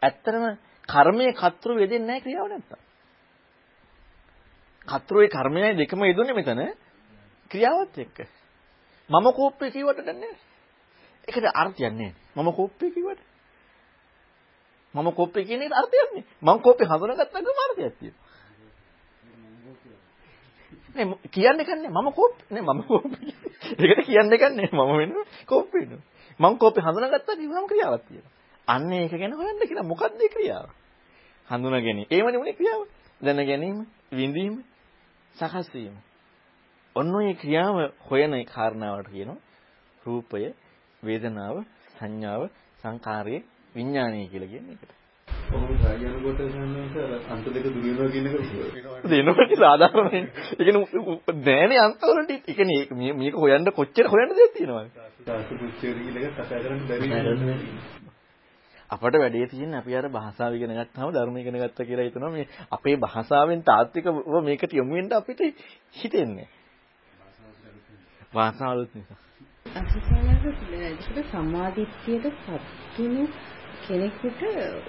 ඇත්තටම 0.02 0.44
කර්මයේ 0.88 1.32
කතෘ 1.32 1.70
වෙදෙන්නේ 1.74 2.06
නැහැ 2.06 2.20
ක්‍රියාව 2.20 2.48
නැත්තම්. 2.48 2.80
කතෘයේ 4.88 5.28
කර්මයයි 5.28 5.76
දෙකම 5.76 6.00
යෙදුනේ 6.02 6.34
මෙතන 6.34 6.60
ක්‍රියාවත් 7.50 7.98
එක්ක. 7.98 8.18
මම 9.10 9.26
කෝප්පේ 9.32 9.70
කිව්වට 9.70 10.02
දන්නේ 10.02 10.34
ඒකට 11.28 11.46
අර්ථයක් 11.54 11.92
නැහැ. 11.92 12.14
මම 12.36 12.48
කෝප්පේ 12.52 12.90
කිව්වට. 12.90 13.22
මම 14.94 15.08
කෝප්පේ 15.12 15.44
කියන 15.44 15.62
එකට 15.62 15.74
අර්ථයක් 15.74 16.08
නැහැ. 16.08 16.24
මම 16.42 16.58
කෝප්පේ 16.60 16.86
හඳුනාගත්තා 16.86 17.40
නම් 17.40 17.60
අර්ථයක් 17.60 17.94
තියෙනවා. 17.94 18.30
නේ 20.94 21.04
කියන්නේ 21.30 21.64
කන්නේ 21.64 21.90
මම 21.90 22.08
කෝප්පේ 22.12 22.50
නේ 22.50 22.64
මම 22.64 22.82
කෝප්පේ. 22.82 23.32
ඒකට 23.80 24.06
කියන්නේ 24.06 24.38
කන්නේ 24.38 24.68
මම 24.68 24.90
වෙන 24.92 25.12
කෝප්පේ 25.46 25.80
වෙනවා. 25.82 26.11
මම 26.38 26.54
කෝප්පේ 26.58 26.82
හඳුනාගත්තා 26.82 27.36
කිව්වම 27.36 27.66
ක්‍රියාවක් 27.66 28.04
තියෙනවා. 28.08 28.32
අන්න 28.68 28.92
ඒක 28.92 29.12
ගැන 29.12 29.32
හොයන්න 29.32 29.60
කියලා 29.60 29.82
මොකක්ද 29.82 30.20
ඒ 30.20 30.28
ක්‍රියාව? 30.28 30.66
හඳුනා 31.48 31.80
ගැනීම. 31.80 32.06
ඒම 32.10 32.26
නෙමෙයි 32.26 32.54
ක්‍රියාව. 32.54 32.82
දැන 33.20 33.40
ගැනීම, 33.46 33.78
විඳීම, 34.12 34.54
සකස් 35.34 35.68
වීම. 35.74 35.96
ඔන්න 36.96 37.14
ඔය 37.14 37.34
ක්‍රියාව 37.34 37.76
හොයන 38.08 38.32
කාරණාවට 38.46 39.08
කියනවා 39.08 39.40
රූපය, 40.02 40.54
වේදනාව, 41.02 41.56
සංඥාව, 41.94 42.42
සංකාරය, 42.82 43.36
විඥානය 43.74 44.28
කියලා 44.28 44.48
කියන්නේ 44.48 44.74
ඒකට. 44.74 45.01
දෙනවා 49.06 49.46
කියලා 49.46 49.70
ආදාරමනේ. 49.70 50.22
ඒ 50.52 50.64
කියන්නේ 50.64 50.84
නෑනේ 51.40 51.80
අන්තවලට. 51.80 52.30
ඒ 52.30 52.54
කියන්නේ 52.54 53.12
මේක 53.14 53.34
හොයන්න 53.36 53.72
කොච්චර 53.72 54.06
හොයන්න 54.08 54.32
දෙයක් 54.32 54.52
තියෙනවද? 54.54 54.88
අපට 58.90 59.14
වැඩේ 59.16 59.46
තියෙන්නේ 59.46 59.78
අපි 59.78 59.96
අර 59.96 60.08
භාෂාව 60.10 60.52
ඉගෙන 60.54 60.74
ගත්තාම 60.74 61.12
ධර්ම 61.12 61.36
ඉගෙන 61.36 61.56
ගත්තා 61.56 61.86
කියලා 61.86 62.04
හිතනවා 62.04 62.30
මේ 62.30 62.46
අපේ 62.70 62.96
භාෂාවෙන් 62.98 63.60
තාත්විකව 63.62 64.16
මේකට 64.42 64.72
යොමු 64.74 64.94
වෙන්න 64.94 65.12
අපිට 65.12 65.40
හිතෙන්නේ. 65.94 66.48
භාෂාවලුත් 68.34 68.94
නිසා. 68.94 69.18
අසසනක 69.72 71.18
සම්මාදිට්ඨියට 71.30 72.26
පත්තුණු 72.38 73.24
කෙනෙකුට 73.83 74.41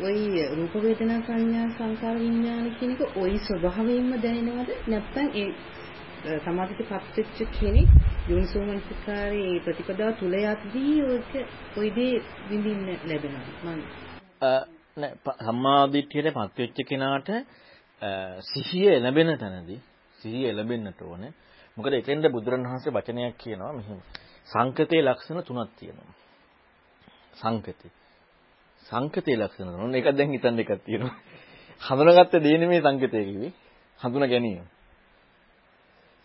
ওই 0.02 0.20
රූප 0.52 0.74
වේදනා 0.78 1.20
සංඥා 1.22 1.66
සංකාර 1.70 2.16
විඥාන 2.16 2.70
කියන 2.76 2.92
එක 2.92 3.02
ওই 3.16 3.34
ස්වභාවයෙන්ම 3.40 4.10
දැනෙනවද 4.20 4.70
නැත්නම් 4.86 5.28
ඒ 5.36 6.38
සමාධියට 6.40 6.90
පත්වෙච්ච 6.90 7.38
කෙනෙක් 7.54 7.88
යොන්සෝමනසිකාරයේ 8.28 9.60
ප්‍රතිපදාව 9.60 10.12
තුල 10.16 10.34
යද්දී 10.40 10.96
ඔයක 11.04 11.32
ওই 11.76 11.88
දේ 11.92 12.14
විඳින්න 12.48 12.90
ලැබෙනවා 13.04 13.74
මම 13.74 13.80
නෑ 14.96 15.34
සම්මාදිට්ඨියටපත් 15.42 16.58
වෙච්ච 16.58 16.78
කෙනාට 16.84 17.28
සිහිය 18.44 19.00
ලැබෙන 19.00 19.30
තැනදී 19.38 19.80
සිහිය 20.18 20.52
ලැබෙන්නට 20.52 21.02
ඕනේ. 21.02 21.32
මොකද 21.76 21.92
එතෙන්ද 21.92 22.24
බුදුරණවහන්සේ 22.28 22.92
වචනයක් 22.92 23.38
කියනවා 23.38 23.72
මෙහෙම. 23.72 24.00
සංකතේ 24.48 25.02
ලක්ෂණ 25.02 25.42
තුනක් 25.42 25.70
තියෙනවා. 25.78 26.14
සංකතේ. 27.34 27.90
සංකතේ 28.85 29.35
ලක්ෂණ 29.35 29.71
තුන. 29.71 29.95
ඒක 29.95 30.07
දැන් 30.11 30.29
හිතන්න 30.29 30.59
එකක් 30.59 30.71
තියෙනවා. 30.85 31.15
හඳුනාගත්ත 31.81 32.33
දේ 32.35 32.57
නෙමෙයි 32.57 32.81
සංකතේ 32.81 33.23
කිව්වේ. 33.23 33.53
හඳුනා 33.99 34.27
ගැනීම. 34.27 34.65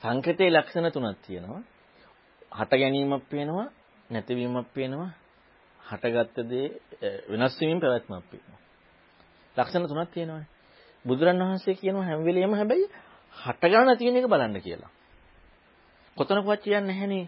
සංකතේ 0.02 0.50
ලක්ෂණ 0.50 0.92
තුනක් 0.92 1.18
තියෙනවා. 1.22 1.62
හට 2.52 2.72
ගැනීමක් 2.72 3.24
පේනවා, 3.30 3.68
නැතිවීමක් 4.10 4.68
පේනවා, 4.74 5.10
හටගත්ත 5.80 6.36
දේ 6.44 6.66
වෙනස් 7.30 7.54
වීමෙන් 7.60 7.80
පැවැත්මක් 7.80 8.24
පේනවා. 8.30 8.60
ලක්ෂණ 9.56 9.88
තුනක් 9.88 10.10
තියෙනවානේ. 10.10 10.48
බුදුරණවහන්සේ 11.04 11.74
කියනවා 11.74 12.04
හැම 12.04 12.24
වෙලෙම 12.24 12.52
හැබැයි 12.52 12.86
හට 13.36 13.62
ගන්න 13.64 13.98
තියෙන 13.98 14.16
එක 14.16 14.26
බලන්න 14.26 14.60
කියලා. 14.60 14.90
කොතනකවත් 16.16 16.62
කියන්නේ 16.62 16.86
නැහනේ. 16.88 17.24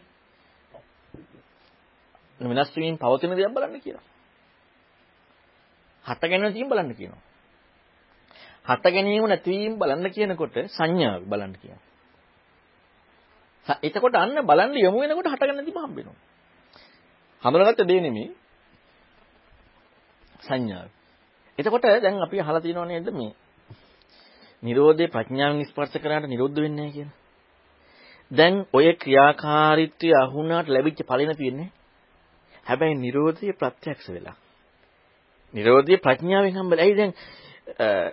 වෙනස් 2.41 2.71
වීමෙන් 2.77 2.99
පවතින 2.99 3.37
දේක් 3.37 3.55
බලන්න 3.55 3.81
කියලා. 3.81 4.10
හට 6.05 6.23
ගැනීම 6.25 6.53
තියෙන 6.53 6.69
බලන්න 6.69 6.95
කියනවා. 6.95 7.23
හට 8.67 8.85
ගැනීම 8.87 9.25
නැතිවීම 9.25 9.79
බලන්න 9.79 10.11
කියනකොට 10.11 10.57
සංඥාව 10.69 11.23
බලන්න 11.25 11.55
කියනවා. 11.57 11.89
එතකොට 13.79 14.15
අන්න 14.17 14.37
බලන්න 14.43 14.77
යමු 14.79 14.99
වෙනකොට 14.99 15.29
හටගන්න 15.29 15.65
තිබ 15.65 15.77
හම්බ 15.77 15.97
වෙනවා. 15.97 16.19
හඳුනාගත්ත 17.43 17.85
දේ 17.85 18.01
නෙමෙයි 18.01 18.29
සංඥාව. 20.41 20.89
එතකොට 21.59 21.85
දැන් 21.99 22.23
අපි 22.23 22.41
අහලා 22.41 22.61
තියෙනව 22.61 22.87
නේද 22.87 23.09
මේ 23.13 23.33
Nirodhe 24.63 25.05
ප්‍රඥාවෙන් 25.09 25.65
ස්පර්ශ 25.65 25.97
කරාට 25.99 26.29
නිරුද්ධ 26.29 26.59
වෙන්නේ 26.59 26.77
නැහැ 26.79 26.93
කියලා. 26.93 27.17
දැන් 28.31 28.57
ඔය 28.73 28.87
ක්‍රියාකාරීත්වය 28.95 30.09
අහුණාට 30.17 30.69
ලැබිච්ච 30.69 31.01
ඵලෙන 31.03 31.33
තියෙන්නේ. 31.37 31.71
හැබැයි 32.67 32.97
Nirodhe 32.97 33.53
ප්‍රත්‍යක්ෂ 33.53 34.07
වෙලා. 34.09 34.37
Nirodhe 35.55 35.97
ප්‍රඥාවෙන් 35.99 36.55
හම්බෙලා. 36.55 36.85
ඇයි 36.85 36.97
දැන් 36.97 37.13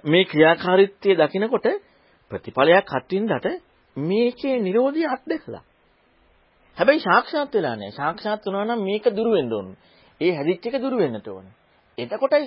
මේ 0.03 0.25
ක්‍රියාකාරීත්වය 0.25 1.11
දකිනකොට 1.15 1.67
ප්‍රතිඵලයක් 2.31 2.87
අත්විඳට 2.91 3.47
මේකේ 3.95 4.55
Nirodhe 4.59 5.03
අත්දැකලා. 5.07 5.63
හැබැයි 6.77 7.01
සාක්ෂාත් 7.01 7.53
වෙලා 7.53 7.75
නැහැ. 7.75 7.91
සාක්ෂාත් 7.91 8.45
වුණා 8.45 8.65
නම් 8.65 8.81
මේක 8.83 9.05
දුරු 9.11 9.31
වෙන්න 9.31 9.53
ඕන. 9.53 9.67
ඒ 10.21 10.33
හැදිච්ච 10.33 10.65
එක 10.67 10.81
දුරු 10.81 10.97
වෙන්නට 10.97 11.27
ඕන. 11.27 11.45
එතකොටයි 11.97 12.45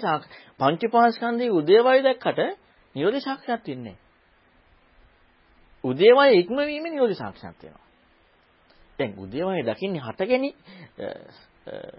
පංචපාස්කන්ධයේ 0.60 1.50
උදේවය 1.50 1.98
දැක්කට 2.02 2.38
නිරෝධ 2.94 3.20
සාක්ෂාත් 3.20 3.66
වෙන්නේ 3.66 3.96
උදේවය 5.84 6.26
ඉක්මවීමේ 6.34 6.90
නිරෝධ 6.90 7.14
සාක්ෂාත් 7.14 7.62
වෙනවා. 7.62 7.86
දැන් 8.98 9.12
උදේවය 9.18 9.62
දකින්නේ 9.62 10.02
හටගැනි 10.02 10.50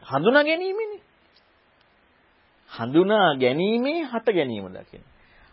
හඳුනා 0.04 0.44
ගැනීමනේ. 0.44 1.02
හඳුනා 2.72 3.36
ගැනීමේ 3.36 4.00
හට 4.04 4.28
ගැනීම 4.30 4.68
දකින. 4.70 5.04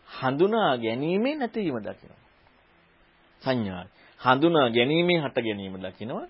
හඳුනා 0.09 0.77
ගැනීමේ 0.77 1.35
නැතිවීම 1.35 1.79
දකිනවා. 1.79 2.23
සංඥා. 3.43 3.85
හඳුනා 4.21 4.71
ගැනීමේ 4.71 5.19
හට 5.19 5.37
ගැනීම 5.39 5.75
දකිනවා. 5.77 6.27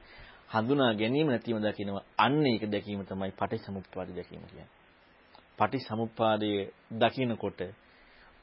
හඳුනා 0.50 0.94
ගැනීම 0.94 1.26
නැතිවීම 1.26 1.62
දකිනවා. 1.62 2.04
අන්න 2.18 2.46
ඒක 2.46 2.64
දැකීම 2.66 3.04
තමයි 3.04 3.32
පටිච්චසමුප්පාද 3.32 4.08
දැකීම 4.10 4.42
කියන්නේ. 4.42 4.68
පටිච්චසමුප්පාදයේ 5.58 6.62
දකිනකොට 6.92 7.60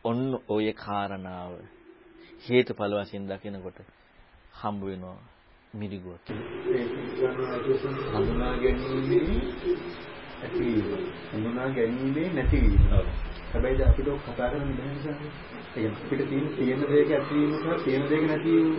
ඔන්න 0.05 0.23
ඔය 0.47 0.73
කාරණාව 0.76 1.53
හේතුඵල 2.43 2.93
වශයෙන් 2.95 3.26
දකිනකොට 3.27 3.77
හම්බ 4.59 4.81
වෙනවා 4.84 5.19
මිරිගුවක්. 5.73 6.26
හඳුනා 8.11 8.53
ගැනීමේ 8.55 10.14
ඇතිවීම. 10.38 10.86
හඳුනා 11.32 11.70
ගැනීමේ 11.70 12.28
නැතිවීම. 12.34 12.84
හැබැයි 13.52 13.78
දැන් 13.78 13.90
අපිට 13.90 14.10
කතා 14.24 14.49
කරන්න 14.49 14.72
බැහැ 14.72 14.94
නිසා 14.94 15.16
ඒ 15.76 15.88
අපිට 15.90 16.22
තියෙන 16.30 16.48
තියෙන 16.49 16.82
දෙයක 16.84 17.12
ඇතිවීම 17.12 17.52
සහ 17.53 17.84
තියෙන 17.84 18.03
දෙයක 18.10 18.24
නැතිවීම. 18.28 18.70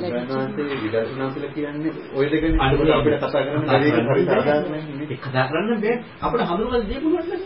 ගණනාන්තේ 0.00 0.76
විදර්ශනා 0.82 1.30
කියලා 1.30 1.52
කියන්නේ 1.52 1.92
ওই 2.14 2.26
දෙකනේ 2.26 2.60
අපිට 2.94 3.16
කතා 3.18 3.30
කරන්න 3.36 3.66
බැරි 3.66 3.88
එක 3.90 4.06
හරි 4.06 4.24
සාධාරණයි. 4.26 5.06
ඒක 5.06 5.20
කතා 5.22 5.46
කරන්න 5.48 5.80
බෑ. 5.80 5.96
අපිට 6.22 6.46
හඳුනගන්න 6.48 6.86
දෙයක් 6.88 7.04
නැහැ. 7.06 7.38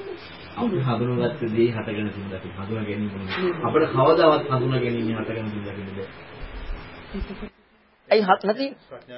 අපිට 0.57 0.83
හඳුනගත්ත 0.87 1.41
දේ 1.51 1.71
හටගෙන 1.71 2.11
තින්ද 2.11 2.33
අපි 2.35 2.49
හඳුනා 2.57 2.85
ගැනීම 2.85 3.13
අපිට 3.65 3.89
කවදාවත් 3.93 4.45
හඳුනා 4.51 4.81
ගැනීම 4.81 5.17
හටගෙන 5.17 5.47
තින්ද 5.49 5.67
බෑ. 5.69 6.09
ඇයි 8.09 8.23
නැති 8.23 8.67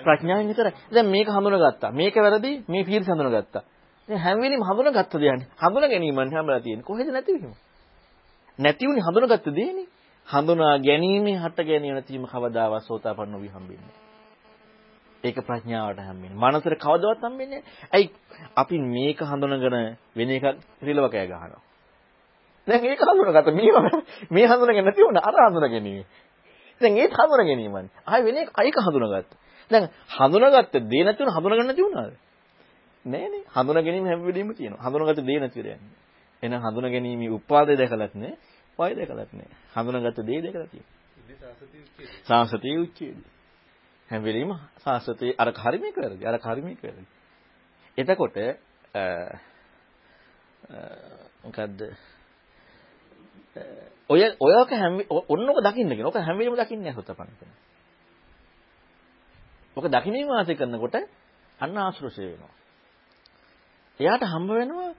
ප්‍රඥාවෙන් 0.05 0.49
විතරයි. 0.49 0.75
දැන් 0.93 1.09
මේක 1.09 1.29
හඳුනාගත්තා. 1.29 1.91
මේක 1.93 2.15
වැරදි. 2.17 2.53
මේ 2.69 2.85
පීර්ස 2.85 3.09
හඳුනාගත්තා. 3.09 3.63
දැන් 4.09 4.21
හැම 4.21 4.39
වෙලෙම 4.39 4.63
හඳුනාගත්ත 4.63 5.15
දෙයන්නේ. 5.15 5.49
හඳුනා 5.57 5.89
ගැනීමෙන් 5.89 6.31
හැමලා 6.31 6.61
තියෙන්නේ. 6.61 6.85
කොහෙද 6.85 7.09
නැතිවීම? 7.09 7.55
නැති 8.59 8.87
වුණේ 8.87 9.05
හඳුනාගත්ත 9.05 9.47
දෙයනේ. 9.51 9.87
හඳුනා 10.29 10.79
ගැනීමේ 10.79 11.37
හට 11.37 11.59
ගැනීම 11.63 11.95
නැතිවීම 11.95 12.27
කවදාවත් 12.27 12.83
සෝතාපන්න 12.83 13.33
නොවි 13.33 13.49
හම්බෙන්නේ. 13.49 13.95
ඒක 15.25 15.37
ප්‍රඥාවට 15.41 16.01
හම්බෙන්නේ. 16.01 16.39
මනසට 16.39 16.75
කවදාවත් 16.77 17.23
හම්බෙන්නේ 17.23 17.63
ඇයි 17.93 18.11
අපි 18.57 18.77
මේක 18.87 19.21
හඳුනගෙන 19.23 19.97
වෙන 20.17 20.31
එකක් 20.31 20.47
රිලවකය 20.83 21.27
ගහනවා. 21.27 21.63
දැන් 22.67 22.85
ඒක 22.85 23.01
හඳුනගත්ත 23.01 23.49
මේ 23.59 23.71
මේ 24.31 24.47
හඳුනගෙන 24.47 24.85
නැති 24.85 25.03
වුණා 25.03 25.25
අර 25.25 25.35
හඳුන 25.45 25.69
ගැනීම. 25.69 26.05
දැන් 26.81 26.97
ඒක 26.97 27.13
හඳුන 27.13 27.47
ගැනීමනේ. 27.47 27.91
ආයෙ 28.05 28.23
වෙන 28.25 28.37
එක 28.37 28.51
අයක 28.55 28.77
හඳුනගත්ත. 28.79 29.31
දැන් 29.71 29.89
හඳුනගත්ත 30.11 30.75
දේ 30.85 31.03
නැති 31.05 31.21
වුණා 31.21 31.39
හඳුනගන්න 31.39 31.67
නැති 31.67 31.83
වුණාද? 31.83 32.15
නෑනේ. 33.05 33.45
හඳුන 33.49 33.79
ගැනීම 33.79 34.07
හැම 34.07 34.21
වෙලෙම 34.23 34.55
තියෙනවා. 34.55 34.83
හඳුනගත්ත 34.83 35.21
දේ 35.21 35.39
නැති 35.39 35.59
වෙලා 35.59 35.77
යන්නේ. 35.77 35.99
එහෙනම් 36.43 36.61
හඳුන 36.61 36.87
ගැනීම 36.87 37.21
උපාදේ 37.33 37.77
දැකලත් 37.77 38.15
නෑ, 38.17 38.35
වය 38.79 38.91
දැකලත් 38.97 39.33
නෑ. 39.33 39.51
හඳුනගත්ත 39.75 40.19
දේ 40.23 40.41
දැකලා 40.41 40.69
තියෙනවා. 40.69 41.01
සාසතිය 42.25 42.77
උච්චේදී. 42.79 43.31
හැම 44.09 44.23
වෙලෙම 44.23 44.51
සාසතේ 44.79 45.35
අර 45.39 45.49
කර්මික 45.53 45.97
වැරදි 45.97 46.27
අර 46.27 46.39
කර්මික 46.39 46.81
වැරදි 46.83 47.05
එතකොට 47.99 48.37
මොකද්ද 51.43 51.81
ඔය 54.11 54.23
ඔයක 54.41 54.71
හැම 54.73 54.95
ඔන්නක 55.29 55.59
දකින්න 55.63 55.91
කියන. 55.91 56.07
ඔක 56.07 56.17
හැම 56.17 56.39
වෙලෙම 56.39 56.57
දකින්නේ 56.57 56.85
නැහැ 56.87 57.03
සතපන් 57.03 57.31
කියන. 57.33 57.53
ඔක 59.77 59.85
දකින්නේ 59.89 60.27
වාසය 60.27 60.55
කරනකොට 60.55 60.97
අන්න 61.59 61.77
ආශ්‍රෝෂය 61.77 62.23
වෙනවා. 62.25 62.55
එයාට 64.01 64.25
හම්බ 64.25 64.51
වෙනවා 64.51 64.91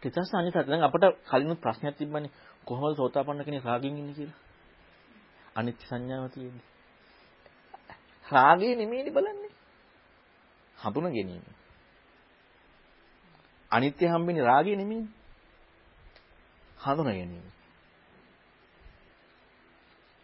තිතස් 0.00 0.30
අනිතත් 0.32 0.56
දැන් 0.56 0.82
අපිට 0.82 1.04
කලිනුත් 1.24 1.60
ප්‍රශ්නයක් 1.60 1.96
තිබ්බනේ 1.96 2.30
කොහොමද 2.64 2.96
සෝතාපන්න 2.96 3.44
කෙනෙක් 3.44 3.64
රාගින් 3.64 3.96
ඉන්නේ 3.96 4.14
කියලා. 4.14 4.40
අනිත්‍ය 5.56 5.84
සංඥාව 5.86 6.30
තියෙන්නේ. 6.30 6.66
රාගය 8.26 8.74
නෙමෙයිනේ 8.74 9.12
බලන්නේ. 9.12 9.52
හඳුන 10.78 11.06
ගැනීම. 11.06 11.44
අනිත්‍ය 13.70 14.04
හම්බෙන්නේ 14.06 14.44
රාගය 14.44 14.76
නෙමෙයි. 14.76 15.04
හඳුන 16.78 17.08
ගැනීම. 17.08 17.46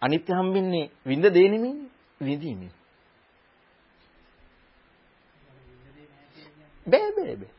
අනිත්‍ය 0.02 0.30
හම්බෙන්නේ 0.32 0.90
විඳ 1.06 1.24
දේ 1.26 1.48
නෙමෙයි 1.48 1.90
විඳීම. 2.20 2.60
බෑ 6.90 7.10
බෑ 7.16 7.36
බෑ. 7.36 7.52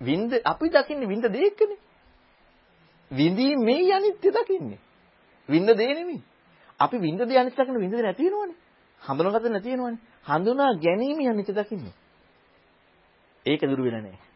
විඳ 0.00 0.32
අපි 0.44 0.66
දකින්නේ 0.68 1.08
විඳ 1.08 1.24
දෙයකනේ. 1.28 1.78
විඳීමේ 3.10 3.92
අනිත්‍ය 3.92 4.28
දකින්නේ. 4.30 4.80
විඳ 5.48 5.68
දේ 5.70 5.94
නෙමෙයි. 5.94 6.22
අපි 6.80 6.96
විඳ 6.98 7.20
දේ 7.20 7.38
අනිත්‍ය 7.38 7.56
දකින්න 7.56 7.80
විඳ 7.80 7.92
දේ 7.92 8.02
නැති 8.02 8.24
වෙනවනේ. 8.24 8.58
හඳුනාගත්ත 9.02 9.50
නැති 9.50 9.70
වෙනවනේ. 9.70 10.00
හඳුනා 10.24 10.72
ගැනීම 10.76 11.18
යන්නේ 11.22 11.54
දකින්නේ. 11.54 11.94
ඒක 13.46 13.62
දුරු 13.62 13.84
වෙලා 13.84 14.00
නැහැ. 14.00 14.32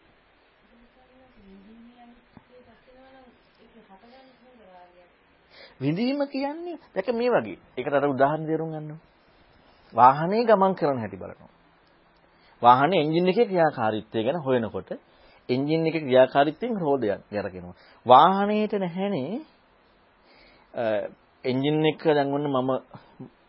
විඳීම 5.80 6.20
කියන්නේ 6.26 6.78
දැක 6.94 7.08
මේ 7.10 7.30
වගේ. 7.30 7.58
ඒකට 7.76 7.94
අර 7.94 8.06
උදාහරණ 8.06 8.46
දෙරුම් 8.46 8.70
ගන්නවා. 8.70 9.00
වාහනේ 9.94 10.44
ගමන් 10.44 10.74
කරන 10.74 10.98
හැටි 10.98 11.16
බලනවා. 11.16 11.55
වාහනේ 12.62 13.00
එන්ජින් 13.00 13.28
එකේ 13.28 13.46
ක්‍රියාකාරීත්වය 13.46 14.24
ගැන 14.24 14.38
හොයනකොට 14.38 14.90
එන්ජින් 15.48 15.86
එකේ 15.86 16.00
ක්‍රියාකාරීත්වයෙන් 16.00 16.76
රෝදයක් 16.76 17.20
ගැරගෙනවා. 17.30 17.74
වාහනේට 18.06 18.72
නැහැනේ 18.74 19.40
එන්ජින් 21.44 21.86
එක 21.86 22.02
දැන් 22.06 22.34
ඔන්න 22.34 22.46
මම 22.46 22.70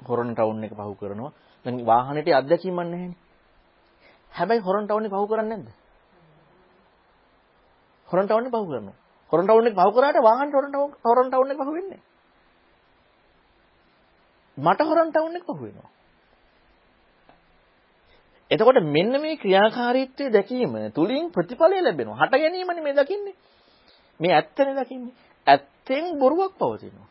හොරන් 0.02 0.30
ටවුන් 0.32 0.64
එක 0.64 0.74
පහු 0.74 0.96
කරනවා. 0.96 1.32
දැන් 1.66 1.86
වාහනේට 1.86 2.30
අත්දැකීමක් 2.32 2.78
නැහැනේ. 2.84 3.18
හැබැයි 4.32 4.62
හොරන් 4.62 4.86
ටවුන් 4.86 5.06
එක 5.06 5.12
පහු 5.12 5.28
කරන්නේ 5.28 5.50
නැද්ද? 5.50 5.70
හොරන් 8.08 8.26
ටවුන් 8.26 8.46
එක 8.46 8.54
පහු 8.54 8.66
කරනවා. 8.66 8.98
හොරන් 9.32 9.46
ටවුන් 9.46 9.68
එක 9.68 9.76
පහු 9.76 9.92
කරාට 9.92 10.22
වාහන 10.22 10.52
හොරන් 10.52 10.72
ටවුන් 10.72 10.92
හොරන් 11.06 11.28
ටවුන් 11.28 11.52
එක 11.52 11.60
පහු 11.60 11.74
වෙන්නේ 11.74 12.02
මට 14.58 14.82
හොරන් 14.84 15.10
ටවුන් 15.10 15.36
එක 15.36 15.46
පහු 15.46 15.56
වෙනවා. 15.58 15.90
එතකොට 18.52 18.80
මෙන්න 18.88 19.14
මේ 19.22 19.36
ක්‍රියාකාරීත්වය 19.36 20.32
දැකීම 20.32 20.74
තුලින් 20.94 21.32
ප්‍රතිඵලය 21.32 21.80
ලැබෙනවා. 21.82 22.18
හට 22.18 22.34
ගැනීමනේ 22.34 22.84
මේ 22.84 22.96
දකින්නේ. 22.96 23.36
මේ 24.20 24.34
ඇත්තනේ 24.34 24.76
දකින්නේ. 24.76 25.14
ඇත්තෙන් 25.48 26.06
බොරුවක් 26.20 26.54
පවතිනවා. 26.58 27.08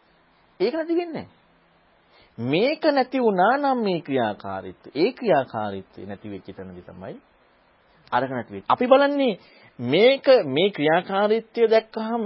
ඒක 0.60 0.74
නැති 0.74 0.96
වෙන්නේ 0.96 1.26
මේක 2.38 2.84
නැති 2.86 3.18
වුණා 3.18 3.56
නම් 3.56 3.78
මේ 3.82 4.00
ක්‍රියාකාරීත්වය. 4.00 4.88
ඒ 4.94 5.12
ක්‍රියාකාරීත්වය 5.12 6.06
නැති 6.06 6.30
වෙච්ච 6.30 6.48
තැනදී 6.56 6.82
තමයි 6.82 7.16
අරක 8.12 8.30
නැති 8.30 8.52
වෙන්නේ. 8.52 8.68
අපි 8.68 8.86
බලන්නේ 8.86 9.34
මේක 9.78 10.26
මේ 10.46 10.68
ක්‍රියාකාරීත්වය 10.70 11.70
දැක්කහම 11.70 12.24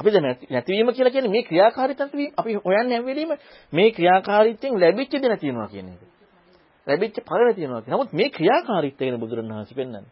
අපි 0.00 0.10
දැන් 0.10 0.26
නැතිවීම 0.50 0.92
කියලා 0.92 1.10
කියන්නේ 1.10 1.30
මේ 1.30 1.42
ක්‍රියාකාරීත්වය 1.42 2.24
අපි 2.36 2.54
හොයන්නේ 2.58 2.96
හැම 2.96 3.06
වෙලෙම 3.06 3.30
මේ 3.72 3.90
ක්‍රියාකාරීත්වයෙන් 3.90 4.80
ලැබිච්ච 4.80 5.12
දේ 5.12 5.28
නැතිවෙනවා 5.28 5.68
කියන 5.68 5.88
එක. 5.88 6.19
ලැබිච්ච 6.90 7.16
ඵල 7.22 7.42
නැතිවෙනවා. 7.42 7.82
නමුත් 7.88 8.10
මේ 8.12 8.30
ක්‍රියාකාරීත්වය 8.30 9.02
ගැන 9.02 9.20
බුදුරණවහන්සේ 9.20 9.76
පෙන්වන්නේ. 9.76 10.04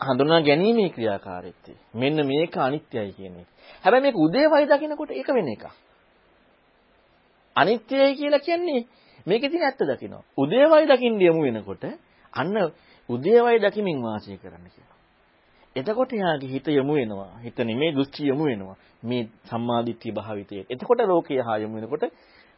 හඳුනා 0.00 0.40
ගැනීමේ 0.40 0.88
ක්‍රියාකාරීත්වය. 0.88 1.72
මෙන්න 1.94 2.26
මේක 2.26 2.56
අනිත්‍යයි 2.58 3.12
කියන 3.12 3.34
එක. 3.36 3.48
හැබැයි 3.84 4.02
මේක 4.02 4.16
උදේවයි 4.16 4.66
දකිනකොට 4.66 5.10
ඒක 5.12 5.28
වෙන 5.30 5.48
එකක්. 5.48 5.64
අනිත්‍යයි 7.56 8.14
කියලා 8.14 8.40
කියන්නේ 8.40 8.80
මේකේ 9.26 9.50
තියෙන 9.50 9.64
ඇත්ත 9.64 9.82
දකිනවා. 9.82 10.22
උදේවයි 10.36 10.86
දකින්න 10.86 11.20
යමු 11.22 11.42
වෙනකොට 11.42 11.84
අන්න 12.32 12.56
උදේවයි 13.08 13.58
දකිමින් 13.60 14.02
වාසය 14.02 14.36
කරන්න 14.36 14.66
කියනවා. 14.66 14.98
එතකොට 15.76 16.12
යාගේ 16.14 16.48
හිත 16.48 16.68
යමු 16.70 16.94
වෙනවා. 16.94 17.32
හිත 17.44 17.58
නෙමේ 17.60 17.92
දෘෂ්ටි 17.92 18.28
යමු 18.28 18.44
වෙනවා. 18.44 18.76
මේ 19.02 19.22
සම්මාදිට්ඨිය 19.44 20.12
භාවිතයේ. 20.12 20.64
එතකොට 20.70 21.00
ලෝකය 21.02 21.38
හා 21.38 21.58
යමු 21.58 21.76
වෙනකොට 21.76 22.04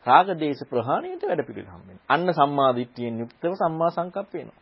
රාග 0.06 0.28
දේශ 0.34 0.62
ප්‍රහාණයට 0.64 1.22
වැඩ 1.22 1.46
පිළිවෙල 1.46 1.70
හම්බෙනවා. 1.70 2.06
අන්න 2.08 2.28
සම්මාදිට්ඨියෙන් 2.32 3.18
යුක්තව 3.18 3.52
සම්මා 3.54 3.90
සංකප්ප 3.90 4.32
වෙනවා. 4.32 4.60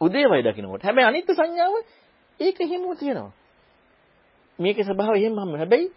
උදේවයි 0.00 0.42
දකින්නකොට. 0.42 0.82
හැබැයි 0.82 1.08
අනිත්‍ය 1.08 1.32
සංඥාව 1.32 1.74
ඒක 2.40 2.58
හිමු 2.62 2.94
තියෙනවා. 2.94 3.32
මේකේ 4.58 4.84
ස්වභාවය 4.84 5.18
එහෙම 5.18 5.34
හම්බ 5.34 5.56
හැබැයි 5.56 5.88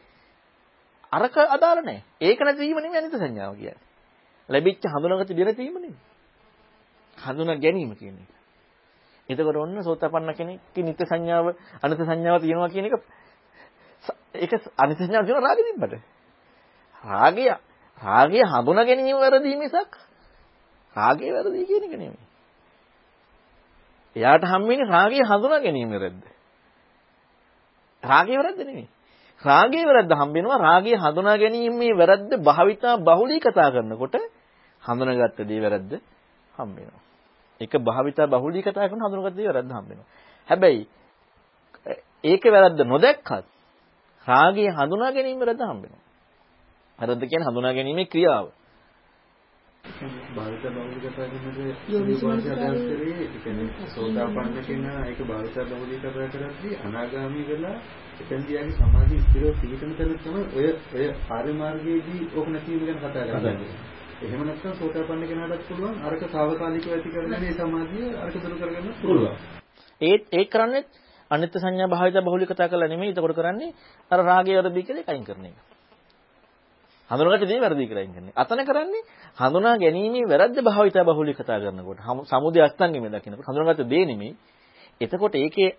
අරක 1.11 1.35
අදාළ 1.47 1.81
නැහැ. 1.81 2.03
ඒක 2.21 2.39
නැතිවීම 2.39 2.77
නෙමෙයි 2.77 2.99
අනිත්‍ය 2.99 3.17
සංඥාව 3.17 3.55
කියන්නේ. 3.55 3.81
ලැබිච්ච 4.49 4.83
හඳුනාගත 4.85 5.31
දෙන 5.31 5.55
තීම 5.55 5.73
නෙමෙයි. 5.75 5.95
හඳුනා 7.17 7.57
ගැනීම 7.57 7.91
කියන 7.93 8.15
එක. 8.17 8.31
එතකොට 9.29 9.57
ඔන්න 9.57 9.77
සෝතපන්න 9.79 10.33
කෙනෙක්ගේ 10.33 10.83
නිත්‍ය 10.83 11.03
සංඥාව 11.05 11.45
අනිත්‍ය 11.81 12.03
සංඥාව 12.03 12.41
තියෙනවා 12.41 12.69
කියන 12.69 12.85
එක 12.85 12.95
ඒක 14.35 14.51
අනිත්‍ය 14.77 15.01
සංඥාව 15.01 15.25
කියන 15.25 15.39
රාගෙ 15.39 15.63
තිබ්බට. 15.63 15.93
රාගය 17.03 17.45
රාගය 18.03 18.41
හඳුනා 18.43 18.85
ගැනීම 18.85 19.17
වැරදි 19.17 19.55
මිසක් 19.55 19.91
රාගය 20.95 21.27
වැරදි 21.29 21.65
කියන 21.65 21.83
එක 21.83 21.93
නෙමෙයි. 21.93 22.25
එයාට 24.15 24.43
හම් 24.43 24.63
වෙන්නේ 24.63 24.89
රාගය 24.89 25.21
හඳුනා 25.21 25.59
ගැනීම 25.59 25.89
වැරද්ද. 25.93 26.23
රාගය 28.03 28.33
වැරද්ද 28.35 28.61
නෙමෙයි. 28.61 28.89
රාගයේ 29.43 29.85
වැරද්ද 29.85 30.11
හම්බ 30.11 30.33
වෙනවා 30.33 30.59
රාගය 30.59 30.93
හඳුනා 30.95 31.37
ගැනීමේ 31.37 31.93
වැරද්ද 31.93 32.31
භාවිතා 32.39 32.95
බහුලී 32.99 33.39
කතා 33.39 33.69
කරනකොට 33.71 34.15
හඳුනාගත්ත 34.83 35.39
දේ 35.41 35.61
වැරද්ද 35.61 35.91
හම්බ 36.53 36.75
වෙනවා. 36.77 37.01
ඒක 37.61 37.73
භාවිතා 37.79 38.27
බහුලී 38.27 38.63
කතා 38.63 38.89
කරන 38.89 39.01
හඳුනාගත්ත 39.01 39.37
දේ 39.37 39.47
වැරද්ද 39.47 39.71
හම්බ 39.71 39.89
වෙනවා. 39.89 40.09
හැබැයි 40.47 40.83
ඒකේ 42.23 42.51
වැරද්ද 42.51 42.79
නොදැක්කත් 42.85 43.45
රාගය 44.27 44.65
හඳුනා 44.69 45.11
ගැනීම 45.11 45.39
වැරද්ද 45.39 45.61
හම්බ 45.61 45.81
වෙනවා. 45.83 46.02
වැරද්ද 46.99 47.23
කියන්නේ 47.23 47.47
හඳුනා 47.47 47.73
ගැනීමේ 47.73 48.05
ක්‍රියාව. 48.05 48.47
භාවිත 50.35 50.63
බෞද්ධ 50.67 50.97
කතා 51.05 51.25
යෝනිසෝමනස 51.89 52.45
අදහස් 52.47 52.83
කරේ 52.89 53.15
ඒ 53.15 53.27
කියන්නේ 53.37 53.87
සෝතාපන්න 53.89 54.59
කෙනා 54.63 54.99
ඒක 55.03 55.19
භාවිත 55.23 55.57
බෞද්ධ 55.71 55.95
කතා 55.95 56.27
කරද්දී 56.29 56.77
අනාගාමී 56.85 57.45
වෙලා 57.47 57.73
එතෙන්දීයාගේ 58.19 58.77
සමාධිය 58.77 59.21
ස්ථිරව 59.21 59.59
පිහිටන 59.61 59.91
තැන 59.93 60.13
තමයි 60.19 60.43
ඔය 60.55 60.67
ඔය 60.93 61.07
ආර්ය 61.29 61.53
මාර්ගයේදී 61.55 62.21
ඕක 62.29 62.47
නැතිවීම 62.49 62.85
ගැන 62.85 63.01
කතා 63.01 63.25
කරන්නේ. 63.31 63.73
එහෙම 64.21 64.41
නැත්නම් 64.43 64.75
සෝතාපන්න 64.75 65.27
කෙනාටත් 65.27 65.67
පුළුවන් 65.67 65.99
අරක 66.03 66.25
తాවකාලිකව 66.29 66.89
ඇති 66.91 67.09
කරගෙන 67.09 67.37
මේ 67.39 67.53
සමාධිය 67.53 68.07
අරක 68.19 68.39
දුරු 68.39 68.55
කරගන්න 68.55 68.95
පුළුවන්. 69.01 69.35
ඒත් 70.01 70.23
ඒක 70.33 70.49
කරන්නේ 70.49 70.83
අනිත්‍ය 71.31 71.57
සංඥා 71.59 71.89
භාවිත 71.89 72.23
බහුලී 72.23 72.47
කතා 72.47 72.67
කරලා 72.67 72.89
නෙමෙයි. 72.89 73.11
ඒකෝට 73.11 73.37
කරන්නේ 73.37 73.75
අර 74.11 74.19
රාගය 74.21 74.51
වරදී 74.55 74.85
කියලා 74.85 75.05
එකයින් 75.05 75.25
කරන 75.25 75.45
එක. 75.45 75.72
හඳුනාගත්ත 77.13 77.45
දේ 77.45 77.59
වැරදි 77.59 77.87
කියලා 77.87 78.03
අයින් 78.03 78.13
කරන්නේ. 78.13 78.33
අතන 78.35 78.59
කරන්නේ 78.61 79.03
හඳුනා 79.37 79.75
ගැනීමේ 79.77 80.25
වැරද්ද 80.25 80.57
භාවිත 80.59 80.97
බහුලී 81.05 81.33
කතා 81.33 81.59
කරනකොට. 81.59 81.99
සමුදය 82.25 82.59
අස්තංගෙම 82.61 83.05
දකින්නකොට 83.07 83.47
හඳුනාගත්ත 83.47 83.83
දේ 83.85 84.05
නෙමෙයි. 84.05 84.35
එතකොට 85.01 85.35
ඒකේ 85.35 85.69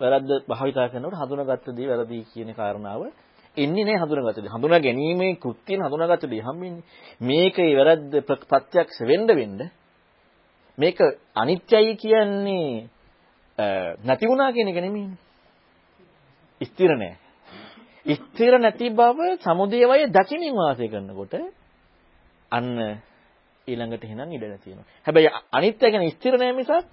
වැරද්ද 0.00 0.30
භාවිතා 0.46 0.88
කරනකොට 0.88 1.16
හඳුනාගත්ත 1.16 1.66
දේ 1.70 1.88
වැරදි 1.88 2.18
කියන 2.26 2.50
කාරණාව 2.52 3.02
එන්නේ 3.56 3.84
නැහැ 3.84 4.02
හඳුනාගත්ත 4.02 4.38
දේ. 4.38 4.50
හඳුනා 4.50 4.80
ගැනීමේ 4.80 5.32
කෘත්‍යයෙන් 5.36 5.80
හඳුනාගත්ත 5.80 6.24
දේ 6.26 6.42
හම්බෙන්නේ. 6.42 6.84
මේකේ 7.20 7.70
වැරද්ද 7.74 8.12
ප්‍රත්‍යක්ෂ 8.22 8.98
වෙන්න 9.02 9.26
වෙන්න 9.30 9.60
මේක 10.78 10.98
අනිත්‍යයි 11.34 11.96
කියන්නේ 11.96 12.88
නැති 14.00 14.26
වුණා 14.26 14.52
කියන 14.52 14.68
එක 14.68 14.78
නෙමෙයිනේ. 14.78 15.20
ස්ථිර 16.60 16.92
නැහැ. 16.92 17.23
ස්ථිර 18.06 18.58
නැති 18.58 18.90
බව 18.90 19.18
සමුදේවය 19.38 20.06
දකිනින් 20.08 20.54
වාසය 20.54 20.88
කරනකොට 20.88 21.34
අන්න 22.52 23.00
ඊළඟට 23.66 24.04
එහෙනම් 24.04 24.30
ඉඩ 24.30 24.44
නැතිනවා. 24.44 24.86
හැබැයි 25.06 25.30
අනිත්‍ය 25.50 25.86
ගැන 25.86 26.10
ස්ථිර 26.10 26.34
නැහැ 26.34 26.54
මිසක් 26.54 26.86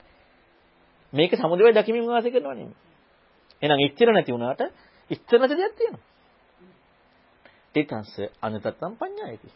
මේක 1.13 1.31
සමුදේවය 1.33 1.71
දකිමින් 1.73 2.07
වාසය 2.07 2.29
කරනවා 2.29 2.55
නෙමෙයි. 2.55 2.75
එහෙනම් 3.61 3.81
ස්ථිර 3.87 4.09
නැති 4.09 4.31
වුණාට 4.31 4.61
ස්ථිර 5.11 5.39
නැති 5.39 5.55
දෙයක් 5.55 5.75
තියෙනවා. 5.75 6.03
තිතංස 7.75 8.13
අනිතත්තම් 8.41 8.93
පඤ්ඤායති. 8.93 9.49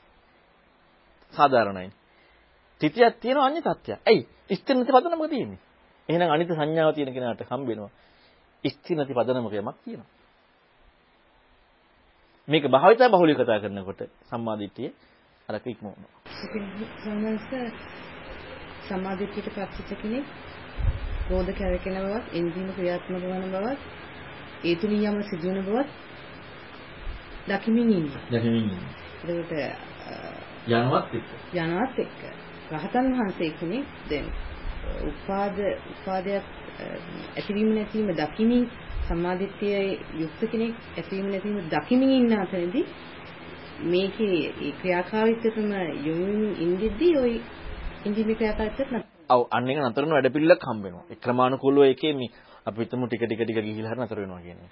සාධාරණයි. 1.34 1.92
තිතියක් 2.82 3.16
තියෙනවා 3.16 3.46
අන්‍ය 3.46 3.62
තත්ත්වයක්. 3.62 4.00
ඇයි? 4.04 4.28
ස්ථිර 4.52 4.76
නැති 4.76 4.92
පදනමක 4.92 5.30
තියෙන්නේ. 5.30 5.60
එහෙනම් 6.10 6.30
අනිත් 6.30 6.50
සංඥාව 6.50 6.94
තියෙන 6.94 7.14
කෙනාට 7.14 7.42
හම්බ 7.42 7.66
වෙනවා. 7.66 7.92
ස්ථිර 8.64 8.96
නැති 8.98 9.14
පදනමක 9.14 9.54
යමක් 9.54 9.78
තියෙනවා. 9.80 10.10
මේක 12.48 12.68
භාවිතා 12.68 13.10
බහුලී 13.10 13.36
කතා 13.36 13.60
කරනකොට 13.60 14.02
සම්මාදිට්ඨිය 14.24 14.90
අරක 15.50 15.68
ඉක්මවනවා. 15.68 16.12
සමහරවිට 17.00 17.54
සම්මාදිට්ඨියට 18.88 19.50
පත්වෙච්ච 19.50 19.92
කෙනෙක් 19.96 20.26
රෝධ 21.30 21.52
කැරකෙන 21.54 21.98
බවත්, 21.98 22.26
එන්ජිම 22.34 22.68
ක්‍රියාත්මක 22.72 23.24
වන 23.24 23.46
බවත්, 23.52 23.80
ඒ 24.64 24.76
තුලින් 24.76 25.06
යම 25.06 25.18
සිදුවන 25.24 25.60
බවත් 25.64 25.90
දකිමින් 27.50 27.90
ඉන්නවා. 27.92 28.24
දකිමින් 28.30 28.64
ඉන්නවා. 28.66 28.94
ඒකට 29.26 29.52
යනවත් 30.70 31.14
එක්ක. 31.14 31.30
යනවත් 31.56 32.00
එක්ක. 32.00 32.22
රහතන් 32.72 33.08
වහන්සේ 33.14 33.52
කෙනෙක් 33.52 33.86
දැන් 34.10 34.28
උපාද 35.04 35.58
උපාදයක් 35.92 36.46
ඇතිවීම 37.36 37.70
නැතිවීම 37.76 38.10
දකිමින් 38.16 38.70
සම්මාදිට්ඨියේ 39.08 40.00
යුක්ත 40.16 40.42
කෙනෙක් 40.46 40.74
ඇතිවීම 40.94 41.28
නැතිවීම 41.28 41.70
දකිමින් 41.70 42.12
ඉන්න 42.12 42.34
අතරේදී 42.36 42.86
මේකේ 43.86 44.38
ඒ 44.62 44.72
ක්‍රියාකාරීත්වයම 44.74 45.72
යොමුමින් 46.06 46.56
ඉඳිද්දී 46.60 47.14
ওই 47.18 47.34
ඉන්දිමි 48.06 48.36
ක්‍රියාකාරීත්වයක් 48.36 48.92
නැත්. 48.92 49.06
ඔව් 49.30 49.42
අන්න 49.52 49.70
එක 49.70 49.80
නතර 49.80 50.04
වෙන 50.04 50.12
වැඩපිළිවෙලක් 50.12 50.64
හම්බ 50.64 50.84
වෙනවා. 50.84 51.06
ඒ 51.10 51.18
ක්‍රමානුකූලව 51.18 51.84
ඒකේ 51.84 52.14
මේ 52.14 52.34
අපි 52.66 52.82
හිතමු 52.82 53.08
ටික 53.08 53.24
ටික 53.24 53.42
ටික 53.42 53.60
ගිහිල්ලා 53.60 53.94
හරි 53.94 54.02
නතර 54.02 54.20
වෙනවා 54.20 54.42
කියන්නේ. 54.42 54.72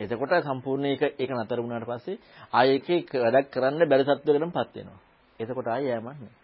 එතකොට 0.00 0.34
සම්පූර්ණ 0.42 0.86
ඒක 0.86 1.02
ඒක 1.14 1.30
නතර 1.32 1.58
වුණාට 1.58 1.86
පස්සේ 1.86 2.18
ආයේ 2.52 2.76
ඒකේ 2.76 3.22
වැඩක් 3.24 3.50
කරන්න 3.50 3.88
බැරි 3.88 4.04
සත්‍යයකටමපත් 4.04 4.76
වෙනවා. 4.76 5.00
එතකොට 5.40 5.68
ආයේ 5.68 5.90
යෑමක් 5.90 6.18
නෑ. 6.18 6.41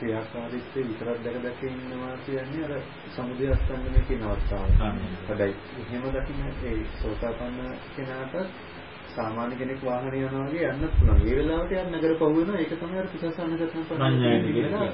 ක්‍රියාකාරීත්වය 0.00 0.80
විතරක් 0.82 1.18
දැක 1.24 1.36
දැක 1.42 1.60
ඉන්නවා 1.62 2.14
කියන්නේ 2.24 2.64
අර 2.66 2.72
සමුදය 3.14 3.44
අස්තංගමේ 3.48 4.02
කියන 4.08 4.22
අවස්ථාව. 4.24 4.68
හොඳයි. 5.28 5.54
එහෙම 5.80 6.04
දකින්න 6.08 6.42
ඒ 6.64 6.76
සෝතාපන්න 6.96 7.58
කෙනාට 7.94 8.34
සාමාන්‍ය 9.10 9.54
කෙනෙක් 9.56 9.80
වාහනේ 9.84 10.22
යනවා 10.22 10.46
වගේ 10.46 10.70
යන්නත් 10.70 10.94
පුළුවන්. 10.94 11.20
ඒ 11.22 11.36
වෙලාවට 11.36 11.72
යන්න 11.74 11.92
නගර 11.92 12.12
පහු 12.16 12.26
වෙනවා. 12.30 12.58
ඒක 12.58 12.72
තමයි 12.74 12.98
අර 12.98 13.08
පඤ්ඤායති 13.90 14.50
කියලා. 14.52 14.88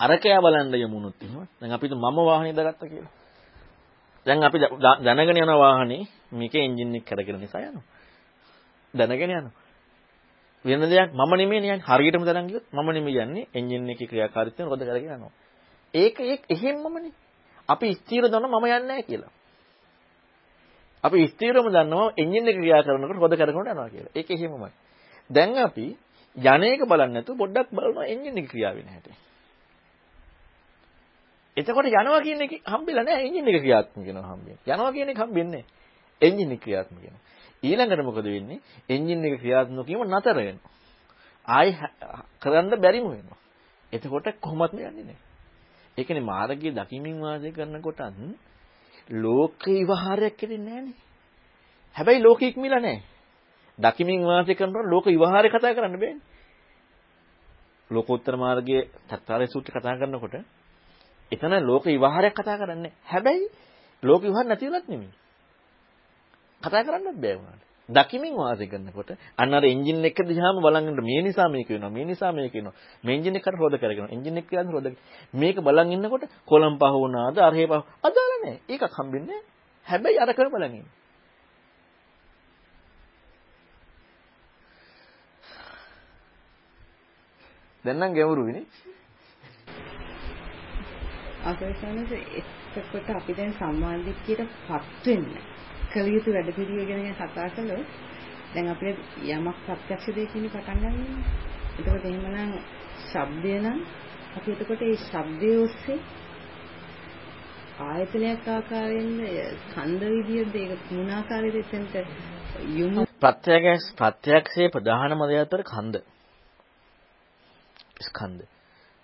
අරකයා 0.00 0.40
බලන්න 0.40 0.74
යමුනොත් 0.76 1.22
එහෙම. 1.22 1.46
දැන් 1.60 1.72
අපි 1.72 1.86
මම 1.88 2.18
වාහනේ 2.22 2.54
දාගත්තා 2.54 2.88
කියලා. 2.88 3.12
දැන් 4.26 4.42
අපි 4.42 4.58
දැනගෙන 5.00 5.36
යන 5.36 5.52
වාහනේ 5.56 6.02
මේකේ 6.32 6.64
එන්ජින් 6.64 6.94
එක 6.94 7.04
කරගෙන 7.06 7.40
නිසා 7.40 7.62
යනවා. 7.62 7.86
දැනගෙන 8.94 9.30
යනවා. 9.32 9.63
වෙන 10.64 10.80
දෙයක් 10.82 11.10
මම 11.12 11.32
නෙමෙයි 11.32 11.60
යන්නේ. 11.60 11.80
හරියටම 11.80 12.24
තරන් 12.24 12.46
ගියොත් 12.48 12.64
මම 12.72 12.88
නෙමෙයි 12.90 13.20
යන්නේ. 13.20 13.48
එන්ජින් 13.54 13.88
එකේ 13.88 14.06
ක්‍රියාකාරීත්වය 14.06 14.64
මොකද 14.64 14.82
කරගෙන 14.82 15.12
යනවා. 15.12 15.32
ඒක 15.94 16.20
ඒක 16.22 16.42
එහෙම්මමනේ. 16.48 17.12
අපි 17.68 17.86
ස්ථීර 17.94 18.24
දන්න 18.24 18.48
මම 18.48 18.64
යන්නේ 18.64 18.80
නැහැ 18.82 19.02
කියලා. 19.02 19.32
අපි 21.04 21.28
ස්ථීරම 21.28 21.66
දන්නවා 21.66 22.12
එන්ජින් 22.16 22.48
එක 22.48 22.56
ක්‍රියා 22.56 22.82
කරනකොට 22.82 23.18
හොද 23.18 23.34
කරගෙන 23.34 23.60
යනවා 23.62 23.88
කියලා. 23.88 24.12
ඒක 24.14 24.30
එහෙමමයි. 24.30 24.70
දැන් 25.30 25.58
අපි 25.58 25.86
යන්නේක 26.36 26.80
බලන්නේ 26.82 27.14
නැතුව 27.14 27.36
පොඩ්ඩක් 27.36 27.68
බලනවා 27.70 28.06
එන්ජින් 28.06 28.38
එක 28.38 28.48
ක්‍රියා 28.48 28.72
වෙන 28.72 28.88
හැටි. 28.88 29.12
එතකොට 31.56 31.86
යනවා 31.86 32.20
කියන 32.20 32.40
එක 32.40 32.52
හම්බෙලා 32.64 33.04
නැහැ 33.04 33.26
එන්ජින් 33.28 33.48
එක 33.48 33.60
ක්‍රියාත්මක 33.60 34.06
වෙනවා 34.06 34.30
හම්බෙන්නේ. 34.30 34.58
යනවා 34.66 34.92
කියන 34.92 35.08
එක 35.08 35.18
හම්බෙන්නේ 35.18 35.52
නැහැ. 35.54 35.72
එන්ජින් 36.22 36.52
එක 36.52 36.60
ක්‍රියාත්මක 36.60 36.98
වෙනවා. 36.98 37.22
ඊළඟට 37.64 38.04
මොකද 38.04 38.24
වෙන්නේ? 38.26 38.60
එන්ජින් 38.88 39.24
එක 39.24 39.40
ක්‍රියාත්මක 39.40 39.86
වීම 39.86 40.02
නතර 40.06 40.36
වෙනවා. 40.38 40.72
ආයි 41.46 41.72
කරන්න 42.40 42.74
බැරිම 42.78 43.06
වෙනවා. 43.06 43.38
එතකොට 43.92 44.26
කොහොමත් 44.40 44.72
යන්නේ 44.72 44.92
නැහැ. 45.00 45.18
ඒ 45.96 46.04
කියන්නේ 46.04 46.24
මාර්ගයේ 46.24 46.72
දකිමින් 46.72 47.16
වාසය 47.20 47.52
කරනකොටත් 47.52 48.00
ලෝක 49.16 49.62
විවහාරයක් 49.78 50.36
කෙරෙන්නේ 50.36 50.70
නැහනේ. 50.72 50.96
හැබැයි 51.96 52.22
ලෝක 52.22 52.42
ඉක්මිලා 52.42 52.80
නැහැ. 52.80 53.02
දකිමින් 53.78 54.22
වාසය 54.22 54.54
කරනකොට 54.54 54.86
ලෝක 54.86 55.06
විවහාරය 55.06 55.48
කතා 55.48 55.74
කරන්න 55.74 55.94
බෑනේ. 55.94 56.22
ලෝකෝත්තර 57.90 58.36
මාර්ගයේ 58.36 58.88
තත්තාරේ 59.08 59.46
සූත්‍රය 59.46 59.72
කතා 59.72 59.96
කරනකොට 59.96 60.34
එතන 61.32 61.54
ලෝක 61.62 61.84
විවහාරයක් 61.86 62.34
කතා 62.34 62.56
කරන්නේ. 62.56 62.92
හැබැයි 63.04 63.50
ලෝක 64.02 64.22
විවහාර 64.22 64.46
නැති 64.46 64.66
වෙලත් 64.66 64.88
නෙමෙයි. 64.88 65.12
කතා 66.64 66.82
කරන්නත් 66.82 67.16
බෑ 67.16 67.36
වුණාට. 67.36 67.62
දකිමින් 67.88 68.34
වාසය 68.34 68.66
කරනකොට 68.66 69.10
අන්න 69.36 69.52
අර 69.52 69.64
එන්ජින් 69.64 70.00
එක 70.02 70.18
දිහාම 70.22 70.56
බලන් 70.58 70.88
ඉන්න 70.88 71.00
මේ 71.02 71.22
නිසා 71.22 71.48
මේක 71.48 71.68
වෙනවා 71.68 71.90
මේ 71.90 72.04
නිසා 72.04 72.32
මේක 72.32 72.52
වෙනවා. 72.52 72.74
මේ 73.04 73.14
එන්ජින් 73.14 73.36
එකට 73.36 73.54
රෝද 73.54 73.76
කරගෙන 73.76 74.08
එන්ජින් 74.08 74.38
එක 74.38 74.46
කියන්නේ 74.46 74.72
රෝද 74.72 74.86
මේක 75.34 75.56
බලන් 75.58 75.92
ඉන්නකොට 75.92 76.24
කොලම් 76.46 76.78
පහ 76.78 76.94
වුණාද 76.94 77.38
අරහේ 77.38 77.66
පහ 77.66 77.84
අදාළ 78.02 78.32
නැහැ. 78.34 78.60
ඒකක් 78.66 78.84
හම්බෙන්නේ 78.90 79.40
හැබැයි 79.86 80.18
අර 80.18 80.32
කර 80.32 80.48
බලන් 80.48 80.74
ඉන්න. 80.74 80.88
දැන් 87.84 87.98
නම් 87.98 88.14
ගැඹුරුයිනේ 88.14 88.64
අසරසනස 91.44 92.12
එතකොට 92.32 93.08
අපි 93.10 93.32
දැන් 93.34 93.52
සම්මාදිට්ඨියටපත් 93.54 95.06
වෙන්න 95.06 95.53
කළ 95.94 96.08
යුතු 96.08 96.32
වැඩ 96.32 96.50
පිළිවෙල 96.56 96.88
ගැන 96.90 97.14
කතා 97.14 97.48
කළොත් 97.50 97.86
දැන් 98.52 98.68
අපිට 98.68 98.98
යමක් 99.28 99.58
ප්‍රත්‍යක්ෂ 99.66 100.06
දෙයකින් 100.12 100.48
පටන් 100.48 100.78
ගන්නවා. 100.82 101.18
එතකොට 101.76 102.04
එහෙමනම් 102.04 102.52
ශබ්දය 103.04 103.54
නම් 103.58 103.78
අපි 104.36 104.54
එතකොට 104.54 104.82
ඒ 104.82 104.96
ශබ්දය 105.00 105.50
ඔස්සේ 105.58 105.98
ආයතනයක් 107.82 108.48
ආකාරයෙන් 108.48 109.10
ස්කන්ධ 109.60 110.08
විදියට 110.10 110.56
ඒක 110.56 110.90
මොන 110.90 111.10
ආකාරයකද 111.12 111.58
එතනට 111.62 111.94
යොමු 112.72 113.06
ප්‍රත්‍යක්ෂ 113.20 113.86
ප්‍රත්‍යක්ෂයේ 113.96 114.68
ප්‍රධානම 114.70 115.24
දේ 115.26 115.40
අතර 115.40 115.62
කන්ද 115.66 116.04
ස්කන්ධ. 118.00 118.46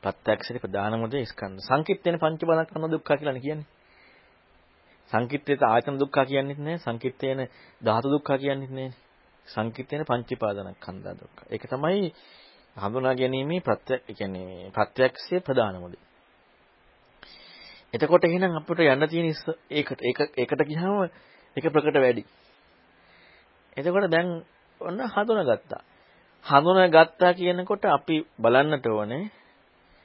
ප්‍රත්‍යක්ෂයේ 0.03 0.61
ප්‍රධානම 0.61 1.03
දේ 1.11 1.25
ස්කන්ධ. 1.27 1.61
සංකිට්ඨේන 1.62 2.19
පංච 2.19 2.41
බලක්කම 2.45 2.85
දුක්ඛ 2.89 3.12
කියලානේ 3.12 3.43
කියන්නේ. 3.43 3.69
සංකිට්ඨේත 5.11 5.62
ආයතන 5.65 5.97
දුක්ඛ 5.97 6.20
කියන්නේත් 6.24 6.61
නැහැ 6.61 6.85
සංකිට්ඨේන 6.85 7.41
ධාතු 7.81 8.09
දුක්ඛ 8.09 8.32
කියන්නේත් 8.37 8.73
නැහැ 8.73 8.95
සංකිට්ඨේන 9.47 10.05
පංචීපාදනස්කන්ධ 10.05 11.16
දුක්ඛ 11.16 11.41
ඒක 11.49 11.65
තමයි 11.69 12.12
හඳුනා 12.77 13.15
ගැනීමේ 13.15 13.61
ප්‍රත්‍ය 13.62 13.95
කියන්නේ 14.11 14.70
ප්‍රත්‍යක්ෂයේ 14.70 15.41
ප්‍රධානම 15.41 15.85
දේ 15.89 16.09
එතකොට 17.95 18.24
එහෙනම් 18.24 18.55
අපිට 18.55 18.81
යන්න 18.85 19.09
තියෙන 19.09 19.28
ඒකට 19.70 20.01
ඒක 20.03 20.19
ඒකට 20.37 20.62
ගියාම 20.65 21.11
ඒක 21.57 21.66
ප්‍රකට 21.66 21.97
වැඩි. 21.97 22.23
එතකොට 23.77 24.07
දැන් 24.07 24.45
ඔන්න 24.81 25.01
හඳුනාගත්තා. 25.07 25.82
හඳුනාගත්තා 26.47 27.32
කියනකොට 27.35 27.85
අපි 27.87 28.16
බලන්නට 28.39 28.87
ඕනේ. 28.87 29.31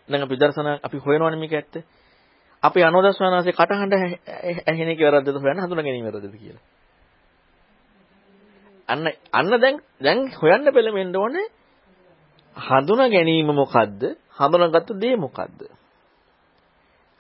දැන් 0.10 0.24
අපි 0.24 0.36
දර්ශන 0.36 0.70
අපි 0.80 0.98
හොයනවනේ 1.00 1.40
මේක 1.40 1.54
ඇත්ත. 1.54 1.86
අපි 2.66 2.80
අනෝදස්වනාසේ 2.82 3.54
කටහඬ 3.54 3.94
ඇහෙන 4.66 4.90
එක 4.90 5.00
වැරද්දද 5.02 5.38
හොයන්න 5.38 5.62
හඳුනා 5.62 5.84
ගැනීම 5.84 6.08
වැරද්දද 6.08 6.36
කියලා. 6.36 6.64
අන්න 8.90 9.08
අන්න 9.32 9.54
දැන් 9.56 9.78
දැන් 10.00 10.20
හොයන්න 10.34 10.72
පෙළඹෙන්න 10.72 11.16
ඕනේ 11.16 11.48
හඳුනා 12.58 13.10
ගැනීම 13.10 13.52
මොකද්ද? 13.54 14.02
හඳුනාගත්ත 14.32 14.90
දේ 14.96 15.16
මොකද්ද? 15.18 15.60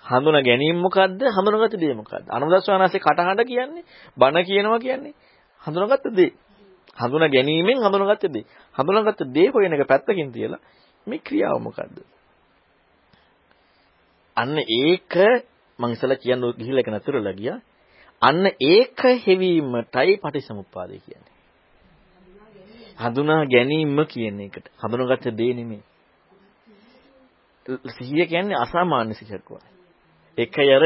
හඳුනා 0.05 0.41
ගැනීම 0.41 0.77
මොකද්ද? 0.77 1.22
හඳුනාගත්ත 1.30 1.77
දේ 1.77 1.93
මොකද්ද? 1.93 2.26
අනුදස්වානාසේ 2.30 2.99
කටහඬ 2.99 3.41
කියන්නේ 3.43 3.84
බණ 4.17 4.45
කියනවා 4.45 4.80
කියන්නේ 4.80 5.13
හඳුනාගත්ත 5.63 6.07
දේ. 6.11 6.31
හඳුනා 6.97 7.30
ගැනීමෙන් 7.30 7.77
හඳුනාගත්ත 7.80 8.26
දේ. 8.30 8.45
හඳුනාගත්ත 8.76 9.22
දේ 9.27 9.47
හොයන 9.49 9.73
එක 9.73 9.88
පැත්තකින් 9.88 10.31
තියලා 10.31 10.61
මේ 11.07 11.19
ක්‍රියාව 11.19 11.59
මොකද්ද? 11.59 12.15
අන්න 14.38 14.57
ඒක 14.60 15.14
මං 15.80 15.91
ඉස්සලා 15.91 16.18
කියන්න 16.18 16.45
ගිහිල්ලා 16.53 16.84
එක 16.84 16.91
නතරලා 16.91 17.34
ගියා. 17.34 17.60
අන්න 18.22 18.45
ඒක 18.66 18.99
හැවීමටයි 19.18 20.18
පටිසමුප්පාදේ 20.18 20.99
කියන්නේ. 20.99 21.36
හඳුනා 22.99 23.44
ගැනීම 23.45 23.99
කියන 24.06 24.40
එකට. 24.41 24.66
හඳුනාගත්ත 24.80 25.28
දේ 25.34 25.53
නෙමෙයි. 25.53 25.84
සිහිය 27.90 28.26
කියන්නේ 28.26 28.57
අසාමාන්‍ය 28.57 29.14
සිහියක් 29.14 29.45
වගේ. 29.45 29.72
එකයි 30.38 30.72
අර 30.74 30.84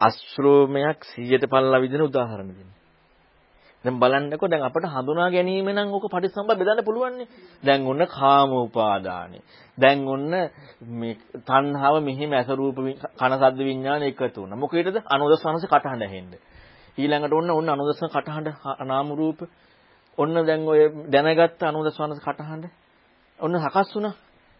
අශ්‍රෝමයක් 0.00 1.00
100ට 1.12 1.44
පල්ලා 1.46 1.80
විදින 1.80 2.02
උදාහරණ 2.02 2.50
දෙන්න. 2.50 2.77
දැන් 3.84 4.00
බලන්නකෝ 4.00 4.48
දැන් 4.48 4.62
අපට 4.62 4.86
හඳුනා 4.86 5.30
ගැනීම 5.30 5.68
නම් 5.68 5.90
ඕක 5.90 6.06
පටිසම්භා 6.06 6.56
බෙදන්න 6.56 6.84
පුළුවන් 6.84 7.18
දැන් 7.62 7.86
ඔන්න 7.86 8.02
කාම 8.08 8.50
උපාදානෙ. 8.58 9.38
දැන් 9.78 9.98
ඔන්න 10.06 10.34
මේ 10.92 11.14
තණ්හාව 11.42 12.02
මෙහිම 12.02 12.32
ඇස 12.32 12.48
රූප 12.50 12.76
කන 13.16 13.32
සද්ද 13.34 13.58
විඥාන 13.60 14.02
එකතු 14.02 14.40
වුණා. 14.40 14.58
මොකේද? 14.58 14.96
අනුදස්සනස 15.06 15.64
කටහඬ 15.64 16.02
ඇහෙන්න. 16.02 16.32
ඊළඟට 16.98 17.32
ඔන්න 17.32 17.50
ඔන්න 17.50 17.68
අනුදස්සන 17.68 18.08
කටහඬ 18.08 18.48
නාම 18.84 19.08
රූප 19.12 19.46
ඔන්න 20.18 20.34
දැන් 20.42 20.66
ඔය 20.66 20.80
දැනගත්ත 21.08 21.62
අනුදස්සනස 21.62 22.20
කටහඬ 22.20 22.66
ඔන්න 23.40 23.60
සකස් 23.60 23.94
වුණා. 23.94 24.14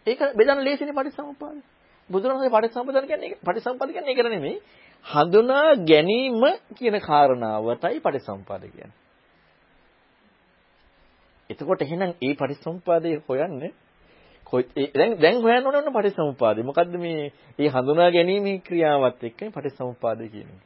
ඒක 0.07 0.21
බෙදන්න 0.33 0.63
ලේසිනේ 0.63 0.95
පටිසම්භාද. 0.95 1.59
බුදුරජාණන්සේ 2.11 2.55
පටිසම්පදාන 2.55 3.07
කියන්නේ 3.07 3.39
පටිසම්පද 3.41 3.89
කියන්නේ 3.89 4.15
ඒක 4.15 4.23
නෙමෙයි. 4.27 4.57
හඳුනා 5.07 5.69
ගැනීම 5.83 6.43
කියන 6.75 6.97
කාරණාවටයි 7.01 8.01
පටිසම්පාද 8.01 8.65
කියන්නේ. 8.67 9.08
එතකොට 11.51 11.83
එහෙනම් 11.83 12.15
ඒ 12.21 12.35
පටිසම්පාදේ 12.35 13.23
හොයන්නේ 13.29 13.73
දැන් 14.95 15.19
දැන් 15.19 15.39
හොයන්න 15.39 15.67
ඕන 15.67 15.77
ඕන 15.77 15.93
පටිසම්පාදේ. 15.93 16.63
මොකද්ද 16.63 16.97
මේ 16.97 17.33
මේ 17.59 17.69
හඳුනා 17.69 18.11
ගැනීමේ 18.11 18.61
ක්‍රියාවත් 18.61 19.25
එක්ක 19.25 19.51
පටිසම්පාදේ 19.51 20.29
කියන්නේ. 20.29 20.61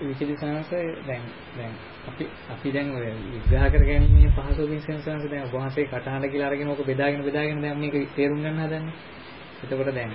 විචිත 0.00 0.34
සංස 0.34 0.70
දැන් 1.06 1.22
දැන් 1.56 1.72
අපි 2.06 2.28
අපි 2.48 2.70
දැන් 2.70 2.90
ඔය 2.90 3.12
විග්‍රහ 3.32 3.68
කර 3.68 3.84
ගැනීම 3.84 4.32
පහසුකින් 4.32 4.80
සංසංශ 4.80 5.28
දැන් 5.28 5.46
වහන්සේ 5.46 5.86
කටහඬ 5.86 6.28
කියලා 6.28 6.48
අරගෙන 6.48 6.68
ඕක 6.68 6.84
බෙදාගෙන 6.84 7.22
බෙදාගෙන 7.22 7.60
දැන් 7.60 7.78
මේක 7.78 8.08
තේරුම් 8.16 8.38
ගන්න 8.38 8.60
හදන්නේ. 8.60 8.92
එතකොට 9.62 9.94
දැන් 9.94 10.12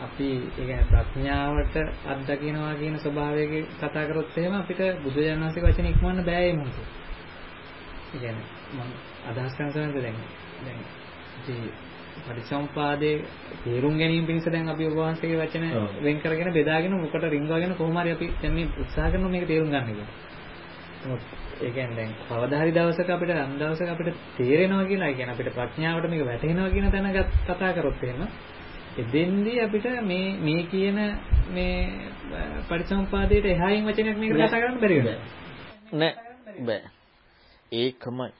අපි 0.00 0.34
ඒ 0.34 0.50
කියන්නේ 0.58 0.86
ප්‍රඥාවට 0.90 1.76
අත්දකින්නවා 2.06 2.74
කියන 2.74 2.98
ස්වභාවයක 2.98 3.66
කතා 3.76 4.04
කරොත් 4.04 4.36
එහෙම 4.36 4.54
අපිට 4.54 4.80
බුදුජානක 5.02 5.40
වහන්සේගේ 5.40 5.68
වචන 5.68 5.86
ඉක්මවන්න 5.86 6.24
බෑ 6.24 6.44
ඒ 6.44 6.54
මොහොතේ. 6.54 8.57
ඒ 8.68 8.76
මම 8.76 8.90
අදහස් 9.30 9.52
කරන 9.54 9.70
දැන් 9.74 9.92
දැන් 9.94 10.78
ඉතින් 11.38 11.60
පරිසම්පාදේ 12.26 13.24
තේරුම් 13.64 13.98
ගැනීම 13.98 14.26
පිණිස 14.26 14.46
දැන් 14.46 14.68
අපි 14.68 14.86
ඔබ 14.86 14.96
වහන්සේගේ 14.96 15.38
වචන 15.38 15.64
වෙන් 16.02 16.20
කරගෙන 16.20 16.52
බෙදාගෙන 16.52 16.92
මොකට 16.94 17.24
රිංගවගෙන 17.26 17.74
කොහොම 17.74 17.96
හරි 17.96 18.10
අපි 18.10 18.26
දැන් 18.42 18.54
මේ 18.54 18.68
උත්සාහ 18.78 19.10
කරනවා 19.10 19.30
මේක 19.30 19.46
තේරුම් 19.46 19.70
ගන්න 19.70 19.86
කියලා. 19.88 20.08
නමුත් 21.00 21.22
ඒ 21.58 21.70
කියන්නේ 21.70 21.96
දැන් 21.96 22.12
කවදා 22.22 22.60
හරි 22.60 22.72
දවසක 22.72 23.10
අපිට 23.10 23.30
අන් 23.36 23.56
දවසක 23.58 23.88
අපිට 23.88 24.08
තේරෙනවා 24.36 24.84
කියලා, 24.84 25.08
ඒ 25.08 25.14
කියන්නේ 25.14 25.34
අපිට 25.34 25.50
ප්‍රඥාවට 25.54 26.10
මේක 26.10 26.24
වැටහෙනවා 26.24 26.70
කියන 26.70 26.90
තැන 26.90 27.06
කතා 27.46 27.72
කරොත් 27.72 28.02
එහෙම 28.02 28.22
එදෙන්දී 28.98 29.58
අපිට 29.60 29.86
මේ 30.02 30.26
මේ 30.40 30.62
කියන 30.64 30.98
මේ 31.50 31.76
පරිසම්පාදයට 32.68 33.46
එහායින් 33.46 33.86
වචනයක් 33.86 34.18
මේකට 34.18 34.38
කතා 34.38 34.60
කරන්න 34.60 34.80
බැරි 34.80 34.96
වෙනවා. 34.98 35.18
නෑ 35.94 36.12
බෑ. 36.62 36.82
ඒකමයි. 37.72 38.30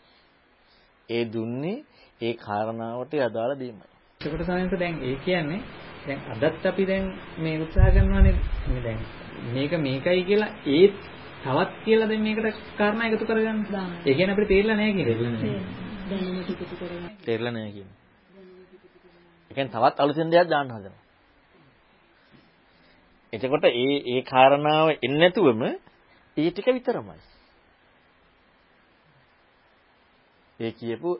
ඒ 1.08 1.24
දුන්නේ 1.26 1.76
ඒ 2.20 2.32
කාරණාවට 2.36 3.14
අදාළ 3.20 3.52
දෙයමයි. 3.56 3.86
ඒකට 4.20 4.42
සායන්ස 4.44 4.74
දැන් 4.76 4.96
ඒ 5.02 5.16
කියන්නේ 5.18 5.60
දැන් 6.06 6.20
අදත් 6.44 6.66
අපි 6.66 6.84
දැන් 6.84 7.06
මේ 7.38 7.56
උත්සාහ 7.60 7.90
කරනවානේ 7.90 8.34
මේ 8.68 8.82
දැන් 8.82 9.00
මේක 9.46 9.72
මේකයි 9.78 10.22
කියලා 10.24 10.50
ඒත් 10.68 10.96
තවත් 11.42 11.70
කියලා 11.84 12.08
දැන් 12.08 12.22
මේකට 12.22 12.62
කාරණා 12.78 13.08
එකතු 13.08 13.24
කරගන්න. 13.24 13.60
ඒ 14.06 14.14
කියන්නේ 14.14 14.34
අපිට 14.34 14.48
තේරෙලා 14.48 14.76
නැහැ 14.76 14.94
කියන්නේ. 14.94 15.60
දැනුමට 16.10 16.50
එකතු 16.54 16.74
කරගන්න. 16.76 17.10
තේරෙලා 17.24 17.52
නැහැ 17.52 17.72
කියන්නේ. 17.72 17.96
ඒ 19.50 19.54
කියන්නේ 19.54 19.74
තවත් 19.74 19.96
අලුතෙන් 19.98 20.32
දෙයක් 20.32 20.48
දාන්න 20.48 20.70
හදනවා. 20.70 21.02
එතකොට 23.32 23.64
ඒ 23.66 23.96
ඒ 24.06 24.20
කාරණාව 24.24 24.88
එන්නේ 24.96 25.20
නැතුවම 25.20 25.62
ඒ 25.62 26.50
ටික 26.50 26.68
විතරමයි. 26.68 27.20
ඒ 30.60 30.72
කියපු 30.72 31.10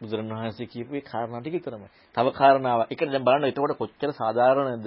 බුදුරණවහන්සේ 0.00 0.66
කියපු 0.66 0.92
ඒ 0.94 1.00
කාරණා 1.02 1.40
ටික 1.40 1.54
විතරමයි. 1.54 1.88
තව 2.14 2.26
කාරණාවක්. 2.32 2.90
ඒක 2.90 3.00
දැන් 3.04 3.24
බලන්න 3.24 3.44
එතකොට 3.44 3.72
කොච්චර 3.74 4.10
සාධාරණද 4.12 4.86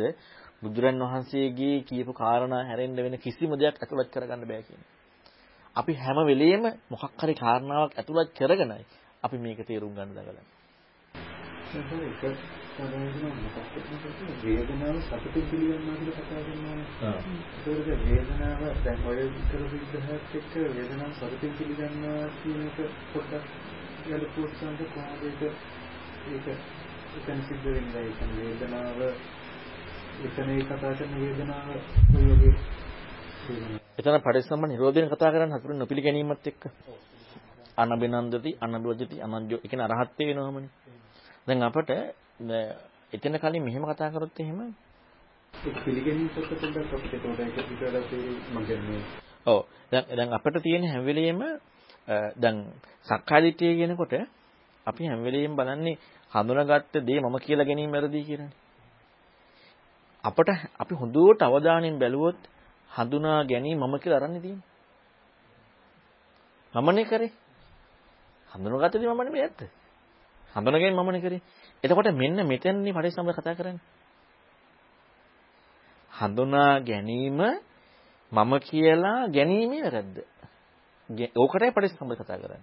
බුදුරන් 0.61 1.01
වහන්සේගේ 1.03 1.75
කියපු 1.83 2.11
කාරණා 2.13 2.63
හැරෙන්න 2.63 2.97
වෙන 2.97 3.15
කිසිම 3.17 3.51
දෙයක් 3.55 3.75
ඇතුළත් 3.77 4.09
කරගන්න 4.11 4.43
බෑ 4.43 4.63
කියන්නේ. 4.63 4.87
අපි 5.75 5.93
හැම 5.95 6.19
වෙලෙම 6.25 6.63
මොකක් 6.89 7.03
හරි 7.19 7.33
කාරණාවක් 7.35 7.93
ඇතුළත් 7.95 8.29
කරගෙනයි 8.33 8.85
අපි 9.23 9.37
මේක 9.37 9.59
තේරුම් 9.63 9.93
ගන්න 9.93 10.11
දඟලන්නේ. 10.11 10.47
වේදනාව 14.43 14.97
සතුටින් 15.01 15.45
පිළිගන්නවා 15.45 15.97
කියලා 15.97 16.19
කතා 16.19 16.41
කරනවා. 16.41 17.13
ඒක 17.67 17.87
වේදනාව 18.03 18.61
දැන් 18.83 18.99
ඔය 19.05 19.19
විතර 19.29 19.61
විග්‍රහයත් 19.71 20.35
එක්ක 20.35 20.53
වේදනාව 20.69 21.11
සතුටින් 21.13 21.51
පිළිගන්නවා 21.57 22.23
කියන 22.37 22.61
එක 22.67 22.77
පොඩ්ඩක් 23.11 23.68
ගැලපුවොත් 24.03 24.53
කොහොමද 24.59 24.79
ඒක 25.21 26.47
එතන 27.17 27.39
සිද්ධ 27.43 27.65
වෙන්නේ 27.67 28.05
ඒක 28.05 28.19
වේදනාව 28.35 28.99
එතන 30.23 30.49
ඒ 30.49 30.63
කතා 30.63 30.93
කරන 30.93 31.13
වේදනාව 31.17 31.67
කොයි 32.09 32.33
වගේ 32.33 32.79
එතන 33.97 34.17
පරිස්සම්ම 34.21 34.63
නිරෝධයෙන් 34.65 35.09
කතා 35.09 35.31
කරන්න 35.31 35.53
හතුරු 35.53 35.73
නොපිළිගැනීමත් 35.75 36.47
එක්ක. 36.47 36.63
අනබිනන්දති 37.77 38.51
අනබෝජති 38.57 39.17
අනජ්ජෝ. 39.19 39.59
ඒ 39.59 39.67
කියන්නේ 39.67 39.87
අරහත් 39.87 40.19
වෙනවමනේ. 40.19 40.69
දැන් 41.47 41.63
අපට 41.63 41.89
එතන 43.11 43.35
කලින් 43.35 43.63
මෙහෙම 43.63 43.83
කතා 43.85 44.09
කරොත් 44.09 44.39
එහෙම 44.39 44.59
ඔව්. 49.45 49.59
දැන් 49.91 50.05
දැන් 50.09 50.33
අපිට 50.33 50.61
තියෙන 50.63 50.85
හැම 50.85 51.05
වෙලෙම 51.05 51.41
දැන් 52.35 52.57
සක්කාදිට්ඨිය 53.07 53.73
කියනකොට 53.75 54.13
අපි 54.87 55.01
හැම 55.03 55.19
වෙලෙම 55.21 55.55
බලන්නේ 55.55 55.97
හඳුනාගත්ත 56.31 56.93
දේ 56.99 57.19
මම 57.19 57.35
කියලා 57.37 57.65
ගැනීම 57.65 57.91
වැරදි 57.91 58.23
කියලානේ. 58.23 58.57
අපට 60.23 60.49
අපි 60.75 60.93
හොඳට 60.95 61.41
අවධානයෙන් 61.41 61.99
බැලුවොත් 61.99 62.39
හඳුනා 62.89 63.43
ගැනීම 63.45 63.79
මම 63.79 63.95
කියලා 63.99 64.19
අරන්නේ 64.19 64.41
තියෙන්නේ. 64.41 64.67
මමනේ 66.73 67.05
කරේ. 67.05 67.31
හඳුනාගත්ත 68.51 68.95
දේ 68.95 69.07
මම 69.07 69.21
නෙමෙයි 69.21 69.43
ඇත්ත. 69.43 69.61
හඳුනාගෙන 70.55 70.95
මමනේ 70.95 71.21
කරේ. 71.21 71.41
එතකොට 71.83 72.09
මෙන්න 72.13 72.37
මෙතනනේ 72.43 72.93
පරිසම්බ 72.93 73.29
කතා 73.31 73.55
කරන්නේ. 73.55 73.85
හඳුනා 76.11 76.81
ගැනීම 76.81 77.39
මම 78.31 78.51
කියලා 78.61 79.27
ගැනීමේ 79.27 79.83
වැරද්ද. 79.83 80.17
ඕකටයි 81.09 81.71
පරිසම්බ 81.71 82.13
කතා 82.13 82.37
කරන්නේ. 82.37 82.61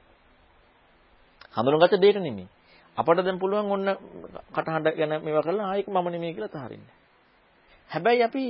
හඳුනාගත්ත 1.55 1.97
දෙයක 1.97 2.17
නෙමෙයි. 2.17 2.49
අපට 2.97 3.19
දැන් 3.19 3.39
පුළුවන් 3.39 3.71
ඔන්න 3.71 3.89
කටහඬ 4.53 4.97
ගැන 4.97 5.13
මේවා 5.21 5.43
කරලා 5.43 5.69
ආයෙක 5.69 5.89
මම 5.89 6.07
නෙමෙයි 6.07 6.35
කියලා 6.35 6.55
තහරින්න. 6.57 6.87
හැබැයි 7.91 8.23
අපි 8.23 8.45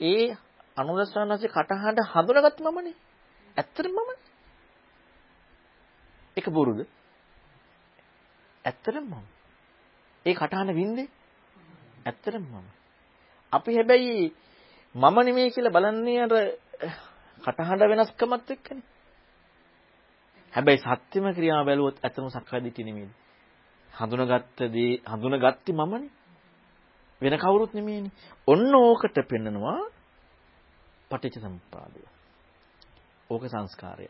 ඒ 0.00 0.36
අනුරස්සානසේ 0.76 1.48
කටහඬ 1.48 2.00
හඳුනාගත්ත 2.06 2.60
මමනේ. 2.60 2.96
ඇත්තටම 3.56 3.94
මමනේ. 3.94 4.18
ඒක 6.36 6.50
බොරුද? 6.50 6.80
ඇත්තටම 8.64 9.04
මම. 9.04 9.24
ඒ 10.26 10.34
කටහඬ 10.34 10.74
වින්දේ 10.74 11.08
ඇත්තටම 12.06 12.42
මම. 12.42 12.68
අපි 13.52 13.70
හැබැයි 13.74 14.34
මම 14.94 15.16
නෙමෙයි 15.20 15.50
කියලා 15.50 15.70
බලන්නේ 15.70 16.22
අර 16.22 16.32
කටහඬ 17.42 17.90
වෙනස්කමත් 17.90 18.50
එක්කනේ. 18.50 18.89
හැබැයි 20.52 20.80
සත්‍යම 20.80 21.26
ක්‍රියාව 21.30 21.66
බැලුවොත් 21.66 21.96
ඇත්තම 21.98 22.26
සක්කාය 22.28 22.60
දිට්ඨිය 22.60 22.84
නෙමෙයි. 22.84 23.10
හඳුනාගත්ත 23.88 24.58
දේ 24.68 24.92
හඳුනාගatti 25.04 25.72
මමනේ. 25.72 26.10
වෙන 27.20 27.34
කවුරුත් 27.36 27.72
නෙමෙයිනේ. 27.74 28.12
ඔන්න 28.48 28.74
ඕකට 28.76 29.16
පෙන්නනවා 29.24 29.80
පටිච්ච 31.10 31.36
සමුප්පාදය. 31.38 32.02
ඕක 33.30 33.44
සංස්කාරය. 33.46 34.06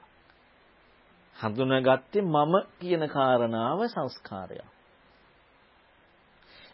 හඳුනාගත්තේ 1.37 2.23
මම 2.25 2.55
කියන 2.81 3.05
කාරණාව 3.09 3.81
සංස්කාරය. 3.87 4.59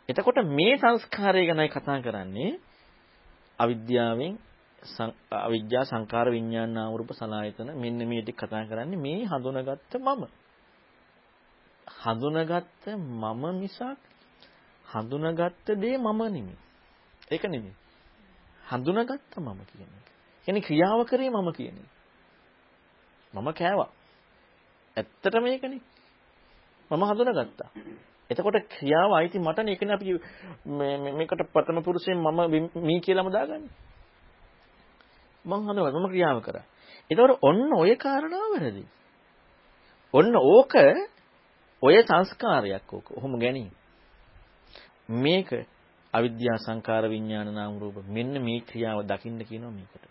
එතකොට 0.08 0.38
මේ 0.48 0.74
සංස්කාරය 0.76 1.42
ගැනයි 1.46 1.68
කතා 1.68 1.98
කරන්නේ 2.00 2.52
අවිද්‍යාවෙන් 3.58 4.34
අවිද්‍යා 5.30 5.84
සංකාර 5.84 6.30
විඥාන 6.30 6.74
නාම 6.74 6.94
රූප 6.94 7.10
සලආයතන 7.12 7.70
මෙන්න 7.74 8.00
මේ 8.02 8.22
ටික 8.22 8.36
කතා 8.36 8.64
කරන්නේ 8.64 8.96
මේ 8.96 9.24
හඳුනාගත්ත 9.24 9.92
මම. 9.96 10.22
හඳුනාගත්ත 11.86 12.84
මම 12.86 13.44
මිසක් 13.54 13.80
හඳුනාගත්ත 14.86 15.66
දේ 15.74 15.96
මම 15.96 16.20
නෙමෙයි. 16.26 16.56
ඒක 17.30 17.44
නෙමෙයි. 17.44 17.74
හඳුනාගත්ත 18.62 19.32
මම 19.36 19.60
කියන 19.66 19.90
එක. 19.90 20.06
කියන්නේ 20.48 20.62
ක්‍රියාව 20.62 21.00
කරේ 21.04 21.30
මම 21.30 21.48
කියන 21.52 21.76
එක. 21.76 21.90
මම 23.34 23.48
කෑවා. 23.52 23.90
ඇත්තට 24.96 25.36
මේකනේ. 25.36 25.80
මම 26.90 27.02
හඳුනාගත්තා. 27.02 27.70
එතකොට 28.30 28.58
ක්‍රියාව 28.68 29.10
අයිති 29.12 29.38
මටනේ 29.38 29.72
ඒකනේ 29.72 29.94
අපි 29.94 30.06
මේ 30.68 31.12
මේකට 31.12 31.42
ප්‍රථම 31.52 31.82
පුරුෂයෙන් 31.82 32.18
මම 32.18 32.70
මී 32.78 33.00
කියලාම 33.00 33.28
දාගන්නේ. 33.28 33.70
මං 35.46 35.60
හඳුනගත්තා 35.62 36.00
මම 36.00 36.08
ක්‍රියාව 36.08 36.38
කරා. 36.40 36.66
එතකොට 37.10 37.38
ඔන්න 37.42 37.70
ඔය 37.74 37.94
කාරණාව 37.96 38.50
වැරදි. 38.52 38.84
ඔන්න 40.14 40.34
ඕක 40.36 40.74
ඔය 41.82 41.96
සංස්කාරයක් 42.02 42.92
ඕක. 42.92 43.06
ඔහොම 43.10 43.38
ගැනීම. 43.38 43.72
මේක 45.08 45.50
අවිද්‍යා 46.14 46.58
සංකාර 46.58 47.04
විඥාන 47.06 47.54
නාම 47.54 47.78
රූප 47.78 47.96
මෙන්න 48.08 48.34
මේ 48.38 48.60
ක්‍රියාව 48.60 48.98
දකින්න 49.02 49.40
කියනවා 49.40 49.70
මේකට. 49.70 50.04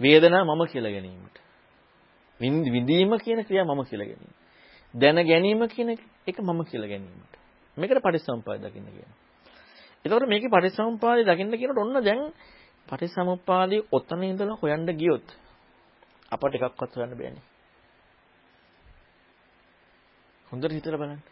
වේදනා 0.00 0.44
මම 0.44 0.62
කියලා 0.66 0.92
ගැනීමට. 0.92 1.36
විඳීම 2.40 3.12
කියන 3.18 3.44
ක්‍රියාව 3.44 3.68
මම 3.68 3.84
කියලා 3.84 4.06
ගැනීම. 4.06 4.34
දැන 4.94 5.18
ගැනීම 5.22 5.68
කියන 5.68 5.90
එක 6.26 6.38
මම 6.40 6.60
කියලා 6.64 6.88
ගැනීමට. 6.88 7.34
මේකට 7.76 8.02
පටිච්චසමුප්පාද 8.02 8.60
දකින්න 8.60 8.86
කියනවා. 8.86 9.23
එතකොට 10.04 10.26
මේකේ 10.26 10.50
පටිච්චසමුප්පාදය 10.50 11.22
දකින්න 11.24 11.52
කියනකොට 11.52 11.78
ඔන්න 11.78 11.96
දැන් 12.00 12.22
පටිච්චසමුප්පාදයේ 12.88 13.86
ඔතන 13.92 14.22
ඉඳලා 14.24 14.56
හොයන්න 14.56 14.88
ගියොත් 14.94 15.26
අපට 16.30 16.54
එකක්වත් 16.56 16.92
හොයන්න 16.94 17.14
බෑනේ. 17.14 17.44
හොඳට 20.48 20.72
හිතලා 20.72 20.98
බලන්න. 20.98 21.22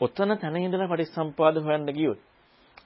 ඔතන 0.00 0.30
තැන 0.36 0.56
ඉඳලා 0.58 0.88
පටිච්චසමුපාද 0.88 1.56
හොයන්න 1.58 1.88
ගියොත් 1.90 2.20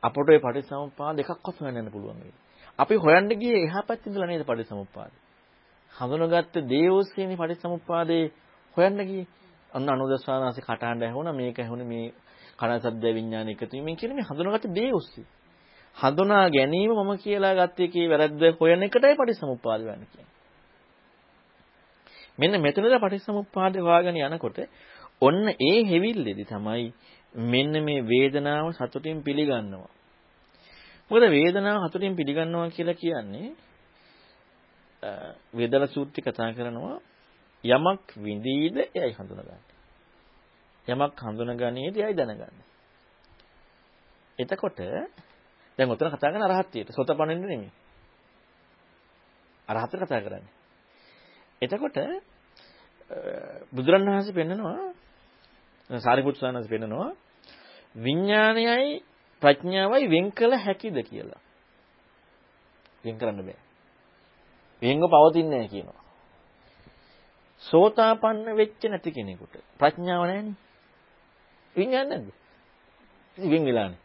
අපට 0.02 0.28
ওই 0.28 0.38
පටිච්චසමුපාද 0.38 1.18
එකක්වත් 1.18 1.56
හොයන්න 1.58 1.76
යන්න 1.76 1.90
පුළුවන් 1.90 2.18
වෙයි. 2.18 2.34
අපි 2.78 2.94
හොයන්න 2.96 3.28
ගියේ 3.34 3.60
එහා 3.62 3.82
පැත්තේ 3.82 4.10
ඉඳලා 4.10 4.28
නේද 4.28 4.44
පටිච්චසමුපාද. 4.44 5.12
හඳුනගත්ත 5.94 6.56
දේ 6.66 6.88
ඔස්සේනේ 6.90 7.36
පටිච්චසමුපාදේ 7.36 8.24
හොයන්න 8.76 8.98
ගියේ. 9.02 9.26
අන්න 9.70 9.88
අනුදස්සානාසේ 9.88 10.64
කටහඬ 10.64 11.02
ඇහුණා 11.02 11.32
මේක 11.32 11.58
ඇහුණේ 11.58 11.86
මේ 11.86 12.06
කන 12.62 12.74
සද්ද 12.78 13.04
විඥාන 13.12 13.48
එකතු 13.48 13.72
වීමෙන් 13.72 13.96
කියන්නේ 13.96 14.16
මේ 14.16 14.28
හඳුනාගත්ත 14.28 14.68
දේ 14.70 14.90
ඔස්සේ. 14.92 15.26
හඳුනා 15.96 16.44
ගැනීම 16.48 16.92
මම 16.96 17.12
කියලා 17.18 17.54
ගත්ත 17.56 17.78
එකේ 17.80 18.06
වැරද්ද 18.08 18.42
හොයන 18.58 18.82
එකටයි 18.82 19.14
පටිච්චසමුපාද 19.14 19.80
වෙන්නේ 19.82 20.08
කියන්නේ. 20.08 20.30
මෙන්න 22.38 22.60
මෙතනද 22.60 22.86
පටිච්චසමුපාද 22.96 23.74
හොයාගෙන 23.78 24.16
යනකොට 24.18 24.58
ඔන්න 25.22 25.44
ඒ 25.60 25.78
හැවිල්ලේදී 25.84 26.46
තමයි 26.46 26.86
මෙන්න 27.34 27.74
මේ 27.80 28.00
වේදනාව 28.02 28.72
සතුටින් 28.72 29.22
පිළිගන්නවා. 29.22 29.90
මොකද 31.10 31.24
වේදනාව 31.30 31.84
සතුටින් 31.84 32.16
පිළිගන්නවා 32.16 32.70
කියලා 32.70 32.94
කියන්නේ 32.94 33.48
වේදනා 35.54 35.86
සූත්‍රය 35.86 36.20
කතා 36.22 36.52
කරනවා 36.52 36.96
යමක් 37.64 38.06
විඳීද 38.16 38.76
එයයි 38.78 39.12
හඳුනගන්නේ. 39.12 39.71
යමක් 40.88 41.18
හඳුනගන්නේද 41.18 41.96
එයයි 41.96 42.14
දැනගන්නේ. 42.14 42.66
එතකොට 44.38 44.80
දැන් 45.78 45.88
උතන 45.88 46.10
කතා 46.10 46.30
කරන 46.30 46.42
අරහත්ත්වයට 46.42 46.90
සෝතපන්නෙන්න 46.90 47.40
නෙමෙයි. 47.42 47.70
අරහතට 49.68 49.96
කතා 49.98 50.20
කරන්නේ. 50.20 50.52
එතකොට 51.62 51.96
බුදුරණවහන්සේ 53.72 54.34
පෙන්නනවා 54.34 54.92
සාරිපුත් 55.90 56.36
සානස් 56.36 56.68
පෙන්නනවා 56.68 57.10
විඥානයයි 57.96 59.02
ප්‍රඥාවයි 59.42 60.06
වෙන් 60.08 60.26
කළ 60.32 60.54
හැකිද 60.56 60.96
කියලා. 61.04 61.42
වෙන් 63.04 63.18
කරන්න 63.18 63.40
බෑ. 63.40 63.60
වෙන්ව 64.82 65.04
පවතින්නේ 65.06 65.50
නැහැ 65.52 65.68
කියනවා. 65.68 66.00
සෝතාපන්න 67.62 68.46
වෙච්ච 68.56 68.82
නැති 68.84 69.10
කෙනෙකුට 69.10 69.54
ප්‍රඥාව 69.78 70.22
නැහැනේ. 70.22 70.71
විඥාන 71.76 72.08
නැද්ද? 72.08 72.28
ඉතින් 73.38 73.50
වෙන් 73.50 73.64
වෙලානේ. 73.64 74.00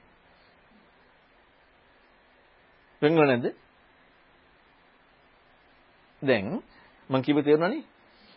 වෙන්ව 3.02 3.20
නැද්ද? 3.20 3.46
දැන් 6.22 6.62
මං 7.10 7.22
කිව්ව 7.22 7.44
තේරුණානේ? 7.44 7.84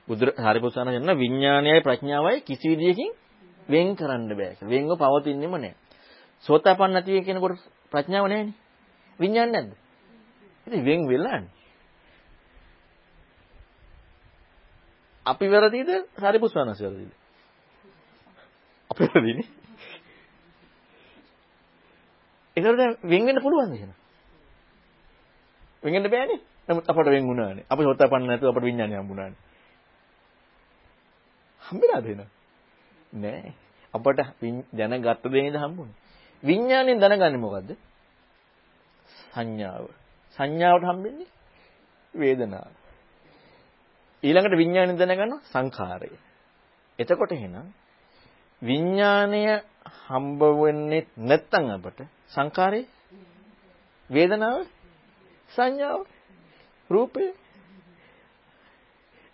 බුදුර 0.08 0.28
හරිපොසාන 0.36 0.88
කියන 0.88 1.18
විඥානයයි 1.18 1.80
ප්‍රඥාවයි 1.80 2.40
කිසි 2.42 2.66
විදියකින් 2.68 3.10
වෙන් 3.68 3.96
කරන්න 3.96 4.28
බෑ 4.30 4.54
කියලා. 4.54 4.70
වෙන්ව 4.70 4.92
පවතින්නෙම 4.96 5.54
නෑ. 5.54 5.74
සෝතාපන්න 6.44 6.92
නැති 6.92 7.22
කෙනෙකුට 7.22 7.62
ප්‍රඥාව 7.92 8.26
නැහැනේ. 8.26 8.54
විඥාන 9.18 9.50
නැද්ද? 9.52 9.72
ඉතින් 10.66 10.84
වෙන් 10.84 11.00
වෙලානේ. 11.08 11.50
අපි 15.26 15.46
වැරදිද? 15.46 15.90
හරිපොසානස් 16.16 16.80
වැරදිද? 16.80 17.19
අපි 19.00 19.08
වැරදිනේ. 19.08 19.48
ඒකට 22.56 22.76
දැන් 22.76 22.96
වෙන් 23.02 23.26
වෙන්න 23.26 23.42
පුළුවන්ද 23.42 23.74
එහෙනම්? 23.74 23.94
වෙන් 25.82 25.92
වෙන්න 25.92 26.10
බෑනේ. 26.10 26.40
නමුත් 26.68 26.84
අපට 26.86 27.06
වෙන් 27.06 27.26
වුණානේ. 27.26 27.64
අපි 27.68 27.82
සෝතාපන්න 27.82 28.26
නැතුව 28.26 28.50
අපට 28.50 28.64
විඥානය 28.64 28.94
හම්බුණානේ. 28.94 29.40
හම්බෙලාද 31.62 32.06
එහෙනම්? 32.06 32.28
නෑ. 33.12 33.54
අපට 33.94 34.20
දැනගත්ත 34.72 35.24
දේ 35.24 35.42
නේද 35.42 35.56
හම්බුනේ. 35.56 35.96
විඥාණයෙන් 36.42 37.00
දැනගන්නේ 37.00 37.38
මොකද්ද? 37.38 37.70
සංඥාව. 39.32 39.88
සංඥාවට 40.36 40.84
හම්බෙන්නේ 40.84 41.28
වේදනාව. 42.14 42.72
ඊළඟට 44.22 44.56
විඥාණයෙන් 44.56 44.98
දැනගන්නවා 44.98 45.44
සංඛාරය. 45.46 46.12
එතකොට 46.98 47.32
එහෙනම් 47.32 47.72
විඥාණය 48.62 49.42
හම්බ 50.04 50.40
වෙන්නේ 50.56 51.06
නැත්නම් 51.18 51.70
අපට? 51.70 51.98
සංඛාරේ 52.28 52.84
වේදනාව? 54.10 54.66
සංඥාව? 55.52 56.00
රූපය? 56.90 57.24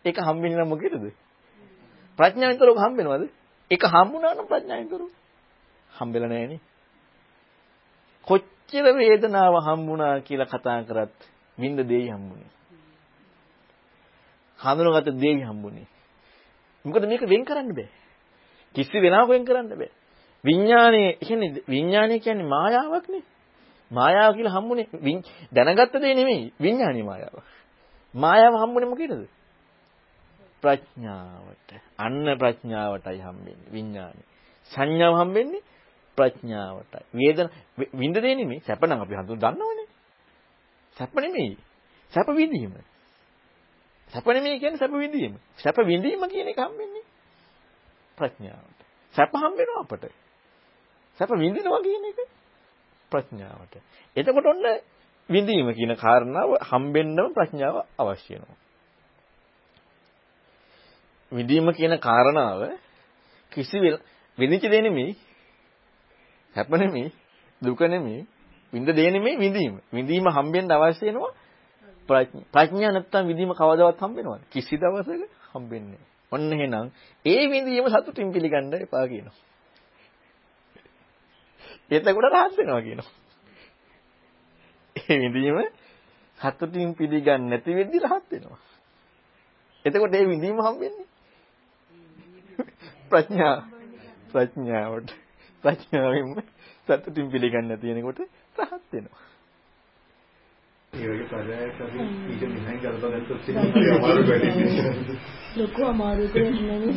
ඒක 0.04 0.16
හම්බෙන්නේ 0.18 0.58
නම් 0.58 0.68
මොකේද? 0.68 0.94
ප්‍රඥාවෙන් 2.18 2.58
තොරව 2.58 2.78
හම්බෙනවද? 2.78 3.28
ඒක 3.70 3.82
හම්බුණා 3.84 4.34
නම් 4.34 4.46
ප්‍රඥාවෙන් 4.46 4.88
තොරව 4.88 5.08
හම්බෙලා 5.92 6.28
නැහෙනේ 6.28 6.60
කොච්චර 8.26 8.86
වේදනාව 8.94 9.54
හම්බුණා 9.62 10.14
කියලා 10.20 10.46
කතා 10.46 10.80
කරත් 10.82 11.16
විඳ 11.58 11.78
දෙයි 11.82 12.08
හම්බුනේ. 12.10 12.50
හඳුනගත 14.58 15.08
දෙයි 15.16 15.42
හම්බුනේ. 15.42 15.86
මොකද 16.84 17.04
මේක 17.04 17.22
වෙන් 17.24 17.44
කරන්න 17.44 17.70
බෑ. 17.70 17.90
කිසි 18.76 19.00
වෙනාවක 19.00 19.30
වෙන් 19.30 19.44
කරන්න 19.44 19.68
බෑ 19.72 19.92
විඥානයේ 20.44 21.12
කියන්නේ 21.18 21.62
විඥානය 21.68 22.20
කියන්නේ 22.20 22.46
මායාවක් 22.46 23.06
නේ. 23.08 23.24
මායාව 23.90 24.34
කියලා 24.34 24.54
හම්බුනේ 24.54 24.86
දැනගත්ත 25.52 25.94
දේ 25.94 26.14
නෙමෙයි 26.14 26.52
විඥානීය 26.60 27.04
මායාව. 27.04 27.36
මායාව 28.14 28.54
හම්බුනේ 28.54 28.88
මොකේද? 28.88 29.12
ප්‍රඥාවට. 30.62 31.70
අන්න 31.98 32.26
ප්‍රඥාවටයි 32.36 33.20
හම්බෙන්නේ 33.20 33.72
විඥානය. 33.72 34.20
සංඥාව 34.70 35.14
හම්බෙන්නේ 35.16 35.62
ප්‍රඥාවටයි. 36.18 37.04
වේදන 37.14 37.48
විඳ 37.94 38.16
දේ 38.16 38.34
නෙමෙයි 38.34 38.60
සැප 38.60 38.82
නම් 38.82 39.00
අපි 39.00 39.14
හඳුන 39.14 39.38
දන්නවනේ. 39.38 39.88
සැප 40.96 41.14
නෙමෙයි. 41.16 41.56
සැප 42.12 42.28
විඳීම. 42.30 42.72
සැප 44.12 44.26
නෙමෙයි 44.28 44.60
කියන්නේ 44.60 44.78
සැප 44.78 44.94
විඳීම. 44.94 45.34
සැප 45.56 45.76
විඳීම 45.82 46.22
කියන 46.26 46.48
එක 46.48 46.60
හම්බෙන්නේ 46.60 47.15
ප්‍රඥාවට. 48.18 48.80
සැප 49.14 49.32
හම්බෙනවා 49.34 49.82
අපට. 49.82 50.04
සැප 51.18 51.30
විඳිනවා 51.34 51.80
කියන 51.80 52.04
එක 52.06 52.18
ප්‍රඥාවට. 53.12 53.74
එතකොට 54.16 54.46
ඔන්න 54.46 54.64
විඳීම 55.28 55.68
කියන 55.72 55.92
කාරණාව 55.96 56.50
හම්බෙන්නම 56.62 57.34
ප්‍රඥාව 57.34 57.76
අවශ්‍ය 57.98 58.34
වෙනවා. 58.34 58.58
විඳීම 61.32 61.72
කියන 61.72 61.94
කාරණාව 61.98 62.60
කිසි 63.52 63.78
විඳිච්ච 64.38 64.64
දේ 64.64 64.82
නෙමෙයි. 64.82 65.16
සැප 66.56 66.68
නෙමෙයි, 66.70 67.12
දුක 67.62 67.80
නෙමෙයි, 67.82 68.26
විඳ 68.72 68.88
දේ 68.88 69.10
නෙමෙයි 69.10 69.36
විඳීම. 69.36 69.74
විඳීම 69.92 70.26
හම්බෙන්න 70.26 70.70
අවශ්‍ය 70.70 71.06
වෙනවා 71.06 71.32
ප්‍රඥා 72.52 72.92
නැත්තම් 72.92 73.24
විඳීම 73.26 73.52
කවදාවත් 73.52 73.98
හම්බෙනවද? 73.98 74.42
කිසි 74.50 74.76
දවසක 74.76 75.22
හම්බෙන්නේ 75.52 75.90
නැහැ. 75.92 76.15
ඔන්න 76.32 76.52
එහෙනම් 76.52 76.86
ඒ 77.24 77.42
විඳීම 77.48 77.88
සතුටින් 77.88 78.32
පිළිගන්න 78.32 78.74
එපා 78.76 79.06
කියනවා. 79.06 79.36
එතකොට 81.90 82.26
රහත් 82.26 82.56
වෙනවා 82.56 82.82
කියනවා. 82.82 83.10
ඒ 84.96 85.18
විඳීම 85.18 85.58
හතුටින් 86.40 86.94
පිළිගන්නේ 86.94 87.48
නැති 87.48 87.74
වෙද්දි 87.74 87.98
රහත් 88.00 88.26
වෙනවා. 88.30 88.58
එතකොට 89.84 90.14
ඒ 90.14 90.26
විඳීම 90.26 90.58
හම්බෙන්නේ 90.60 91.06
ප්‍රඥා 93.10 93.56
ප්‍රඥාවට 94.32 95.14
ප්‍රඥාවෙන්ම 95.64 96.34
සතුටින් 96.84 97.30
පිළිගන්නේ 97.30 97.68
නැති 97.68 97.86
වෙනකොට 97.88 98.20
රහත් 98.58 98.92
වෙනවා. 98.92 99.24
ඒ 100.92 101.08
වගේ 101.08 101.26
පදයක් 101.26 101.80
අපි 101.80 101.98
ඊට 102.26 102.42
මෙහෙන් 102.48 102.78
ගලපගත්තොත් 102.80 103.40
ඉතින් 103.42 103.56
අමාරු 103.92 104.22
වෙන්නේ. 104.24 104.85
ලොකු 105.56 105.80
අමාරුවකට 105.84 106.36
නෙමෙයි. 106.36 106.92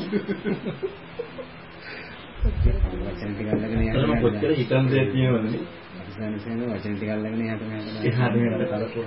වචන 2.39 3.31
ටික 3.31 3.49
අල්ලගෙන 3.49 3.81
යන්න 3.83 4.21
කොච්චර 4.21 4.51
හිතන් 4.53 4.85
දෙයක් 4.87 5.09
තියෙනවද 5.11 5.55
අපිසානසෙන් 5.99 6.61
වචන 6.63 6.93
ටික 6.93 7.09
අල්ලගෙන 7.09 7.41
යහට 7.43 7.63
මෙහාට 7.63 8.05
එහාට 8.05 8.35
මෙහාට 8.35 8.63
කරකෝ 8.71 9.05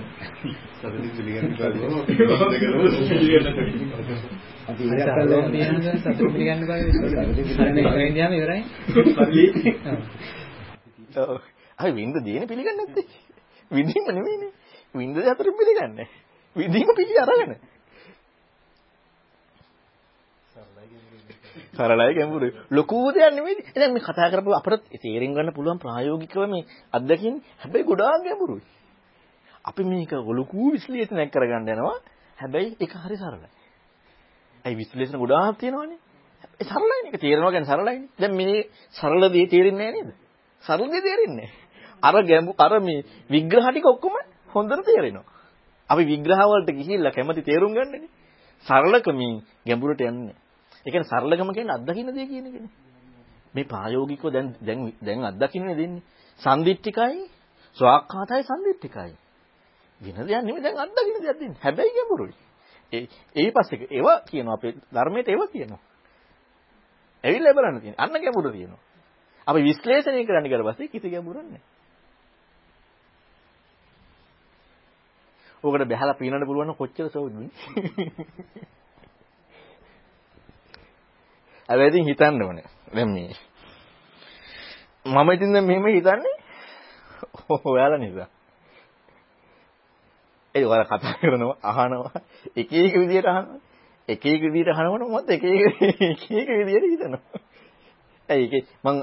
සතුටින් 0.74 1.10
පිළිගන්න 1.16 1.52
අපි 4.66 4.82
අල්ලගෙන 5.14 5.46
තියන 5.52 5.76
සතුට 5.98 6.20
පිළිගන්න 6.28 6.62
බෑ 6.66 6.82
සතුටින් 6.92 7.44
පිළිගන්න 7.48 7.88
හරි 7.88 8.04
ඉන්දියාම 8.06 8.32
ඉවරයි. 8.34 8.60
ඔව්. 11.18 11.36
අය 11.78 11.90
විඳ 11.92 12.16
දේනේ 12.22 12.46
පිළිගන්නේ 12.46 12.78
නැත්තේ. 12.78 13.06
විඳීම 13.70 14.04
නෙමෙයිනේ. 14.10 14.52
විඳ 14.94 15.16
දේ 15.16 15.30
අතරින් 15.30 15.56
පිළිගන්නේ. 15.56 16.08
විඳීම 16.56 16.96
පිළි 16.96 17.20
අරගෙන. 17.20 17.56
සරලයි 21.72 22.14
ගැඹුරු. 22.14 22.48
ලොකු 22.70 22.96
දෙයක් 23.12 23.32
නෙමෙයි. 23.32 23.62
දැන් 23.74 23.92
මේ 23.92 24.00
කතා 24.00 24.30
කරපුව 24.30 24.54
අපිට 24.54 24.82
තේරුම් 24.94 25.34
ගන්න 25.34 25.52
පුළුවන් 25.52 25.78
ප්‍රායෝගිකව 25.78 26.42
මේ 26.46 26.66
අත්දැකීම් 26.92 27.34
හැබැයි 27.58 27.84
ගොඩාක් 27.84 28.22
ගැඹුරුයි. 28.22 28.62
අපි 29.64 29.82
මේක 29.84 30.12
ලොකු 30.30 30.72
විශ්ලේෂණයක් 30.74 31.30
කරගන්න 31.30 31.68
යනවා. 31.68 31.98
හැබැයි 32.38 32.76
ඒක 32.80 32.92
හරි 32.96 33.16
සරලයි. 33.16 33.50
ඇයි 34.64 34.76
විශ්ලේෂණ 34.76 35.18
ගොඩාක් 35.18 35.58
තියෙනවනේ. 35.58 35.98
ඒ 36.54 36.64
සරලයිනේ. 36.64 37.06
ඒක 37.06 37.20
තේරෙනවා 37.20 37.52
කියන්නේ 37.52 37.72
සරලයිනේ. 37.72 38.08
දැන් 38.18 38.34
මේ 38.34 38.68
සරල 38.94 39.22
දේ 39.28 39.46
තේරෙන්නේ 39.46 39.90
නැහැ 39.90 40.02
නේද? 40.02 40.10
සරල 40.64 40.88
දේ 40.88 41.02
තේරෙන්නේ 41.02 41.50
අර 42.02 42.14
ගැඹු 42.22 42.52
අර 42.58 42.72
මේ 42.80 43.04
විග්‍රහ 43.30 43.66
ටික 43.66 43.86
ඔක්කොම 43.86 44.14
හොඳට 44.48 44.84
තේරෙනවා. 44.84 45.26
අපි 45.90 46.02
විග්‍රහ 46.04 46.42
වලට 46.42 46.70
ගිහිල්ලා 46.72 47.12
කැමති 47.12 47.42
තේරුම් 47.42 47.72
ගන්නනේ. 47.72 48.10
සරලකමින් 48.66 49.34
ගැඹුරට 49.66 50.00
යන්නේ. 50.02 50.41
ඒ 50.86 50.90
කියන්නේ 50.90 51.10
සරලකම 51.10 51.50
කියන්නේ 51.52 51.74
අත්දකින්න 51.74 52.10
දේ 52.10 52.26
කියන 52.26 52.46
එකනේ. 52.46 52.70
මේ 53.54 53.64
ප්‍රායෝගිකව 53.64 54.26
දැන් 54.28 54.48
දැන් 54.60 54.80
දැන් 55.00 55.24
අත්දකින්නේ 55.24 55.76
දෙන්නේ. 55.76 56.02
සම්දිත්තිකයි, 56.40 57.20
ස්වාක්ඛාතයි 57.76 58.42
සම්දිත්තිකයි. 58.42 59.12
වෙන 60.00 60.14
දෙයක් 60.18 60.42
නෙමෙයි 60.42 60.62
දැන් 60.62 60.78
අත්දකින්න 60.78 61.18
දෙයක් 61.18 61.38
දෙන්නේ. 61.40 61.60
හැබැයි 61.60 61.92
ගැඹුරුයි. 61.92 62.34
ඒ 62.92 63.06
ඒ 63.36 63.50
පස්සේ 63.50 63.86
ඒවා 63.90 64.18
කියනවා 64.22 64.54
අපේ 64.54 64.72
ධර්මයට 64.94 65.28
ඒවා 65.28 65.48
කියනවා. 65.48 65.82
ඇවිල්ලා 67.24 67.54
බලන්න 67.54 67.80
තියෙන. 67.80 67.94
අන්න 67.98 68.12
ගැඹුර 68.14 68.52
තියෙනවා. 68.52 68.80
අපි 69.46 69.60
විශ්ලේෂණය 69.60 70.26
කරන්න 70.26 70.46
ගියාට 70.46 70.66
පස්සේ 70.68 70.88
කිසි 70.88 71.10
ගැඹුරක් 71.10 71.38
නැහැ. 71.38 71.62
ඕකට 75.64 75.88
බහැලා 75.88 76.14
පීනන්න 76.14 76.46
පුළුවන් 76.46 76.68
නම් 76.68 76.76
කොච්චර 76.76 77.08
සෞදුනේ. 77.08 77.50
හැබැයි 81.68 81.90
ඉතින් 81.90 82.04
හිතන්න 82.04 82.42
ඕනේ. 82.42 82.68
දැන් 82.94 83.08
මේ 83.08 83.34
මම 85.04 85.30
ඉතින් 85.30 85.52
දැන් 85.52 85.66
මෙහෙම 85.66 85.86
හිතන්නේ 85.88 86.36
ඔයාලා 87.64 87.98
නිසා. 87.98 88.28
ඒ 90.54 90.64
ඔයාලා 90.64 90.90
කතා 90.90 91.14
කරනවා 91.20 91.56
අහනවා 91.62 92.20
එක 92.56 92.72
එක 92.72 92.94
විදියට 92.94 93.26
අහනවා. 93.26 93.60
එක 94.08 94.26
එක 94.26 94.42
විදියට 94.44 94.68
අහනකොට 94.70 95.08
මත් 95.08 95.30
එක 95.30 95.44
එක 95.44 95.82
එක 96.02 96.22
එක 96.32 96.48
විදියට 96.58 96.90
හිතනවා. 96.92 97.22
ඇයි 98.28 98.44
ඒකේ 98.44 98.62
මං 98.84 98.96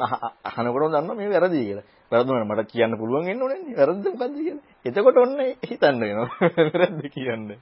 අහනකොටම 0.43 0.91
දන්නවා 0.93 1.15
මේ 1.15 1.29
වැරදි 1.29 1.59
කියලා. 1.59 1.85
වැරදුනට 2.11 2.45
මට 2.45 2.71
කියන්න 2.71 2.97
පුළුවන් 2.97 3.25
වෙන්න 3.25 3.41
ඕනේ 3.41 3.59
නේ. 3.59 3.75
වැරද්ද 3.75 4.05
මොකද්ද 4.05 4.37
කියලා. 4.37 4.63
එතකොට 4.85 5.17
ඔන්න 5.17 5.39
හිතන්න 5.63 5.99
වෙනවා. 6.01 6.29
වැරද්ද 6.73 7.01
කියන්නේ. 7.09 7.59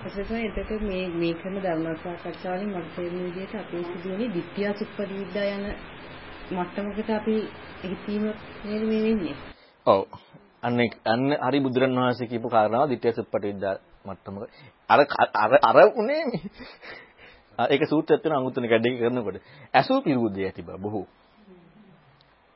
එසේසයි 0.00 0.46
එතකොට 0.48 0.82
මේ 0.82 1.08
මේ 1.14 1.34
කරන 1.34 1.56
ධර්ම 1.58 1.86
සාකච්ඡාවලින් 1.98 2.70
මට 2.72 2.94
තේරෙන 2.96 3.24
විදිහට 3.26 3.54
අපේ 3.56 3.82
සිදුවන්නේ 3.84 4.28
විත්‍යා 4.30 4.72
සුප්පදීද්දා 4.74 5.46
යන 5.50 5.66
මට්ටමකට 6.50 7.10
අපි 7.10 7.34
හිතීම 7.82 8.24
නේද 8.64 8.82
මේ 8.84 9.02
වෙන්නේ. 9.02 9.36
ඔව්. 9.86 10.02
අන්න 10.62 10.80
අන්න 11.04 11.24
හරි 11.40 11.60
බුදුරණවහන්සේ 11.60 12.26
කියපු 12.26 12.48
කාරණාව 12.48 12.88
ditthya 12.88 13.12
suppati 13.12 13.46
විද්‍යා 13.46 13.76
මට්ටමක. 14.04 14.42
අර 14.90 15.00
අර 15.34 15.52
අර 15.62 15.76
උනේ 15.94 16.24
මේ. 16.24 16.42
ඒක 17.58 17.82
සූත්‍රයක් 17.84 18.20
තියෙනවා 18.20 18.40
අඟුත්තර 18.40 18.68
කැඩේ 18.68 18.98
කරනකොට. 18.98 19.36
ඇසු 19.74 20.02
පිරුදේ 20.02 20.44
ඇති 20.44 20.62
බව. 20.62 20.78
බොහෝ. 20.78 21.06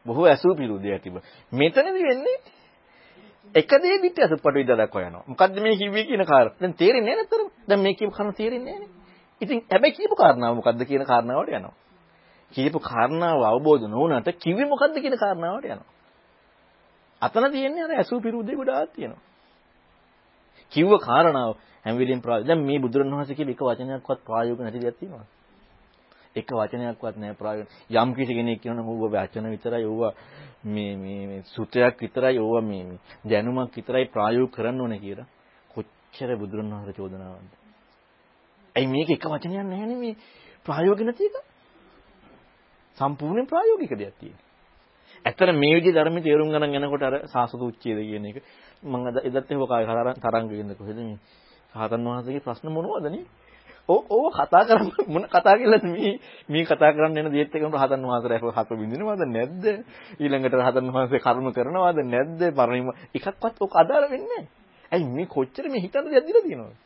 බොහෝ 0.07 0.27
ඇසු 0.27 0.55
පිරුදේ 0.55 0.93
ඇති 0.93 1.11
බව. 1.11 1.23
මෙතනදී 1.53 2.05
වෙන්නේ 2.05 2.39
එක 3.55 3.71
දේ 3.79 3.97
ditthya 4.03 4.29
suppati 4.29 4.57
විද්‍යා 4.57 4.81
දක්වා 4.81 5.03
යනවා 5.03 5.25
මොකද්ද 5.27 5.57
මේ 5.59 5.77
කිව්වේ 5.77 6.05
කියන 6.05 6.25
කාරණා 6.25 6.61
දැන් 6.61 6.75
තේරෙන්නේ 6.75 7.15
නැහැ 7.15 7.39
නේද 7.39 7.51
දැන් 7.69 7.81
මේ 7.81 7.95
කියපු 7.95 8.13
කාරණා 8.13 8.37
තේරෙන්නේ 8.37 8.75
නැහැ 8.75 8.91
ඉතින් 9.41 9.59
හැබැයි 9.67 9.97
කියපු 9.97 10.15
කාරණාව 10.15 10.55
මොකද්ද 10.55 10.81
කියන 10.85 11.05
කාරණාවට 11.05 11.51
යනවා 11.51 11.75
කියපු 12.53 12.79
කාරණාව 12.83 13.41
අවබෝධ 13.45 13.85
නොවුනට 13.87 14.31
කිව්වේ 14.39 14.69
මොකද්ද 14.69 14.97
කියන 14.99 15.17
කාරණාවට 15.17 15.67
යනවා 15.67 15.95
අතන 17.23 17.53
තියෙන්නේ 17.53 17.85
අර 17.85 17.93
ඇසු 17.93 18.21
පිරුදේ 18.21 18.57
ගොඩාක් 18.57 18.91
තියෙනවා. 18.93 19.23
කිව්ව 20.73 20.93
කාරණාව 21.01 21.53
හැම 21.85 21.95
වෙලෙම 21.97 22.21
ප්‍රායෝගික. 22.21 22.49
දැන් 22.49 22.61
මේ 22.61 22.79
බුදුරණවහන්සේ 22.79 23.37
කියන 23.37 23.51
එක 23.51 23.61
වචනයක්වත් 23.61 24.21
ප්‍රායෝගික 24.21 24.63
නැති 24.63 24.81
දෙයක් 24.81 24.97
තියෙනවද? 24.99 25.27
එක 26.37 26.49
වචනයක්වත් 26.51 27.17
නැහැ 27.17 27.35
ප්‍රායෝගික. 27.35 27.71
යම් 27.93 28.11
කිසි 28.15 28.33
කෙනෙක් 28.35 28.59
කියනවා 28.63 28.87
ඌව 28.87 29.05
වචන 29.13 29.47
විතරයි 29.51 29.87
ඌව 29.87 30.03
මේ 30.65 30.97
මේ 30.97 31.27
මේ 31.27 31.43
සුත්‍රයක් 31.47 31.99
විතරයි 31.99 32.39
ඌව 32.39 32.63
මේ 32.63 32.99
දැනුමක් 33.25 33.73
විතරයි 33.73 34.07
ප්‍රායෝගික 34.07 34.55
කරන්න 34.55 34.81
ඕනේ 34.81 34.99
කියලා. 34.99 35.27
කොච්චර 35.71 36.31
බුදුරණවහන්සේ 36.37 36.95
චෝදනාවක්ද? 36.95 37.53
ඇයි 38.77 38.89
මේක 38.89 39.11
එක 39.11 39.25
වචනයක් 39.25 39.53
නැහැනේ 39.63 39.99
මේ 39.99 40.17
ප්‍රායෝගික 40.67 41.05
නැති 41.05 41.25
එක? 41.25 41.37
සම්පූර්ණ 42.99 43.47
ප්‍රායෝගික 43.47 43.93
දෙයක් 43.93 44.15
තියෙනවා. 44.15 44.45
ඇත්තට 45.25 45.53
මේ 45.55 45.75
විදිහේ 45.75 45.95
ධර්ම 45.95 46.17
තේරුම් 46.21 46.51
ගන්න 46.51 46.77
යනකොට 46.79 47.03
අර 47.03 47.15
සාසත 47.27 47.61
උච්චේද 47.61 47.99
කියන 48.01 48.27
එක 48.27 48.37
මම 48.83 48.95
අද 49.03 49.17
එදත් 49.19 49.37
එහෙම 49.47 49.65
කාය 49.65 49.85
තරංග 50.17 50.49
වෙන්න 50.51 50.75
කොහෙද 50.75 50.99
මේ 50.99 51.19
සාතන් 51.73 52.05
වහන්සේගේ 52.05 52.41
ප්‍රශ්න 52.41 52.69
මොනවද 52.69 53.07
නේ? 53.09 53.25
ඕව 53.89 54.33
කතා 54.33 54.65
කරන්න 54.65 54.91
මොන 55.07 55.25
කතා 55.27 55.57
කියලාද 55.57 55.85
මේ 55.87 56.13
මේ 56.49 56.65
කතා 56.65 56.93
කරන්න 56.93 57.19
යන 57.19 57.31
දේත් 57.31 57.53
එක්කම 57.53 57.69
රහතන් 57.71 58.03
වහන්සේලා 58.03 58.57
හත 58.57 58.71
බින්දිනවද 58.73 59.23
නැද්ද? 59.29 59.65
ඊළඟට 60.17 60.55
රහතන් 60.55 60.89
වහන්සේ 60.91 61.21
කර්ම 61.21 61.47
කරනවද 61.53 61.99
නැද්ද? 62.05 62.41
පරිම 62.53 62.89
එකක්වත් 63.13 63.57
ඔක 63.61 63.77
අදාළ 63.77 64.09
වෙන්නේ 64.09 64.29
නැහැ. 64.31 64.49
ඇයි 64.93 65.07
මේ 65.09 65.27
කොච්චර 65.29 65.69
මේ 65.69 65.81
හිතන්න 65.81 66.07
දෙයක් 66.07 66.25
දීලා 66.25 66.45
තියෙනවද? 66.45 66.75